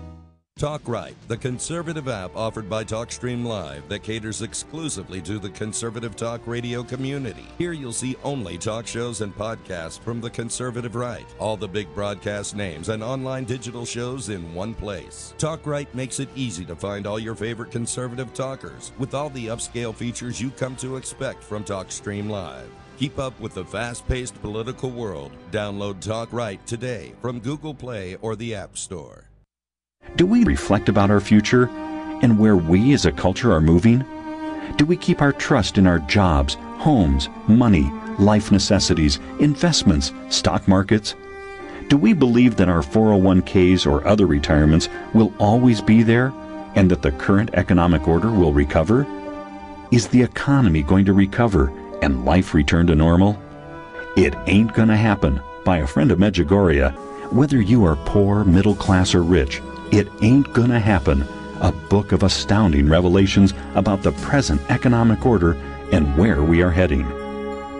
Talk 0.61 0.87
Right, 0.87 1.15
the 1.27 1.37
conservative 1.37 2.07
app 2.07 2.35
offered 2.35 2.69
by 2.69 2.83
TalkStream 2.83 3.43
Live 3.43 3.89
that 3.89 4.03
caters 4.03 4.43
exclusively 4.43 5.19
to 5.23 5.39
the 5.39 5.49
conservative 5.49 6.15
talk 6.15 6.45
radio 6.45 6.83
community. 6.83 7.47
Here 7.57 7.71
you'll 7.71 7.91
see 7.91 8.15
only 8.23 8.59
talk 8.59 8.85
shows 8.85 9.21
and 9.21 9.35
podcasts 9.35 9.99
from 9.99 10.21
the 10.21 10.29
conservative 10.29 10.93
right, 10.93 11.25
all 11.39 11.57
the 11.57 11.67
big 11.67 11.91
broadcast 11.95 12.55
names 12.55 12.89
and 12.89 13.01
online 13.01 13.45
digital 13.45 13.85
shows 13.85 14.29
in 14.29 14.53
one 14.53 14.75
place. 14.75 15.33
Talk 15.39 15.65
Right 15.65 15.91
makes 15.95 16.19
it 16.19 16.29
easy 16.35 16.63
to 16.65 16.75
find 16.75 17.07
all 17.07 17.17
your 17.17 17.33
favorite 17.33 17.71
conservative 17.71 18.31
talkers 18.31 18.91
with 18.99 19.15
all 19.15 19.31
the 19.31 19.47
upscale 19.47 19.95
features 19.95 20.39
you 20.39 20.51
come 20.51 20.75
to 20.75 20.95
expect 20.95 21.43
from 21.43 21.63
TalkStream 21.63 22.29
Live. 22.29 22.69
Keep 22.99 23.17
up 23.17 23.39
with 23.39 23.55
the 23.55 23.65
fast 23.65 24.07
paced 24.07 24.39
political 24.43 24.91
world. 24.91 25.31
Download 25.49 25.99
Talk 25.99 26.31
Right 26.31 26.63
today 26.67 27.15
from 27.19 27.39
Google 27.39 27.73
Play 27.73 28.15
or 28.21 28.35
the 28.35 28.53
App 28.53 28.77
Store. 28.77 29.30
Do 30.17 30.25
we 30.27 30.43
reflect 30.43 30.87
about 30.87 31.09
our 31.09 31.19
future 31.19 31.67
and 32.21 32.37
where 32.37 32.55
we 32.55 32.93
as 32.93 33.07
a 33.07 33.11
culture 33.11 33.51
are 33.53 33.59
moving? 33.59 34.05
Do 34.75 34.85
we 34.85 34.95
keep 34.95 35.19
our 35.19 35.31
trust 35.31 35.79
in 35.79 35.87
our 35.87 35.97
jobs, 35.99 36.55
homes, 36.77 37.29
money, 37.47 37.89
life 38.19 38.51
necessities, 38.51 39.19
investments, 39.39 40.11
stock 40.29 40.67
markets? 40.67 41.15
Do 41.87 41.97
we 41.97 42.13
believe 42.13 42.55
that 42.57 42.69
our 42.69 42.81
401ks 42.81 43.89
or 43.89 44.05
other 44.05 44.27
retirements 44.27 44.89
will 45.13 45.33
always 45.39 45.81
be 45.81 46.03
there 46.03 46.31
and 46.75 46.91
that 46.91 47.01
the 47.01 47.13
current 47.13 47.49
economic 47.53 48.07
order 48.07 48.31
will 48.31 48.53
recover? 48.53 49.07
Is 49.91 50.07
the 50.07 50.21
economy 50.21 50.83
going 50.83 51.05
to 51.05 51.13
recover 51.13 51.73
and 52.01 52.25
life 52.25 52.53
return 52.53 52.85
to 52.87 52.95
normal? 52.95 53.41
It 54.15 54.35
ain't 54.45 54.73
gonna 54.73 54.97
happen 54.97 55.41
by 55.65 55.77
a 55.77 55.87
friend 55.87 56.11
of 56.11 56.19
Medjugorje. 56.19 56.93
Whether 57.31 57.61
you 57.61 57.85
are 57.85 57.95
poor, 57.95 58.43
middle 58.43 58.75
class, 58.75 59.15
or 59.15 59.23
rich, 59.23 59.61
it 59.91 60.07
Ain't 60.21 60.51
Gonna 60.53 60.79
Happen, 60.79 61.25
a 61.59 61.71
book 61.71 62.11
of 62.11 62.23
astounding 62.23 62.89
revelations 62.89 63.53
about 63.75 64.01
the 64.01 64.13
present 64.13 64.61
economic 64.69 65.25
order 65.25 65.53
and 65.91 66.17
where 66.17 66.43
we 66.43 66.61
are 66.61 66.71
heading. 66.71 67.05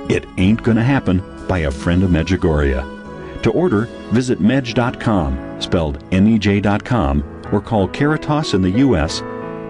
It 0.09 0.25
Ain't 0.37 0.61
Gonna 0.61 0.83
Happen 0.83 1.23
by 1.47 1.59
a 1.59 1.71
friend 1.71 2.03
of 2.03 2.09
Medjugorje. 2.09 3.41
To 3.43 3.51
order, 3.51 3.85
visit 4.11 4.39
mej.com, 4.39 5.61
spelled 5.61 6.03
M-E-J.com, 6.11 7.23
or 7.51 7.61
call 7.61 7.87
Caritas 7.87 8.53
in 8.53 8.61
the 8.61 8.71
U.S. 8.71 9.21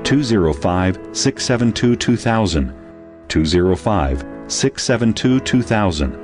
205-672-2000, 0.03 2.73
205-672-2000. 3.27 6.11
All 6.11 6.17
right, 6.17 6.20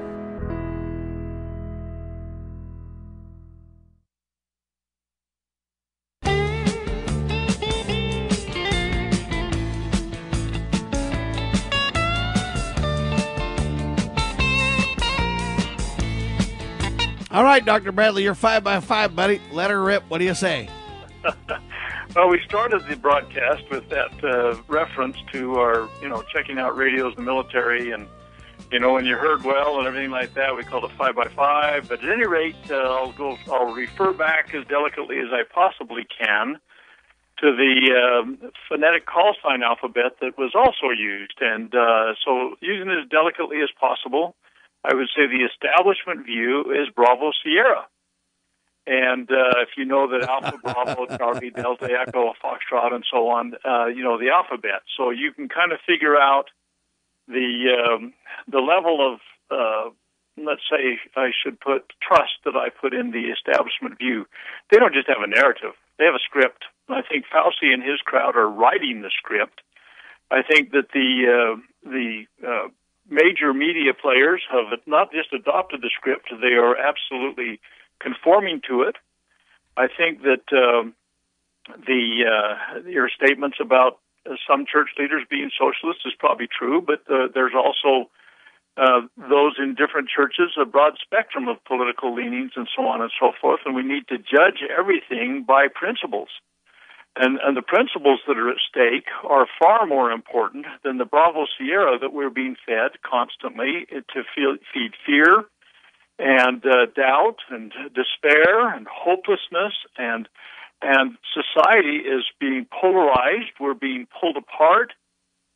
Dr. 17.68 17.92
Bradley, 17.92 18.24
you're 18.24 18.34
five 18.34 18.64
by 18.64 18.80
five, 18.80 19.14
buddy. 19.14 19.42
Let 19.52 19.72
her 19.72 19.84
rip. 19.84 20.04
What 20.08 20.20
do 20.20 20.24
you 20.24 20.34
say? 20.34 20.70
well, 22.16 22.30
we 22.30 22.40
started 22.46 22.88
the 22.88 22.96
broadcast 22.96 23.70
with 23.70 23.90
that 23.90 24.24
uh, 24.24 24.56
reference 24.70 25.18
to 25.34 25.56
our, 25.56 25.90
you 26.02 26.08
know, 26.08 26.24
checking 26.34 26.60
out 26.60 26.78
radios 26.78 27.14
in 27.18 27.26
the 27.26 27.30
military, 27.30 27.92
and 27.92 28.08
you 28.72 28.80
know, 28.80 28.94
when 28.94 29.06
you 29.06 29.18
heard 29.18 29.44
well 29.44 29.80
and 29.80 29.86
everything 29.86 30.12
like 30.12 30.34
that, 30.36 30.56
we 30.56 30.64
called 30.64 30.86
it 30.86 30.92
five 30.98 31.14
by 31.16 31.28
five. 31.28 31.90
But 31.90 32.02
at 32.06 32.10
any 32.10 32.26
rate, 32.26 32.56
uh, 32.72 32.76
I'll 32.76 33.12
go. 33.12 33.38
I'll 33.52 33.74
refer 33.74 34.14
back 34.14 34.56
as 34.56 34.66
delicately 34.68 35.20
as 35.20 35.28
I 35.34 35.44
possibly 35.54 36.08
can 36.18 36.62
to 37.40 37.52
the 37.54 38.22
um, 38.24 38.50
phonetic 38.70 39.08
call 39.08 39.36
sign 39.44 39.62
alphabet 39.62 40.16
that 40.22 40.38
was 40.38 40.54
also 40.56 40.94
used, 40.98 41.36
and 41.42 41.76
uh, 41.76 42.14
so 42.24 42.56
using 42.62 42.90
it 42.90 42.98
as 43.04 43.10
delicately 43.10 43.58
as 43.62 43.70
possible. 43.78 44.36
I 44.88 44.94
would 44.94 45.10
say 45.16 45.28
the 45.28 45.44
establishment 45.44 46.26
view 46.26 46.72
is 46.72 46.88
Bravo 46.96 47.32
Sierra. 47.44 47.88
And 48.88 49.30
uh, 49.30 49.60
if 49.68 49.76
you 49.76 49.84
know 49.84 50.08
that 50.08 50.30
Alpha 50.30 50.58
Bravo, 50.64 51.06
Charlie, 51.18 51.50
Delta, 51.50 51.90
Echo, 51.92 52.32
Foxtrot, 52.42 52.94
and 52.94 53.04
so 53.12 53.28
on, 53.28 53.54
uh, 53.66 53.88
you 53.88 54.02
know 54.02 54.18
the 54.18 54.30
alphabet. 54.30 54.88
So 54.96 55.10
you 55.10 55.34
can 55.34 55.50
kind 55.50 55.74
of 55.74 55.80
figure 55.86 56.16
out 56.16 56.46
the 57.28 57.76
um, 57.76 58.14
the 58.48 58.60
level 58.60 59.04
of, 59.04 59.20
uh, 59.52 59.90
let's 60.38 60.64
say, 60.72 61.00
I 61.18 61.32
should 61.44 61.60
put 61.60 61.92
trust 62.02 62.40
that 62.46 62.56
I 62.56 62.70
put 62.70 62.94
in 62.94 63.12
the 63.12 63.28
establishment 63.28 63.98
view. 63.98 64.26
They 64.72 64.78
don't 64.78 64.94
just 64.94 65.10
have 65.10 65.22
a 65.22 65.28
narrative; 65.28 65.76
they 66.00 66.06
have 66.06 66.16
a 66.16 66.24
script. 66.24 66.64
I 66.88 67.02
think 67.02 67.26
Fauci 67.28 67.74
and 67.74 67.84
his 67.84 68.00
crowd 68.06 68.38
are 68.38 68.48
writing 68.48 69.02
the 69.02 69.12
script. 69.12 69.60
I 70.32 70.44
think 70.44 70.72
that 70.72 70.92
the 70.94 71.10
uh, 71.28 71.60
the 71.84 72.24
uh, 72.40 72.68
major 73.10 73.54
media 73.54 73.94
players 73.94 74.42
have 74.52 74.80
not 74.86 75.12
just 75.12 75.34
adopted 75.34 75.82
the 75.82 75.92
script, 75.96 76.30
they 76.42 76.56
are 76.56 76.76
absolutely 76.76 77.60
conforming 78.00 78.62
to 78.70 78.84
it. 78.84 78.96
I 79.76 79.88
think 79.88 80.24
that 80.24 80.46
um, 80.52 80.94
the 81.86 82.24
uh, 82.26 82.80
your 82.88 83.10
statements 83.10 83.58
about 83.62 84.00
uh, 84.26 84.36
some 84.50 84.66
church 84.66 84.90
leaders 84.98 85.24
being 85.30 85.52
socialists 85.58 86.04
is 86.06 86.14
probably 86.18 86.48
true, 86.48 86.82
but 86.82 87.02
uh, 87.10 87.28
there's 87.34 87.54
also 87.56 88.10
uh, 88.78 89.02
those 89.18 89.56
in 89.58 89.76
different 89.76 90.10
churches, 90.10 90.52
a 90.60 90.66
broad 90.66 90.94
spectrum 91.02 91.48
of 91.48 91.58
political 91.66 92.14
leanings 92.14 92.52
and 92.56 92.68
so 92.76 92.86
on 92.86 93.02
and 93.02 93.12
so 93.20 93.32
forth, 93.40 93.60
and 93.66 93.76
we 93.76 93.84
need 93.84 94.08
to 94.08 94.18
judge 94.18 94.62
everything 94.78 95.44
by 95.48 95.68
principles. 95.68 96.30
And, 97.20 97.40
and 97.44 97.58
the 97.58 97.64
principles 97.64 98.20
that 98.28 98.38
are 98.38 98.50
at 98.50 98.58
stake 98.70 99.08
are 99.24 99.48
far 99.60 99.88
more 99.88 100.12
important 100.12 100.68
than 100.84 100.98
the 100.98 101.06
Bravo 101.06 101.46
Sierra 101.58 101.98
that 102.00 102.14
we're 102.14 102.30
being 102.30 102.56
fed 102.66 103.02
constantly 103.02 103.88
to 103.90 104.24
feel, 104.36 104.58
feed 104.72 104.92
fear 105.04 105.46
and 106.20 106.64
uh, 106.66 106.86
doubt 106.96 107.38
and 107.50 107.72
despair 107.94 108.74
and 108.74 108.88
hopelessness 108.88 109.74
and 109.98 110.28
and 110.80 111.18
society 111.34 111.98
is 112.06 112.24
being 112.40 112.68
polarized. 112.70 113.50
We're 113.60 113.74
being 113.74 114.08
pulled 114.22 114.38
apart. 114.38 114.94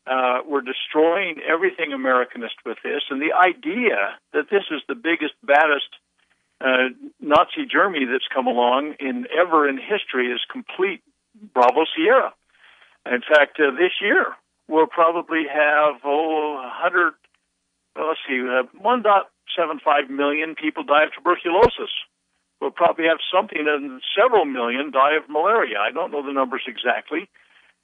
Uh, 0.07 0.39
we're 0.47 0.61
destroying 0.61 1.35
everything 1.47 1.91
Americanist 1.91 2.57
with 2.65 2.77
this, 2.83 3.03
and 3.11 3.21
the 3.21 3.33
idea 3.37 4.17
that 4.33 4.49
this 4.49 4.63
is 4.71 4.81
the 4.87 4.95
biggest, 4.95 5.35
baddest 5.43 5.93
uh, 6.59 6.89
Nazi 7.19 7.69
Germany 7.71 8.05
that's 8.11 8.27
come 8.33 8.47
along 8.47 8.95
in 8.99 9.27
ever 9.29 9.69
in 9.69 9.77
history 9.77 10.31
is 10.31 10.41
complete 10.51 11.03
Bravo 11.53 11.85
Sierra. 11.95 12.33
In 13.05 13.21
fact, 13.21 13.59
uh, 13.59 13.71
this 13.71 13.93
year 14.01 14.35
we'll 14.67 14.87
probably 14.87 15.43
have 15.51 15.95
oh, 16.05 16.61
100. 16.61 17.13
Well, 17.95 18.07
let's 18.07 18.19
see, 18.27 18.39
uh, 18.39 18.63
1.75 18.79 20.09
million 20.09 20.55
people 20.55 20.83
die 20.83 21.03
of 21.03 21.13
tuberculosis. 21.13 21.91
We'll 22.61 22.71
probably 22.71 23.05
have 23.05 23.17
something 23.33 23.65
and 23.67 24.01
several 24.15 24.45
million 24.45 24.91
die 24.91 25.15
of 25.15 25.29
malaria. 25.29 25.79
I 25.79 25.91
don't 25.91 26.11
know 26.11 26.25
the 26.25 26.31
numbers 26.31 26.61
exactly, 26.67 27.27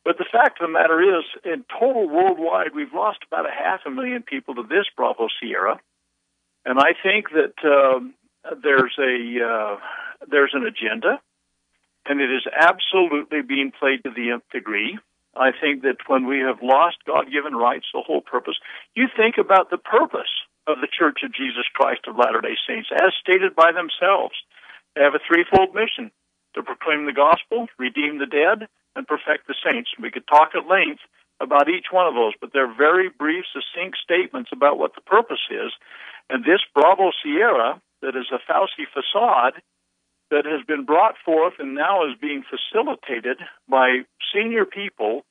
but 0.05 0.17
the 0.17 0.25
fact 0.31 0.61
of 0.61 0.67
the 0.67 0.71
matter 0.71 1.01
is, 1.01 1.25
in 1.43 1.65
total 1.67 2.07
worldwide, 2.07 2.75
we've 2.75 2.93
lost 2.93 3.19
about 3.29 3.47
a 3.47 3.51
half 3.51 3.81
a 3.85 3.89
million 3.89 4.21
people 4.21 4.53
to 4.55 4.63
this 4.63 4.85
Bravo 4.95 5.27
Sierra, 5.41 5.79
and 6.63 6.79
I 6.79 6.93
think 7.01 7.31
that 7.31 7.57
um, 7.65 8.13
there's 8.63 8.95
a 8.99 9.43
uh, 9.43 9.77
there's 10.29 10.53
an 10.53 10.63
agenda 10.63 11.19
and 12.07 12.21
it 12.21 12.31
is 12.31 12.47
absolutely 12.55 13.41
being 13.41 13.71
played 13.71 14.03
to 14.03 14.11
the 14.11 14.31
nth 14.31 14.49
degree. 14.51 14.97
I 15.35 15.51
think 15.51 15.83
that 15.83 16.01
when 16.07 16.25
we 16.25 16.39
have 16.39 16.63
lost 16.63 16.97
God 17.05 17.29
given 17.31 17.53
rights, 17.53 17.85
the 17.93 18.01
whole 18.01 18.21
purpose, 18.21 18.57
you 18.95 19.07
think 19.15 19.37
about 19.37 19.69
the 19.69 19.77
purpose 19.77 20.31
of 20.65 20.81
the 20.81 20.89
Church 20.89 21.19
of 21.23 21.33
Jesus 21.33 21.69
Christ 21.73 22.01
of 22.07 22.17
Latter 22.17 22.41
day 22.41 22.57
Saints, 22.67 22.89
as 22.91 23.13
stated 23.21 23.55
by 23.55 23.71
themselves. 23.71 24.35
They 24.95 25.03
have 25.03 25.15
a 25.15 25.23
threefold 25.23 25.75
mission 25.75 26.11
to 26.55 26.63
proclaim 26.63 27.05
the 27.05 27.13
gospel, 27.13 27.67
redeem 27.77 28.17
the 28.17 28.25
dead, 28.25 28.67
and 28.95 29.07
perfect 29.07 29.47
the 29.47 29.55
saints. 29.63 29.91
We 30.01 30.09
could 30.09 30.27
talk 30.27 30.57
at 30.57 30.67
length 30.67 31.05
about 31.39 31.69
each 31.69 31.93
one 31.93 32.07
of 32.07 32.15
those, 32.15 32.33
but 32.41 32.49
they're 32.51 32.73
very 32.73 33.09
brief, 33.09 33.45
succinct 33.53 33.97
statements 34.01 34.49
about 34.51 34.79
what 34.79 34.95
the 34.95 35.05
purpose 35.05 35.45
is. 35.51 35.71
And 36.29 36.43
this 36.43 36.65
Bravo 36.73 37.11
Sierra, 37.21 37.79
that 38.01 38.17
is 38.17 38.33
a 38.33 38.41
Fauci 38.51 38.89
facade, 38.89 39.61
that 40.29 40.45
has 40.45 40.65
been 40.67 40.85
brought 40.85 41.15
forth 41.23 41.53
and 41.59 41.75
now 41.75 42.05
is 42.05 42.17
being 42.19 42.43
facilitated 42.43 43.37
by 43.69 44.01
senior 44.33 44.65
people 44.65 45.23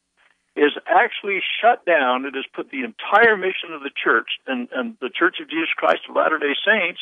is 0.57 0.73
actually 0.89 1.41
shut 1.61 1.85
down. 1.85 2.25
It 2.25 2.35
has 2.35 2.47
put 2.55 2.71
the 2.71 2.81
entire 2.81 3.37
mission 3.37 3.77
of 3.77 3.83
the 3.83 3.93
church, 3.93 4.41
and, 4.47 4.69
and 4.73 4.97
the 5.01 5.13
Church 5.13 5.37
of 5.41 5.51
Jesus 5.51 5.69
Christ 5.77 6.09
of 6.09 6.17
Latter 6.17 6.39
day 6.39 6.57
Saints 6.65 7.01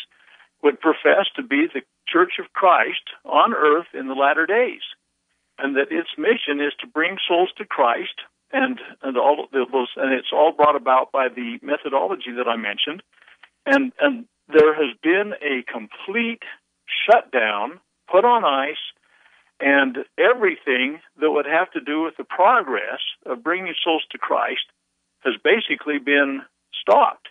would 0.63 0.81
profess 0.81 1.31
to 1.37 1.43
be 1.43 1.67
the 1.73 1.83
Church 2.09 2.35
of 2.41 2.53
Christ 2.53 3.15
on 3.25 3.55
earth 3.55 3.87
in 3.95 4.09
the 4.09 4.15
latter 4.15 4.47
days. 4.47 4.83
And 5.57 5.77
that 5.77 5.95
its 5.95 6.11
mission 6.19 6.59
is 6.59 6.75
to 6.81 6.89
bring 6.89 7.17
souls 7.29 7.51
to 7.59 7.65
Christ, 7.65 8.27
and, 8.53 8.81
and 9.03 9.17
all 9.17 9.47
those, 9.53 9.89
and 9.97 10.13
it's 10.13 10.33
all 10.33 10.53
brought 10.53 10.75
about 10.75 11.13
by 11.13 11.29
the 11.29 11.59
methodology 11.63 12.35
that 12.37 12.49
I 12.49 12.57
mentioned. 12.57 13.03
And, 13.67 13.93
and 14.01 14.27
there 14.49 14.75
has 14.75 14.97
been 15.01 15.33
a 15.41 15.63
complete 15.71 16.43
shutdown 17.07 17.81
put 18.11 18.25
on 18.25 18.45
ice, 18.45 18.77
and 19.61 19.99
everything 20.19 21.01
that 21.21 21.31
would 21.31 21.47
have 21.47 21.71
to 21.73 21.81
do 21.81 22.03
with 22.03 22.17
the 22.17 22.25
progress 22.25 23.01
of 23.25 23.45
bringing 23.45 23.75
souls 23.83 24.05
to 24.11 24.19
Christ 24.19 24.67
has 25.21 25.35
basically 25.43 25.99
been 25.99 26.43
stopped. 26.81 27.29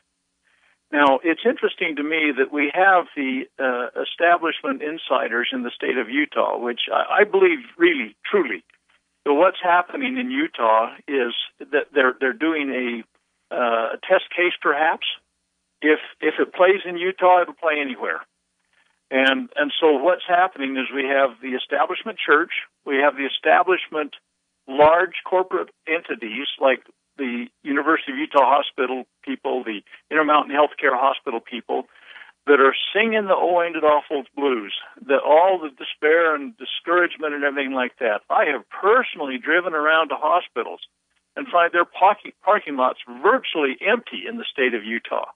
Now, 0.92 1.20
it's 1.24 1.42
interesting 1.44 1.96
to 1.96 2.04
me 2.04 2.32
that 2.38 2.54
we 2.54 2.72
have 2.74 3.06
the 3.16 3.46
uh, 3.58 4.02
establishment 4.02 4.84
insiders 4.84 5.50
in 5.52 5.64
the 5.64 5.72
state 5.72 5.98
of 5.98 6.08
Utah, 6.10 6.58
which 6.60 6.82
I, 6.94 7.22
I 7.22 7.24
believe 7.24 7.60
really, 7.78 8.16
truly, 8.30 8.64
that 9.26 9.34
what's 9.34 9.58
happening 9.62 10.18
in 10.18 10.30
Utah 10.30 10.94
is 11.08 11.34
that 11.60 11.88
they're 11.94 12.14
they're 12.20 12.34
doing 12.34 12.70
a, 12.70 13.56
uh, 13.56 13.94
a 13.94 13.98
test 14.08 14.26
case, 14.36 14.54
perhaps. 14.62 15.08
If 15.82 16.00
if 16.22 16.36
it 16.40 16.54
plays 16.54 16.82
in 16.86 16.98
Utah, 16.98 17.42
it'll 17.42 17.56
play 17.56 17.80
anywhere. 17.82 18.22
And 19.14 19.54
and 19.56 19.72
so 19.80 19.94
what's 20.02 20.26
happening 20.28 20.76
is 20.76 20.90
we 20.90 21.06
have 21.06 21.38
the 21.40 21.54
establishment 21.54 22.18
church, 22.18 22.50
we 22.84 22.98
have 22.98 23.14
the 23.14 23.30
establishment 23.30 24.16
large 24.68 25.22
corporate 25.24 25.70
entities 25.86 26.48
like 26.60 26.82
the 27.18 27.46
University 27.62 28.12
of 28.12 28.18
Utah 28.18 28.58
Hospital 28.58 29.06
people, 29.24 29.64
the 29.64 29.82
Intermountain 30.10 30.56
Healthcare 30.56 30.98
Hospital 30.98 31.40
people, 31.40 31.86
that 32.48 32.60
are 32.60 32.74
singing 32.90 33.30
the 33.30 33.38
Oh 33.38 33.62
Ain't 33.62 33.76
It 33.76 33.84
Awful 33.84 34.24
blues, 34.36 34.74
that 35.06 35.22
all 35.22 35.60
the 35.62 35.70
despair 35.70 36.34
and 36.34 36.58
discouragement 36.58 37.36
and 37.36 37.44
everything 37.44 37.74
like 37.74 38.00
that. 38.00 38.22
I 38.32 38.46
have 38.46 38.66
personally 38.70 39.38
driven 39.38 39.76
around 39.76 40.10
to 40.10 40.16
hospitals 40.18 40.82
and 41.36 41.46
find 41.48 41.72
their 41.72 41.86
parking, 41.86 42.32
parking 42.44 42.78
lots 42.78 43.00
virtually 43.22 43.78
empty 43.80 44.26
in 44.28 44.38
the 44.38 44.46
state 44.52 44.74
of 44.74 44.84
Utah. 44.84 45.30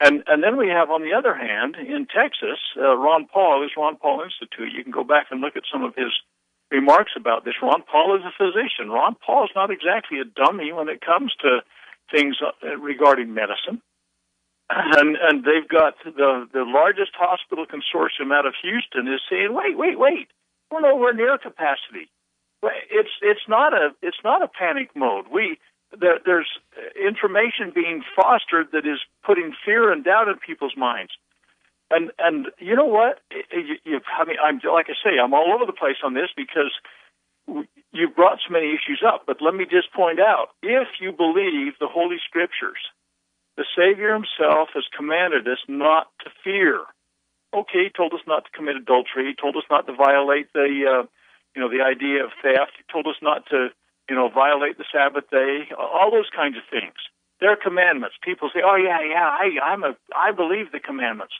And 0.00 0.24
and 0.26 0.42
then 0.42 0.56
we 0.56 0.68
have, 0.68 0.90
on 0.90 1.02
the 1.02 1.14
other 1.16 1.34
hand, 1.34 1.76
in 1.76 2.06
Texas, 2.06 2.60
uh, 2.76 2.96
Ron 2.96 3.26
Paul, 3.32 3.62
this 3.62 3.76
Ron 3.76 3.96
Paul 3.96 4.22
Institute. 4.22 4.72
You 4.72 4.82
can 4.82 4.92
go 4.92 5.04
back 5.04 5.28
and 5.30 5.40
look 5.40 5.56
at 5.56 5.64
some 5.72 5.84
of 5.84 5.94
his 5.96 6.12
remarks 6.70 7.12
about 7.16 7.44
this. 7.44 7.54
Ron 7.62 7.82
Paul 7.82 8.16
is 8.16 8.22
a 8.24 8.36
physician. 8.36 8.90
Ron 8.90 9.16
Paul 9.24 9.44
is 9.44 9.54
not 9.54 9.70
exactly 9.70 10.20
a 10.20 10.24
dummy 10.24 10.72
when 10.72 10.88
it 10.88 11.00
comes 11.00 11.32
to 11.40 11.60
things 12.12 12.36
uh, 12.44 12.76
regarding 12.76 13.32
medicine. 13.32 13.80
And 14.68 15.16
and 15.16 15.44
they've 15.44 15.68
got 15.68 15.94
the 16.04 16.46
the 16.52 16.64
largest 16.66 17.12
hospital 17.14 17.64
consortium 17.64 18.34
out 18.36 18.46
of 18.46 18.54
Houston 18.62 19.06
is 19.06 19.20
saying, 19.30 19.54
wait, 19.54 19.78
wait, 19.78 19.98
wait, 19.98 20.28
we're 20.70 20.80
nowhere 20.80 21.14
near 21.14 21.38
capacity. 21.38 22.10
It's 22.90 23.14
it's 23.22 23.46
not 23.48 23.72
a 23.72 23.94
it's 24.02 24.18
not 24.24 24.42
a 24.42 24.48
panic 24.48 24.90
mode. 24.96 25.26
We 25.30 25.58
there, 26.00 26.18
there's 26.24 26.48
information 26.94 27.72
being 27.74 28.02
fostered 28.14 28.68
that 28.72 28.86
is 28.86 29.00
putting 29.24 29.54
fear 29.64 29.92
and 29.92 30.04
doubt 30.04 30.28
in 30.28 30.36
people's 30.38 30.76
minds. 30.76 31.12
And 31.90 32.10
and 32.18 32.46
you 32.58 32.74
know 32.74 32.86
what? 32.86 33.20
You, 33.30 33.76
you, 33.84 34.00
I 34.18 34.24
mean, 34.24 34.36
I'm 34.42 34.60
like 34.72 34.86
I 34.88 34.98
say, 35.04 35.18
I'm 35.22 35.34
all 35.34 35.52
over 35.54 35.66
the 35.66 35.76
place 35.76 36.02
on 36.02 36.14
this 36.14 36.30
because 36.36 36.74
you've 37.92 38.16
brought 38.16 38.38
so 38.46 38.52
many 38.52 38.74
issues 38.74 39.02
up. 39.06 39.22
But 39.26 39.38
let 39.40 39.54
me 39.54 39.64
just 39.70 39.92
point 39.92 40.18
out: 40.18 40.48
if 40.62 40.88
you 41.00 41.12
believe 41.12 41.78
the 41.78 41.86
Holy 41.86 42.16
Scriptures, 42.26 42.82
the 43.56 43.64
Savior 43.76 44.12
Himself 44.14 44.70
has 44.74 44.84
commanded 44.96 45.46
us 45.46 45.62
not 45.68 46.08
to 46.24 46.30
fear. 46.42 46.82
Okay, 47.54 47.84
he 47.84 47.90
told 47.96 48.12
us 48.12 48.20
not 48.26 48.44
to 48.44 48.50
commit 48.50 48.76
adultery. 48.76 49.30
He 49.30 49.34
told 49.40 49.56
us 49.56 49.62
not 49.70 49.86
to 49.86 49.94
violate 49.94 50.52
the, 50.52 50.66
uh, 50.84 51.06
you 51.54 51.62
know, 51.62 51.70
the 51.70 51.80
idea 51.80 52.24
of 52.24 52.30
theft. 52.42 52.72
He 52.76 52.84
told 52.92 53.06
us 53.06 53.16
not 53.22 53.46
to 53.50 53.68
you 54.08 54.14
know, 54.14 54.28
violate 54.28 54.78
the 54.78 54.84
Sabbath 54.92 55.28
day, 55.30 55.68
all 55.76 56.10
those 56.10 56.30
kinds 56.34 56.56
of 56.56 56.62
things. 56.70 56.94
They're 57.40 57.56
commandments. 57.56 58.16
People 58.22 58.50
say, 58.54 58.60
"Oh 58.64 58.76
yeah, 58.76 59.00
yeah, 59.02 59.28
I, 59.28 59.58
I'm 59.62 59.84
a, 59.84 59.96
I 60.14 60.32
believe 60.32 60.72
the 60.72 60.80
commandments," 60.80 61.34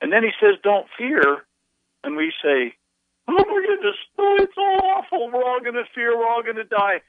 and 0.00 0.12
then 0.12 0.22
he 0.22 0.30
says, 0.40 0.56
"Don't 0.62 0.86
fear," 0.96 1.44
and 2.02 2.16
we 2.16 2.32
say, 2.42 2.74
"Oh 3.28 3.32
my 3.32 3.66
goodness, 3.66 3.96
oh, 4.18 4.36
it's 4.40 4.58
all 4.58 4.80
awful. 4.82 5.30
We're 5.30 5.44
all 5.44 5.60
going 5.60 5.74
to 5.74 5.84
fear. 5.94 6.16
We're 6.16 6.28
all 6.28 6.42
going 6.42 6.56
to 6.56 6.64
die." 6.64 7.02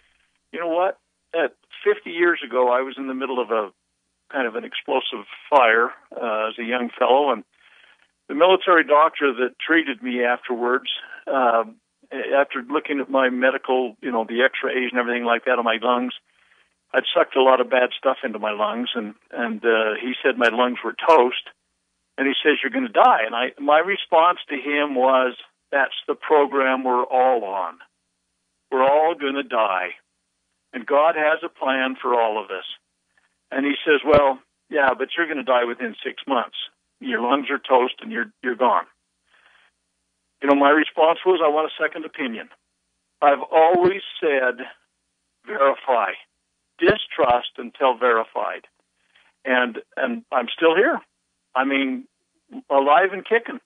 You 0.52 0.60
know 0.60 0.68
what? 0.68 1.00
At 1.34 1.56
50 1.84 2.10
years 2.10 2.42
ago, 2.46 2.72
I 2.72 2.82
was 2.82 2.96
in 2.98 3.08
the 3.08 3.14
middle 3.14 3.40
of 3.40 3.52
a 3.52 3.72
kind 4.32 4.48
of 4.48 4.56
an 4.56 4.64
explosive 4.64 5.26
fire 5.50 5.90
uh, 6.16 6.50
as 6.50 6.60
a 6.60 6.64
young 6.64 6.90
fellow, 6.98 7.32
and 7.32 7.44
the 8.28 8.36
military 8.36 8.84
doctor 8.84 9.34
that 9.34 9.56
treated 9.60 10.04
me 10.04 10.24
afterwards 10.24 10.90
um, 11.26 11.76
after 12.12 12.64
looking 12.64 13.00
at 13.00 13.10
my 13.10 13.30
medical, 13.30 13.96
you 14.02 14.12
know, 14.12 14.26
the 14.28 14.42
X-rays 14.44 14.90
and 14.92 15.00
everything 15.00 15.26
like 15.26 15.46
that 15.46 15.60
on 15.60 15.66
my 15.66 15.78
lungs, 15.82 16.14
I'd 16.94 17.04
sucked 17.14 17.36
a 17.36 17.44
lot 17.44 17.62
of 17.62 17.70
bad 17.70 17.90
stuff 17.98 18.18
into 18.24 18.40
my 18.40 18.52
lungs, 18.52 18.90
and 18.96 19.14
and 19.32 19.64
uh, 19.64 19.94
he 20.02 20.14
said 20.24 20.38
my 20.38 20.50
lungs 20.50 20.80
were 20.84 20.96
toast, 21.08 21.50
and 22.18 22.28
he 22.28 22.34
says 22.44 22.58
you're 22.62 22.72
going 22.72 22.88
to 22.88 22.94
die. 22.94 23.22
And 23.26 23.36
I, 23.36 23.52
my 23.60 23.80
response 23.80 24.40
to 24.50 24.56
him 24.56 24.96
was, 24.96 25.36
"That's 25.72 25.94
the 26.08 26.16
program 26.16 26.84
we're 26.84 27.04
all 27.04 27.44
on. 27.44 27.78
We're 28.72 28.84
all 28.84 29.14
going 29.14 29.36
to 29.36 29.44
die, 29.44 29.90
and 30.74 30.86
God 30.86 31.16
has 31.16 31.40
a 31.44 31.50
plan 31.50 31.96
for 32.02 32.20
all 32.20 32.44
of 32.44 32.50
us." 32.50 32.66
And 33.52 33.66
he 33.66 33.74
says, 33.86 34.02
"Well, 34.04 34.40
yeah, 34.70 34.94
but 34.98 35.10
you're 35.16 35.28
going 35.28 35.38
to 35.38 35.44
die 35.44 35.66
within 35.66 35.96
six 36.04 36.24
months. 36.28 36.58
Your 37.00 37.22
lungs 37.22 37.52
are 37.52 37.60
toast, 37.60 37.96
and 38.02 38.12
you're 38.12 38.32
you're 38.42 38.56
gone." 38.56 38.86
You 40.42 40.50
know, 40.50 40.56
my 40.56 40.70
response 40.70 41.20
was, 41.26 41.42
I 41.44 41.50
want 41.50 41.72
a 41.72 41.84
second 41.84 42.06
opinion. 42.06 42.50
I've 43.22 43.44
always 43.52 44.02
said, 44.22 44.66
verify, 45.46 46.12
distrust 46.78 47.52
until 47.58 47.98
verified, 47.98 48.66
and 49.44 49.80
and 49.98 50.24
I'm 50.32 50.48
still 50.56 50.76
here. 50.76 51.00
I 51.56 51.66
mean, 51.66 52.06
alive 52.70 53.12
and 53.12 53.26
kicking. 53.26 53.60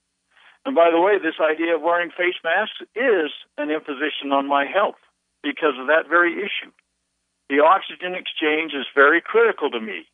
And 0.65 0.75
by 0.75 0.89
the 0.91 1.01
way, 1.01 1.19
this 1.19 1.39
idea 1.41 1.75
of 1.75 1.81
wearing 1.81 2.09
face 2.09 2.39
masks 2.43 2.79
is 2.95 3.31
an 3.57 3.69
imposition 3.69 4.31
on 4.31 4.47
my 4.47 4.65
health 4.65 5.01
because 5.43 5.75
of 5.77 5.87
that 5.87 6.07
very 6.09 6.39
issue. 6.39 6.71
The 7.49 7.59
oxygen 7.59 8.15
exchange 8.15 8.71
is 8.73 8.85
very 8.95 9.21
critical 9.21 9.69
to 9.71 9.79
me. 9.79 10.05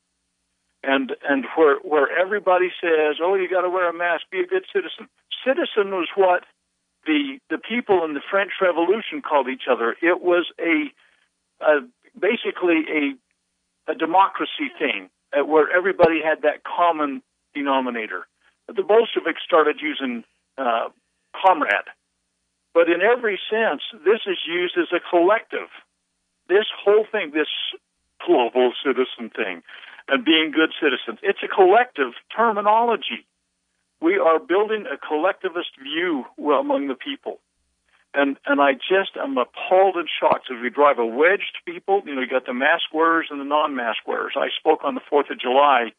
And 0.84 1.16
and 1.28 1.46
where 1.56 1.78
where 1.80 2.10
everybody 2.18 2.72
says, 2.82 3.18
"Oh, 3.22 3.36
you 3.36 3.50
got 3.50 3.62
to 3.62 3.70
wear 3.70 3.90
a 3.90 3.94
mask, 3.94 4.24
be 4.32 4.40
a 4.40 4.48
good 4.48 4.66
citizen." 4.74 5.08
Citizen 5.46 5.92
was 5.92 6.08
what 6.16 6.44
the 7.06 7.40
the 7.50 7.58
people 7.58 8.04
in 8.06 8.14
the 8.14 8.22
French 8.30 8.52
Revolution 8.62 9.22
called 9.22 9.48
each 9.48 9.64
other. 9.70 9.96
It 10.02 10.22
was 10.22 10.46
a, 10.60 10.92
a 11.64 11.80
basically 12.20 12.86
a 12.90 13.92
a 13.92 13.96
democracy 13.96 14.70
thing 14.78 15.10
where 15.34 15.70
everybody 15.72 16.22
had 16.24 16.42
that 16.44 16.64
common 16.64 17.22
denominator. 17.54 18.28
The 18.68 18.84
Bolsheviks 18.84 19.42
started 19.46 19.78
using 19.82 20.24
uh, 20.58 20.90
comrade. 21.34 21.90
But 22.74 22.90
in 22.90 23.02
every 23.02 23.40
sense, 23.50 23.82
this 24.06 24.22
is 24.28 24.38
used 24.48 24.78
as 24.78 24.88
a 24.94 25.00
collective. 25.10 25.70
This 26.48 26.66
whole 26.84 27.06
thing, 27.12 27.32
this 27.34 27.50
global 28.26 28.74
citizen 28.84 29.30
thing, 29.36 29.64
and 30.08 30.26
being 30.26 30.52
good 30.52 30.72
citizens, 30.82 31.20
it's 31.22 31.40
a 31.44 31.48
collective 31.48 32.14
terminology. 32.36 33.26
We 34.02 34.18
are 34.18 34.40
building 34.40 34.86
a 34.86 34.98
collectivist 34.98 35.72
view 35.82 36.26
among 36.38 36.88
the 36.88 36.96
people. 36.96 37.40
And 38.14 38.38
and 38.48 38.60
I 38.60 38.74
just 38.74 39.18
am 39.22 39.38
appalled 39.38 39.96
and 39.96 40.10
shocked 40.10 40.50
as 40.50 40.58
we 40.62 40.70
drive 40.70 40.98
a 40.98 41.06
wedge 41.06 41.46
to 41.54 41.72
people. 41.72 42.02
You 42.06 42.16
know, 42.16 42.22
you 42.22 42.28
got 42.28 42.46
the 42.46 42.54
mask 42.54 42.92
wearers 42.94 43.28
and 43.30 43.40
the 43.40 43.46
non-mask 43.46 44.08
wearers. 44.08 44.34
I 44.36 44.48
spoke 44.58 44.80
on 44.84 44.96
the 44.96 45.02
Fourth 45.10 45.30
of 45.30 45.40
July 45.40 45.92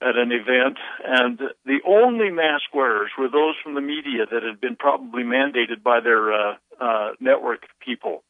at 0.00 0.16
an 0.16 0.30
event, 0.32 0.78
and 1.04 1.38
the 1.64 1.80
only 1.86 2.30
mask 2.30 2.72
wearers 2.74 3.10
were 3.18 3.28
those 3.28 3.54
from 3.62 3.74
the 3.74 3.80
media 3.80 4.26
that 4.30 4.42
had 4.42 4.60
been 4.60 4.76
probably 4.76 5.24
mandated 5.24 5.82
by 5.82 6.00
their 6.00 6.32
uh, 6.32 6.54
uh, 6.80 7.12
network 7.20 7.66
people. 7.80 8.22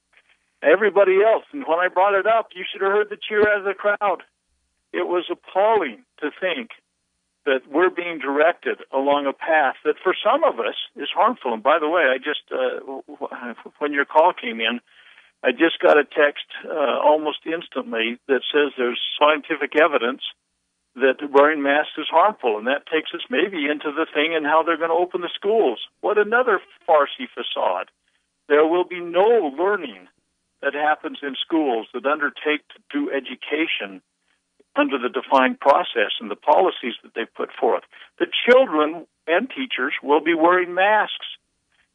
Everybody 0.63 1.23
else, 1.23 1.45
and 1.53 1.65
when 1.67 1.79
I 1.79 1.89
brought 1.89 2.15
it 2.15 2.27
up, 2.27 2.49
you 2.55 2.65
should 2.71 2.83
have 2.83 2.93
heard 2.93 3.11
the 3.11 3.17
cheer 3.17 3.41
out 3.41 3.59
of 3.59 3.65
the 3.65 3.75
crowd. 3.75 4.23
It 4.93 5.07
was 5.07 5.27
appalling 5.31 6.05
to 6.21 6.31
think 6.41 6.71
that 7.47 7.63
we're 7.71 7.91
being 7.91 8.19
directed 8.19 8.79
along 8.93 9.27
a 9.27 9.33
path 9.33 9.77
that 9.85 9.95
for 10.03 10.15
some 10.23 10.45
of 10.45 10.59
us 10.59 10.75
is 10.97 11.09
harmful. 11.15 11.55
And 11.55 11.63
by 11.63 11.79
the 11.79 11.89
way, 11.89 12.03
I 12.03 12.19
just, 12.19 12.43
uh, 12.51 12.83
when 13.79 13.93
your 13.93 14.05
call 14.05 14.33
came 14.35 14.61
in, 14.61 14.81
I 15.43 15.53
just 15.53 15.79
got 15.81 15.97
a 15.97 16.05
text 16.05 16.45
uh, 16.67 16.99
almost 16.99 17.47
instantly 17.47 18.19
that 18.27 18.43
says 18.53 18.73
there's 18.77 19.01
scientific 19.19 19.79
evidence 19.81 20.23
that 20.97 21.23
wearing 21.31 21.63
masks 21.63 21.93
is 21.99 22.09
harmful, 22.11 22.59
and 22.59 22.67
that 22.67 22.87
takes 22.91 23.13
us 23.15 23.21
maybe 23.31 23.69
into 23.71 23.93
the 23.93 24.07
thing 24.13 24.35
and 24.35 24.45
how 24.45 24.63
they're 24.63 24.79
going 24.79 24.91
to 24.91 24.97
open 24.97 25.21
the 25.21 25.31
schools. 25.35 25.79
What 26.01 26.19
another 26.19 26.61
farcy 26.89 27.29
facade. 27.33 27.91
There 28.49 28.67
will 28.67 28.85
be 28.85 29.01
no 29.01 29.53
learning 29.57 30.09
that 30.63 30.75
happens 30.75 31.19
in 31.23 31.37
schools 31.41 31.87
that 31.93 32.07
undertake 32.07 32.67
to 32.75 32.81
do 32.91 33.11
education 33.13 34.01
under 34.77 34.99
the 34.99 35.09
defined 35.09 35.61
process 35.61 36.13
and 36.21 36.31
the 36.31 36.37
policies 36.37 36.95
that 37.03 37.13
they've 37.15 37.35
put 37.35 37.51
forth. 37.53 37.83
The 38.19 38.27
children 38.49 39.07
and 39.27 39.49
teachers 39.49 39.95
will 40.03 40.21
be 40.21 40.35
wearing 40.35 40.75
masks 40.75 41.27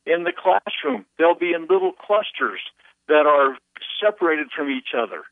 in 0.06 0.24
the 0.24 0.34
classroom. 0.34 1.06
They'll 1.18 1.38
be 1.38 1.54
in 1.54 1.68
little 1.70 1.94
clusters 1.94 2.62
that 3.08 3.26
are 3.26 3.58
separated 4.00 4.48
from 4.56 4.70
each 4.70 4.94
other 4.98 5.24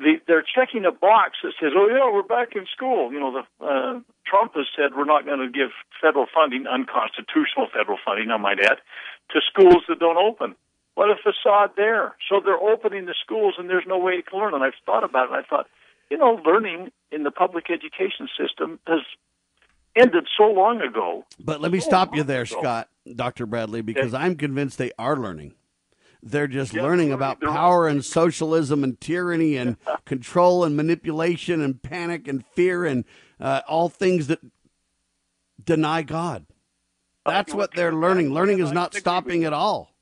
the, 0.00 0.16
they're 0.26 0.44
checking 0.44 0.84
a 0.84 0.92
box 0.92 1.38
that 1.44 1.52
says, 1.60 1.72
"Oh 1.76 1.86
yeah, 1.88 2.08
we're 2.10 2.24
back 2.24 2.56
in 2.56 2.66
school." 2.72 3.12
You 3.12 3.20
know, 3.20 3.32
the 3.36 3.44
uh, 3.64 4.00
Trump 4.24 4.56
has 4.56 4.66
said 4.74 4.96
we're 4.96 5.04
not 5.04 5.26
going 5.26 5.40
to 5.40 5.52
give 5.52 5.70
federal 6.00 6.26
funding, 6.32 6.66
unconstitutional 6.66 7.68
federal 7.72 7.98
funding, 8.04 8.30
I 8.30 8.38
might 8.38 8.60
add, 8.60 8.80
to 9.30 9.40
schools 9.44 9.84
that 9.88 10.00
don't 10.00 10.16
open. 10.16 10.56
What 10.94 11.10
a 11.10 11.16
facade 11.16 11.76
there! 11.76 12.16
So 12.28 12.40
they're 12.40 12.58
opening 12.58 13.04
the 13.04 13.14
schools, 13.22 13.54
and 13.58 13.68
there's 13.68 13.86
no 13.86 13.98
way 13.98 14.22
to 14.22 14.36
learn. 14.36 14.54
And 14.54 14.64
I've 14.64 14.80
thought 14.84 15.04
about 15.04 15.28
it. 15.28 15.36
and 15.36 15.44
I 15.44 15.48
thought, 15.48 15.68
you 16.10 16.18
know, 16.18 16.40
learning 16.44 16.90
in 17.12 17.22
the 17.22 17.30
public 17.30 17.70
education 17.70 18.28
system 18.38 18.78
has 18.86 19.00
ended 19.96 20.26
so 20.36 20.44
long 20.44 20.80
ago. 20.80 21.24
But 21.38 21.60
let 21.60 21.72
me 21.72 21.80
so 21.80 21.86
stop 21.86 22.14
you 22.14 22.22
there, 22.22 22.42
ago. 22.42 22.58
Scott, 22.60 22.88
Doctor 23.14 23.46
Bradley, 23.46 23.80
because 23.80 24.12
I'm 24.14 24.36
convinced 24.36 24.78
they 24.78 24.92
are 24.98 25.16
learning. 25.16 25.54
They're 26.22 26.48
just 26.48 26.74
Yeah, 26.74 26.82
learning 26.82 27.08
they're 27.08 27.16
about 27.16 27.40
learning. 27.42 27.56
power 27.56 27.88
and 27.88 28.04
socialism 28.04 28.84
and 28.84 29.00
tyranny 29.00 29.56
and 29.56 29.76
control 30.04 30.64
and 30.64 30.76
manipulation 30.76 31.62
and 31.62 31.82
panic 31.82 32.28
and 32.28 32.44
fear 32.44 32.84
and 32.84 33.04
uh, 33.40 33.62
all 33.66 33.88
things 33.88 34.26
that 34.26 34.40
deny 35.64 36.02
God. 36.02 36.46
That's 37.24 37.54
what 37.54 37.74
they're 37.74 37.92
learning. 37.94 38.32
Learning 38.34 38.58
is 38.58 38.72
not 38.72 38.94
stopping 38.94 39.44
at 39.44 39.52
all. 39.52 39.94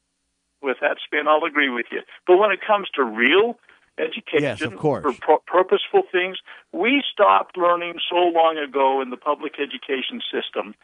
with 0.62 0.78
that 0.80 0.96
spin, 1.04 1.28
I'll 1.28 1.44
agree 1.44 1.68
with 1.68 1.86
you. 1.92 2.00
But 2.26 2.38
when 2.38 2.50
it 2.50 2.60
comes 2.66 2.88
to 2.94 3.04
real 3.04 3.58
education 3.98 4.42
Yes, 4.42 4.60
of 4.62 4.76
course. 4.76 5.02
for 5.02 5.12
pu- 5.12 5.44
purposeful 5.46 6.02
things, 6.10 6.38
we 6.72 7.02
stopped 7.12 7.56
learning 7.56 7.94
so 8.08 8.16
long 8.16 8.58
ago 8.58 9.00
in 9.02 9.10
the 9.10 9.16
public 9.16 9.54
education 9.58 10.20
system 10.32 10.74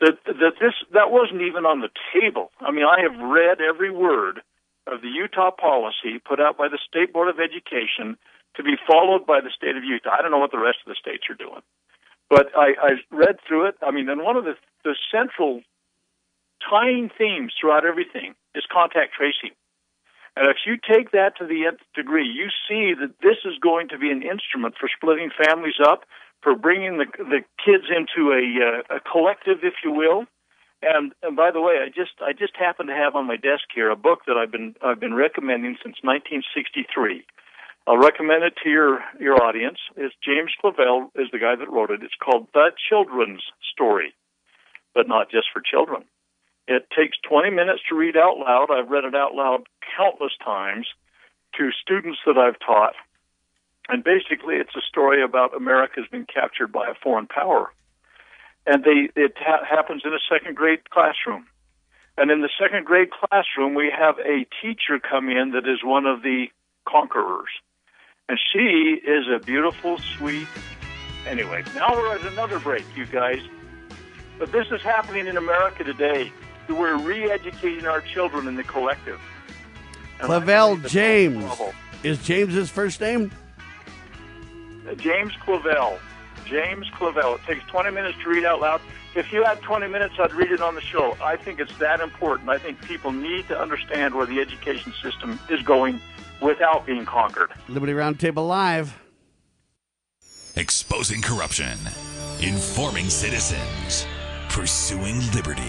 that 0.00 0.18
that 0.26 0.54
this 0.60 0.74
that 0.92 1.10
wasn't 1.10 1.42
even 1.42 1.66
on 1.66 1.80
the 1.80 1.90
table. 2.14 2.50
I 2.60 2.70
mean, 2.70 2.84
I 2.84 3.02
have 3.02 3.18
read 3.18 3.58
every 3.60 3.90
word 3.90 4.40
of 4.86 5.02
the 5.02 5.08
Utah 5.08 5.50
policy 5.50 6.18
put 6.24 6.40
out 6.40 6.56
by 6.56 6.68
the 6.68 6.78
State 6.86 7.12
Board 7.12 7.28
of 7.28 7.40
Education 7.40 8.16
to 8.56 8.62
be 8.62 8.76
followed 8.86 9.26
by 9.26 9.40
the 9.40 9.50
state 9.54 9.76
of 9.76 9.84
Utah. 9.84 10.16
I 10.18 10.22
don't 10.22 10.30
know 10.30 10.38
what 10.38 10.52
the 10.52 10.58
rest 10.62 10.78
of 10.86 10.90
the 10.90 10.98
states 10.98 11.24
are 11.28 11.34
doing, 11.34 11.62
but 12.30 12.48
I, 12.56 12.74
I 12.80 12.90
read 13.10 13.36
through 13.46 13.66
it. 13.68 13.76
I 13.82 13.90
mean, 13.90 14.08
and 14.08 14.22
one 14.22 14.36
of 14.36 14.44
the 14.44 14.54
the 14.84 14.94
central 15.10 15.62
tying 16.62 17.10
themes 17.18 17.52
throughout 17.58 17.84
everything 17.84 18.34
is 18.54 18.64
contact 18.70 19.14
tracing. 19.14 19.54
And 20.38 20.46
if 20.46 20.58
you 20.64 20.78
take 20.78 21.10
that 21.10 21.36
to 21.38 21.46
the 21.46 21.66
nth 21.66 21.82
degree, 21.96 22.24
you 22.24 22.46
see 22.70 22.94
that 22.94 23.18
this 23.20 23.42
is 23.44 23.58
going 23.58 23.88
to 23.88 23.98
be 23.98 24.12
an 24.12 24.22
instrument 24.22 24.76
for 24.78 24.88
splitting 24.88 25.30
families 25.34 25.82
up, 25.82 26.04
for 26.42 26.54
bringing 26.54 26.98
the 26.98 27.06
the 27.18 27.42
kids 27.58 27.90
into 27.90 28.30
a 28.30 28.44
uh, 28.62 28.96
a 28.96 29.00
collective, 29.00 29.58
if 29.64 29.74
you 29.82 29.90
will. 29.90 30.26
And 30.80 31.12
and 31.24 31.34
by 31.34 31.50
the 31.50 31.60
way, 31.60 31.82
I 31.82 31.88
just 31.88 32.22
I 32.22 32.34
just 32.38 32.54
happen 32.54 32.86
to 32.86 32.94
have 32.94 33.16
on 33.16 33.26
my 33.26 33.34
desk 33.34 33.66
here 33.74 33.90
a 33.90 33.96
book 33.96 34.20
that 34.28 34.36
I've 34.36 34.52
been 34.52 34.76
I've 34.80 35.00
been 35.00 35.14
recommending 35.14 35.74
since 35.82 35.98
1963. 36.06 37.26
I'll 37.88 37.98
recommend 37.98 38.44
it 38.44 38.54
to 38.62 38.70
your 38.70 39.00
your 39.18 39.42
audience. 39.42 39.78
It's 39.96 40.14
James 40.22 40.54
Clavell 40.62 41.10
is 41.16 41.26
the 41.32 41.42
guy 41.42 41.56
that 41.58 41.68
wrote 41.68 41.90
it. 41.90 42.04
It's 42.04 42.14
called 42.22 42.46
The 42.54 42.70
Children's 42.78 43.42
Story, 43.74 44.14
but 44.94 45.08
not 45.08 45.32
just 45.32 45.48
for 45.52 45.60
children. 45.60 46.04
It 46.68 46.86
takes 46.94 47.16
20 47.26 47.48
minutes 47.50 47.80
to 47.88 47.96
read 47.96 48.14
out 48.14 48.36
loud. 48.36 48.68
I've 48.70 48.90
read 48.90 49.04
it 49.04 49.16
out 49.16 49.34
loud 49.34 49.64
countless 49.98 50.32
times 50.44 50.86
to 51.56 51.70
students 51.82 52.20
that 52.24 52.38
I've 52.38 52.58
taught. 52.64 52.94
And 53.88 54.04
basically, 54.04 54.56
it's 54.56 54.76
a 54.76 54.82
story 54.88 55.22
about 55.22 55.56
America's 55.56 56.06
been 56.10 56.26
captured 56.26 56.70
by 56.72 56.88
a 56.88 56.94
foreign 57.02 57.26
power. 57.26 57.72
And 58.66 58.84
they, 58.84 59.08
it 59.20 59.32
ha- 59.38 59.64
happens 59.68 60.02
in 60.04 60.12
a 60.12 60.22
second 60.30 60.56
grade 60.56 60.90
classroom. 60.90 61.46
And 62.18 62.30
in 62.30 62.42
the 62.42 62.50
second 62.60 62.84
grade 62.84 63.08
classroom, 63.10 63.74
we 63.74 63.90
have 63.96 64.18
a 64.18 64.46
teacher 64.60 64.98
come 64.98 65.28
in 65.30 65.52
that 65.52 65.66
is 65.66 65.82
one 65.82 66.04
of 66.04 66.22
the 66.22 66.46
conquerors. 66.86 67.48
And 68.28 68.38
she 68.52 69.00
is 69.02 69.24
a 69.34 69.38
beautiful, 69.38 69.98
sweet. 69.98 70.46
Anyway, 71.26 71.64
now 71.74 71.88
we're 71.92 72.14
at 72.14 72.24
another 72.26 72.58
break, 72.58 72.84
you 72.94 73.06
guys. 73.06 73.40
But 74.38 74.52
this 74.52 74.66
is 74.70 74.82
happening 74.82 75.26
in 75.26 75.36
America 75.36 75.82
today. 75.82 76.30
We're 76.68 76.98
re-educating 76.98 77.86
our 77.86 78.02
children 78.02 78.46
in 78.46 78.56
the 78.56 78.64
collective. 78.64 79.18
And 80.20 80.32
I 80.32 80.40
Clavell 80.40 80.88
James. 80.88 81.44
Is 82.02 82.18
James 82.24 82.54
his 82.54 82.70
first 82.70 83.00
name? 83.00 83.30
Uh, 84.88 84.94
James 84.94 85.32
Clavell. 85.44 85.98
James 86.46 86.86
Clavell. 86.90 87.36
It 87.36 87.42
takes 87.44 87.64
20 87.70 87.90
minutes 87.90 88.18
to 88.22 88.30
read 88.30 88.44
out 88.44 88.60
loud. 88.60 88.80
If 89.14 89.32
you 89.32 89.44
had 89.44 89.60
20 89.62 89.88
minutes, 89.88 90.14
I'd 90.18 90.32
read 90.32 90.52
it 90.52 90.60
on 90.60 90.74
the 90.74 90.80
show. 90.80 91.16
I 91.22 91.36
think 91.36 91.60
it's 91.60 91.76
that 91.78 92.00
important. 92.00 92.48
I 92.48 92.58
think 92.58 92.80
people 92.82 93.10
need 93.12 93.48
to 93.48 93.58
understand 93.58 94.14
where 94.14 94.26
the 94.26 94.40
education 94.40 94.92
system 95.02 95.38
is 95.50 95.62
going 95.62 96.00
without 96.40 96.86
being 96.86 97.04
conquered. 97.04 97.50
Liberty 97.68 97.92
Roundtable 97.92 98.46
Live. 98.46 98.98
Exposing 100.56 101.22
corruption, 101.22 101.78
informing 102.40 103.08
citizens, 103.10 104.06
pursuing 104.48 105.20
liberty. 105.32 105.62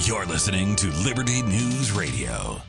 You're 0.00 0.26
listening 0.26 0.76
to 0.76 0.90
Liberty 1.04 1.42
News 1.42 1.92
Radio. 1.92 2.60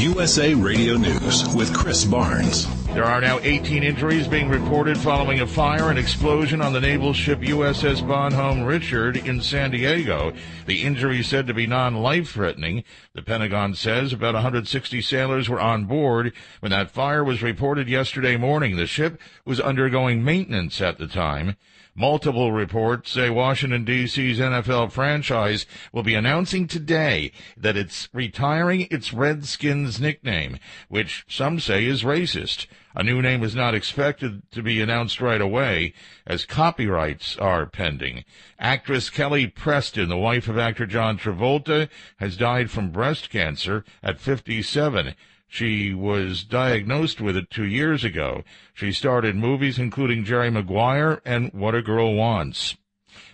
USA 0.00 0.54
Radio 0.54 0.96
News 0.96 1.46
with 1.54 1.74
Chris 1.76 2.06
Barnes. 2.06 2.66
There 2.94 3.04
are 3.04 3.20
now 3.20 3.38
18 3.40 3.82
injuries 3.82 4.26
being 4.26 4.48
reported 4.48 4.96
following 4.96 5.40
a 5.40 5.46
fire 5.46 5.90
and 5.90 5.98
explosion 5.98 6.62
on 6.62 6.72
the 6.72 6.80
naval 6.80 7.12
ship 7.12 7.40
USS 7.40 8.06
Bonhomme 8.08 8.64
Richard 8.64 9.18
in 9.18 9.42
San 9.42 9.72
Diego. 9.72 10.32
The 10.64 10.84
injury 10.84 11.22
said 11.22 11.46
to 11.48 11.54
be 11.54 11.66
non-life 11.66 12.30
threatening. 12.30 12.82
The 13.12 13.20
Pentagon 13.20 13.74
says 13.74 14.14
about 14.14 14.32
160 14.32 15.02
sailors 15.02 15.50
were 15.50 15.60
on 15.60 15.84
board 15.84 16.32
when 16.60 16.70
that 16.70 16.90
fire 16.90 17.22
was 17.22 17.42
reported 17.42 17.86
yesterday 17.86 18.38
morning. 18.38 18.76
The 18.76 18.86
ship 18.86 19.20
was 19.44 19.60
undergoing 19.60 20.24
maintenance 20.24 20.80
at 20.80 20.96
the 20.96 21.08
time. 21.08 21.56
Multiple 22.00 22.50
reports 22.50 23.10
say 23.10 23.28
Washington 23.28 23.84
D.C.'s 23.84 24.38
NFL 24.38 24.90
franchise 24.90 25.66
will 25.92 26.02
be 26.02 26.14
announcing 26.14 26.66
today 26.66 27.30
that 27.58 27.76
it's 27.76 28.08
retiring 28.14 28.88
its 28.90 29.12
Redskins 29.12 30.00
nickname, 30.00 30.58
which 30.88 31.26
some 31.28 31.60
say 31.60 31.84
is 31.84 32.02
racist. 32.02 32.68
A 32.94 33.02
new 33.02 33.20
name 33.20 33.44
is 33.44 33.54
not 33.54 33.74
expected 33.74 34.50
to 34.50 34.62
be 34.62 34.80
announced 34.80 35.20
right 35.20 35.42
away, 35.42 35.92
as 36.26 36.46
copyrights 36.46 37.36
are 37.36 37.66
pending. 37.66 38.24
Actress 38.58 39.10
Kelly 39.10 39.46
Preston, 39.46 40.08
the 40.08 40.16
wife 40.16 40.48
of 40.48 40.56
actor 40.56 40.86
John 40.86 41.18
Travolta, 41.18 41.90
has 42.16 42.34
died 42.34 42.70
from 42.70 42.92
breast 42.92 43.28
cancer 43.28 43.84
at 44.02 44.18
57. 44.18 45.14
She 45.52 45.92
was 45.92 46.44
diagnosed 46.44 47.20
with 47.20 47.36
it 47.36 47.50
two 47.50 47.64
years 47.64 48.04
ago. 48.04 48.44
She 48.72 48.92
starred 48.92 49.24
in 49.24 49.40
movies 49.40 49.80
including 49.80 50.24
Jerry 50.24 50.48
Maguire 50.48 51.20
and 51.24 51.52
What 51.52 51.74
a 51.74 51.82
Girl 51.82 52.14
Wants. 52.14 52.76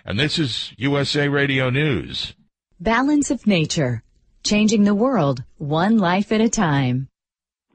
And 0.03 0.19
this 0.19 0.39
is 0.39 0.73
USA 0.79 1.29
Radio 1.29 1.69
News. 1.69 2.35
Balance 2.81 3.31
of 3.31 3.47
Nature. 3.47 4.03
Changing 4.43 4.85
the 4.85 4.95
world, 4.95 5.45
one 5.59 5.99
life 5.99 6.33
at 6.33 6.41
a 6.41 6.49
time. 6.49 7.09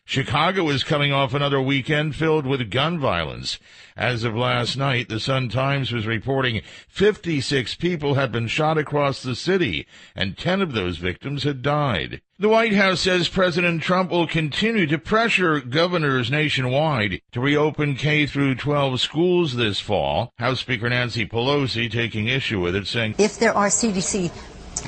Chicago 0.09 0.67
is 0.69 0.83
coming 0.83 1.13
off 1.13 1.35
another 1.35 1.61
weekend 1.61 2.15
filled 2.15 2.43
with 2.43 2.71
gun 2.71 2.99
violence. 2.99 3.59
As 3.95 4.23
of 4.23 4.35
last 4.35 4.75
night, 4.75 5.07
the 5.07 5.19
Sun 5.19 5.49
Times 5.49 5.91
was 5.91 6.07
reporting 6.07 6.63
56 6.87 7.75
people 7.75 8.15
had 8.15 8.31
been 8.31 8.47
shot 8.47 8.79
across 8.79 9.21
the 9.21 9.35
city, 9.35 9.85
and 10.15 10.35
10 10.35 10.63
of 10.63 10.73
those 10.73 10.97
victims 10.97 11.43
had 11.43 11.61
died. 11.61 12.21
The 12.39 12.49
White 12.49 12.73
House 12.73 13.01
says 13.01 13.29
President 13.29 13.83
Trump 13.83 14.09
will 14.09 14.25
continue 14.25 14.87
to 14.87 14.97
pressure 14.97 15.59
governors 15.59 16.31
nationwide 16.31 17.21
to 17.31 17.39
reopen 17.39 17.95
K 17.95 18.25
through 18.25 18.55
12 18.55 18.99
schools 18.99 19.57
this 19.57 19.79
fall. 19.79 20.33
House 20.39 20.59
Speaker 20.59 20.89
Nancy 20.89 21.27
Pelosi 21.27 21.87
taking 21.91 22.27
issue 22.27 22.59
with 22.59 22.75
it, 22.75 22.87
saying, 22.87 23.13
If 23.19 23.37
there 23.37 23.53
are 23.53 23.67
CDC 23.67 24.31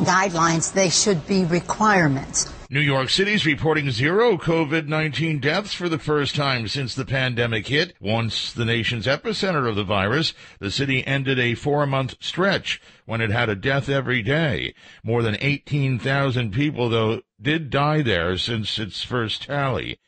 guidelines, 0.04 0.74
they 0.74 0.90
should 0.90 1.28
be 1.28 1.46
requirements. 1.46 2.52
New 2.74 2.80
York 2.80 3.10
City's 3.10 3.46
reporting 3.46 3.92
zero 3.92 4.38
COVID-19 4.38 5.42
deaths 5.42 5.74
for 5.74 5.90
the 5.90 6.00
first 6.00 6.38
time 6.38 6.70
since 6.70 6.96
the 6.96 7.04
pandemic 7.04 7.68
hit. 7.68 7.94
Once 8.00 8.54
the 8.54 8.64
nation's 8.64 9.08
epicenter 9.08 9.68
of 9.68 9.76
the 9.76 9.84
virus, 9.84 10.34
the 10.60 10.72
city 10.72 11.06
ended 11.06 11.38
a 11.38 11.54
four-month 11.54 12.16
stretch 12.22 12.82
when 13.06 13.20
it 13.20 13.30
had 13.30 13.50
a 13.50 13.58
death 13.58 13.90
every 13.90 14.22
day. 14.22 14.74
More 15.04 15.22
than 15.22 15.36
18,000 15.42 16.54
people, 16.54 16.88
though, 16.88 17.24
did 17.42 17.70
die 17.70 18.02
there 18.02 18.38
since 18.38 18.80
its 18.80 19.04
first 19.04 19.44
tally. 19.44 20.00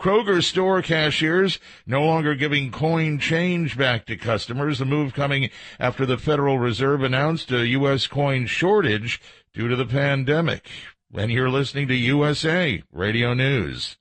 Kroger 0.00 0.42
store 0.42 0.80
cashiers 0.80 1.58
no 1.86 2.02
longer 2.02 2.34
giving 2.34 2.72
coin 2.72 3.18
change 3.18 3.76
back 3.76 4.06
to 4.06 4.16
customers. 4.16 4.78
The 4.78 4.86
move 4.86 5.12
coming 5.12 5.50
after 5.78 6.06
the 6.06 6.16
Federal 6.16 6.58
Reserve 6.58 7.02
announced 7.02 7.52
a 7.52 7.66
U.S. 7.66 8.06
coin 8.06 8.46
shortage 8.46 9.20
due 9.52 9.68
to 9.68 9.76
the 9.76 9.84
pandemic. 9.84 10.66
And 11.14 11.30
you're 11.30 11.48
listening 11.48 11.88
to 11.88 11.94
USA 11.94 12.82
Radio 12.92 13.32
News. 13.32 13.96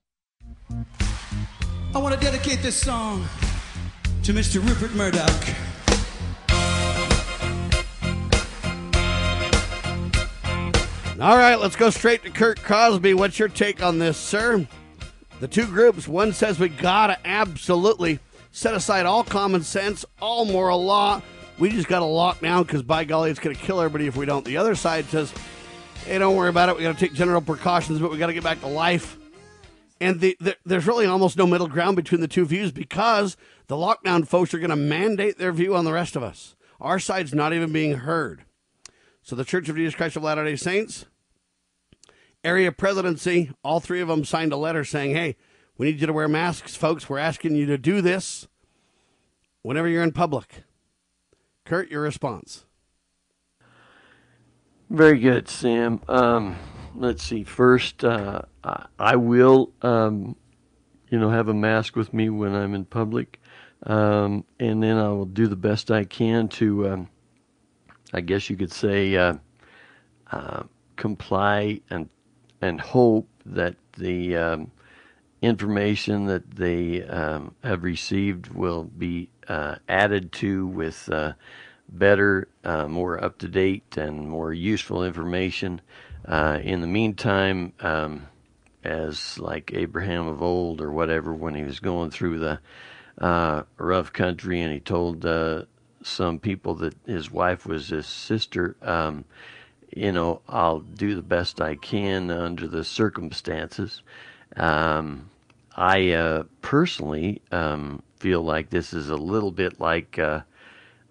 I 1.94 1.98
want 2.00 2.14
to 2.14 2.20
dedicate 2.20 2.62
this 2.62 2.76
song 2.76 3.26
to 4.24 4.34
Mr. 4.34 4.66
Rupert 4.68 4.94
Murdoch. 4.96 5.30
All 11.22 11.38
right, 11.38 11.56
let's 11.56 11.76
go 11.76 11.90
straight 11.92 12.24
to 12.24 12.32
Kurt 12.32 12.62
Crosby. 12.62 13.14
What's 13.14 13.40
your 13.40 13.48
take 13.48 13.82
on 13.82 14.00
this, 14.00 14.18
sir? 14.18 14.68
The 15.40 15.48
two 15.48 15.68
groups, 15.68 16.08
one 16.08 16.34
says 16.34 16.60
we 16.60 16.70
gotta 16.70 17.18
absolutely 17.26 18.20
set 18.52 18.74
aside 18.74 19.06
all 19.06 19.24
common 19.24 19.64
sense, 19.64 20.06
all 20.22 20.44
moral 20.46 20.84
law. 20.84 21.22
We 21.60 21.70
just 21.70 21.88
gotta 21.88 22.06
lock 22.06 22.42
down 22.42 22.64
because 22.64 22.84
by 22.84 23.06
golly, 23.06 23.30
it's 23.30 23.40
gonna 23.40 23.56
kill 23.56 23.80
everybody 23.80 24.08
if 24.08 24.18
we 24.18 24.26
don't. 24.26 24.44
The 24.44 24.58
other 24.58 24.76
side 24.76 25.06
says, 25.06 25.34
hey, 26.06 26.18
don't 26.20 26.36
worry 26.36 26.50
about 26.50 26.70
it. 26.70 26.78
We 26.78 26.84
gotta 26.84 27.00
take 27.00 27.14
general 27.14 27.42
precautions, 27.42 28.00
but 28.00 28.12
we 28.12 28.18
gotta 28.18 28.34
get 28.34 28.44
back 28.44 28.62
to 28.62 28.68
life. 28.68 29.18
And 30.00 30.20
the, 30.20 30.38
the, 30.40 30.58
there's 30.66 30.88
really 30.88 31.06
almost 31.06 31.38
no 31.38 31.48
middle 31.48 31.68
ground 31.68 31.96
between 31.96 32.22
the 32.22 32.28
two 32.28 32.46
views 32.46 32.72
because 32.72 33.38
the 33.68 33.76
lockdown 33.76 34.28
folks 34.28 34.54
are 34.54 34.60
going 34.60 34.70
to 34.70 34.76
mandate 34.76 35.38
their 35.38 35.54
view 35.54 35.76
on 35.76 35.86
the 35.86 35.94
rest 35.94 36.16
of 36.16 36.24
us. 36.24 36.56
Our 36.82 37.00
side's 37.00 37.34
not 37.34 37.54
even 37.54 37.72
being 37.72 38.00
heard. 38.00 38.44
So 39.22 39.36
the 39.36 39.46
Church 39.46 39.70
of 39.70 39.78
Jesus 39.78 39.96
Christ 39.96 40.18
of 40.18 40.24
Latter 40.24 40.44
day 40.44 40.58
Saints, 40.58 41.06
area 42.44 42.72
presidency, 42.72 43.52
all 43.64 43.80
three 43.80 44.02
of 44.02 44.08
them 44.10 44.26
signed 44.26 44.52
a 44.52 44.58
letter 44.58 44.84
saying, 44.84 45.16
hey, 45.16 45.38
we 45.78 45.88
need 45.88 46.02
you 46.02 46.08
to 46.08 46.14
wear 46.14 46.28
masks, 46.28 46.76
folks. 46.76 47.10
We're 47.10 47.18
asking 47.18 47.56
you 47.56 47.66
to 47.68 47.78
do 47.78 48.02
this 48.02 48.48
whenever 49.62 49.88
you're 49.88 50.04
in 50.04 50.12
public. 50.12 50.64
Kurt, 51.64 51.90
your 51.90 52.02
response. 52.02 52.66
Very 54.90 55.20
good, 55.20 55.50
Sam. 55.50 56.00
Um, 56.08 56.56
let's 56.96 57.24
see. 57.24 57.44
First, 57.44 58.04
uh, 58.04 58.42
I 59.00 59.16
will, 59.16 59.72
um, 59.82 60.36
you 61.10 61.20
know, 61.20 61.30
have 61.30 61.48
a 61.48 61.54
mask 61.54 61.96
with 61.96 62.14
me 62.14 62.30
when 62.30 62.54
I'm 62.54 62.76
in 62.76 62.86
public, 62.86 63.40
um, 63.86 64.46
and 64.60 64.82
then 64.84 64.98
I 64.98 65.10
will 65.10 65.26
do 65.26 65.48
the 65.48 65.56
best 65.56 65.92
I 65.92 66.06
can 66.06 66.48
to, 66.50 66.90
um, 66.90 67.10
I 68.14 68.22
guess 68.22 68.50
you 68.50 68.56
could 68.56 68.72
say, 68.72 69.16
uh, 69.16 69.36
uh, 70.32 70.64
comply 70.96 71.82
and 71.90 72.10
and 72.62 72.80
hope 72.80 73.28
that 73.46 73.76
the 73.98 74.36
um, 74.38 74.72
information 75.42 76.26
that 76.26 76.50
they 76.56 77.04
um, 77.04 77.54
have 77.64 77.84
received 77.84 78.48
will 78.48 78.86
be 78.86 79.30
uh, 79.48 79.76
added 79.90 80.32
to 80.32 80.68
with 80.68 81.10
uh, 81.12 81.34
better, 81.90 82.48
uh, 82.64 82.88
more 82.88 83.24
up 83.24 83.38
to 83.40 83.48
date, 83.48 83.98
and 83.98 84.30
more 84.30 84.54
useful 84.54 85.04
information. 85.04 85.82
Uh, 86.26 86.60
in 86.64 86.82
the 86.82 86.88
meantime, 86.88 87.74
um, 87.80 88.28
as 88.84 89.40
like 89.40 89.72
Abraham 89.74 90.28
of 90.28 90.42
old 90.42 90.82
or 90.82 90.92
whatever, 90.92 91.34
when 91.34 91.56
he 91.56 91.64
was 91.64 91.80
going 91.80 92.12
through 92.12 92.40
the 92.40 92.60
uh, 93.20 93.64
rough 93.78 94.12
country 94.12 94.62
and 94.62 94.74
he 94.74 94.80
told 94.80 95.26
uh, 95.26 95.64
some 96.04 96.40
people 96.40 96.76
that 96.76 96.96
his 97.06 97.32
wife 97.32 97.66
was 97.66 97.90
his 97.90 98.06
sister, 98.06 98.76
um, 98.82 99.26
you 99.96 100.12
know, 100.12 100.42
I'll 100.50 100.82
do 100.82 101.16
the 101.16 101.22
best 101.22 101.62
I 101.62 101.76
can 101.76 102.30
under 102.30 102.68
the 102.68 102.84
circumstances. 102.84 104.02
Um, 104.58 105.30
I 105.76 106.12
uh, 106.12 106.44
personally 106.62 107.42
um, 107.52 108.02
feel 108.18 108.42
like 108.42 108.70
this 108.70 108.94
is 108.94 109.10
a 109.10 109.16
little 109.16 109.52
bit 109.52 109.80
like, 109.80 110.20
uh, 110.20 110.42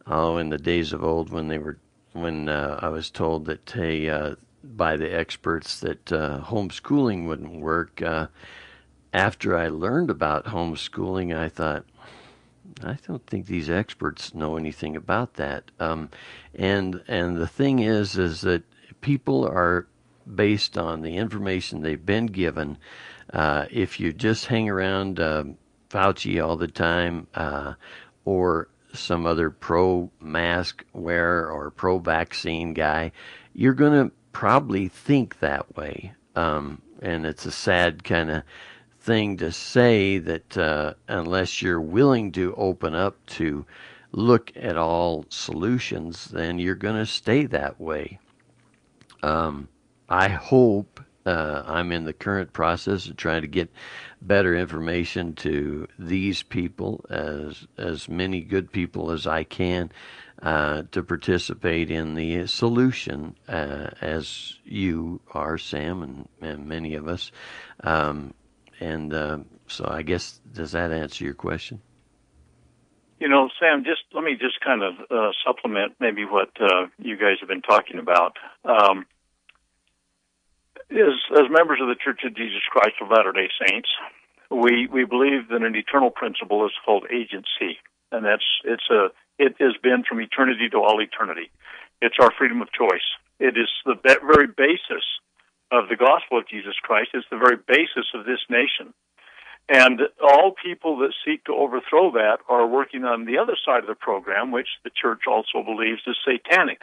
oh, 0.06 0.36
in 0.36 0.50
the 0.50 0.58
days 0.58 0.92
of 0.92 1.02
old 1.02 1.30
when 1.30 1.48
they 1.48 1.58
were, 1.58 1.78
when 2.12 2.48
uh, 2.48 2.78
I 2.80 2.88
was 2.88 3.10
told 3.10 3.46
that, 3.46 3.70
hey, 3.70 4.08
uh, 4.08 4.34
by 4.64 4.96
the 4.96 5.14
experts 5.14 5.80
that 5.80 6.12
uh, 6.12 6.40
homeschooling 6.40 7.26
wouldn't 7.26 7.60
work. 7.60 8.00
Uh, 8.00 8.28
after 9.12 9.56
I 9.56 9.68
learned 9.68 10.10
about 10.10 10.46
homeschooling, 10.46 11.36
I 11.36 11.48
thought, 11.48 11.84
I 12.82 12.98
don't 13.06 13.24
think 13.26 13.46
these 13.46 13.70
experts 13.70 14.34
know 14.34 14.56
anything 14.56 14.96
about 14.96 15.34
that. 15.34 15.70
Um, 15.78 16.10
and 16.54 17.02
and 17.06 17.36
the 17.36 17.46
thing 17.46 17.78
is, 17.78 18.16
is 18.18 18.40
that 18.40 18.64
people 19.00 19.46
are 19.46 19.86
based 20.34 20.78
on 20.78 21.02
the 21.02 21.16
information 21.16 21.82
they've 21.82 22.04
been 22.04 22.26
given. 22.26 22.78
Uh, 23.32 23.66
if 23.70 24.00
you 24.00 24.12
just 24.12 24.46
hang 24.46 24.68
around 24.68 25.20
uh, 25.20 25.44
Fauci 25.90 26.44
all 26.44 26.56
the 26.56 26.68
time, 26.68 27.26
uh, 27.34 27.74
or 28.24 28.68
some 28.94 29.26
other 29.26 29.50
pro 29.50 30.10
mask 30.20 30.84
wearer 30.92 31.50
or 31.50 31.70
pro 31.70 31.98
vaccine 31.98 32.74
guy, 32.74 33.12
you're 33.52 33.74
going 33.74 34.08
to 34.08 34.14
probably 34.32 34.88
think 34.88 35.38
that 35.40 35.76
way. 35.76 36.12
Um, 36.34 36.82
and 37.00 37.26
it's 37.26 37.46
a 37.46 37.52
sad 37.52 38.04
kind 38.04 38.30
of 38.30 38.42
thing 39.00 39.36
to 39.36 39.52
say 39.52 40.18
that 40.18 40.56
uh, 40.56 40.94
unless 41.08 41.60
you're 41.60 41.80
willing 41.80 42.32
to 42.32 42.54
open 42.56 42.94
up 42.94 43.24
to 43.26 43.66
look 44.12 44.52
at 44.56 44.76
all 44.76 45.26
solutions, 45.28 46.26
then 46.26 46.58
you're 46.58 46.74
going 46.74 46.96
to 46.96 47.06
stay 47.06 47.46
that 47.46 47.80
way. 47.80 48.18
Um, 49.22 49.68
I 50.08 50.28
hope 50.28 51.00
uh, 51.26 51.62
I'm 51.66 51.92
in 51.92 52.04
the 52.04 52.12
current 52.12 52.52
process 52.52 53.06
of 53.08 53.16
trying 53.16 53.42
to 53.42 53.48
get 53.48 53.70
better 54.26 54.56
information 54.56 55.34
to 55.34 55.86
these 55.98 56.42
people, 56.42 57.04
as 57.10 57.66
as 57.76 58.08
many 58.08 58.40
good 58.40 58.72
people 58.72 59.10
as 59.10 59.26
I 59.26 59.44
can, 59.44 59.90
uh, 60.42 60.82
to 60.92 61.02
participate 61.02 61.90
in 61.90 62.14
the 62.14 62.46
solution, 62.46 63.36
uh, 63.48 63.90
as 64.00 64.58
you 64.64 65.20
are, 65.32 65.58
Sam, 65.58 66.02
and, 66.02 66.28
and 66.40 66.66
many 66.66 66.94
of 66.94 67.08
us. 67.08 67.30
Um, 67.82 68.34
and 68.80 69.12
uh, 69.14 69.38
so, 69.66 69.86
I 69.88 70.02
guess 70.02 70.40
does 70.52 70.72
that 70.72 70.90
answer 70.90 71.24
your 71.24 71.34
question? 71.34 71.80
You 73.20 73.28
know, 73.28 73.48
Sam, 73.60 73.84
just 73.84 74.02
let 74.12 74.24
me 74.24 74.32
just 74.32 74.60
kind 74.60 74.82
of 74.82 74.94
uh, 75.10 75.30
supplement 75.46 75.94
maybe 76.00 76.24
what 76.24 76.50
uh, 76.60 76.86
you 76.98 77.16
guys 77.16 77.36
have 77.40 77.48
been 77.48 77.62
talking 77.62 77.98
about. 77.98 78.36
Um, 78.64 79.06
as, 80.90 81.14
as 81.32 81.50
members 81.50 81.80
of 81.80 81.88
the 81.88 81.96
Church 81.96 82.20
of 82.24 82.36
Jesus 82.36 82.60
Christ 82.70 82.96
of 83.00 83.08
Latter 83.10 83.32
Day 83.32 83.48
Saints, 83.66 83.88
we 84.50 84.86
we 84.86 85.04
believe 85.04 85.48
that 85.50 85.62
an 85.62 85.74
eternal 85.74 86.10
principle 86.10 86.64
is 86.66 86.72
called 86.84 87.06
agency, 87.12 87.78
and 88.12 88.24
that's 88.24 88.44
it's 88.64 88.88
a 88.90 89.08
it 89.38 89.56
has 89.58 89.74
been 89.82 90.04
from 90.08 90.20
eternity 90.20 90.68
to 90.70 90.78
all 90.78 91.00
eternity. 91.00 91.50
It's 92.00 92.16
our 92.20 92.30
freedom 92.36 92.62
of 92.62 92.68
choice. 92.72 93.06
It 93.40 93.56
is 93.56 93.68
the 93.84 93.96
very 94.04 94.46
basis 94.46 95.04
of 95.72 95.88
the 95.88 95.96
gospel 95.96 96.38
of 96.38 96.48
Jesus 96.48 96.74
Christ. 96.82 97.10
It's 97.14 97.26
the 97.30 97.38
very 97.38 97.56
basis 97.56 98.06
of 98.14 98.26
this 98.26 98.40
nation. 98.48 98.94
And 99.68 100.02
all 100.22 100.52
people 100.62 100.98
that 100.98 101.14
seek 101.24 101.44
to 101.44 101.54
overthrow 101.54 102.12
that 102.12 102.38
are 102.48 102.66
working 102.66 103.04
on 103.04 103.24
the 103.24 103.38
other 103.38 103.56
side 103.64 103.80
of 103.80 103.86
the 103.86 103.94
program, 103.94 104.52
which 104.52 104.68
the 104.84 104.90
church 104.90 105.22
also 105.26 105.64
believes 105.64 106.02
is 106.06 106.16
satanic. 106.24 106.82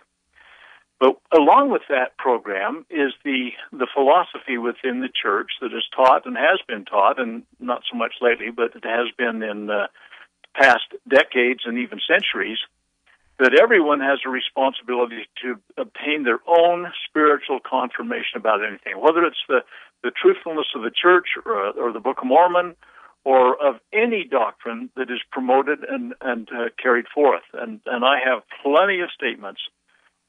But 1.01 1.17
along 1.35 1.71
with 1.71 1.81
that 1.89 2.15
program 2.17 2.85
is 2.91 3.11
the 3.25 3.49
the 3.71 3.87
philosophy 3.91 4.59
within 4.59 5.01
the 5.01 5.09
church 5.09 5.49
that 5.59 5.73
is 5.73 5.83
taught 5.95 6.27
and 6.27 6.37
has 6.37 6.59
been 6.67 6.85
taught, 6.85 7.19
and 7.19 7.41
not 7.59 7.81
so 7.91 7.97
much 7.97 8.13
lately, 8.21 8.51
but 8.55 8.75
it 8.75 8.85
has 8.85 9.07
been 9.17 9.41
in 9.41 9.71
uh, 9.71 9.87
past 10.53 10.85
decades 11.09 11.61
and 11.65 11.79
even 11.79 11.99
centuries, 12.07 12.59
that 13.39 13.59
everyone 13.59 13.99
has 13.99 14.19
a 14.27 14.29
responsibility 14.29 15.25
to 15.41 15.59
obtain 15.75 16.21
their 16.21 16.39
own 16.45 16.91
spiritual 17.09 17.59
confirmation 17.59 18.37
about 18.37 18.63
anything, 18.63 18.93
whether 19.01 19.25
it's 19.25 19.43
the 19.49 19.61
the 20.03 20.11
truthfulness 20.11 20.67
of 20.75 20.83
the 20.83 20.91
church 20.91 21.29
or, 21.47 21.71
or 21.81 21.91
the 21.91 21.99
Book 21.99 22.19
of 22.21 22.27
Mormon 22.27 22.75
or 23.23 23.55
of 23.59 23.79
any 23.91 24.23
doctrine 24.23 24.91
that 24.95 25.09
is 25.09 25.21
promoted 25.31 25.79
and 25.83 26.13
and 26.21 26.47
uh, 26.53 26.69
carried 26.77 27.07
forth. 27.07 27.47
And 27.53 27.81
and 27.87 28.05
I 28.05 28.19
have 28.23 28.43
plenty 28.61 28.99
of 28.99 29.09
statements 29.09 29.61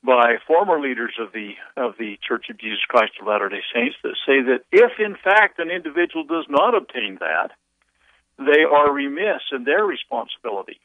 by 0.05 0.37
former 0.47 0.81
leaders 0.81 1.15
of 1.21 1.33
the 1.33 1.55
of 1.77 1.95
the 1.99 2.19
Church 2.27 2.47
of 2.51 2.59
Jesus 2.59 2.81
Christ 2.89 3.13
of 3.21 3.27
Latter-day 3.27 3.63
Saints 3.73 3.97
that 4.03 4.17
say 4.27 4.43
that 4.43 4.65
if 4.73 4.99
in 4.99 5.17
fact 5.17 5.59
an 5.59 5.71
individual 5.71 6.25
does 6.25 6.47
not 6.49 6.75
obtain 6.75 7.19
that, 7.21 7.53
they 8.39 8.65
are 8.65 8.93
remiss 8.93 9.43
in 9.53 9.65
their 9.65 9.85
responsibility. 9.85 10.81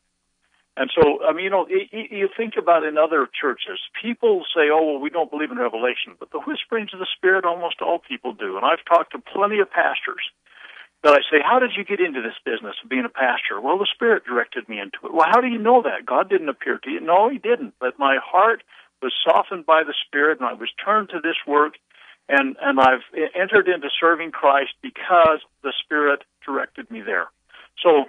And 0.80 0.92
so, 0.94 1.26
I 1.26 1.34
mean, 1.34 1.46
you 1.46 1.50
know, 1.50 1.66
you 1.68 2.30
think 2.38 2.54
about 2.56 2.84
in 2.84 3.00
other 3.00 3.28
churches, 3.42 3.80
people 4.00 4.46
say, 4.56 4.70
"Oh, 4.70 4.84
well, 4.92 5.00
we 5.00 5.10
don't 5.10 5.32
believe 5.32 5.50
in 5.50 5.58
revelation," 5.58 6.14
but 6.20 6.30
the 6.30 6.40
whisperings 6.42 6.94
of 6.94 7.00
the 7.00 7.08
Spirit, 7.18 7.46
almost 7.46 7.82
all 7.82 7.98
people 7.98 8.34
do. 8.34 8.58
And 8.58 8.66
I've 8.66 8.86
talked 8.86 9.14
to 9.14 9.20
plenty 9.20 9.58
of 9.58 9.72
pastors 9.72 10.22
that 11.02 11.16
I 11.16 11.22
say, 11.32 11.42
"How 11.42 11.58
did 11.58 11.76
you 11.76 11.84
get 11.84 12.00
into 12.00 12.22
this 12.22 12.38
business 12.46 12.76
of 12.84 12.90
being 12.90 13.06
a 13.06 13.10
pastor?" 13.10 13.60
Well, 13.60 13.80
the 13.80 13.88
Spirit 13.88 14.26
directed 14.26 14.70
me 14.70 14.80
into 14.80 15.00
it. 15.04 15.14
Well, 15.14 15.26
how 15.28 15.42
do 15.42 15.48
you 15.48 15.58
know 15.58 15.82
that? 15.82 16.06
God 16.06 16.30
didn't 16.30 16.50
appear 16.50 16.78
to 16.78 16.92
you. 16.92 17.00
No, 17.00 17.28
He 17.28 17.40
didn't. 17.40 17.74
But 17.80 17.98
my 17.98 18.18
heart 18.18 18.62
was 19.02 19.14
softened 19.24 19.66
by 19.66 19.84
the 19.84 19.94
Spirit, 20.08 20.40
and 20.40 20.48
I 20.48 20.54
was 20.54 20.70
turned 20.84 21.10
to 21.10 21.20
this 21.22 21.38
work, 21.48 21.74
and 22.30 22.56
and 22.62 22.80
I've 22.80 23.06
entered 23.36 23.68
into 23.68 23.90
serving 24.00 24.32
Christ 24.32 24.74
because 24.82 25.40
the 25.64 25.74
Spirit 25.84 26.24
directed 26.46 26.90
me 26.92 27.02
there. 27.02 27.28
So, 27.84 28.06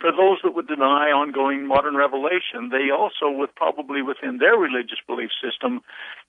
for 0.00 0.10
those 0.10 0.38
that 0.42 0.54
would 0.54 0.66
deny 0.66 1.10
ongoing 1.10 1.66
modern 1.66 1.96
revelation, 1.96 2.68
they 2.70 2.90
also, 2.90 3.30
with 3.30 3.54
probably 3.54 4.02
within 4.02 4.38
their 4.38 4.56
religious 4.56 4.98
belief 5.06 5.30
system, 5.42 5.80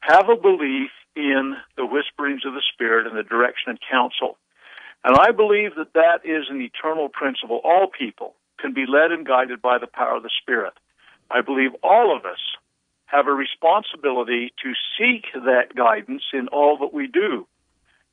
have 0.01 0.29
a 0.29 0.35
belief 0.35 0.91
in 1.15 1.55
the 1.75 1.85
whisperings 1.85 2.45
of 2.45 2.53
the 2.53 2.63
Spirit 2.73 3.07
and 3.07 3.17
the 3.17 3.23
direction 3.23 3.69
and 3.69 3.79
counsel. 3.89 4.37
And 5.03 5.17
I 5.17 5.31
believe 5.31 5.75
that 5.77 5.93
that 5.93 6.25
is 6.25 6.45
an 6.49 6.61
eternal 6.61 7.09
principle. 7.09 7.61
All 7.63 7.87
people 7.87 8.33
can 8.59 8.73
be 8.73 8.85
led 8.87 9.11
and 9.11 9.25
guided 9.25 9.61
by 9.61 9.77
the 9.77 9.87
power 9.87 10.17
of 10.17 10.23
the 10.23 10.31
Spirit. 10.41 10.73
I 11.29 11.41
believe 11.41 11.71
all 11.83 12.15
of 12.15 12.25
us 12.25 12.39
have 13.05 13.27
a 13.27 13.31
responsibility 13.31 14.53
to 14.63 14.73
seek 14.97 15.25
that 15.33 15.75
guidance 15.75 16.23
in 16.33 16.47
all 16.49 16.77
that 16.79 16.93
we 16.93 17.07
do. 17.07 17.47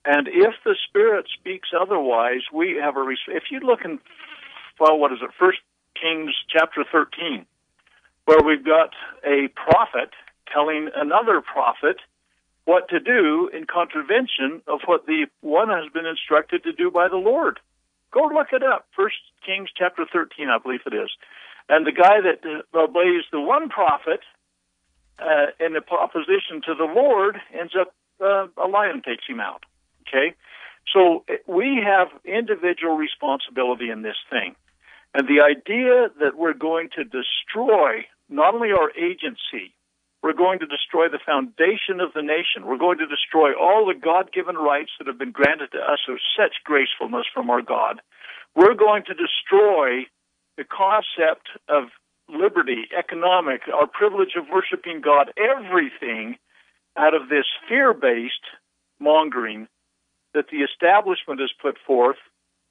And 0.05 0.29
if 0.29 0.55
the 0.65 0.77
Spirit 0.89 1.27
speaks 1.39 1.69
otherwise, 1.79 2.43
we 2.53 2.79
have 2.83 2.97
a. 2.97 3.03
Res- 3.03 3.19
if 3.29 3.45
you 3.51 3.61
look 3.61 3.81
in, 3.85 4.01
well, 4.81 4.99
what 4.99 5.13
is 5.13 5.19
it? 5.23 5.31
First 5.39 5.61
Kings 6.01 6.35
chapter 6.51 6.85
thirteen, 6.91 7.47
where 8.25 8.43
we've 8.45 8.65
got 8.65 8.91
a 9.25 9.49
prophet 9.55 10.11
telling 10.53 10.91
another 10.95 11.41
prophet 11.41 11.99
what 12.65 12.89
to 12.89 13.01
do 13.01 13.49
in 13.53 13.65
contravention 13.65 14.63
of 14.67 14.81
what 14.87 15.07
the 15.07 15.27
one 15.41 15.69
has 15.69 15.91
been 15.93 16.07
instructed 16.07 16.65
to 16.65 16.73
do 16.73 16.91
by 16.91 17.09
the 17.09 17.17
Lord. 17.17 17.61
Go 18.13 18.23
look 18.27 18.49
it 18.53 18.63
up. 18.63 18.87
First 18.97 19.17
Kings 19.47 19.71
chapter 19.77 20.05
thirteen, 20.13 20.49
I 20.49 20.59
believe 20.59 20.81
it 20.85 20.95
is. 20.95 21.11
And 21.69 21.87
the 21.87 21.93
guy 21.93 22.21
that 22.21 22.43
uh, 22.45 22.77
obeys 22.77 23.23
the 23.31 23.41
one 23.41 23.69
prophet 23.69 24.21
uh, 25.23 25.65
in 25.65 25.77
opposition 25.77 26.63
to 26.67 26.75
the 26.75 26.85
Lord, 26.85 27.37
ends 27.59 27.75
up 27.81 27.95
uh, 28.21 28.47
a 28.63 28.69
lion 28.69 29.03
takes 29.03 29.25
him 29.27 29.41
out. 29.41 29.65
Okay, 30.09 30.35
so 30.93 31.25
uh, 31.31 31.35
we 31.47 31.81
have 31.85 32.09
individual 32.25 32.97
responsibility 32.97 33.91
in 33.91 34.03
this 34.03 34.17
thing, 34.31 34.57
and 35.15 35.29
the 35.29 35.41
idea 35.41 36.09
that 36.21 36.37
we're 36.37 36.55
going 36.55 36.89
to 36.97 37.05
destroy 37.05 38.05
not 38.29 38.55
only 38.55 38.73
our 38.73 38.91
agency, 38.97 39.75
we're 40.23 40.33
going 40.33 40.61
to 40.61 40.67
destroy 40.67 41.09
the 41.09 41.19
foundation 41.25 42.01
of 42.01 42.13
the 42.15 42.23
nation. 42.23 42.65
We're 42.65 42.79
going 42.79 42.99
to 42.99 43.07
destroy 43.07 43.53
all 43.59 43.87
the 43.87 43.99
God-given 43.99 44.57
rights 44.57 44.93
that 44.99 45.09
have 45.09 45.19
been 45.19 45.33
granted 45.33 45.73
to 45.73 45.79
us 45.79 45.99
of 46.09 46.19
such 46.39 46.63
gracefulness 46.65 47.27
from 47.35 47.51
our 47.51 47.61
God. 47.61 48.01
We're 48.55 48.75
going 48.75 49.03
to 49.07 49.15
destroy 49.15 50.07
the 50.57 50.65
concept 50.65 51.49
of 51.69 51.91
liberty, 52.33 52.89
economic, 52.97 53.63
our 53.73 53.87
privilege 53.87 54.35
of 54.37 54.47
worshiping 54.53 55.01
God, 55.01 55.33
everything 55.37 56.37
out 56.97 57.15
of 57.15 57.29
this 57.29 57.47
fear 57.69 57.95
based 57.95 58.45
mongering 58.99 59.69
that 60.35 60.47
the 60.51 60.59
establishment 60.59 61.41
has 61.41 61.51
put 61.61 61.77
forth, 61.87 62.17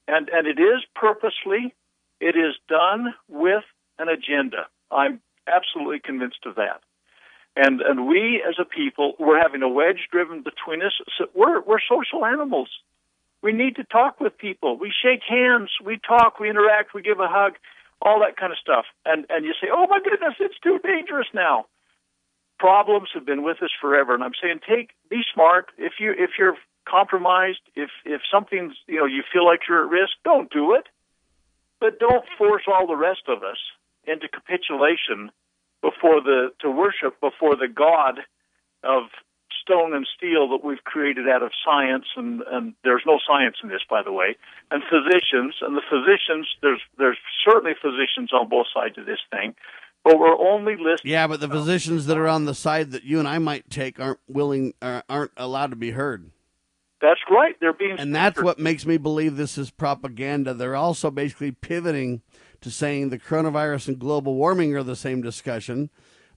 and, 0.07 0.29
and 0.29 0.47
it 0.47 0.59
is 0.59 0.83
purposely, 0.95 1.73
it 2.19 2.35
is 2.35 2.55
done 2.67 3.13
with 3.27 3.63
an 3.99 4.09
agenda. 4.09 4.67
I'm 4.91 5.21
absolutely 5.47 5.99
convinced 5.99 6.45
of 6.45 6.55
that. 6.55 6.81
And 7.55 7.81
and 7.81 8.07
we 8.07 8.41
as 8.47 8.55
a 8.59 8.65
people, 8.65 9.13
we're 9.19 9.41
having 9.41 9.61
a 9.61 9.67
wedge 9.67 10.07
driven 10.09 10.41
between 10.41 10.81
us. 10.81 10.93
So 11.17 11.25
we're 11.35 11.59
we're 11.61 11.81
social 11.81 12.25
animals. 12.25 12.69
We 13.43 13.51
need 13.51 13.75
to 13.75 13.83
talk 13.83 14.21
with 14.21 14.37
people. 14.37 14.77
We 14.77 14.93
shake 15.03 15.21
hands, 15.27 15.69
we 15.83 15.97
talk, 15.97 16.39
we 16.39 16.49
interact, 16.49 16.93
we 16.93 17.01
give 17.01 17.19
a 17.19 17.27
hug 17.27 17.53
all 18.01 18.19
that 18.19 18.37
kind 18.37 18.51
of 18.51 18.57
stuff. 18.57 18.85
And 19.05 19.25
and 19.29 19.45
you 19.45 19.53
say, 19.61 19.67
"Oh 19.71 19.87
my 19.87 19.99
goodness, 20.03 20.35
it's 20.39 20.59
too 20.59 20.79
dangerous 20.83 21.27
now." 21.33 21.65
Problems 22.59 23.09
have 23.13 23.25
been 23.25 23.43
with 23.43 23.63
us 23.63 23.71
forever, 23.81 24.13
and 24.13 24.23
I'm 24.23 24.37
saying, 24.39 24.59
take 24.67 24.91
be 25.09 25.21
smart. 25.33 25.71
If 25.77 25.93
you 25.99 26.11
if 26.17 26.31
you're 26.37 26.55
compromised, 26.87 27.61
if 27.75 27.89
if 28.05 28.21
something's 28.31 28.73
you 28.87 28.97
know 28.99 29.05
you 29.05 29.23
feel 29.31 29.45
like 29.45 29.61
you're 29.67 29.83
at 29.85 29.89
risk, 29.89 30.13
don't 30.23 30.51
do 30.51 30.73
it. 30.75 30.87
But 31.79 31.99
don't 31.99 32.25
force 32.37 32.63
all 32.67 32.85
the 32.85 32.95
rest 32.95 33.23
of 33.27 33.43
us 33.43 33.57
into 34.05 34.27
capitulation 34.27 35.31
before 35.81 36.21
the 36.21 36.51
to 36.59 36.69
worship 36.69 37.19
before 37.19 37.55
the 37.55 37.67
God 37.67 38.19
of 38.83 39.03
stone 39.61 39.93
and 39.93 40.07
steel 40.17 40.49
that 40.49 40.63
we've 40.63 40.83
created 40.83 41.29
out 41.29 41.43
of 41.43 41.51
science, 41.63 42.05
and, 42.15 42.41
and 42.51 42.73
there's 42.83 43.03
no 43.05 43.19
science 43.25 43.57
in 43.63 43.69
this, 43.69 43.81
by 43.89 44.01
the 44.03 44.11
way, 44.11 44.35
and 44.71 44.83
physicians, 44.83 45.55
and 45.61 45.75
the 45.75 45.81
physicians, 45.89 46.47
there's 46.61 46.81
there's 46.97 47.17
certainly 47.45 47.73
physicians 47.81 48.33
on 48.33 48.49
both 48.49 48.67
sides 48.73 48.97
of 48.97 49.05
this 49.05 49.19
thing, 49.29 49.53
but 50.03 50.19
we're 50.19 50.37
only 50.37 50.73
listening. 50.73 51.11
Yeah, 51.11 51.27
but 51.27 51.39
the 51.39 51.49
physicians 51.49 52.07
that 52.07 52.17
are 52.17 52.27
on 52.27 52.45
the 52.45 52.55
side 52.55 52.91
that 52.91 53.03
you 53.03 53.19
and 53.19 53.27
I 53.27 53.37
might 53.37 53.69
take 53.69 53.99
aren't 53.99 54.19
willing, 54.27 54.73
uh, 54.81 55.01
aren't 55.07 55.31
allowed 55.37 55.69
to 55.71 55.77
be 55.77 55.91
heard. 55.91 56.31
That's 57.01 57.19
right. 57.31 57.55
They're 57.59 57.73
being, 57.73 57.95
and 57.97 58.15
that's 58.15 58.41
what 58.41 58.59
makes 58.59 58.85
me 58.85 58.97
believe 58.97 59.35
this 59.35 59.57
is 59.57 59.71
propaganda. 59.71 60.53
They're 60.53 60.75
also 60.75 61.09
basically 61.09 61.51
pivoting 61.51 62.21
to 62.61 62.69
saying 62.69 63.09
the 63.09 63.17
coronavirus 63.17 63.89
and 63.89 63.99
global 63.99 64.35
warming 64.35 64.75
are 64.75 64.83
the 64.83 64.95
same 64.95 65.21
discussion. 65.21 65.89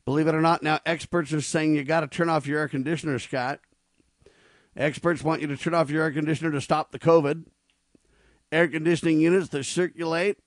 Believe 0.07 0.27
it 0.27 0.35
or 0.35 0.43
not, 0.43 0.63
now 0.63 0.81
experts 0.85 1.33
are 1.33 1.41
saying 1.41 1.75
you 1.75 1.85
got 1.85 2.01
to 2.01 2.07
turn 2.07 2.29
off 2.29 2.47
your 2.47 2.59
air 2.59 2.69
conditioner, 2.69 3.19
Scott. 3.19 3.61
Experts 4.77 5.23
want 5.23 5.41
you 5.41 5.47
to 5.47 5.57
turn 5.57 5.75
off 5.75 5.91
your 5.91 6.03
air 6.03 6.13
conditioner 6.13 6.51
to 6.51 6.61
stop 6.61 6.93
the 6.93 6.99
COVID. 6.99 7.47
Air 8.53 8.69
conditioning 8.69 9.21
units 9.21 9.49
that 9.49 9.65
circulate 9.65 10.39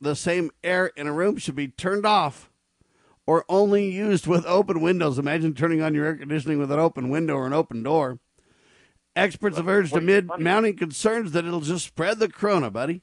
the 0.00 0.14
same 0.14 0.50
air 0.62 0.86
in 0.88 1.06
a 1.06 1.12
room 1.12 1.36
should 1.38 1.56
be 1.56 1.68
turned 1.68 2.06
off 2.06 2.50
or 3.26 3.44
only 3.48 3.90
used 3.90 4.26
with 4.26 4.46
open 4.46 4.80
windows. 4.80 5.18
Imagine 5.18 5.54
turning 5.54 5.82
on 5.82 5.94
your 5.94 6.06
air 6.06 6.16
conditioning 6.16 6.58
with 6.58 6.70
an 6.70 6.78
open 6.78 7.08
window 7.08 7.34
or 7.34 7.46
an 7.46 7.52
open 7.52 7.82
door. 7.82 8.20
Experts 9.16 9.56
have 9.56 9.68
urged 9.68 9.96
amid 9.96 10.28
mounting 10.38 10.76
concerns 10.76 11.32
that 11.32 11.44
it'll 11.44 11.60
just 11.60 11.86
spread 11.86 12.18
the 12.18 12.28
corona, 12.28 12.70
buddy. 12.70 13.02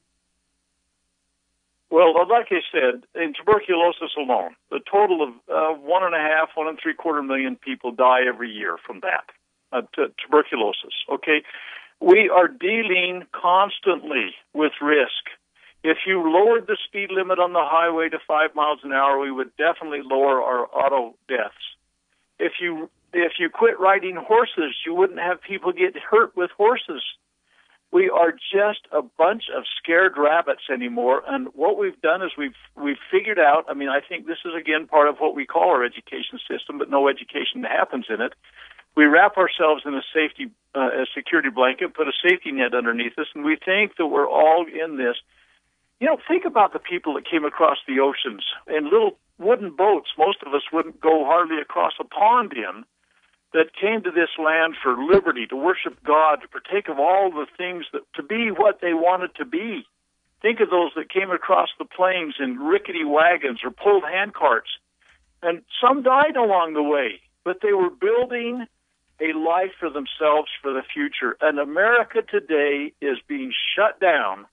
Well, 1.93 2.15
like 2.27 2.47
I 2.49 2.61
said, 2.71 3.03
in 3.13 3.35
tuberculosis 3.37 4.17
alone, 4.17 4.55
the 4.71 4.79
total 4.91 5.21
of 5.21 5.29
uh, 5.47 5.79
one 5.79 6.01
and 6.01 6.15
a 6.15 6.17
half, 6.17 6.49
one 6.55 6.67
and 6.67 6.79
three 6.81 6.95
quarter 6.95 7.21
million 7.21 7.55
people 7.55 7.91
die 7.91 8.21
every 8.27 8.49
year 8.49 8.77
from 8.83 9.01
that 9.01 9.29
uh, 9.71 9.81
t- 9.95 10.11
tuberculosis. 10.17 10.95
Okay, 11.07 11.43
we 12.01 12.31
are 12.33 12.47
dealing 12.47 13.27
constantly 13.31 14.33
with 14.55 14.71
risk. 14.81 15.37
If 15.83 15.97
you 16.07 16.17
lowered 16.25 16.65
the 16.65 16.79
speed 16.83 17.11
limit 17.11 17.37
on 17.37 17.53
the 17.53 17.61
highway 17.61 18.09
to 18.09 18.17
five 18.27 18.55
miles 18.55 18.79
an 18.83 18.91
hour, 18.91 19.19
we 19.19 19.31
would 19.31 19.55
definitely 19.57 20.01
lower 20.03 20.41
our 20.41 20.65
auto 20.73 21.13
deaths. 21.27 21.77
If 22.39 22.53
you 22.59 22.89
if 23.13 23.33
you 23.37 23.51
quit 23.53 23.79
riding 23.79 24.15
horses, 24.15 24.73
you 24.83 24.95
wouldn't 24.95 25.19
have 25.19 25.43
people 25.43 25.71
get 25.71 25.95
hurt 26.09 26.35
with 26.35 26.49
horses. 26.57 27.03
We 27.93 28.09
are 28.09 28.31
just 28.31 28.87
a 28.91 29.03
bunch 29.03 29.43
of 29.55 29.65
scared 29.77 30.13
rabbits 30.17 30.63
anymore. 30.73 31.21
And 31.27 31.49
what 31.53 31.77
we've 31.77 32.01
done 32.01 32.23
is 32.23 32.31
we've 32.35 32.57
we've 32.75 32.97
figured 33.11 33.37
out. 33.37 33.65
I 33.69 33.75
mean, 33.75 33.87
I 33.87 33.99
think 34.01 34.25
this 34.25 34.41
is 34.43 34.53
again 34.59 34.87
part 34.87 35.07
of 35.09 35.17
what 35.19 35.35
we 35.35 35.45
call 35.45 35.69
our 35.69 35.85
education 35.85 36.39
system, 36.49 36.79
but 36.79 36.89
no 36.89 37.07
education 37.07 37.61
happens 37.63 38.07
in 38.09 38.19
it. 38.19 38.33
We 38.95 39.05
wrap 39.05 39.37
ourselves 39.37 39.83
in 39.85 39.93
a 39.93 40.01
safety, 40.11 40.49
uh, 40.73 41.03
a 41.03 41.05
security 41.13 41.49
blanket, 41.49 41.93
put 41.93 42.07
a 42.07 42.17
safety 42.27 42.51
net 42.51 42.73
underneath 42.73 43.17
us, 43.19 43.27
and 43.35 43.45
we 43.45 43.57
think 43.63 43.97
that 43.97 44.07
we're 44.07 44.27
all 44.27 44.65
in 44.65 44.97
this. 44.97 45.17
You 45.99 46.07
know, 46.07 46.17
think 46.27 46.45
about 46.45 46.73
the 46.73 46.79
people 46.79 47.13
that 47.13 47.29
came 47.29 47.45
across 47.45 47.77
the 47.87 47.99
oceans 47.99 48.43
in 48.67 48.85
little 48.85 49.19
wooden 49.37 49.75
boats. 49.75 50.09
Most 50.17 50.39
of 50.43 50.51
us 50.55 50.63
wouldn't 50.73 50.99
go 50.99 51.25
hardly 51.25 51.61
across 51.61 51.93
a 51.99 52.05
pond 52.05 52.53
in 52.53 52.85
that 53.53 53.75
came 53.79 54.01
to 54.03 54.11
this 54.11 54.29
land 54.37 54.75
for 54.81 54.95
liberty, 54.97 55.45
to 55.47 55.55
worship 55.55 56.03
God, 56.03 56.41
to 56.41 56.47
partake 56.47 56.89
of 56.89 56.99
all 56.99 57.31
the 57.31 57.45
things 57.55 57.85
that 57.93 58.01
to 58.15 58.23
be 58.23 58.49
what 58.49 58.81
they 58.81 58.93
wanted 58.93 59.35
to 59.35 59.45
be. 59.45 59.85
Think 60.41 60.59
of 60.59 60.69
those 60.69 60.91
that 60.95 61.09
came 61.09 61.31
across 61.31 61.69
the 61.77 61.85
plains 61.85 62.35
in 62.39 62.57
rickety 62.57 63.05
wagons 63.05 63.59
or 63.63 63.71
pulled 63.71 64.03
hand 64.03 64.33
carts. 64.33 64.69
And 65.41 65.61
some 65.81 66.03
died 66.03 66.35
along 66.35 66.73
the 66.73 66.83
way, 66.83 67.21
but 67.43 67.59
they 67.61 67.73
were 67.73 67.89
building 67.89 68.65
a 69.21 69.37
life 69.37 69.71
for 69.79 69.89
themselves 69.89 70.49
for 70.61 70.73
the 70.73 70.81
future. 70.93 71.37
And 71.39 71.59
America 71.59 72.21
today 72.23 72.91
is 73.01 73.17
being 73.27 73.53
shut 73.75 73.99
down 73.99 74.45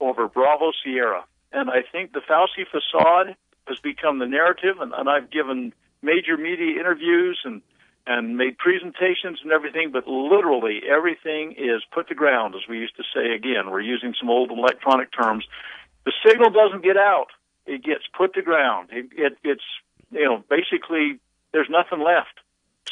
over 0.00 0.28
Bravo 0.28 0.72
Sierra. 0.82 1.24
And 1.52 1.68
I 1.70 1.82
think 1.82 2.12
the 2.12 2.20
Fauci 2.20 2.64
facade 2.64 3.36
has 3.66 3.78
become 3.80 4.18
the 4.18 4.26
narrative, 4.26 4.80
and, 4.80 4.92
and 4.94 5.08
I've 5.08 5.30
given 5.30 5.72
major 6.02 6.36
media 6.36 6.80
interviews 6.80 7.38
and 7.44 7.60
and 8.10 8.36
made 8.36 8.58
presentations 8.58 9.38
and 9.44 9.52
everything, 9.52 9.92
but 9.92 10.08
literally 10.08 10.80
everything 10.84 11.52
is 11.52 11.80
put 11.94 12.08
to 12.08 12.14
ground, 12.16 12.56
as 12.56 12.62
we 12.68 12.76
used 12.76 12.96
to 12.96 13.04
say 13.14 13.36
again. 13.36 13.70
We're 13.70 13.82
using 13.82 14.14
some 14.18 14.28
old 14.28 14.50
electronic 14.50 15.10
terms. 15.12 15.44
The 16.04 16.12
signal 16.26 16.50
doesn't 16.50 16.82
get 16.82 16.96
out. 16.96 17.28
It 17.66 17.84
gets 17.84 18.02
put 18.18 18.34
to 18.34 18.42
ground. 18.42 18.88
It, 18.90 19.10
it, 19.16 19.38
it's, 19.44 19.62
you 20.10 20.24
know, 20.24 20.42
basically 20.50 21.20
there's 21.52 21.68
nothing 21.70 22.04
left. 22.04 22.34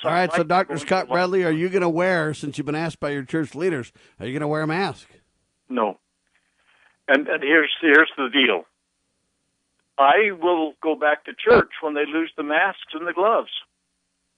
All 0.05 0.13
right, 0.13 0.33
so 0.33 0.45
Dr. 0.45 0.79
Scott 0.79 1.09
Bradley, 1.09 1.43
are 1.43 1.51
you 1.51 1.69
going 1.69 1.83
to 1.83 1.89
wear, 1.89 2.33
since 2.33 2.57
you've 2.57 2.67
been 2.67 2.77
asked 2.77 3.01
by 3.01 3.11
your 3.11 3.25
church 3.25 3.57
leaders, 3.57 3.93
are 4.21 4.27
you 4.27 4.33
going 4.33 4.43
to 4.43 4.47
wear 4.47 4.63
a 4.63 4.69
mask? 4.69 5.09
No. 5.69 5.99
And, 7.09 7.27
and 7.27 7.43
here's, 7.43 7.73
here's 7.81 8.11
the 8.17 8.29
deal. 8.33 8.67
I 9.99 10.31
will 10.31 10.75
go 10.81 10.95
back 10.95 11.25
to 11.25 11.33
church 11.33 11.73
when 11.83 11.95
they 11.95 12.07
lose 12.07 12.31
the 12.37 12.45
masks 12.45 12.93
and 12.95 13.05
the 13.05 13.13
gloves. 13.13 13.51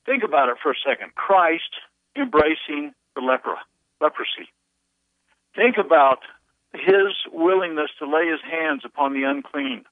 Think 0.06 0.22
about 0.24 0.48
it 0.48 0.56
for 0.62 0.72
a 0.72 0.80
second. 0.86 1.14
Christ 1.14 1.70
embracing 2.16 2.92
the 3.14 3.20
lepra, 3.20 3.58
leprosy. 4.00 4.48
Think 5.54 5.76
about 5.78 6.20
his 6.72 7.14
willingness 7.32 7.90
to 7.98 8.06
lay 8.06 8.28
his 8.28 8.40
hands 8.42 8.82
upon 8.84 9.12
the 9.12 9.24
unclean 9.24 9.84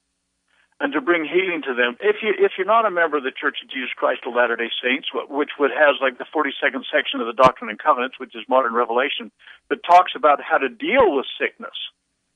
and 0.79 0.93
to 0.93 1.01
bring 1.01 1.25
healing 1.25 1.61
to 1.67 1.73
them. 1.75 1.97
If 1.99 2.23
you 2.23 2.33
if 2.37 2.53
you're 2.57 2.67
not 2.67 2.85
a 2.85 2.91
member 2.91 3.17
of 3.17 3.23
the 3.23 3.35
Church 3.35 3.57
of 3.61 3.69
Jesus 3.69 3.91
Christ 3.95 4.21
of 4.25 4.33
Latter 4.33 4.55
Day 4.55 4.71
Saints, 4.81 5.09
which 5.13 5.49
would 5.59 5.71
has 5.71 5.99
like 6.01 6.17
the 6.17 6.25
42nd 6.33 6.83
section 6.91 7.19
of 7.19 7.27
the 7.27 7.35
Doctrine 7.35 7.69
and 7.69 7.77
Covenants, 7.77 8.19
which 8.19 8.35
is 8.35 8.43
modern 8.47 8.73
revelation, 8.73 9.31
that 9.69 9.83
talks 9.83 10.13
about 10.15 10.39
how 10.41 10.57
to 10.57 10.69
deal 10.69 11.15
with 11.15 11.25
sickness, 11.39 11.75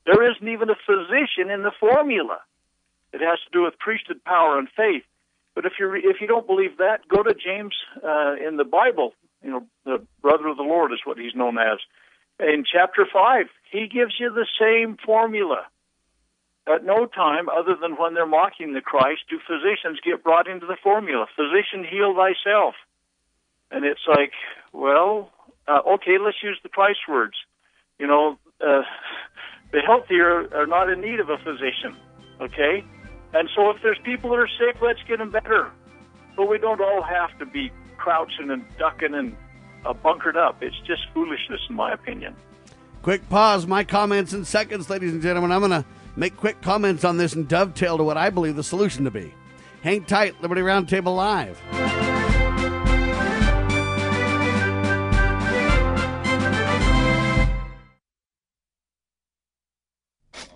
there 0.05 0.29
isn't 0.29 0.47
even 0.47 0.69
a 0.69 0.75
physician 0.85 1.49
in 1.49 1.63
the 1.63 1.71
formula. 1.79 2.39
It 3.13 3.21
has 3.21 3.39
to 3.45 3.51
do 3.53 3.63
with 3.63 3.79
priesthood 3.79 4.23
power 4.25 4.57
and 4.59 4.67
faith. 4.75 5.03
But 5.55 5.65
if 5.65 5.73
you 5.79 5.93
if 5.93 6.17
you 6.19 6.27
don't 6.27 6.47
believe 6.47 6.77
that, 6.77 7.07
go 7.07 7.21
to 7.23 7.33
James 7.33 7.75
uh, 8.03 8.35
in 8.35 8.57
the 8.57 8.63
Bible. 8.63 9.13
You 9.43 9.51
know, 9.51 9.63
the 9.85 10.05
brother 10.21 10.47
of 10.47 10.57
the 10.57 10.63
Lord 10.63 10.91
is 10.91 10.99
what 11.03 11.17
he's 11.17 11.35
known 11.35 11.57
as. 11.57 11.79
In 12.39 12.63
chapter 12.65 13.05
five, 13.11 13.47
he 13.71 13.87
gives 13.87 14.15
you 14.19 14.31
the 14.33 14.47
same 14.59 14.97
formula. 15.05 15.65
At 16.65 16.85
no 16.85 17.05
time, 17.05 17.49
other 17.49 17.75
than 17.79 17.97
when 17.97 18.13
they're 18.13 18.25
mocking 18.25 18.73
the 18.73 18.81
Christ, 18.81 19.21
do 19.29 19.37
physicians 19.45 19.99
get 20.03 20.23
brought 20.23 20.47
into 20.47 20.65
the 20.65 20.77
formula. 20.81 21.27
Physician, 21.35 21.83
heal 21.83 22.15
thyself. 22.15 22.75
And 23.69 23.83
it's 23.83 24.07
like, 24.07 24.31
well, 24.71 25.29
uh, 25.67 25.79
okay, 25.95 26.17
let's 26.23 26.37
use 26.41 26.57
the 26.63 26.69
Christ 26.69 26.99
words. 27.09 27.33
You 27.99 28.07
know, 28.07 28.39
uh, 28.61 28.83
the 29.71 29.81
healthy 29.85 30.19
are, 30.19 30.47
are 30.55 30.65
not 30.65 30.89
in 30.89 31.01
need 31.01 31.19
of 31.19 31.29
a 31.29 31.37
physician. 31.37 31.97
Okay, 32.39 32.83
and 33.33 33.49
so 33.55 33.69
if 33.69 33.81
there's 33.81 33.99
people 34.03 34.31
that 34.31 34.37
are 34.37 34.49
sick, 34.59 34.81
let's 34.81 34.99
get 35.07 35.19
them 35.19 35.31
better. 35.31 35.71
But 36.35 36.49
we 36.49 36.57
don't 36.57 36.81
all 36.81 37.01
have 37.03 37.37
to 37.39 37.45
be 37.45 37.71
crouching 37.97 38.49
and 38.49 38.65
ducking 38.77 39.13
and 39.13 39.35
uh, 39.85 39.93
bunkered 39.93 40.37
up. 40.37 40.61
It's 40.61 40.79
just 40.85 41.01
foolishness, 41.13 41.61
in 41.69 41.75
my 41.75 41.93
opinion. 41.93 42.35
Quick 43.01 43.27
pause. 43.29 43.67
My 43.67 43.83
comments 43.83 44.33
in 44.33 44.45
seconds, 44.45 44.89
ladies 44.89 45.13
and 45.13 45.21
gentlemen. 45.21 45.51
I'm 45.51 45.59
going 45.59 45.71
to 45.71 45.85
make 46.15 46.37
quick 46.37 46.61
comments 46.61 47.03
on 47.03 47.17
this 47.17 47.33
and 47.33 47.47
dovetail 47.47 47.97
to 47.97 48.03
what 48.03 48.17
I 48.17 48.29
believe 48.29 48.55
the 48.55 48.63
solution 48.63 49.03
to 49.05 49.11
be. 49.11 49.33
Hang 49.81 50.05
tight, 50.05 50.41
Liberty 50.41 50.61
Roundtable 50.61 51.15
Live. 51.15 51.61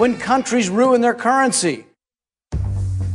when 0.00 0.16
countries 0.16 0.70
ruin 0.70 1.02
their 1.02 1.12
currency. 1.12 1.84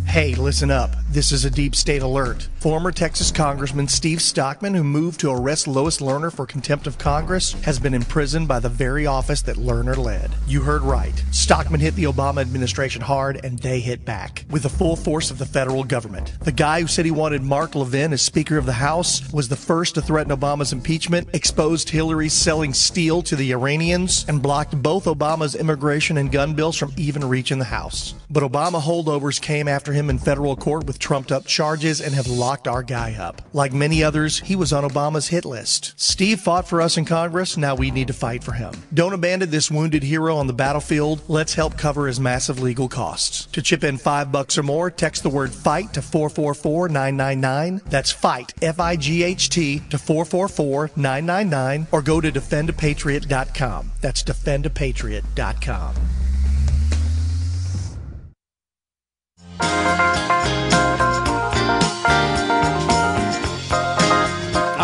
Hey, 0.06 0.36
listen 0.36 0.70
up. 0.70 0.92
This 1.16 1.32
is 1.32 1.46
a 1.46 1.50
deep 1.50 1.76
state 1.76 2.02
alert. 2.02 2.50
Former 2.60 2.92
Texas 2.92 3.32
Congressman 3.32 3.88
Steve 3.88 4.22
Stockman, 4.22 4.74
who 4.74 4.84
moved 4.84 5.22
to 5.22 5.32
arrest 5.32 5.66
Lois 5.66 6.00
Lerner 6.00 6.30
for 6.30 6.46
contempt 6.46 6.88
of 6.88 6.98
Congress, 6.98 7.54
has 7.62 7.80
been 7.80 7.94
imprisoned 7.94 8.50
by 8.50 8.60
the 8.60 8.68
very 8.68 9.06
office 9.06 9.42
that 9.44 9.56
Lerner 9.56 9.96
led. 9.96 10.32
You 10.46 10.62
heard 10.62 10.82
right. 10.82 11.24
Stockman 11.32 11.80
hit 11.80 11.96
the 11.96 12.04
Obama 12.04 12.42
administration 12.42 13.02
hard, 13.02 13.40
and 13.46 13.58
they 13.60 13.80
hit 13.80 14.04
back 14.04 14.44
with 14.50 14.64
the 14.64 14.70
full 14.70 14.98
force 14.98 15.32
of 15.32 15.38
the 15.38 15.46
federal 15.46 15.86
government. 15.86 16.38
The 16.42 16.52
guy 16.52 16.82
who 16.82 16.88
said 16.88 17.06
he 17.06 17.12
wanted 17.12 17.44
Mark 17.44 17.76
Levin 17.76 18.12
as 18.12 18.22
Speaker 18.22 18.58
of 18.58 18.66
the 18.66 18.74
House 18.74 19.32
was 19.32 19.48
the 19.48 19.56
first 19.56 19.96
to 19.96 20.02
threaten 20.02 20.38
Obama's 20.38 20.74
impeachment, 20.74 21.30
exposed 21.32 21.90
Hillary 21.90 22.28
selling 22.28 22.74
steel 22.74 23.22
to 23.22 23.38
the 23.38 23.54
Iranians, 23.54 24.26
and 24.28 24.42
blocked 24.42 24.84
both 24.84 25.06
Obama's 25.06 25.56
immigration 25.56 26.18
and 26.18 26.30
gun 26.30 26.56
bills 26.56 26.76
from 26.76 26.92
even 26.98 27.24
reaching 27.24 27.60
the 27.60 27.64
House. 27.64 28.16
But 28.30 28.44
Obama 28.44 28.82
holdovers 28.82 29.40
came 29.40 29.70
after 29.70 29.94
him 29.94 30.10
in 30.10 30.20
federal 30.20 30.58
court 30.58 30.86
with 30.86 31.05
trumped 31.06 31.32
up 31.32 31.46
charges 31.46 32.02
and 32.02 32.16
have 32.16 32.26
locked 32.26 32.68
our 32.68 32.82
guy 32.82 33.14
up. 33.14 33.40
Like 33.54 33.72
many 33.74 34.04
others, 34.04 34.40
he 34.40 34.56
was 34.56 34.74
on 34.74 34.84
Obama's 34.84 35.28
hit 35.28 35.46
list. 35.46 35.94
Steve 35.98 36.40
fought 36.40 36.68
for 36.68 36.82
us 36.82 36.98
in 36.98 37.06
Congress, 37.06 37.58
now 37.58 37.76
we 37.76 37.92
need 37.92 38.08
to 38.08 38.14
fight 38.14 38.44
for 38.44 38.54
him. 38.54 38.74
Don't 38.92 39.14
abandon 39.14 39.52
this 39.52 39.70
wounded 39.70 40.02
hero 40.02 40.36
on 40.36 40.48
the 40.48 40.54
battlefield. 40.54 41.22
Let's 41.28 41.54
help 41.54 41.78
cover 41.78 42.08
his 42.08 42.20
massive 42.20 42.60
legal 42.60 42.90
costs. 42.90 43.46
To 43.52 43.62
chip 43.62 43.84
in 43.84 44.00
five 44.00 44.32
bucks 44.32 44.58
or 44.58 44.64
more, 44.64 44.90
text 44.90 45.22
the 45.22 45.30
word 45.30 45.54
fight 45.54 45.94
to 45.94 46.02
444 46.02 46.90
999. 46.90 47.82
That's 47.86 48.12
fight, 48.12 48.56
F 48.64 48.80
I 48.80 48.96
G 48.96 49.22
H 49.22 49.52
T, 49.52 49.82
to 49.92 50.00
444 50.00 50.90
999, 50.96 51.86
or 51.92 52.02
go 52.02 52.20
to 52.20 52.32
defendapatriot.com. 52.32 53.92
That's 54.02 54.24
defendapatriot.com. 54.24 55.96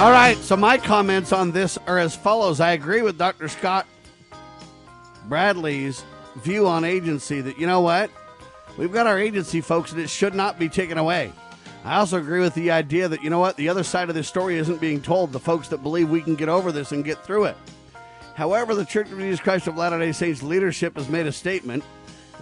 All 0.02 0.10
right, 0.10 0.36
so 0.38 0.58
my 0.58 0.80
comments 0.80 1.32
on 1.32 1.52
this 1.52 1.78
are 1.86 2.00
as 2.00 2.16
follows. 2.16 2.60
I 2.60 2.72
agree 2.72 3.04
with 3.04 3.20
Dr. 3.20 3.48
Scott 3.48 3.86
Bradley's 5.28 6.04
view 6.38 6.68
on 6.68 6.84
agency 6.84 7.40
that, 7.40 7.60
you 7.60 7.68
know 7.68 7.82
what? 7.82 8.10
We've 8.80 8.92
got 8.92 9.06
our 9.06 9.20
agency, 9.20 9.62
folks, 9.62 9.92
and 9.92 10.02
it 10.02 10.10
should 10.10 10.34
not 10.34 10.58
be 10.58 10.70
taken 10.70 10.98
away. 10.98 11.32
I 11.86 11.98
also 11.98 12.18
agree 12.18 12.40
with 12.40 12.56
the 12.56 12.72
idea 12.72 13.10
that, 13.10 13.22
you 13.22 13.30
know 13.30 13.38
what? 13.38 13.58
The 13.58 13.70
other 13.70 13.84
side 13.84 14.10
of 14.10 14.16
this 14.16 14.28
story 14.28 14.58
isn't 14.58 14.82
being 14.82 15.04
told. 15.04 15.32
The 15.32 15.40
folks 15.40 15.68
that 15.68 15.84
believe 15.84 16.10
we 16.10 16.22
can 16.22 16.34
get 16.34 16.50
over 16.50 16.72
this 16.72 16.92
and 16.92 17.06
get 17.06 17.24
through 17.24 17.44
it. 17.44 17.58
However, 18.34 18.74
the 18.74 18.86
Church 18.86 19.12
of 19.12 19.20
Jesus 19.20 19.40
Christ 19.40 19.68
of 19.68 19.78
Latter 19.78 20.00
day 20.00 20.14
Saints 20.14 20.42
leadership 20.42 20.98
has 20.98 21.10
made 21.10 21.28
a 21.28 21.32
statement. 21.32 21.84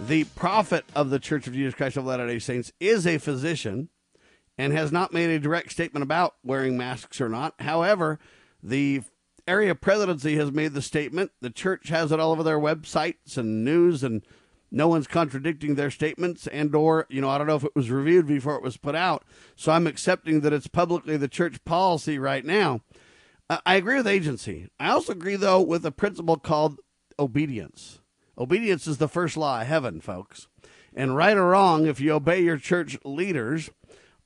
The 0.06 0.24
prophet 0.24 0.86
of 0.96 1.10
the 1.10 1.18
Church 1.18 1.46
of 1.46 1.52
Jesus 1.52 1.74
Christ 1.74 1.98
of 1.98 2.06
Latter 2.06 2.26
day 2.26 2.38
Saints 2.38 2.72
is 2.80 3.06
a 3.06 3.18
physician 3.18 3.90
and 4.60 4.74
has 4.74 4.92
not 4.92 5.10
made 5.10 5.30
a 5.30 5.38
direct 5.38 5.72
statement 5.72 6.02
about 6.02 6.34
wearing 6.44 6.76
masks 6.76 7.18
or 7.18 7.30
not. 7.30 7.54
However, 7.60 8.18
the 8.62 9.00
area 9.48 9.74
presidency 9.74 10.36
has 10.36 10.52
made 10.52 10.74
the 10.74 10.82
statement. 10.82 11.30
The 11.40 11.48
church 11.48 11.88
has 11.88 12.12
it 12.12 12.20
all 12.20 12.30
over 12.30 12.42
their 12.42 12.58
websites 12.58 13.38
and 13.38 13.64
news, 13.64 14.04
and 14.04 14.22
no 14.70 14.86
one's 14.86 15.06
contradicting 15.06 15.76
their 15.76 15.90
statements. 15.90 16.46
And 16.46 16.74
or 16.74 17.06
you 17.08 17.22
know, 17.22 17.30
I 17.30 17.38
don't 17.38 17.46
know 17.46 17.56
if 17.56 17.64
it 17.64 17.74
was 17.74 17.90
reviewed 17.90 18.26
before 18.26 18.54
it 18.56 18.62
was 18.62 18.76
put 18.76 18.94
out. 18.94 19.24
So 19.56 19.72
I'm 19.72 19.86
accepting 19.86 20.40
that 20.40 20.52
it's 20.52 20.66
publicly 20.66 21.16
the 21.16 21.26
church 21.26 21.64
policy 21.64 22.18
right 22.18 22.44
now. 22.44 22.82
I 23.64 23.76
agree 23.76 23.96
with 23.96 24.06
agency. 24.06 24.68
I 24.78 24.90
also 24.90 25.12
agree 25.12 25.36
though 25.36 25.62
with 25.62 25.86
a 25.86 25.90
principle 25.90 26.36
called 26.36 26.80
obedience. 27.18 28.00
Obedience 28.36 28.86
is 28.86 28.98
the 28.98 29.08
first 29.08 29.38
law 29.38 29.62
of 29.62 29.66
heaven, 29.66 30.02
folks. 30.02 30.48
And 30.94 31.16
right 31.16 31.36
or 31.36 31.48
wrong, 31.48 31.86
if 31.86 31.98
you 31.98 32.12
obey 32.12 32.42
your 32.42 32.58
church 32.58 32.98
leaders, 33.06 33.70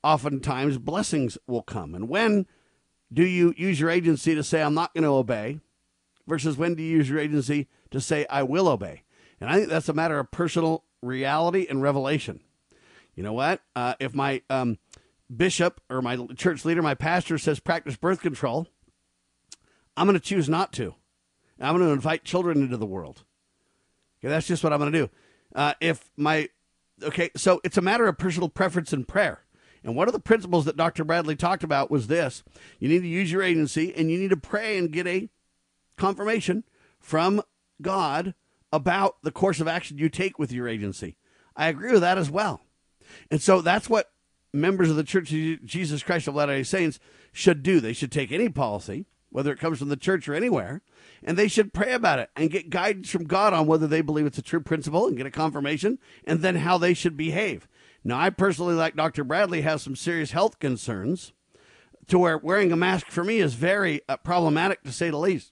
oftentimes 0.05 0.77
blessings 0.77 1.37
will 1.47 1.63
come. 1.63 1.95
And 1.95 2.07
when 2.07 2.45
do 3.11 3.25
you 3.25 3.53
use 3.57 3.79
your 3.79 3.89
agency 3.89 4.35
to 4.35 4.43
say, 4.43 4.61
I'm 4.61 4.75
not 4.75 4.93
going 4.93 5.03
to 5.03 5.09
obey, 5.09 5.59
versus 6.27 6.57
when 6.57 6.75
do 6.75 6.83
you 6.83 6.97
use 6.97 7.09
your 7.09 7.19
agency 7.19 7.67
to 7.89 7.99
say, 7.99 8.25
I 8.29 8.43
will 8.43 8.67
obey? 8.67 9.03
And 9.41 9.49
I 9.49 9.55
think 9.55 9.69
that's 9.69 9.89
a 9.89 9.93
matter 9.93 10.19
of 10.19 10.31
personal 10.31 10.83
reality 11.01 11.65
and 11.69 11.81
revelation. 11.81 12.39
You 13.15 13.23
know 13.23 13.33
what? 13.33 13.61
Uh, 13.75 13.95
if 13.99 14.13
my 14.13 14.43
um, 14.49 14.77
bishop 15.35 15.81
or 15.89 16.01
my 16.01 16.17
church 16.35 16.65
leader, 16.65 16.83
my 16.83 16.95
pastor 16.95 17.37
says 17.37 17.59
practice 17.59 17.95
birth 17.95 18.21
control, 18.21 18.67
I'm 19.97 20.05
going 20.05 20.19
to 20.19 20.25
choose 20.25 20.47
not 20.47 20.71
to. 20.73 20.93
I'm 21.59 21.75
going 21.75 21.87
to 21.87 21.93
invite 21.93 22.23
children 22.23 22.61
into 22.61 22.77
the 22.77 22.85
world. 22.85 23.23
Okay, 24.19 24.27
that's 24.27 24.47
just 24.47 24.63
what 24.63 24.73
I'm 24.73 24.79
going 24.79 24.91
to 24.91 24.99
do. 24.99 25.09
Uh, 25.55 25.73
if 25.79 26.11
my 26.17 26.49
okay, 27.01 27.29
so 27.35 27.61
it's 27.63 27.77
a 27.77 27.81
matter 27.81 28.05
of 28.07 28.17
personal 28.17 28.49
preference 28.49 28.91
and 28.91 29.07
prayer. 29.07 29.44
And 29.85 29.95
one 29.95 30.07
of 30.07 30.13
the 30.13 30.19
principles 30.19 30.65
that 30.65 30.75
Dr. 30.75 31.03
Bradley 31.03 31.35
talked 31.35 31.63
about 31.63 31.91
was 31.91 32.07
this 32.07 32.43
you 32.79 32.89
need 32.89 33.01
to 33.01 33.07
use 33.07 33.31
your 33.31 33.43
agency 33.43 33.93
and 33.95 34.09
you 34.09 34.17
need 34.17 34.31
to 34.31 34.37
pray 34.37 34.79
and 34.79 34.91
get 34.91 35.05
a 35.05 35.29
confirmation 35.95 36.63
from 36.99 37.41
God 37.81 38.33
about 38.73 39.17
the 39.21 39.31
course 39.31 39.59
of 39.61 39.67
action 39.67 39.99
you 39.99 40.09
take 40.09 40.39
with 40.39 40.51
your 40.51 40.67
agency. 40.67 41.17
I 41.55 41.67
agree 41.67 41.91
with 41.91 42.01
that 42.01 42.17
as 42.17 42.31
well. 42.31 42.61
And 43.29 43.39
so 43.39 43.61
that's 43.61 43.87
what 43.87 44.11
members 44.51 44.89
of 44.89 44.95
the 44.95 45.03
Church 45.03 45.31
of 45.31 45.63
Jesus 45.63 46.01
Christ 46.01 46.27
of 46.27 46.33
Latter 46.33 46.55
day 46.55 46.63
Saints 46.63 46.99
should 47.31 47.61
do. 47.61 47.79
They 47.79 47.93
should 47.93 48.11
take 48.11 48.31
any 48.31 48.49
policy, 48.49 49.05
whether 49.29 49.51
it 49.51 49.59
comes 49.59 49.77
from 49.77 49.89
the 49.89 49.95
church 49.95 50.27
or 50.27 50.33
anywhere, 50.33 50.81
and 51.23 51.37
they 51.37 51.47
should 51.47 51.73
pray 51.73 51.93
about 51.93 52.17
it 52.17 52.31
and 52.35 52.49
get 52.49 52.71
guidance 52.71 53.11
from 53.11 53.25
God 53.25 53.53
on 53.53 53.67
whether 53.67 53.85
they 53.85 54.01
believe 54.01 54.25
it's 54.25 54.39
a 54.39 54.41
true 54.41 54.61
principle 54.61 55.07
and 55.07 55.15
get 55.15 55.27
a 55.27 55.31
confirmation, 55.31 55.99
and 56.25 56.41
then 56.41 56.55
how 56.55 56.79
they 56.79 56.95
should 56.95 57.15
behave. 57.15 57.67
Now, 58.07 58.19
I 58.19 58.29
personally, 58.29 58.75
like 58.75 58.95
Dr. 58.95 59.23
Bradley, 59.23 59.61
have 59.61 59.81
some 59.81 59.95
serious 59.95 60.31
health 60.31 60.59
concerns 60.59 61.33
to 62.07 62.19
where 62.19 62.37
wearing 62.37 62.71
a 62.71 62.75
mask 62.75 63.07
for 63.07 63.23
me 63.23 63.39
is 63.39 63.55
very 63.55 64.01
uh, 64.07 64.17
problematic 64.17 64.83
to 64.83 64.91
say 64.91 65.09
the 65.09 65.17
least. 65.17 65.51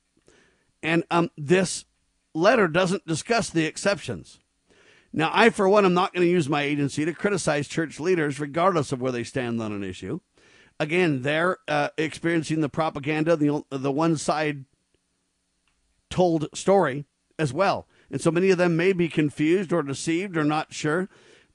And 0.84 1.04
um, 1.10 1.32
this 1.36 1.86
letter 2.36 2.68
doesn't 2.68 3.08
discuss 3.08 3.50
the 3.50 3.66
exceptions. 3.66 4.40
Now, 5.12 5.32
I, 5.34 5.50
for 5.50 5.68
one, 5.68 5.84
am 5.84 5.96
not 5.96 6.14
going 6.14 6.26
to 6.26 6.32
use 6.32 6.48
my 6.48 6.62
agency 6.62 7.06
to 7.06 7.14
criticize 7.14 7.68
church 7.68 8.00
leaders, 8.00 8.40
regardless 8.40 8.92
of 8.92 9.02
where 9.02 9.12
they 9.12 9.24
stand 9.24 9.60
on 9.60 9.72
an 9.72 9.84
issue. 9.84 10.20
Again, 10.80 11.24
they're 11.24 11.58
uh, 11.68 11.90
experiencing 11.98 12.62
the 12.62 12.70
propaganda, 12.70 13.36
the, 13.36 13.64
the 13.72 13.92
one 13.92 14.16
side 14.16 14.66
told 16.12 16.50
story 16.54 17.06
as 17.40 17.52
well. 17.52 17.88
And 18.12 18.22
so 18.22 18.30
many 18.30 18.52
of 18.52 18.60
them 18.60 18.78
may 18.78 18.94
be 18.94 19.10
confused 19.10 19.74
or 19.74 19.82
deceived 19.82 20.38
or 20.38 20.44
not 20.44 20.72
sure. 20.72 21.10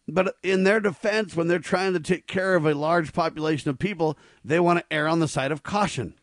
But 0.09 0.37
in 0.43 0.65
their 0.65 0.81
defense, 0.81 1.37
when 1.37 1.49
they're 1.49 1.59
trying 1.59 1.93
to 1.93 2.01
take 2.01 2.27
care 2.27 2.55
of 2.55 2.65
a 2.65 2.75
large 2.75 3.13
population 3.13 3.69
of 3.69 3.79
people, 3.79 4.17
they 4.43 4.59
want 4.59 4.79
to 4.79 4.85
err 4.91 5.07
on 5.07 5.21
the 5.21 5.29
side 5.29 5.53
of 5.53 5.63
caution. 5.63 6.15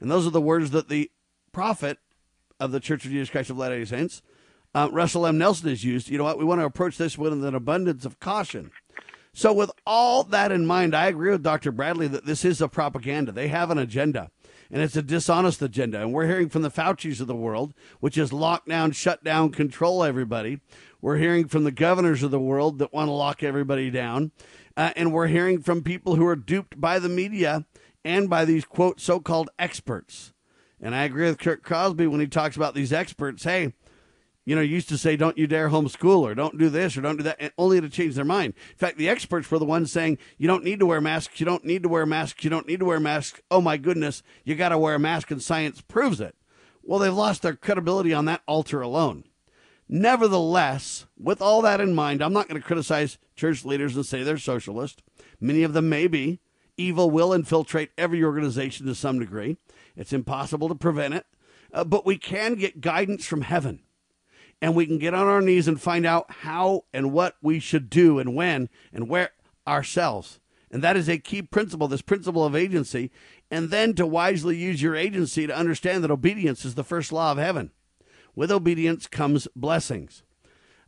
And 0.00 0.10
those 0.10 0.26
are 0.26 0.30
the 0.30 0.40
words 0.40 0.72
that 0.72 0.88
the 0.88 1.10
prophet 1.52 1.98
of 2.58 2.72
the 2.72 2.80
Church 2.80 3.04
of 3.04 3.12
Jesus 3.12 3.30
Christ 3.30 3.50
of 3.50 3.56
Latter 3.56 3.78
day 3.78 3.84
Saints, 3.84 4.20
uh, 4.74 4.88
Russell 4.90 5.26
M. 5.26 5.38
Nelson, 5.38 5.68
has 5.68 5.84
used. 5.84 6.08
You 6.08 6.18
know 6.18 6.24
what? 6.24 6.38
We 6.38 6.44
want 6.44 6.60
to 6.60 6.64
approach 6.64 6.98
this 6.98 7.16
with 7.16 7.32
an 7.32 7.54
abundance 7.54 8.04
of 8.04 8.18
caution. 8.18 8.72
So, 9.32 9.52
with 9.52 9.70
all 9.86 10.24
that 10.24 10.50
in 10.50 10.66
mind, 10.66 10.94
I 10.94 11.06
agree 11.06 11.30
with 11.30 11.44
Dr. 11.44 11.70
Bradley 11.70 12.08
that 12.08 12.26
this 12.26 12.44
is 12.44 12.60
a 12.60 12.68
propaganda. 12.68 13.30
They 13.30 13.46
have 13.46 13.70
an 13.70 13.78
agenda, 13.78 14.30
and 14.70 14.82
it's 14.82 14.96
a 14.96 15.02
dishonest 15.02 15.60
agenda. 15.62 16.00
And 16.00 16.12
we're 16.12 16.26
hearing 16.26 16.48
from 16.48 16.62
the 16.62 16.70
Faucis 16.70 17.20
of 17.20 17.26
the 17.26 17.34
world, 17.34 17.74
which 18.00 18.16
is 18.16 18.32
lock 18.32 18.66
down, 18.66 18.92
shut 18.92 19.24
down, 19.24 19.50
control 19.50 20.04
everybody. 20.04 20.60
We're 21.00 21.16
hearing 21.16 21.48
from 21.48 21.64
the 21.64 21.72
governors 21.72 22.22
of 22.22 22.30
the 22.30 22.40
world 22.40 22.78
that 22.78 22.92
want 22.92 23.08
to 23.08 23.12
lock 23.12 23.42
everybody 23.42 23.90
down. 23.90 24.32
Uh, 24.76 24.92
and 24.96 25.12
we're 25.12 25.26
hearing 25.26 25.60
from 25.60 25.82
people 25.82 26.16
who 26.16 26.26
are 26.26 26.36
duped 26.36 26.80
by 26.80 26.98
the 26.98 27.08
media 27.08 27.66
and 28.04 28.30
by 28.30 28.44
these, 28.44 28.64
quote, 28.64 29.00
so 29.00 29.20
called 29.20 29.50
experts. 29.58 30.32
And 30.80 30.94
I 30.94 31.04
agree 31.04 31.26
with 31.26 31.38
Kurt 31.38 31.62
Crosby 31.62 32.06
when 32.06 32.20
he 32.20 32.26
talks 32.26 32.56
about 32.56 32.74
these 32.74 32.92
experts. 32.92 33.44
Hey, 33.44 33.74
you 34.44 34.54
know, 34.54 34.62
used 34.62 34.88
to 34.88 34.98
say, 34.98 35.16
don't 35.16 35.38
you 35.38 35.46
dare 35.46 35.68
homeschool 35.68 36.20
or 36.20 36.34
don't 36.34 36.58
do 36.58 36.68
this 36.68 36.96
or 36.96 37.02
don't 37.02 37.18
do 37.18 37.22
that, 37.22 37.36
and 37.38 37.52
only 37.58 37.80
to 37.80 37.88
change 37.88 38.14
their 38.14 38.24
mind. 38.24 38.54
In 38.70 38.76
fact, 38.78 38.96
the 38.96 39.08
experts 39.08 39.50
were 39.50 39.58
the 39.58 39.64
ones 39.64 39.92
saying, 39.92 40.18
you 40.38 40.48
don't 40.48 40.64
need 40.64 40.80
to 40.80 40.86
wear 40.86 41.00
masks, 41.00 41.40
you 41.40 41.46
don't 41.46 41.64
need 41.64 41.82
to 41.82 41.88
wear 41.88 42.06
masks, 42.06 42.42
you 42.42 42.50
don't 42.50 42.66
need 42.66 42.80
to 42.80 42.86
wear 42.86 43.00
masks. 43.00 43.40
Oh 43.50 43.60
my 43.60 43.76
goodness, 43.76 44.22
you 44.44 44.54
got 44.54 44.70
to 44.70 44.78
wear 44.78 44.94
a 44.94 44.98
mask 44.98 45.30
and 45.30 45.42
science 45.42 45.80
proves 45.80 46.20
it. 46.20 46.34
Well, 46.82 46.98
they've 46.98 47.12
lost 47.12 47.42
their 47.42 47.54
credibility 47.54 48.12
on 48.14 48.24
that 48.24 48.42
altar 48.46 48.80
alone. 48.80 49.24
Nevertheless, 49.88 51.06
with 51.18 51.42
all 51.42 51.62
that 51.62 51.80
in 51.80 51.94
mind, 51.94 52.22
I'm 52.22 52.32
not 52.32 52.48
going 52.48 52.60
to 52.60 52.66
criticize 52.66 53.18
church 53.34 53.64
leaders 53.64 53.96
and 53.96 54.06
say 54.06 54.22
they're 54.22 54.38
socialist. 54.38 55.02
Many 55.40 55.62
of 55.62 55.72
them 55.72 55.88
may 55.88 56.06
be. 56.06 56.40
Evil 56.76 57.10
will 57.10 57.32
infiltrate 57.32 57.90
every 57.98 58.24
organization 58.24 58.86
to 58.86 58.94
some 58.94 59.18
degree. 59.18 59.58
It's 59.96 60.12
impossible 60.12 60.68
to 60.68 60.74
prevent 60.74 61.14
it. 61.14 61.26
Uh, 61.72 61.84
but 61.84 62.06
we 62.06 62.16
can 62.16 62.54
get 62.54 62.80
guidance 62.80 63.26
from 63.26 63.42
heaven. 63.42 63.82
And 64.62 64.74
we 64.74 64.86
can 64.86 64.98
get 64.98 65.14
on 65.14 65.26
our 65.26 65.40
knees 65.40 65.68
and 65.68 65.80
find 65.80 66.04
out 66.04 66.30
how 66.30 66.84
and 66.92 67.12
what 67.12 67.36
we 67.42 67.60
should 67.60 67.88
do 67.88 68.18
and 68.18 68.34
when 68.34 68.68
and 68.92 69.08
where 69.08 69.30
ourselves. 69.66 70.40
And 70.70 70.82
that 70.82 70.96
is 70.96 71.08
a 71.08 71.18
key 71.18 71.42
principle, 71.42 71.88
this 71.88 72.02
principle 72.02 72.44
of 72.44 72.54
agency. 72.54 73.10
And 73.50 73.70
then 73.70 73.94
to 73.94 74.06
wisely 74.06 74.56
use 74.56 74.82
your 74.82 74.94
agency 74.94 75.46
to 75.46 75.56
understand 75.56 76.04
that 76.04 76.10
obedience 76.10 76.64
is 76.64 76.74
the 76.74 76.84
first 76.84 77.12
law 77.12 77.32
of 77.32 77.38
heaven. 77.38 77.72
With 78.36 78.52
obedience 78.52 79.06
comes 79.06 79.48
blessings. 79.56 80.22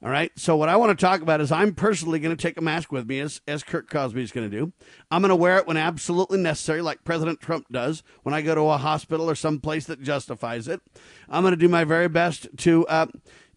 All 0.05 0.11
right. 0.11 0.33
So 0.37 0.57
what 0.57 0.69
I 0.69 0.75
want 0.75 0.99
to 0.99 1.05
talk 1.05 1.21
about 1.21 1.41
is 1.41 1.53
I'm 1.53 1.75
personally 1.75 2.19
going 2.19 2.37
to 2.37 2.43
take 2.43 2.57
a 2.57 2.63
mask 2.63 2.91
with 2.91 3.09
me, 3.09 3.21
as 3.21 3.41
as 3.47 3.63
Kurt 3.63 3.89
Crosby 3.89 4.21
is 4.21 4.33
going 4.33 4.51
to 4.51 4.57
do. 4.57 4.73
I'm 5.13 5.23
going 5.23 5.29
to 5.29 5.37
wear 5.37 5.59
it 5.59 5.67
when 5.69 5.77
absolutely 5.77 6.41
necessary, 6.41 6.83
like 6.83 7.05
President 7.05 7.41
Trump 7.41 7.67
does 7.71 8.03
when 8.25 8.35
I 8.35 8.43
go 8.43 8.57
to 8.57 8.63
a 8.63 8.79
hospital 8.79 9.31
or 9.31 9.37
some 9.37 9.61
place 9.61 9.87
that 9.87 10.03
justifies 10.03 10.67
it. 10.67 10.81
I'm 11.29 11.45
going 11.45 11.53
to 11.53 11.57
do 11.57 11.69
my 11.69 11.85
very 11.85 12.09
best 12.09 12.49
to 12.59 12.85
uh, 12.89 13.07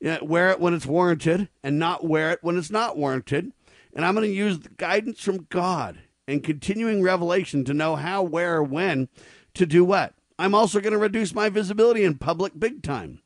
Uh, 0.04 0.18
wear 0.22 0.52
it 0.52 0.60
when 0.60 0.74
it's 0.74 0.86
warranted 0.86 1.50
and 1.64 1.80
not 1.80 2.06
wear 2.06 2.32
it 2.32 2.40
when 2.42 2.58
it's 2.58 2.72
not 2.72 2.98
warranted. 2.98 3.52
And 3.94 4.06
I'm 4.06 4.14
going 4.14 4.28
to 4.28 4.34
use 4.34 4.60
the 4.60 4.70
guidance 4.70 5.22
from 5.22 5.48
God 5.50 6.00
and 6.28 6.44
continuing 6.44 7.02
revelation 7.02 7.64
to 7.66 7.74
know 7.74 7.96
how, 7.96 8.22
where, 8.24 8.62
when 8.62 9.08
to 9.54 9.66
do 9.66 9.86
what. 9.86 10.14
I'm 10.38 10.54
also 10.54 10.82
going 10.82 10.94
to 10.94 11.00
reduce 11.00 11.34
my 11.34 11.50
visibility 11.50 12.04
in 12.04 12.18
public 12.18 12.60
big 12.60 12.84
time. 12.84 13.22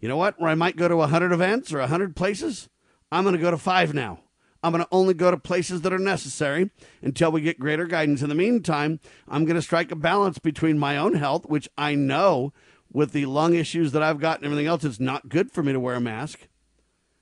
You 0.00 0.08
know 0.08 0.16
what? 0.16 0.38
Where 0.38 0.50
I 0.50 0.54
might 0.54 0.76
go 0.76 0.88
to 0.88 0.96
100 0.96 1.32
events 1.32 1.72
or 1.72 1.78
100 1.78 2.16
places, 2.16 2.68
I'm 3.10 3.24
going 3.24 3.36
to 3.36 3.40
go 3.40 3.50
to 3.50 3.58
five 3.58 3.94
now. 3.94 4.20
I'm 4.62 4.72
going 4.72 4.84
to 4.84 4.88
only 4.92 5.14
go 5.14 5.30
to 5.30 5.38
places 5.38 5.80
that 5.82 5.92
are 5.92 5.98
necessary 5.98 6.70
until 7.00 7.32
we 7.32 7.40
get 7.40 7.58
greater 7.58 7.86
guidance. 7.86 8.20
In 8.20 8.28
the 8.28 8.34
meantime, 8.34 9.00
I'm 9.26 9.46
going 9.46 9.56
to 9.56 9.62
strike 9.62 9.90
a 9.90 9.96
balance 9.96 10.38
between 10.38 10.78
my 10.78 10.98
own 10.98 11.14
health, 11.14 11.46
which 11.46 11.68
I 11.78 11.94
know 11.94 12.52
with 12.92 13.12
the 13.12 13.26
lung 13.26 13.54
issues 13.54 13.92
that 13.92 14.02
I've 14.02 14.20
got 14.20 14.38
and 14.38 14.44
everything 14.44 14.66
else, 14.66 14.84
it's 14.84 15.00
not 15.00 15.28
good 15.28 15.50
for 15.50 15.62
me 15.62 15.72
to 15.72 15.80
wear 15.80 15.96
a 15.96 16.00
mask. 16.00 16.48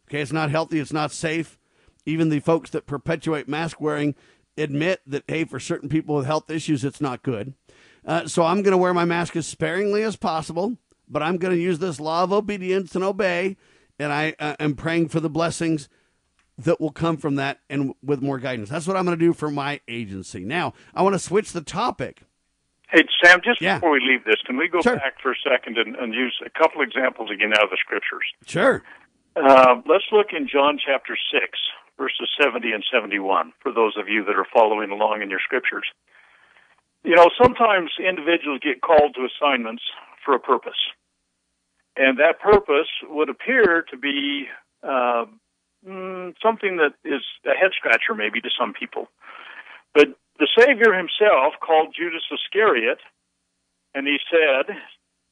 Okay, 0.08 0.20
it's 0.20 0.32
not 0.32 0.50
healthy, 0.50 0.78
it's 0.78 0.92
not 0.92 1.12
safe. 1.12 1.58
Even 2.06 2.30
the 2.30 2.40
folks 2.40 2.70
that 2.70 2.86
perpetuate 2.86 3.48
mask 3.48 3.80
wearing 3.80 4.14
admit 4.56 5.00
that, 5.06 5.24
hey, 5.28 5.44
for 5.44 5.60
certain 5.60 5.88
people 5.88 6.14
with 6.14 6.26
health 6.26 6.50
issues, 6.50 6.84
it's 6.84 7.00
not 7.00 7.22
good. 7.22 7.54
Uh, 8.04 8.26
so 8.26 8.44
I'm 8.44 8.62
going 8.62 8.72
to 8.72 8.78
wear 8.78 8.94
my 8.94 9.04
mask 9.04 9.36
as 9.36 9.46
sparingly 9.46 10.02
as 10.02 10.16
possible 10.16 10.78
but 11.10 11.22
I'm 11.22 11.38
going 11.38 11.54
to 11.54 11.60
use 11.60 11.78
this 11.78 12.00
law 12.00 12.22
of 12.22 12.32
obedience 12.32 12.94
and 12.94 13.04
obey. 13.04 13.56
And 13.98 14.12
I 14.12 14.34
uh, 14.38 14.54
am 14.60 14.74
praying 14.74 15.08
for 15.08 15.20
the 15.20 15.30
blessings 15.30 15.88
that 16.56 16.80
will 16.80 16.90
come 16.90 17.16
from 17.16 17.36
that 17.36 17.60
and 17.68 17.94
with 18.02 18.20
more 18.20 18.38
guidance. 18.38 18.68
That's 18.68 18.86
what 18.86 18.96
I'm 18.96 19.04
going 19.04 19.18
to 19.18 19.24
do 19.24 19.32
for 19.32 19.50
my 19.50 19.80
agency. 19.88 20.44
Now, 20.44 20.74
I 20.94 21.02
want 21.02 21.14
to 21.14 21.18
switch 21.18 21.52
the 21.52 21.60
topic. 21.60 22.22
Hey, 22.90 23.04
Sam, 23.22 23.40
just 23.44 23.60
Yeah. 23.60 23.74
before 23.76 23.90
we 23.90 24.00
leave 24.00 24.24
this, 24.24 24.40
can 24.46 24.56
we 24.56 24.66
go 24.68 24.80
Sure. 24.80 24.96
back 24.96 25.20
for 25.20 25.32
a 25.32 25.36
second 25.36 25.76
and, 25.76 25.94
and 25.96 26.14
use 26.14 26.40
a 26.44 26.50
couple 26.50 26.80
examples 26.80 27.30
again 27.30 27.52
out 27.52 27.64
of 27.64 27.70
the 27.70 27.76
scriptures? 27.76 28.24
Sure. 28.46 28.82
Uh, 29.36 29.82
let's 29.86 30.10
look 30.10 30.32
in 30.32 30.48
John 30.48 30.78
chapter 30.78 31.16
6, 31.30 31.58
verses 31.98 32.28
70 32.40 32.72
and 32.72 32.84
71, 32.90 33.52
for 33.60 33.72
those 33.72 33.96
of 33.96 34.08
you 34.08 34.24
that 34.24 34.36
are 34.36 34.46
following 34.52 34.90
along 34.90 35.20
in 35.22 35.28
your 35.30 35.40
scriptures. 35.40 35.84
You 37.04 37.14
know, 37.14 37.28
sometimes 37.40 37.90
individuals 37.98 38.60
get 38.62 38.80
called 38.80 39.14
to 39.14 39.26
assignments 39.26 39.82
for 40.24 40.34
a 40.34 40.40
purpose. 40.40 40.78
And 41.96 42.18
that 42.18 42.40
purpose 42.40 42.88
would 43.04 43.28
appear 43.28 43.82
to 43.90 43.96
be 43.96 44.48
uh, 44.82 45.26
mm, 45.86 46.34
something 46.42 46.78
that 46.78 46.94
is 47.04 47.22
a 47.44 47.54
head 47.54 47.72
scratcher, 47.76 48.14
maybe, 48.16 48.40
to 48.40 48.50
some 48.58 48.72
people. 48.72 49.08
But 49.94 50.08
the 50.38 50.48
Savior 50.58 50.94
himself 50.94 51.54
called 51.60 51.94
Judas 51.98 52.22
Iscariot, 52.32 52.98
and 53.94 54.06
he 54.06 54.18
said, 54.30 54.74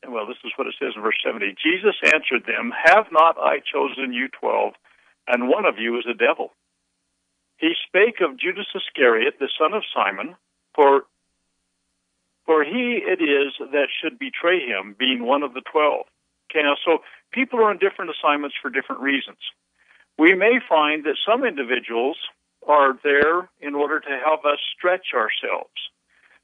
and 0.03 0.13
well, 0.13 0.27
this 0.27 0.39
is 0.45 0.53
what 0.57 0.67
it 0.67 0.75
says 0.79 0.93
in 0.95 1.03
verse 1.03 1.19
70 1.25 1.55
Jesus 1.63 1.97
answered 2.05 2.47
them, 2.47 2.73
Have 2.85 3.07
not 3.13 3.39
I 3.39 3.59
chosen 3.61 4.13
you 4.13 4.29
twelve, 4.29 4.75
and 5.27 5.49
one 5.49 5.65
of 5.65 5.79
you 5.79 5.99
is 5.99 6.07
a 6.09 6.15
devil? 6.15 6.53
He 7.59 7.73
spake 7.87 8.21
of 8.21 8.39
Judas 8.39 8.67
Iscariot, 8.75 9.35
the 9.41 9.49
son 9.59 9.73
of 9.73 9.83
Simon, 9.95 10.37
for 10.75 11.05
for 12.45 12.63
he 12.63 13.03
it 13.03 13.21
is 13.21 13.55
that 13.59 13.89
should 13.91 14.19
betray 14.19 14.61
him, 14.61 14.95
being 14.99 15.25
one 15.25 15.43
of 15.43 15.55
the 15.55 15.63
twelve. 15.63 16.07
Okay, 16.51 16.63
now 16.63 16.77
so 16.85 16.99
people 17.33 17.59
are 17.61 17.71
on 17.71 17.79
different 17.79 18.11
assignments 18.11 18.57
for 18.61 18.71
different 18.71 19.03
reasons. 19.03 19.39
We 20.19 20.35
may 20.35 20.61
find 20.69 21.05
that 21.05 21.17
some 21.27 21.45
individuals 21.45 22.17
are 22.67 22.99
there 23.03 23.49
in 23.61 23.75
order 23.75 24.01
to 24.01 24.21
help 24.25 24.45
us 24.45 24.59
stretch 24.77 25.15
ourselves, 25.15 25.75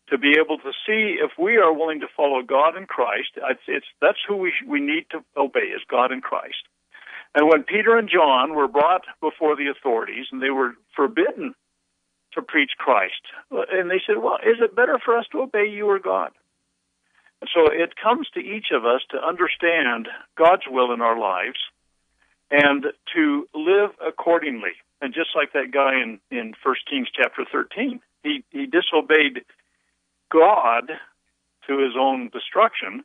to 0.09 0.19
be 0.19 0.37
able 0.39 0.59
to 0.59 0.73
see 0.87 1.19
if 1.21 1.33
we 1.39 1.57
are 1.57 1.73
willing 1.73 2.01
to 2.01 2.07
follow 2.17 2.43
God 2.43 2.77
and 2.77 2.89
Christ. 2.89 3.31
It's, 3.37 3.61
it's 3.67 3.87
that's 4.01 4.19
who 4.27 4.37
we 4.37 4.53
we 4.67 4.81
need 4.81 5.07
to 5.11 5.25
obey 5.37 5.73
is 5.75 5.83
God 5.89 6.13
and 6.13 6.23
Christ. 6.23 6.63
And 7.35 7.49
when 7.49 7.63
Peter 7.63 7.97
and 7.97 8.11
John 8.11 8.55
were 8.55 8.69
brought 8.69 9.05
before 9.21 9.57
the 9.57 9.69
authorities 9.69 10.27
and 10.31 10.43
they 10.43 10.51
were 10.51 10.75
forbidden 10.95 11.55
to 12.35 12.43
preach 12.43 12.73
Christ, 12.79 13.23
and 13.51 13.91
they 13.91 14.01
said, 14.07 14.19
"Well, 14.19 14.39
is 14.43 14.59
it 14.61 14.77
better 14.77 14.99
for 15.05 15.17
us 15.17 15.27
to 15.33 15.43
obey 15.43 15.67
you 15.67 15.87
or 15.87 15.99
God?" 15.99 16.33
And 17.41 17.51
so 17.53 17.67
it 17.67 17.97
comes 17.97 18.29
to 18.35 18.41
each 18.41 18.67
of 18.73 18.85
us 18.85 19.01
to 19.11 19.19
understand 19.19 20.09
God's 20.37 20.63
will 20.69 20.93
in 20.93 21.01
our 21.01 21.19
lives 21.19 21.59
and 22.53 22.87
to 23.15 23.49
live 23.55 23.91
accordingly. 24.07 24.73
And 25.03 25.13
just 25.13 25.31
like 25.35 25.53
that 25.53 25.73
guy 25.73 26.01
in 26.01 26.21
in 26.31 26.55
First 26.63 26.83
Kings 26.89 27.09
chapter 27.13 27.45
thirteen, 27.51 28.01
he 28.23 28.45
he 28.51 28.67
disobeyed 28.67 29.43
God 30.33 30.93
to 31.67 31.79
his 31.79 31.95
own 31.99 32.31
destruction 32.33 33.05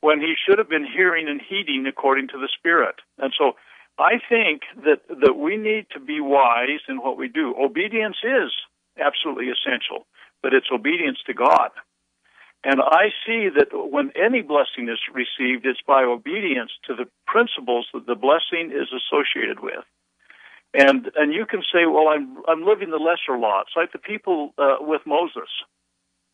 when 0.00 0.20
he 0.20 0.34
should 0.38 0.58
have 0.58 0.68
been 0.68 0.86
hearing 0.86 1.28
and 1.28 1.40
heeding 1.42 1.86
according 1.86 2.28
to 2.28 2.38
the 2.38 2.48
Spirit. 2.56 2.96
And 3.18 3.32
so 3.36 3.56
I 3.98 4.20
think 4.28 4.62
that 4.84 5.02
that 5.08 5.34
we 5.36 5.56
need 5.56 5.86
to 5.92 6.00
be 6.00 6.20
wise 6.20 6.86
in 6.88 6.98
what 6.98 7.18
we 7.18 7.26
do. 7.26 7.52
Obedience 7.58 8.18
is 8.22 8.52
absolutely 8.98 9.50
essential, 9.50 10.06
but 10.40 10.54
it's 10.54 10.70
obedience 10.72 11.18
to 11.26 11.34
God. 11.34 11.70
And 12.62 12.80
I 12.80 13.10
see 13.26 13.50
that 13.58 13.68
when 13.72 14.12
any 14.14 14.40
blessing 14.40 14.88
is 14.88 15.00
received, 15.12 15.66
it's 15.66 15.82
by 15.86 16.04
obedience 16.04 16.70
to 16.86 16.94
the 16.94 17.06
principles 17.26 17.88
that 17.92 18.06
the 18.06 18.14
blessing 18.14 18.70
is 18.72 18.88
associated 18.88 19.60
with. 19.60 19.84
And 20.74 21.10
and 21.14 21.32
you 21.32 21.46
can 21.46 21.62
say, 21.72 21.86
well, 21.86 22.08
I'm 22.08 22.42
I'm 22.48 22.66
living 22.66 22.90
the 22.90 22.98
lesser 22.98 23.38
law. 23.38 23.62
It's 23.62 23.76
like 23.76 23.92
the 23.92 23.98
people 23.98 24.52
uh, 24.58 24.76
with 24.80 25.02
Moses 25.06 25.48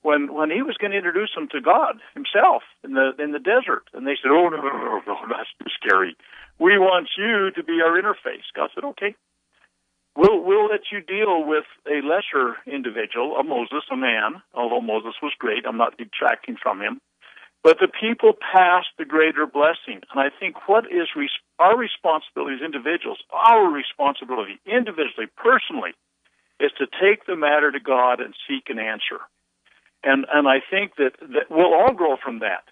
when 0.03 0.33
when 0.33 0.51
he 0.51 0.63
was 0.63 0.77
going 0.81 0.93
to 0.93 0.97
introduce 0.97 1.31
them 1.35 1.49
to 1.53 1.61
God 1.61 2.01
Himself 2.15 2.63
in 2.83 2.95
the 2.95 3.13
in 3.19 3.33
the 3.33 3.39
desert, 3.39 3.85
and 3.93 4.07
they 4.07 4.17
said, 4.17 4.33
"Oh 4.33 4.49
no, 4.49 4.57
no, 4.57 4.73
no, 4.73 5.01
no, 5.07 5.17
that's 5.29 5.53
too 5.61 5.71
scary. 5.77 6.17
We 6.59 6.79
want 6.79 7.09
you 7.19 7.51
to 7.55 7.63
be 7.63 7.81
our 7.85 8.01
interface." 8.01 8.49
God 8.57 8.71
said, 8.75 8.85
"Okay, 8.85 9.15
we'll 10.17 10.41
we'll 10.43 10.67
let 10.67 10.89
you 10.91 11.01
deal 11.01 11.45
with 11.45 11.69
a 11.87 12.01
lesser 12.01 12.57
individual, 12.67 13.37
a 13.37 13.45
Moses, 13.45 13.85
a 13.93 13.97
man. 13.97 14.43
Although 14.55 14.81
Moses 14.81 15.15
was 15.23 15.33
great, 15.39 15.67
I'm 15.67 15.79
not 15.79 15.99
detracting 15.99 16.57
from 16.57 16.81
him." 16.81 17.01
But 17.63 17.77
the 17.79 17.89
people 17.89 18.33
passed 18.33 18.89
the 18.97 19.05
greater 19.05 19.45
blessing, 19.45 20.01
and 20.11 20.17
I 20.17 20.31
think 20.31 20.67
what 20.67 20.87
is 20.87 21.09
our 21.61 21.77
responsibility 21.77 22.57
as 22.57 22.65
individuals, 22.65 23.19
our 23.31 23.71
responsibility 23.71 24.59
individually, 24.65 25.29
personally, 25.37 25.93
is 26.59 26.73
to 26.81 26.87
take 26.89 27.27
the 27.27 27.37
matter 27.37 27.71
to 27.71 27.81
God 27.81 28.21
and 28.21 28.35
seek 28.49 28.71
an 28.73 28.79
answer. 28.79 29.21
And 30.03 30.25
and 30.33 30.49
I 30.49 30.65
think 30.65 30.97
that, 30.97 31.21
that 31.21 31.47
we'll 31.51 31.75
all 31.75 31.93
grow 31.93 32.17
from 32.17 32.41
that. 32.41 32.65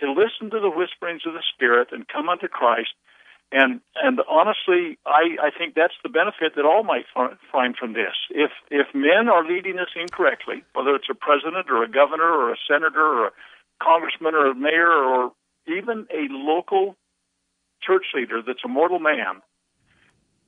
To 0.00 0.12
listen 0.12 0.50
to 0.50 0.60
the 0.60 0.70
whisperings 0.70 1.22
of 1.26 1.34
the 1.34 1.42
Spirit 1.54 1.88
and 1.90 2.06
come 2.06 2.28
unto 2.28 2.46
Christ. 2.46 2.94
And 3.50 3.80
and 3.94 4.20
honestly, 4.28 4.98
I, 5.06 5.38
I 5.42 5.50
think 5.56 5.74
that's 5.74 5.98
the 6.02 6.08
benefit 6.08 6.54
that 6.54 6.64
all 6.64 6.82
might 6.82 7.06
fi- 7.14 7.38
find 7.50 7.76
from 7.76 7.92
this. 7.92 8.14
If 8.30 8.50
if 8.70 8.86
men 8.94 9.28
are 9.28 9.46
leading 9.46 9.78
us 9.78 9.90
incorrectly, 9.94 10.62
whether 10.74 10.94
it's 10.94 11.10
a 11.10 11.14
president 11.14 11.66
or 11.70 11.82
a 11.82 11.90
governor 11.90 12.30
or 12.30 12.52
a 12.52 12.62
senator 12.70 13.02
or 13.02 13.26
a 13.28 13.32
congressman 13.82 14.34
or 14.34 14.50
a 14.50 14.54
mayor 14.54 14.90
or 14.90 15.32
even 15.66 16.06
a 16.10 16.26
local 16.30 16.96
church 17.86 18.06
leader 18.14 18.42
that's 18.46 18.64
a 18.64 18.68
mortal 18.68 18.98
man, 18.98 19.42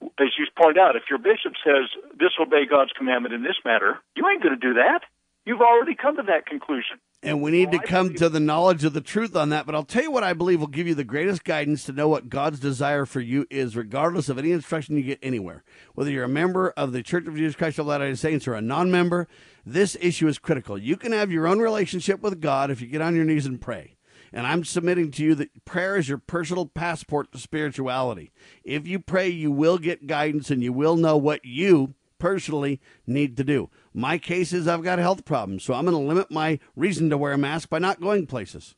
as 0.02 0.28
you 0.39 0.47
point 0.56 0.78
out, 0.78 0.97
if 0.97 1.05
your 1.10 1.19
bishop 1.19 1.55
says 1.65 1.89
disobey 2.19 2.66
God's 2.69 2.93
commandment 2.97 3.35
in 3.35 3.43
this 3.43 3.56
matter, 3.65 3.98
you 4.16 4.28
ain't 4.28 4.43
going 4.43 4.59
to 4.59 4.60
do 4.60 4.74
that. 4.74 5.02
You've 5.44 5.60
already 5.60 5.94
come 5.94 6.16
to 6.16 6.23
that 6.24 6.47
conclusion. 6.47 6.98
And 7.23 7.43
we 7.43 7.51
need 7.51 7.73
to 7.73 7.78
come 7.81 8.15
to 8.15 8.28
the 8.28 8.39
knowledge 8.39 8.85
of 8.85 8.93
the 8.93 9.01
truth 9.01 9.35
on 9.35 9.48
that. 9.48 9.66
But 9.66 9.74
I'll 9.74 9.82
tell 9.82 10.02
you 10.02 10.10
what 10.10 10.23
I 10.23 10.35
believe 10.35 10.60
will 10.60 10.69
give 10.69 10.86
you 10.86 10.94
the 10.94 11.05
greatest 11.05 11.43
guidance 11.43 11.85
to 11.85 11.93
know 11.93 12.06
what 12.06 12.28
God's 12.28 12.60
desire 12.60 13.06
for 13.06 13.20
you 13.20 13.44
is, 13.51 13.74
regardless 13.74 14.28
of 14.28 14.39
any 14.39 14.52
instruction 14.52 14.97
you 14.97 15.02
get 15.02 15.19
anywhere. 15.20 15.65
Whether 15.94 16.10
you're 16.10 16.24
a 16.24 16.28
member 16.28 16.70
of 16.77 16.93
the 16.93 17.02
Church 17.02 17.27
of 17.27 17.35
Jesus 17.35 17.56
Christ 17.56 17.78
of 17.78 17.86
Latter 17.86 18.09
day 18.09 18.15
Saints 18.15 18.47
or 18.47 18.55
a 18.55 18.60
non 18.60 18.90
member, 18.90 19.27
this 19.66 19.97
issue 20.01 20.28
is 20.28 20.39
critical. 20.39 20.78
You 20.78 20.97
can 20.97 21.12
have 21.12 21.32
your 21.32 21.48
own 21.48 21.59
relationship 21.59 22.20
with 22.20 22.40
God 22.40 22.70
if 22.70 22.81
you 22.81 22.86
get 22.86 23.02
on 23.02 23.16
your 23.16 23.24
knees 23.24 23.47
and 23.47 23.60
pray. 23.60 23.98
And 24.32 24.46
I'm 24.46 24.64
submitting 24.64 25.10
to 25.12 25.24
you 25.24 25.34
that 25.36 25.64
prayer 25.64 25.96
is 25.96 26.09
your 26.09 26.18
personal 26.18 26.66
passport 26.66 27.32
to 27.32 27.38
spirituality. 27.38 28.30
If 28.64 28.86
you 28.86 28.98
pray, 28.98 29.28
you 29.28 29.50
will 29.50 29.78
get 29.78 30.06
guidance 30.06 30.50
and 30.50 30.62
you 30.62 30.72
will 30.72 30.96
know 30.96 31.16
what 31.16 31.44
you 31.44 31.94
personally 32.18 32.80
need 33.06 33.36
to 33.36 33.44
do. 33.44 33.70
My 33.94 34.18
case 34.18 34.52
is 34.52 34.68
I've 34.68 34.82
got 34.82 34.98
health 34.98 35.24
problems, 35.24 35.62
so 35.64 35.74
I'm 35.74 35.84
going 35.84 35.96
to 35.96 36.09
limit 36.09 36.30
my 36.30 36.59
reason 36.76 37.10
to 37.10 37.18
wear 37.18 37.32
a 37.32 37.38
mask 37.38 37.70
by 37.70 37.78
not 37.78 38.00
going 38.00 38.26
places. 38.26 38.74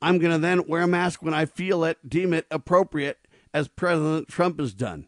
I'm 0.00 0.18
going 0.18 0.32
to 0.32 0.38
then 0.38 0.66
wear 0.66 0.82
a 0.82 0.88
mask 0.88 1.22
when 1.22 1.34
I 1.34 1.46
feel 1.46 1.84
it, 1.84 2.08
deem 2.08 2.32
it 2.32 2.46
appropriate, 2.50 3.26
as 3.54 3.68
President 3.68 4.28
Trump 4.28 4.58
has 4.58 4.74
done. 4.74 5.06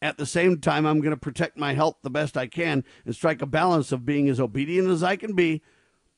At 0.00 0.16
the 0.16 0.26
same 0.26 0.60
time, 0.60 0.86
I'm 0.86 1.00
going 1.00 1.10
to 1.10 1.16
protect 1.16 1.58
my 1.58 1.74
health 1.74 1.96
the 2.02 2.10
best 2.10 2.36
I 2.36 2.46
can 2.46 2.84
and 3.04 3.14
strike 3.14 3.42
a 3.42 3.46
balance 3.46 3.92
of 3.92 4.06
being 4.06 4.28
as 4.28 4.40
obedient 4.40 4.88
as 4.88 5.02
I 5.02 5.16
can 5.16 5.34
be 5.34 5.62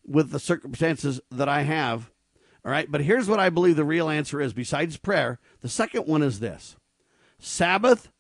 with 0.07 0.31
the 0.31 0.39
circumstances 0.39 1.21
that 1.31 1.49
I 1.49 1.63
have. 1.63 2.11
All 2.65 2.71
right. 2.71 2.91
But 2.91 3.03
here's 3.03 3.29
what 3.29 3.41
I 3.41 3.51
believe 3.51 3.77
the 3.77 3.85
real 3.85 4.09
answer 4.09 4.41
is 4.41 4.53
besides 4.53 4.97
prayer. 4.97 5.39
The 5.61 5.69
second 5.69 6.07
one 6.07 6.23
is 6.23 6.41
this 6.41 6.77
Sabbath 7.39 8.11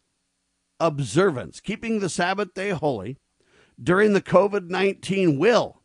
observance, 0.78 1.60
keeping 1.60 2.00
the 2.00 2.08
Sabbath 2.08 2.54
day 2.54 2.70
holy 2.70 3.18
during 3.82 4.12
the 4.12 4.22
COVID 4.22 4.68
19 4.68 5.38
will 5.38 5.80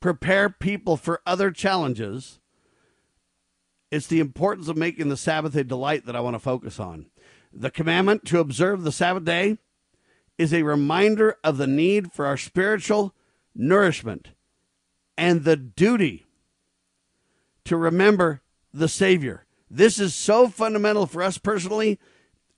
prepare 0.00 0.48
people 0.48 0.96
for 0.96 1.20
other 1.26 1.50
challenges. 1.50 2.40
It's 3.90 4.06
the 4.06 4.20
importance 4.20 4.68
of 4.68 4.76
making 4.76 5.08
the 5.08 5.16
Sabbath 5.16 5.54
a 5.56 5.64
delight 5.64 6.06
that 6.06 6.16
I 6.16 6.20
want 6.20 6.34
to 6.34 6.40
focus 6.40 6.78
on. 6.78 7.06
The 7.52 7.70
commandment 7.70 8.24
to 8.26 8.38
observe 8.38 8.82
the 8.82 8.92
Sabbath 8.92 9.24
day 9.24 9.58
is 10.38 10.54
a 10.54 10.62
reminder 10.62 11.36
of 11.42 11.58
the 11.58 11.66
need 11.66 12.12
for 12.12 12.24
our 12.24 12.36
spiritual 12.36 13.14
nourishment 13.54 14.28
and 15.18 15.44
the 15.44 15.56
duty 15.56 16.24
to 17.70 17.76
remember 17.76 18.42
the 18.74 18.88
Savior. 18.88 19.46
This 19.70 20.00
is 20.00 20.12
so 20.12 20.48
fundamental 20.48 21.06
for 21.06 21.22
us 21.22 21.38
personally 21.38 22.00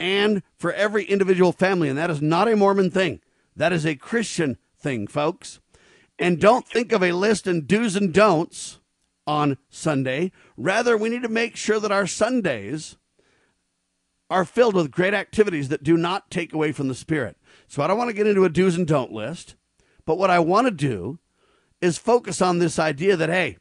and 0.00 0.42
for 0.56 0.72
every 0.72 1.04
individual 1.04 1.52
family, 1.52 1.90
and 1.90 1.98
that 1.98 2.08
is 2.08 2.22
not 2.22 2.48
a 2.48 2.56
Mormon 2.56 2.90
thing. 2.90 3.20
That 3.54 3.74
is 3.74 3.84
a 3.84 3.94
Christian 3.94 4.56
thing, 4.74 5.06
folks. 5.06 5.60
And 6.18 6.40
don't 6.40 6.66
think 6.66 6.92
of 6.92 7.02
a 7.02 7.12
list 7.12 7.46
and 7.46 7.68
do's 7.68 7.94
and 7.94 8.10
don'ts 8.10 8.80
on 9.26 9.58
Sunday. 9.68 10.32
Rather, 10.56 10.96
we 10.96 11.10
need 11.10 11.24
to 11.24 11.28
make 11.28 11.56
sure 11.56 11.78
that 11.78 11.92
our 11.92 12.06
Sundays 12.06 12.96
are 14.30 14.46
filled 14.46 14.74
with 14.74 14.90
great 14.90 15.12
activities 15.12 15.68
that 15.68 15.84
do 15.84 15.98
not 15.98 16.30
take 16.30 16.54
away 16.54 16.72
from 16.72 16.88
the 16.88 16.94
Spirit. 16.94 17.36
So 17.68 17.82
I 17.82 17.86
don't 17.86 17.98
want 17.98 18.08
to 18.08 18.16
get 18.16 18.26
into 18.26 18.46
a 18.46 18.48
do's 18.48 18.78
and 18.78 18.86
don't 18.86 19.12
list, 19.12 19.56
but 20.06 20.16
what 20.16 20.30
I 20.30 20.38
want 20.38 20.68
to 20.68 20.70
do 20.70 21.18
is 21.82 21.98
focus 21.98 22.40
on 22.40 22.60
this 22.60 22.78
idea 22.78 23.14
that, 23.14 23.28
hey, 23.28 23.58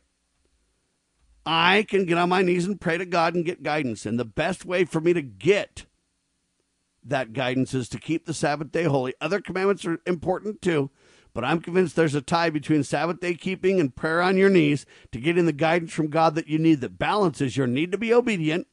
I 1.45 1.85
can 1.87 2.05
get 2.05 2.17
on 2.17 2.29
my 2.29 2.41
knees 2.41 2.65
and 2.65 2.79
pray 2.79 2.97
to 2.97 3.05
God 3.05 3.35
and 3.35 3.45
get 3.45 3.63
guidance. 3.63 4.05
And 4.05 4.19
the 4.19 4.25
best 4.25 4.65
way 4.65 4.85
for 4.85 5.01
me 5.01 5.13
to 5.13 5.21
get 5.21 5.85
that 7.03 7.33
guidance 7.33 7.73
is 7.73 7.89
to 7.89 7.99
keep 7.99 8.25
the 8.25 8.33
Sabbath 8.33 8.71
day 8.71 8.83
holy. 8.83 9.13
Other 9.19 9.41
commandments 9.41 9.85
are 9.85 9.99
important 10.05 10.61
too, 10.61 10.91
but 11.33 11.43
I'm 11.43 11.61
convinced 11.61 11.95
there's 11.95 12.15
a 12.15 12.21
tie 12.21 12.49
between 12.49 12.83
Sabbath 12.83 13.19
day 13.19 13.33
keeping 13.33 13.79
and 13.79 13.95
prayer 13.95 14.21
on 14.21 14.37
your 14.37 14.49
knees 14.49 14.85
to 15.11 15.19
getting 15.19 15.45
the 15.45 15.53
guidance 15.53 15.93
from 15.93 16.09
God 16.09 16.35
that 16.35 16.47
you 16.47 16.59
need 16.59 16.81
that 16.81 16.99
balances 16.99 17.57
your 17.57 17.67
need 17.67 17.91
to 17.91 17.97
be 17.97 18.13
obedient 18.13 18.67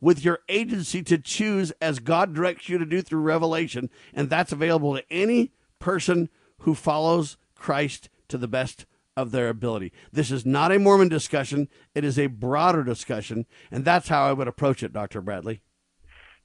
with 0.00 0.24
your 0.24 0.40
agency 0.48 1.02
to 1.02 1.18
choose 1.18 1.72
as 1.80 1.98
God 1.98 2.34
directs 2.34 2.68
you 2.68 2.78
to 2.78 2.84
do 2.84 3.02
through 3.02 3.20
revelation. 3.20 3.90
And 4.12 4.30
that's 4.30 4.52
available 4.52 4.94
to 4.94 5.12
any 5.12 5.52
person 5.78 6.28
who 6.60 6.74
follows 6.74 7.36
Christ 7.54 8.08
to 8.28 8.38
the 8.38 8.48
best 8.48 8.86
of 9.16 9.30
their 9.30 9.48
ability. 9.48 9.92
This 10.12 10.30
is 10.30 10.44
not 10.44 10.72
a 10.72 10.78
Mormon 10.78 11.08
discussion, 11.08 11.68
it 11.94 12.04
is 12.04 12.18
a 12.18 12.26
broader 12.26 12.82
discussion. 12.82 13.46
And 13.70 13.84
that's 13.84 14.08
how 14.08 14.26
I 14.26 14.32
would 14.32 14.48
approach 14.48 14.82
it, 14.82 14.92
Dr. 14.92 15.20
Bradley. 15.20 15.60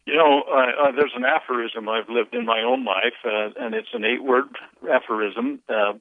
You 0.06 0.16
know, 0.16 0.44
uh, 0.50 0.88
uh, 0.88 0.92
there's 0.92 1.14
an 1.16 1.26
aphorism 1.26 1.88
I've 1.90 2.10
lived 2.10 2.34
in 2.34 2.46
my 2.46 2.62
own 2.62 2.86
life, 2.86 3.18
uh, 3.26 3.50
and 3.60 3.76
it's 3.76 3.94
an 3.94 4.06
eight 4.06 4.24
word 4.24 4.46
aphorism, 4.90 5.60
uh, 5.70 5.94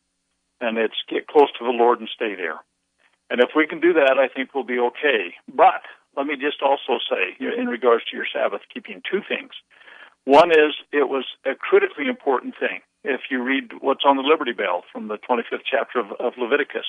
and 0.61 0.79
it's 0.79 0.95
get 1.09 1.27
close 1.27 1.49
to 1.59 1.65
the 1.65 1.73
Lord 1.73 2.01
and 2.01 2.09
stay 2.15 2.35
there. 2.35 2.57
And 3.31 3.41
if 3.41 3.51
we 3.55 3.67
can 3.67 3.81
do 3.81 3.93
that, 3.95 4.17
I 4.19 4.29
think 4.29 4.55
we'll 4.55 4.65
be 4.65 4.79
okay. 4.79 5.35
But 5.55 5.83
let 6.17 6.27
me 6.27 6.37
just 6.37 6.63
also 6.63 6.99
say, 7.11 7.37
in 7.39 7.67
regards 7.67 8.05
to 8.07 8.17
your 8.17 8.27
Sabbath 8.33 8.63
keeping, 8.73 9.03
two 9.11 9.21
things. 9.29 9.51
One 10.25 10.51
is 10.51 10.75
it 10.93 11.09
was 11.09 11.25
a 11.45 11.55
critically 11.55 12.07
important 12.09 12.55
thing. 12.59 12.81
If 13.09 13.23
you 13.31 13.43
read 13.43 13.73
what's 13.81 14.05
on 14.07 14.17
the 14.17 14.23
Liberty 14.23 14.53
Bell 14.53 14.85
from 14.93 15.09
the 15.09 15.17
25th 15.17 15.65
chapter 15.65 15.99
of, 15.99 16.13
of 16.21 16.35
Leviticus, 16.37 16.87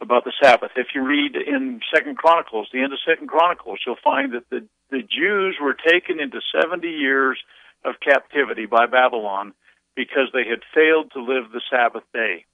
about 0.00 0.24
the 0.24 0.32
Sabbath. 0.42 0.72
If 0.76 0.88
you 0.94 1.06
read 1.06 1.36
in 1.36 1.80
Second 1.94 2.18
Chronicles, 2.18 2.68
the 2.72 2.82
end 2.82 2.92
of 2.92 2.98
Second 3.06 3.28
Chronicles, 3.28 3.80
you'll 3.86 3.96
find 4.02 4.32
that 4.32 4.48
the 4.50 4.66
the 4.90 5.02
Jews 5.02 5.56
were 5.60 5.74
taken 5.74 6.20
into 6.20 6.40
70 6.60 6.86
years 6.86 7.38
of 7.84 7.94
captivity 8.00 8.66
by 8.66 8.86
Babylon 8.86 9.52
because 9.96 10.28
they 10.32 10.44
had 10.48 10.60
failed 10.74 11.10
to 11.12 11.20
live 11.20 11.50
the 11.50 11.62
Sabbath 11.70 12.04
day. 12.12 12.44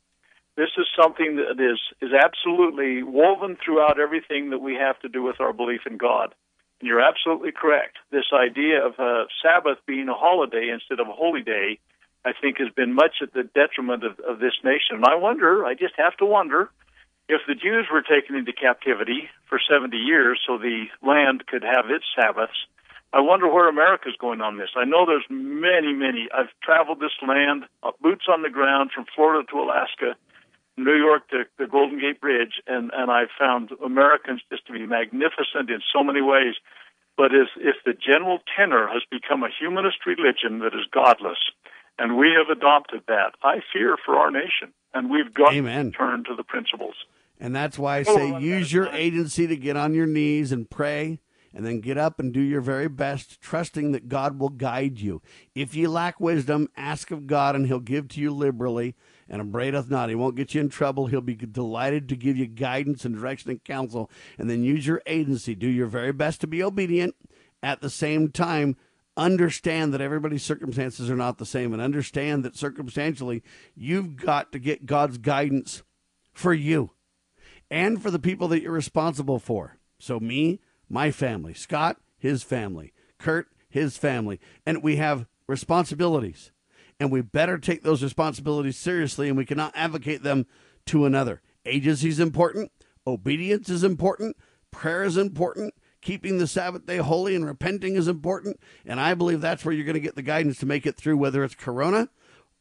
This 0.56 0.70
is 0.78 0.86
something 1.01 1.36
that 1.36 1.60
is 1.60 1.81
is 2.01 2.12
absolutely 2.12 3.02
woven 3.02 3.56
throughout 3.62 4.01
everything 4.01 4.51
that 4.51 4.60
we 4.60 4.74
have 4.74 4.98
to 5.01 5.09
do 5.09 5.22
with 5.22 5.40
our 5.40 5.52
belief 5.52 5.82
in 5.86 5.97
God. 5.97 6.35
And 6.81 6.89
you're 6.89 7.02
absolutely 7.02 7.52
correct. 7.52 7.97
This 8.10 8.32
idea 8.32 8.85
of 8.85 8.94
a 8.98 9.24
Sabbath 9.43 9.78
being 9.86 10.09
a 10.09 10.14
holiday 10.14 10.70
instead 10.72 11.01
of 11.01 11.09
a 11.09 11.12
holy 11.12 11.43
day, 11.43 11.78
I 12.24 12.32
think, 12.38 12.59
has 12.59 12.68
been 12.74 12.92
much 12.94 13.22
at 13.22 13.32
the 13.32 13.44
detriment 13.44 14.05
of, 14.05 14.18
of 14.20 14.38
this 14.40 14.55
nation. 14.62 14.97
And 14.97 15.05
I 15.05 15.14
wonder, 15.14 15.64
I 15.64 15.74
just 15.74 15.94
have 15.97 16.16
to 16.18 16.26
wonder, 16.26 16.70
if 17.28 17.40
the 17.47 17.55
Jews 17.55 17.86
were 17.90 18.02
taken 18.02 18.34
into 18.34 18.52
captivity 18.52 19.30
for 19.48 19.60
70 19.60 19.97
years 19.97 20.40
so 20.47 20.59
the 20.59 20.86
land 21.01 21.47
could 21.47 21.62
have 21.62 21.86
its 21.88 22.05
Sabbaths, 22.14 22.66
I 23.12 23.20
wonder 23.20 23.48
where 23.48 23.68
America's 23.68 24.16
going 24.20 24.40
on 24.40 24.59
this. 24.59 24.70
I 24.76 24.84
know 24.84 25.06
there's 25.06 25.26
many, 25.30 25.92
many. 25.92 26.28
I've 26.34 26.51
traveled 26.62 27.01
this 27.01 27.14
land, 27.26 27.64
uh, 27.82 27.92
boots 28.01 28.26
on 28.28 28.42
the 28.42 28.51
ground 28.51 28.90
from 28.94 29.06
Florida 29.14 29.47
to 29.51 29.59
Alaska, 29.59 30.14
New 30.76 30.94
York 30.94 31.28
to 31.30 31.44
the 31.59 31.66
Golden 31.66 32.01
Gate 32.01 32.20
Bridge, 32.20 32.62
and, 32.66 32.90
and 32.94 33.10
I've 33.10 33.34
found 33.38 33.70
Americans 33.84 34.42
just 34.51 34.66
to 34.66 34.72
be 34.72 34.86
magnificent 34.86 35.70
in 35.70 35.80
so 35.92 36.05
many 36.05 36.22
ways. 36.22 36.55
But 37.16 37.34
if, 37.34 37.48
if 37.56 37.76
the 37.84 37.94
general 37.94 38.38
tenor 38.56 38.88
has 38.88 39.02
become 39.10 39.42
a 39.42 39.51
humanist 39.51 40.06
religion 40.06 40.60
that 40.60 40.74
is 40.74 40.86
godless, 40.90 41.38
and 42.01 42.16
we 42.16 42.28
have 42.36 42.56
adopted 42.56 43.02
that, 43.09 43.35
I 43.43 43.60
fear 43.72 43.97
for 44.05 44.16
our 44.16 44.31
nation. 44.31 44.72
And 44.94 45.10
we've 45.10 45.32
got 45.32 45.52
Amen. 45.52 45.93
to 45.93 45.98
turn 45.98 46.24
to 46.24 46.35
the 46.35 46.43
principles. 46.43 46.94
And 47.39 47.55
that's 47.55 47.78
why 47.78 47.98
I 47.98 48.02
say 48.02 48.40
use 48.40 48.72
your 48.72 48.89
agency 48.89 49.47
to 49.47 49.56
get 49.56 49.77
on 49.77 49.94
your 49.94 50.06
knees 50.06 50.51
and 50.51 50.68
pray 50.68 51.20
and 51.52 51.66
then 51.66 51.81
get 51.81 51.98
up 51.98 52.18
and 52.18 52.32
do 52.32 52.40
your 52.40 52.60
very 52.60 52.89
best, 52.89 53.40
trusting 53.40 53.93
that 53.93 54.09
God 54.09 54.39
will 54.39 54.48
guide 54.48 54.98
you. 54.98 55.20
If 55.55 55.74
you 55.74 55.90
lack 55.90 56.20
wisdom, 56.20 56.68
ask 56.77 57.10
of 57.10 57.27
God, 57.27 57.55
and 57.55 57.66
He'll 57.66 57.81
give 57.81 58.09
to 58.09 58.20
you 58.20 58.31
liberally. 58.31 58.94
And 59.28 59.40
abradeth 59.40 59.90
not. 59.90 60.09
He 60.09 60.16
won't 60.16 60.36
get 60.36 60.55
you 60.55 60.60
in 60.60 60.70
trouble. 60.70 61.06
He'll 61.06 61.20
be 61.20 61.36
delighted 61.36 62.09
to 62.09 62.16
give 62.16 62.36
you 62.36 62.47
guidance 62.47 63.05
and 63.05 63.14
direction 63.14 63.51
and 63.51 63.62
counsel. 63.62 64.10
And 64.39 64.51
then 64.51 64.64
use 64.64 64.86
your 64.86 65.02
agency. 65.06 65.55
Do 65.55 65.68
your 65.68 65.86
very 65.86 66.12
best 66.12 66.40
to 66.40 66.48
be 66.48 66.62
obedient. 66.62 67.14
At 67.62 67.81
the 67.81 67.90
same 67.90 68.31
time, 68.31 68.77
understand 69.20 69.92
that 69.92 70.01
everybody's 70.01 70.42
circumstances 70.42 71.10
are 71.10 71.16
not 71.16 71.36
the 71.38 71.47
same, 71.47 71.72
and 71.72 71.82
understand 71.82 72.42
that 72.44 72.56
circumstantially, 72.56 73.42
you've 73.76 74.16
got 74.16 74.51
to 74.52 74.59
get 74.59 74.86
God's 74.86 75.18
guidance 75.18 75.82
for 76.32 76.55
you 76.55 76.90
and 77.70 78.02
for 78.02 78.10
the 78.10 78.18
people 78.18 78.48
that 78.48 78.62
you're 78.62 78.72
responsible 78.72 79.38
for. 79.38 79.76
So, 79.98 80.18
me, 80.18 80.60
my 80.88 81.10
family, 81.10 81.52
Scott, 81.52 81.98
his 82.18 82.42
family, 82.42 82.92
Kurt, 83.18 83.48
his 83.68 83.98
family, 83.98 84.40
and 84.64 84.82
we 84.82 84.97
have 84.97 85.26
responsibilities. 85.47 86.51
And 86.98 87.12
we 87.12 87.20
better 87.20 87.59
take 87.59 87.82
those 87.82 88.02
responsibilities 88.02 88.76
seriously, 88.76 89.28
and 89.28 89.36
we 89.36 89.47
cannot 89.47 89.72
advocate 89.74 90.22
them 90.22 90.47
to 90.86 91.05
another. 91.05 91.42
Agency 91.66 92.09
is 92.09 92.20
important, 92.20 92.72
obedience 93.06 93.68
is 93.68 93.84
important, 93.84 94.36
prayer 94.70 95.05
is 95.05 95.16
important, 95.16 95.74
keeping 96.01 96.39
the 96.39 96.47
Sabbath 96.47 96.86
day 96.86 96.98
holy 96.98 97.35
and 97.35 97.44
repenting 97.44 97.97
is 97.97 98.09
important. 98.09 98.59
And 98.85 99.01
I 99.01 99.14
believe 99.14 99.40
that's 99.40 99.64
where 99.64 99.74
you're 99.74 99.85
going 99.85 99.94
to 99.94 100.01
get 100.01 100.16
the 100.16 100.22
guidance 100.22 100.59
to 100.59 100.66
make 100.66 100.86
it 100.86 100.97
through, 100.97 101.16
whether 101.16 101.44
it's 101.44 101.55
Corona 101.55 102.09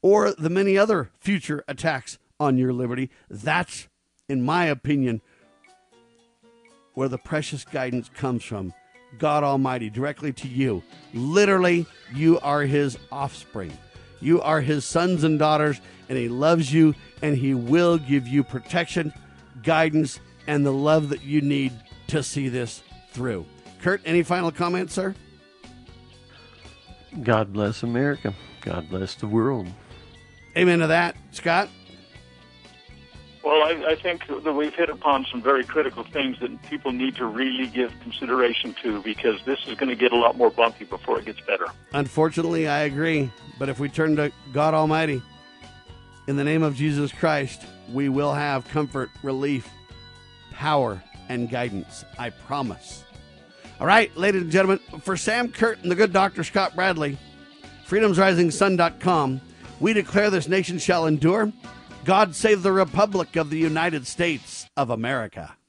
or 0.01 0.33
the 0.33 0.49
many 0.49 0.77
other 0.77 1.11
future 1.19 1.63
attacks 1.67 2.17
on 2.39 2.57
your 2.57 2.73
liberty. 2.73 3.09
That's 3.29 3.87
in 4.29 4.43
my 4.43 4.65
opinion, 4.65 5.21
where 6.93 7.09
the 7.09 7.17
precious 7.17 7.65
guidance 7.65 8.09
comes 8.09 8.43
from. 8.43 8.73
God 9.17 9.43
Almighty, 9.43 9.89
directly 9.89 10.31
to 10.33 10.47
you. 10.47 10.83
Literally, 11.13 11.87
you 12.13 12.39
are 12.41 12.61
His 12.61 12.97
offspring. 13.11 13.75
You 14.21 14.39
are 14.41 14.61
His 14.61 14.85
sons 14.85 15.23
and 15.23 15.39
daughters, 15.39 15.81
and 16.07 16.17
He 16.17 16.29
loves 16.29 16.71
you, 16.71 16.93
and 17.23 17.35
He 17.35 17.55
will 17.55 17.97
give 17.97 18.27
you 18.27 18.43
protection, 18.43 19.11
guidance, 19.63 20.19
and 20.45 20.63
the 20.63 20.71
love 20.71 21.09
that 21.09 21.23
you 21.23 21.41
need 21.41 21.73
to 22.07 22.21
see 22.21 22.49
this 22.49 22.83
through. 23.11 23.45
Kurt, 23.81 24.01
any 24.05 24.23
final 24.23 24.51
comments, 24.51 24.93
sir? 24.93 25.15
God 27.23 27.53
bless 27.53 27.83
America. 27.83 28.33
God 28.61 28.89
bless 28.89 29.15
the 29.15 29.27
world. 29.27 29.67
Amen 30.57 30.79
to 30.79 30.87
that. 30.87 31.15
Scott? 31.31 31.69
Well, 33.43 33.63
I, 33.63 33.91
I 33.91 33.95
think 33.95 34.27
that 34.27 34.53
we've 34.53 34.73
hit 34.73 34.89
upon 34.89 35.25
some 35.31 35.41
very 35.41 35.63
critical 35.63 36.03
things 36.03 36.37
that 36.41 36.61
people 36.63 36.91
need 36.91 37.15
to 37.15 37.25
really 37.25 37.67
give 37.67 37.93
consideration 38.01 38.75
to 38.83 39.01
because 39.01 39.39
this 39.45 39.59
is 39.65 39.75
going 39.75 39.89
to 39.89 39.95
get 39.95 40.11
a 40.11 40.17
lot 40.17 40.37
more 40.37 40.51
bumpy 40.51 40.83
before 40.83 41.19
it 41.19 41.25
gets 41.25 41.39
better. 41.41 41.65
Unfortunately, 41.93 42.67
I 42.67 42.79
agree. 42.81 43.31
But 43.57 43.69
if 43.69 43.79
we 43.79 43.87
turn 43.87 44.17
to 44.17 44.31
God 44.51 44.73
Almighty, 44.73 45.21
in 46.27 46.35
the 46.35 46.43
name 46.43 46.63
of 46.63 46.75
Jesus 46.75 47.11
Christ, 47.13 47.65
we 47.91 48.09
will 48.09 48.33
have 48.33 48.67
comfort, 48.67 49.09
relief, 49.23 49.69
power, 50.51 51.01
and 51.29 51.49
guidance. 51.49 52.03
I 52.17 52.31
promise. 52.31 53.03
All 53.79 53.87
right, 53.87 54.15
ladies 54.17 54.41
and 54.41 54.51
gentlemen, 54.51 54.79
for 54.99 55.15
Sam 55.15 55.49
Kurt 55.49 55.81
and 55.81 55.89
the 55.89 55.95
good 55.95 56.11
Dr. 56.11 56.43
Scott 56.43 56.75
Bradley, 56.75 57.17
freedomsrisingsun.com, 57.87 59.39
we 59.79 59.93
declare 59.93 60.29
this 60.29 60.49
nation 60.49 60.79
shall 60.79 61.07
endure. 61.07 61.53
God 62.03 62.35
save 62.35 62.63
the 62.63 62.71
Republic 62.73 63.37
of 63.37 63.49
the 63.49 63.57
United 63.57 64.05
States 64.05 64.69
of 64.75 64.89
America. 64.89 65.55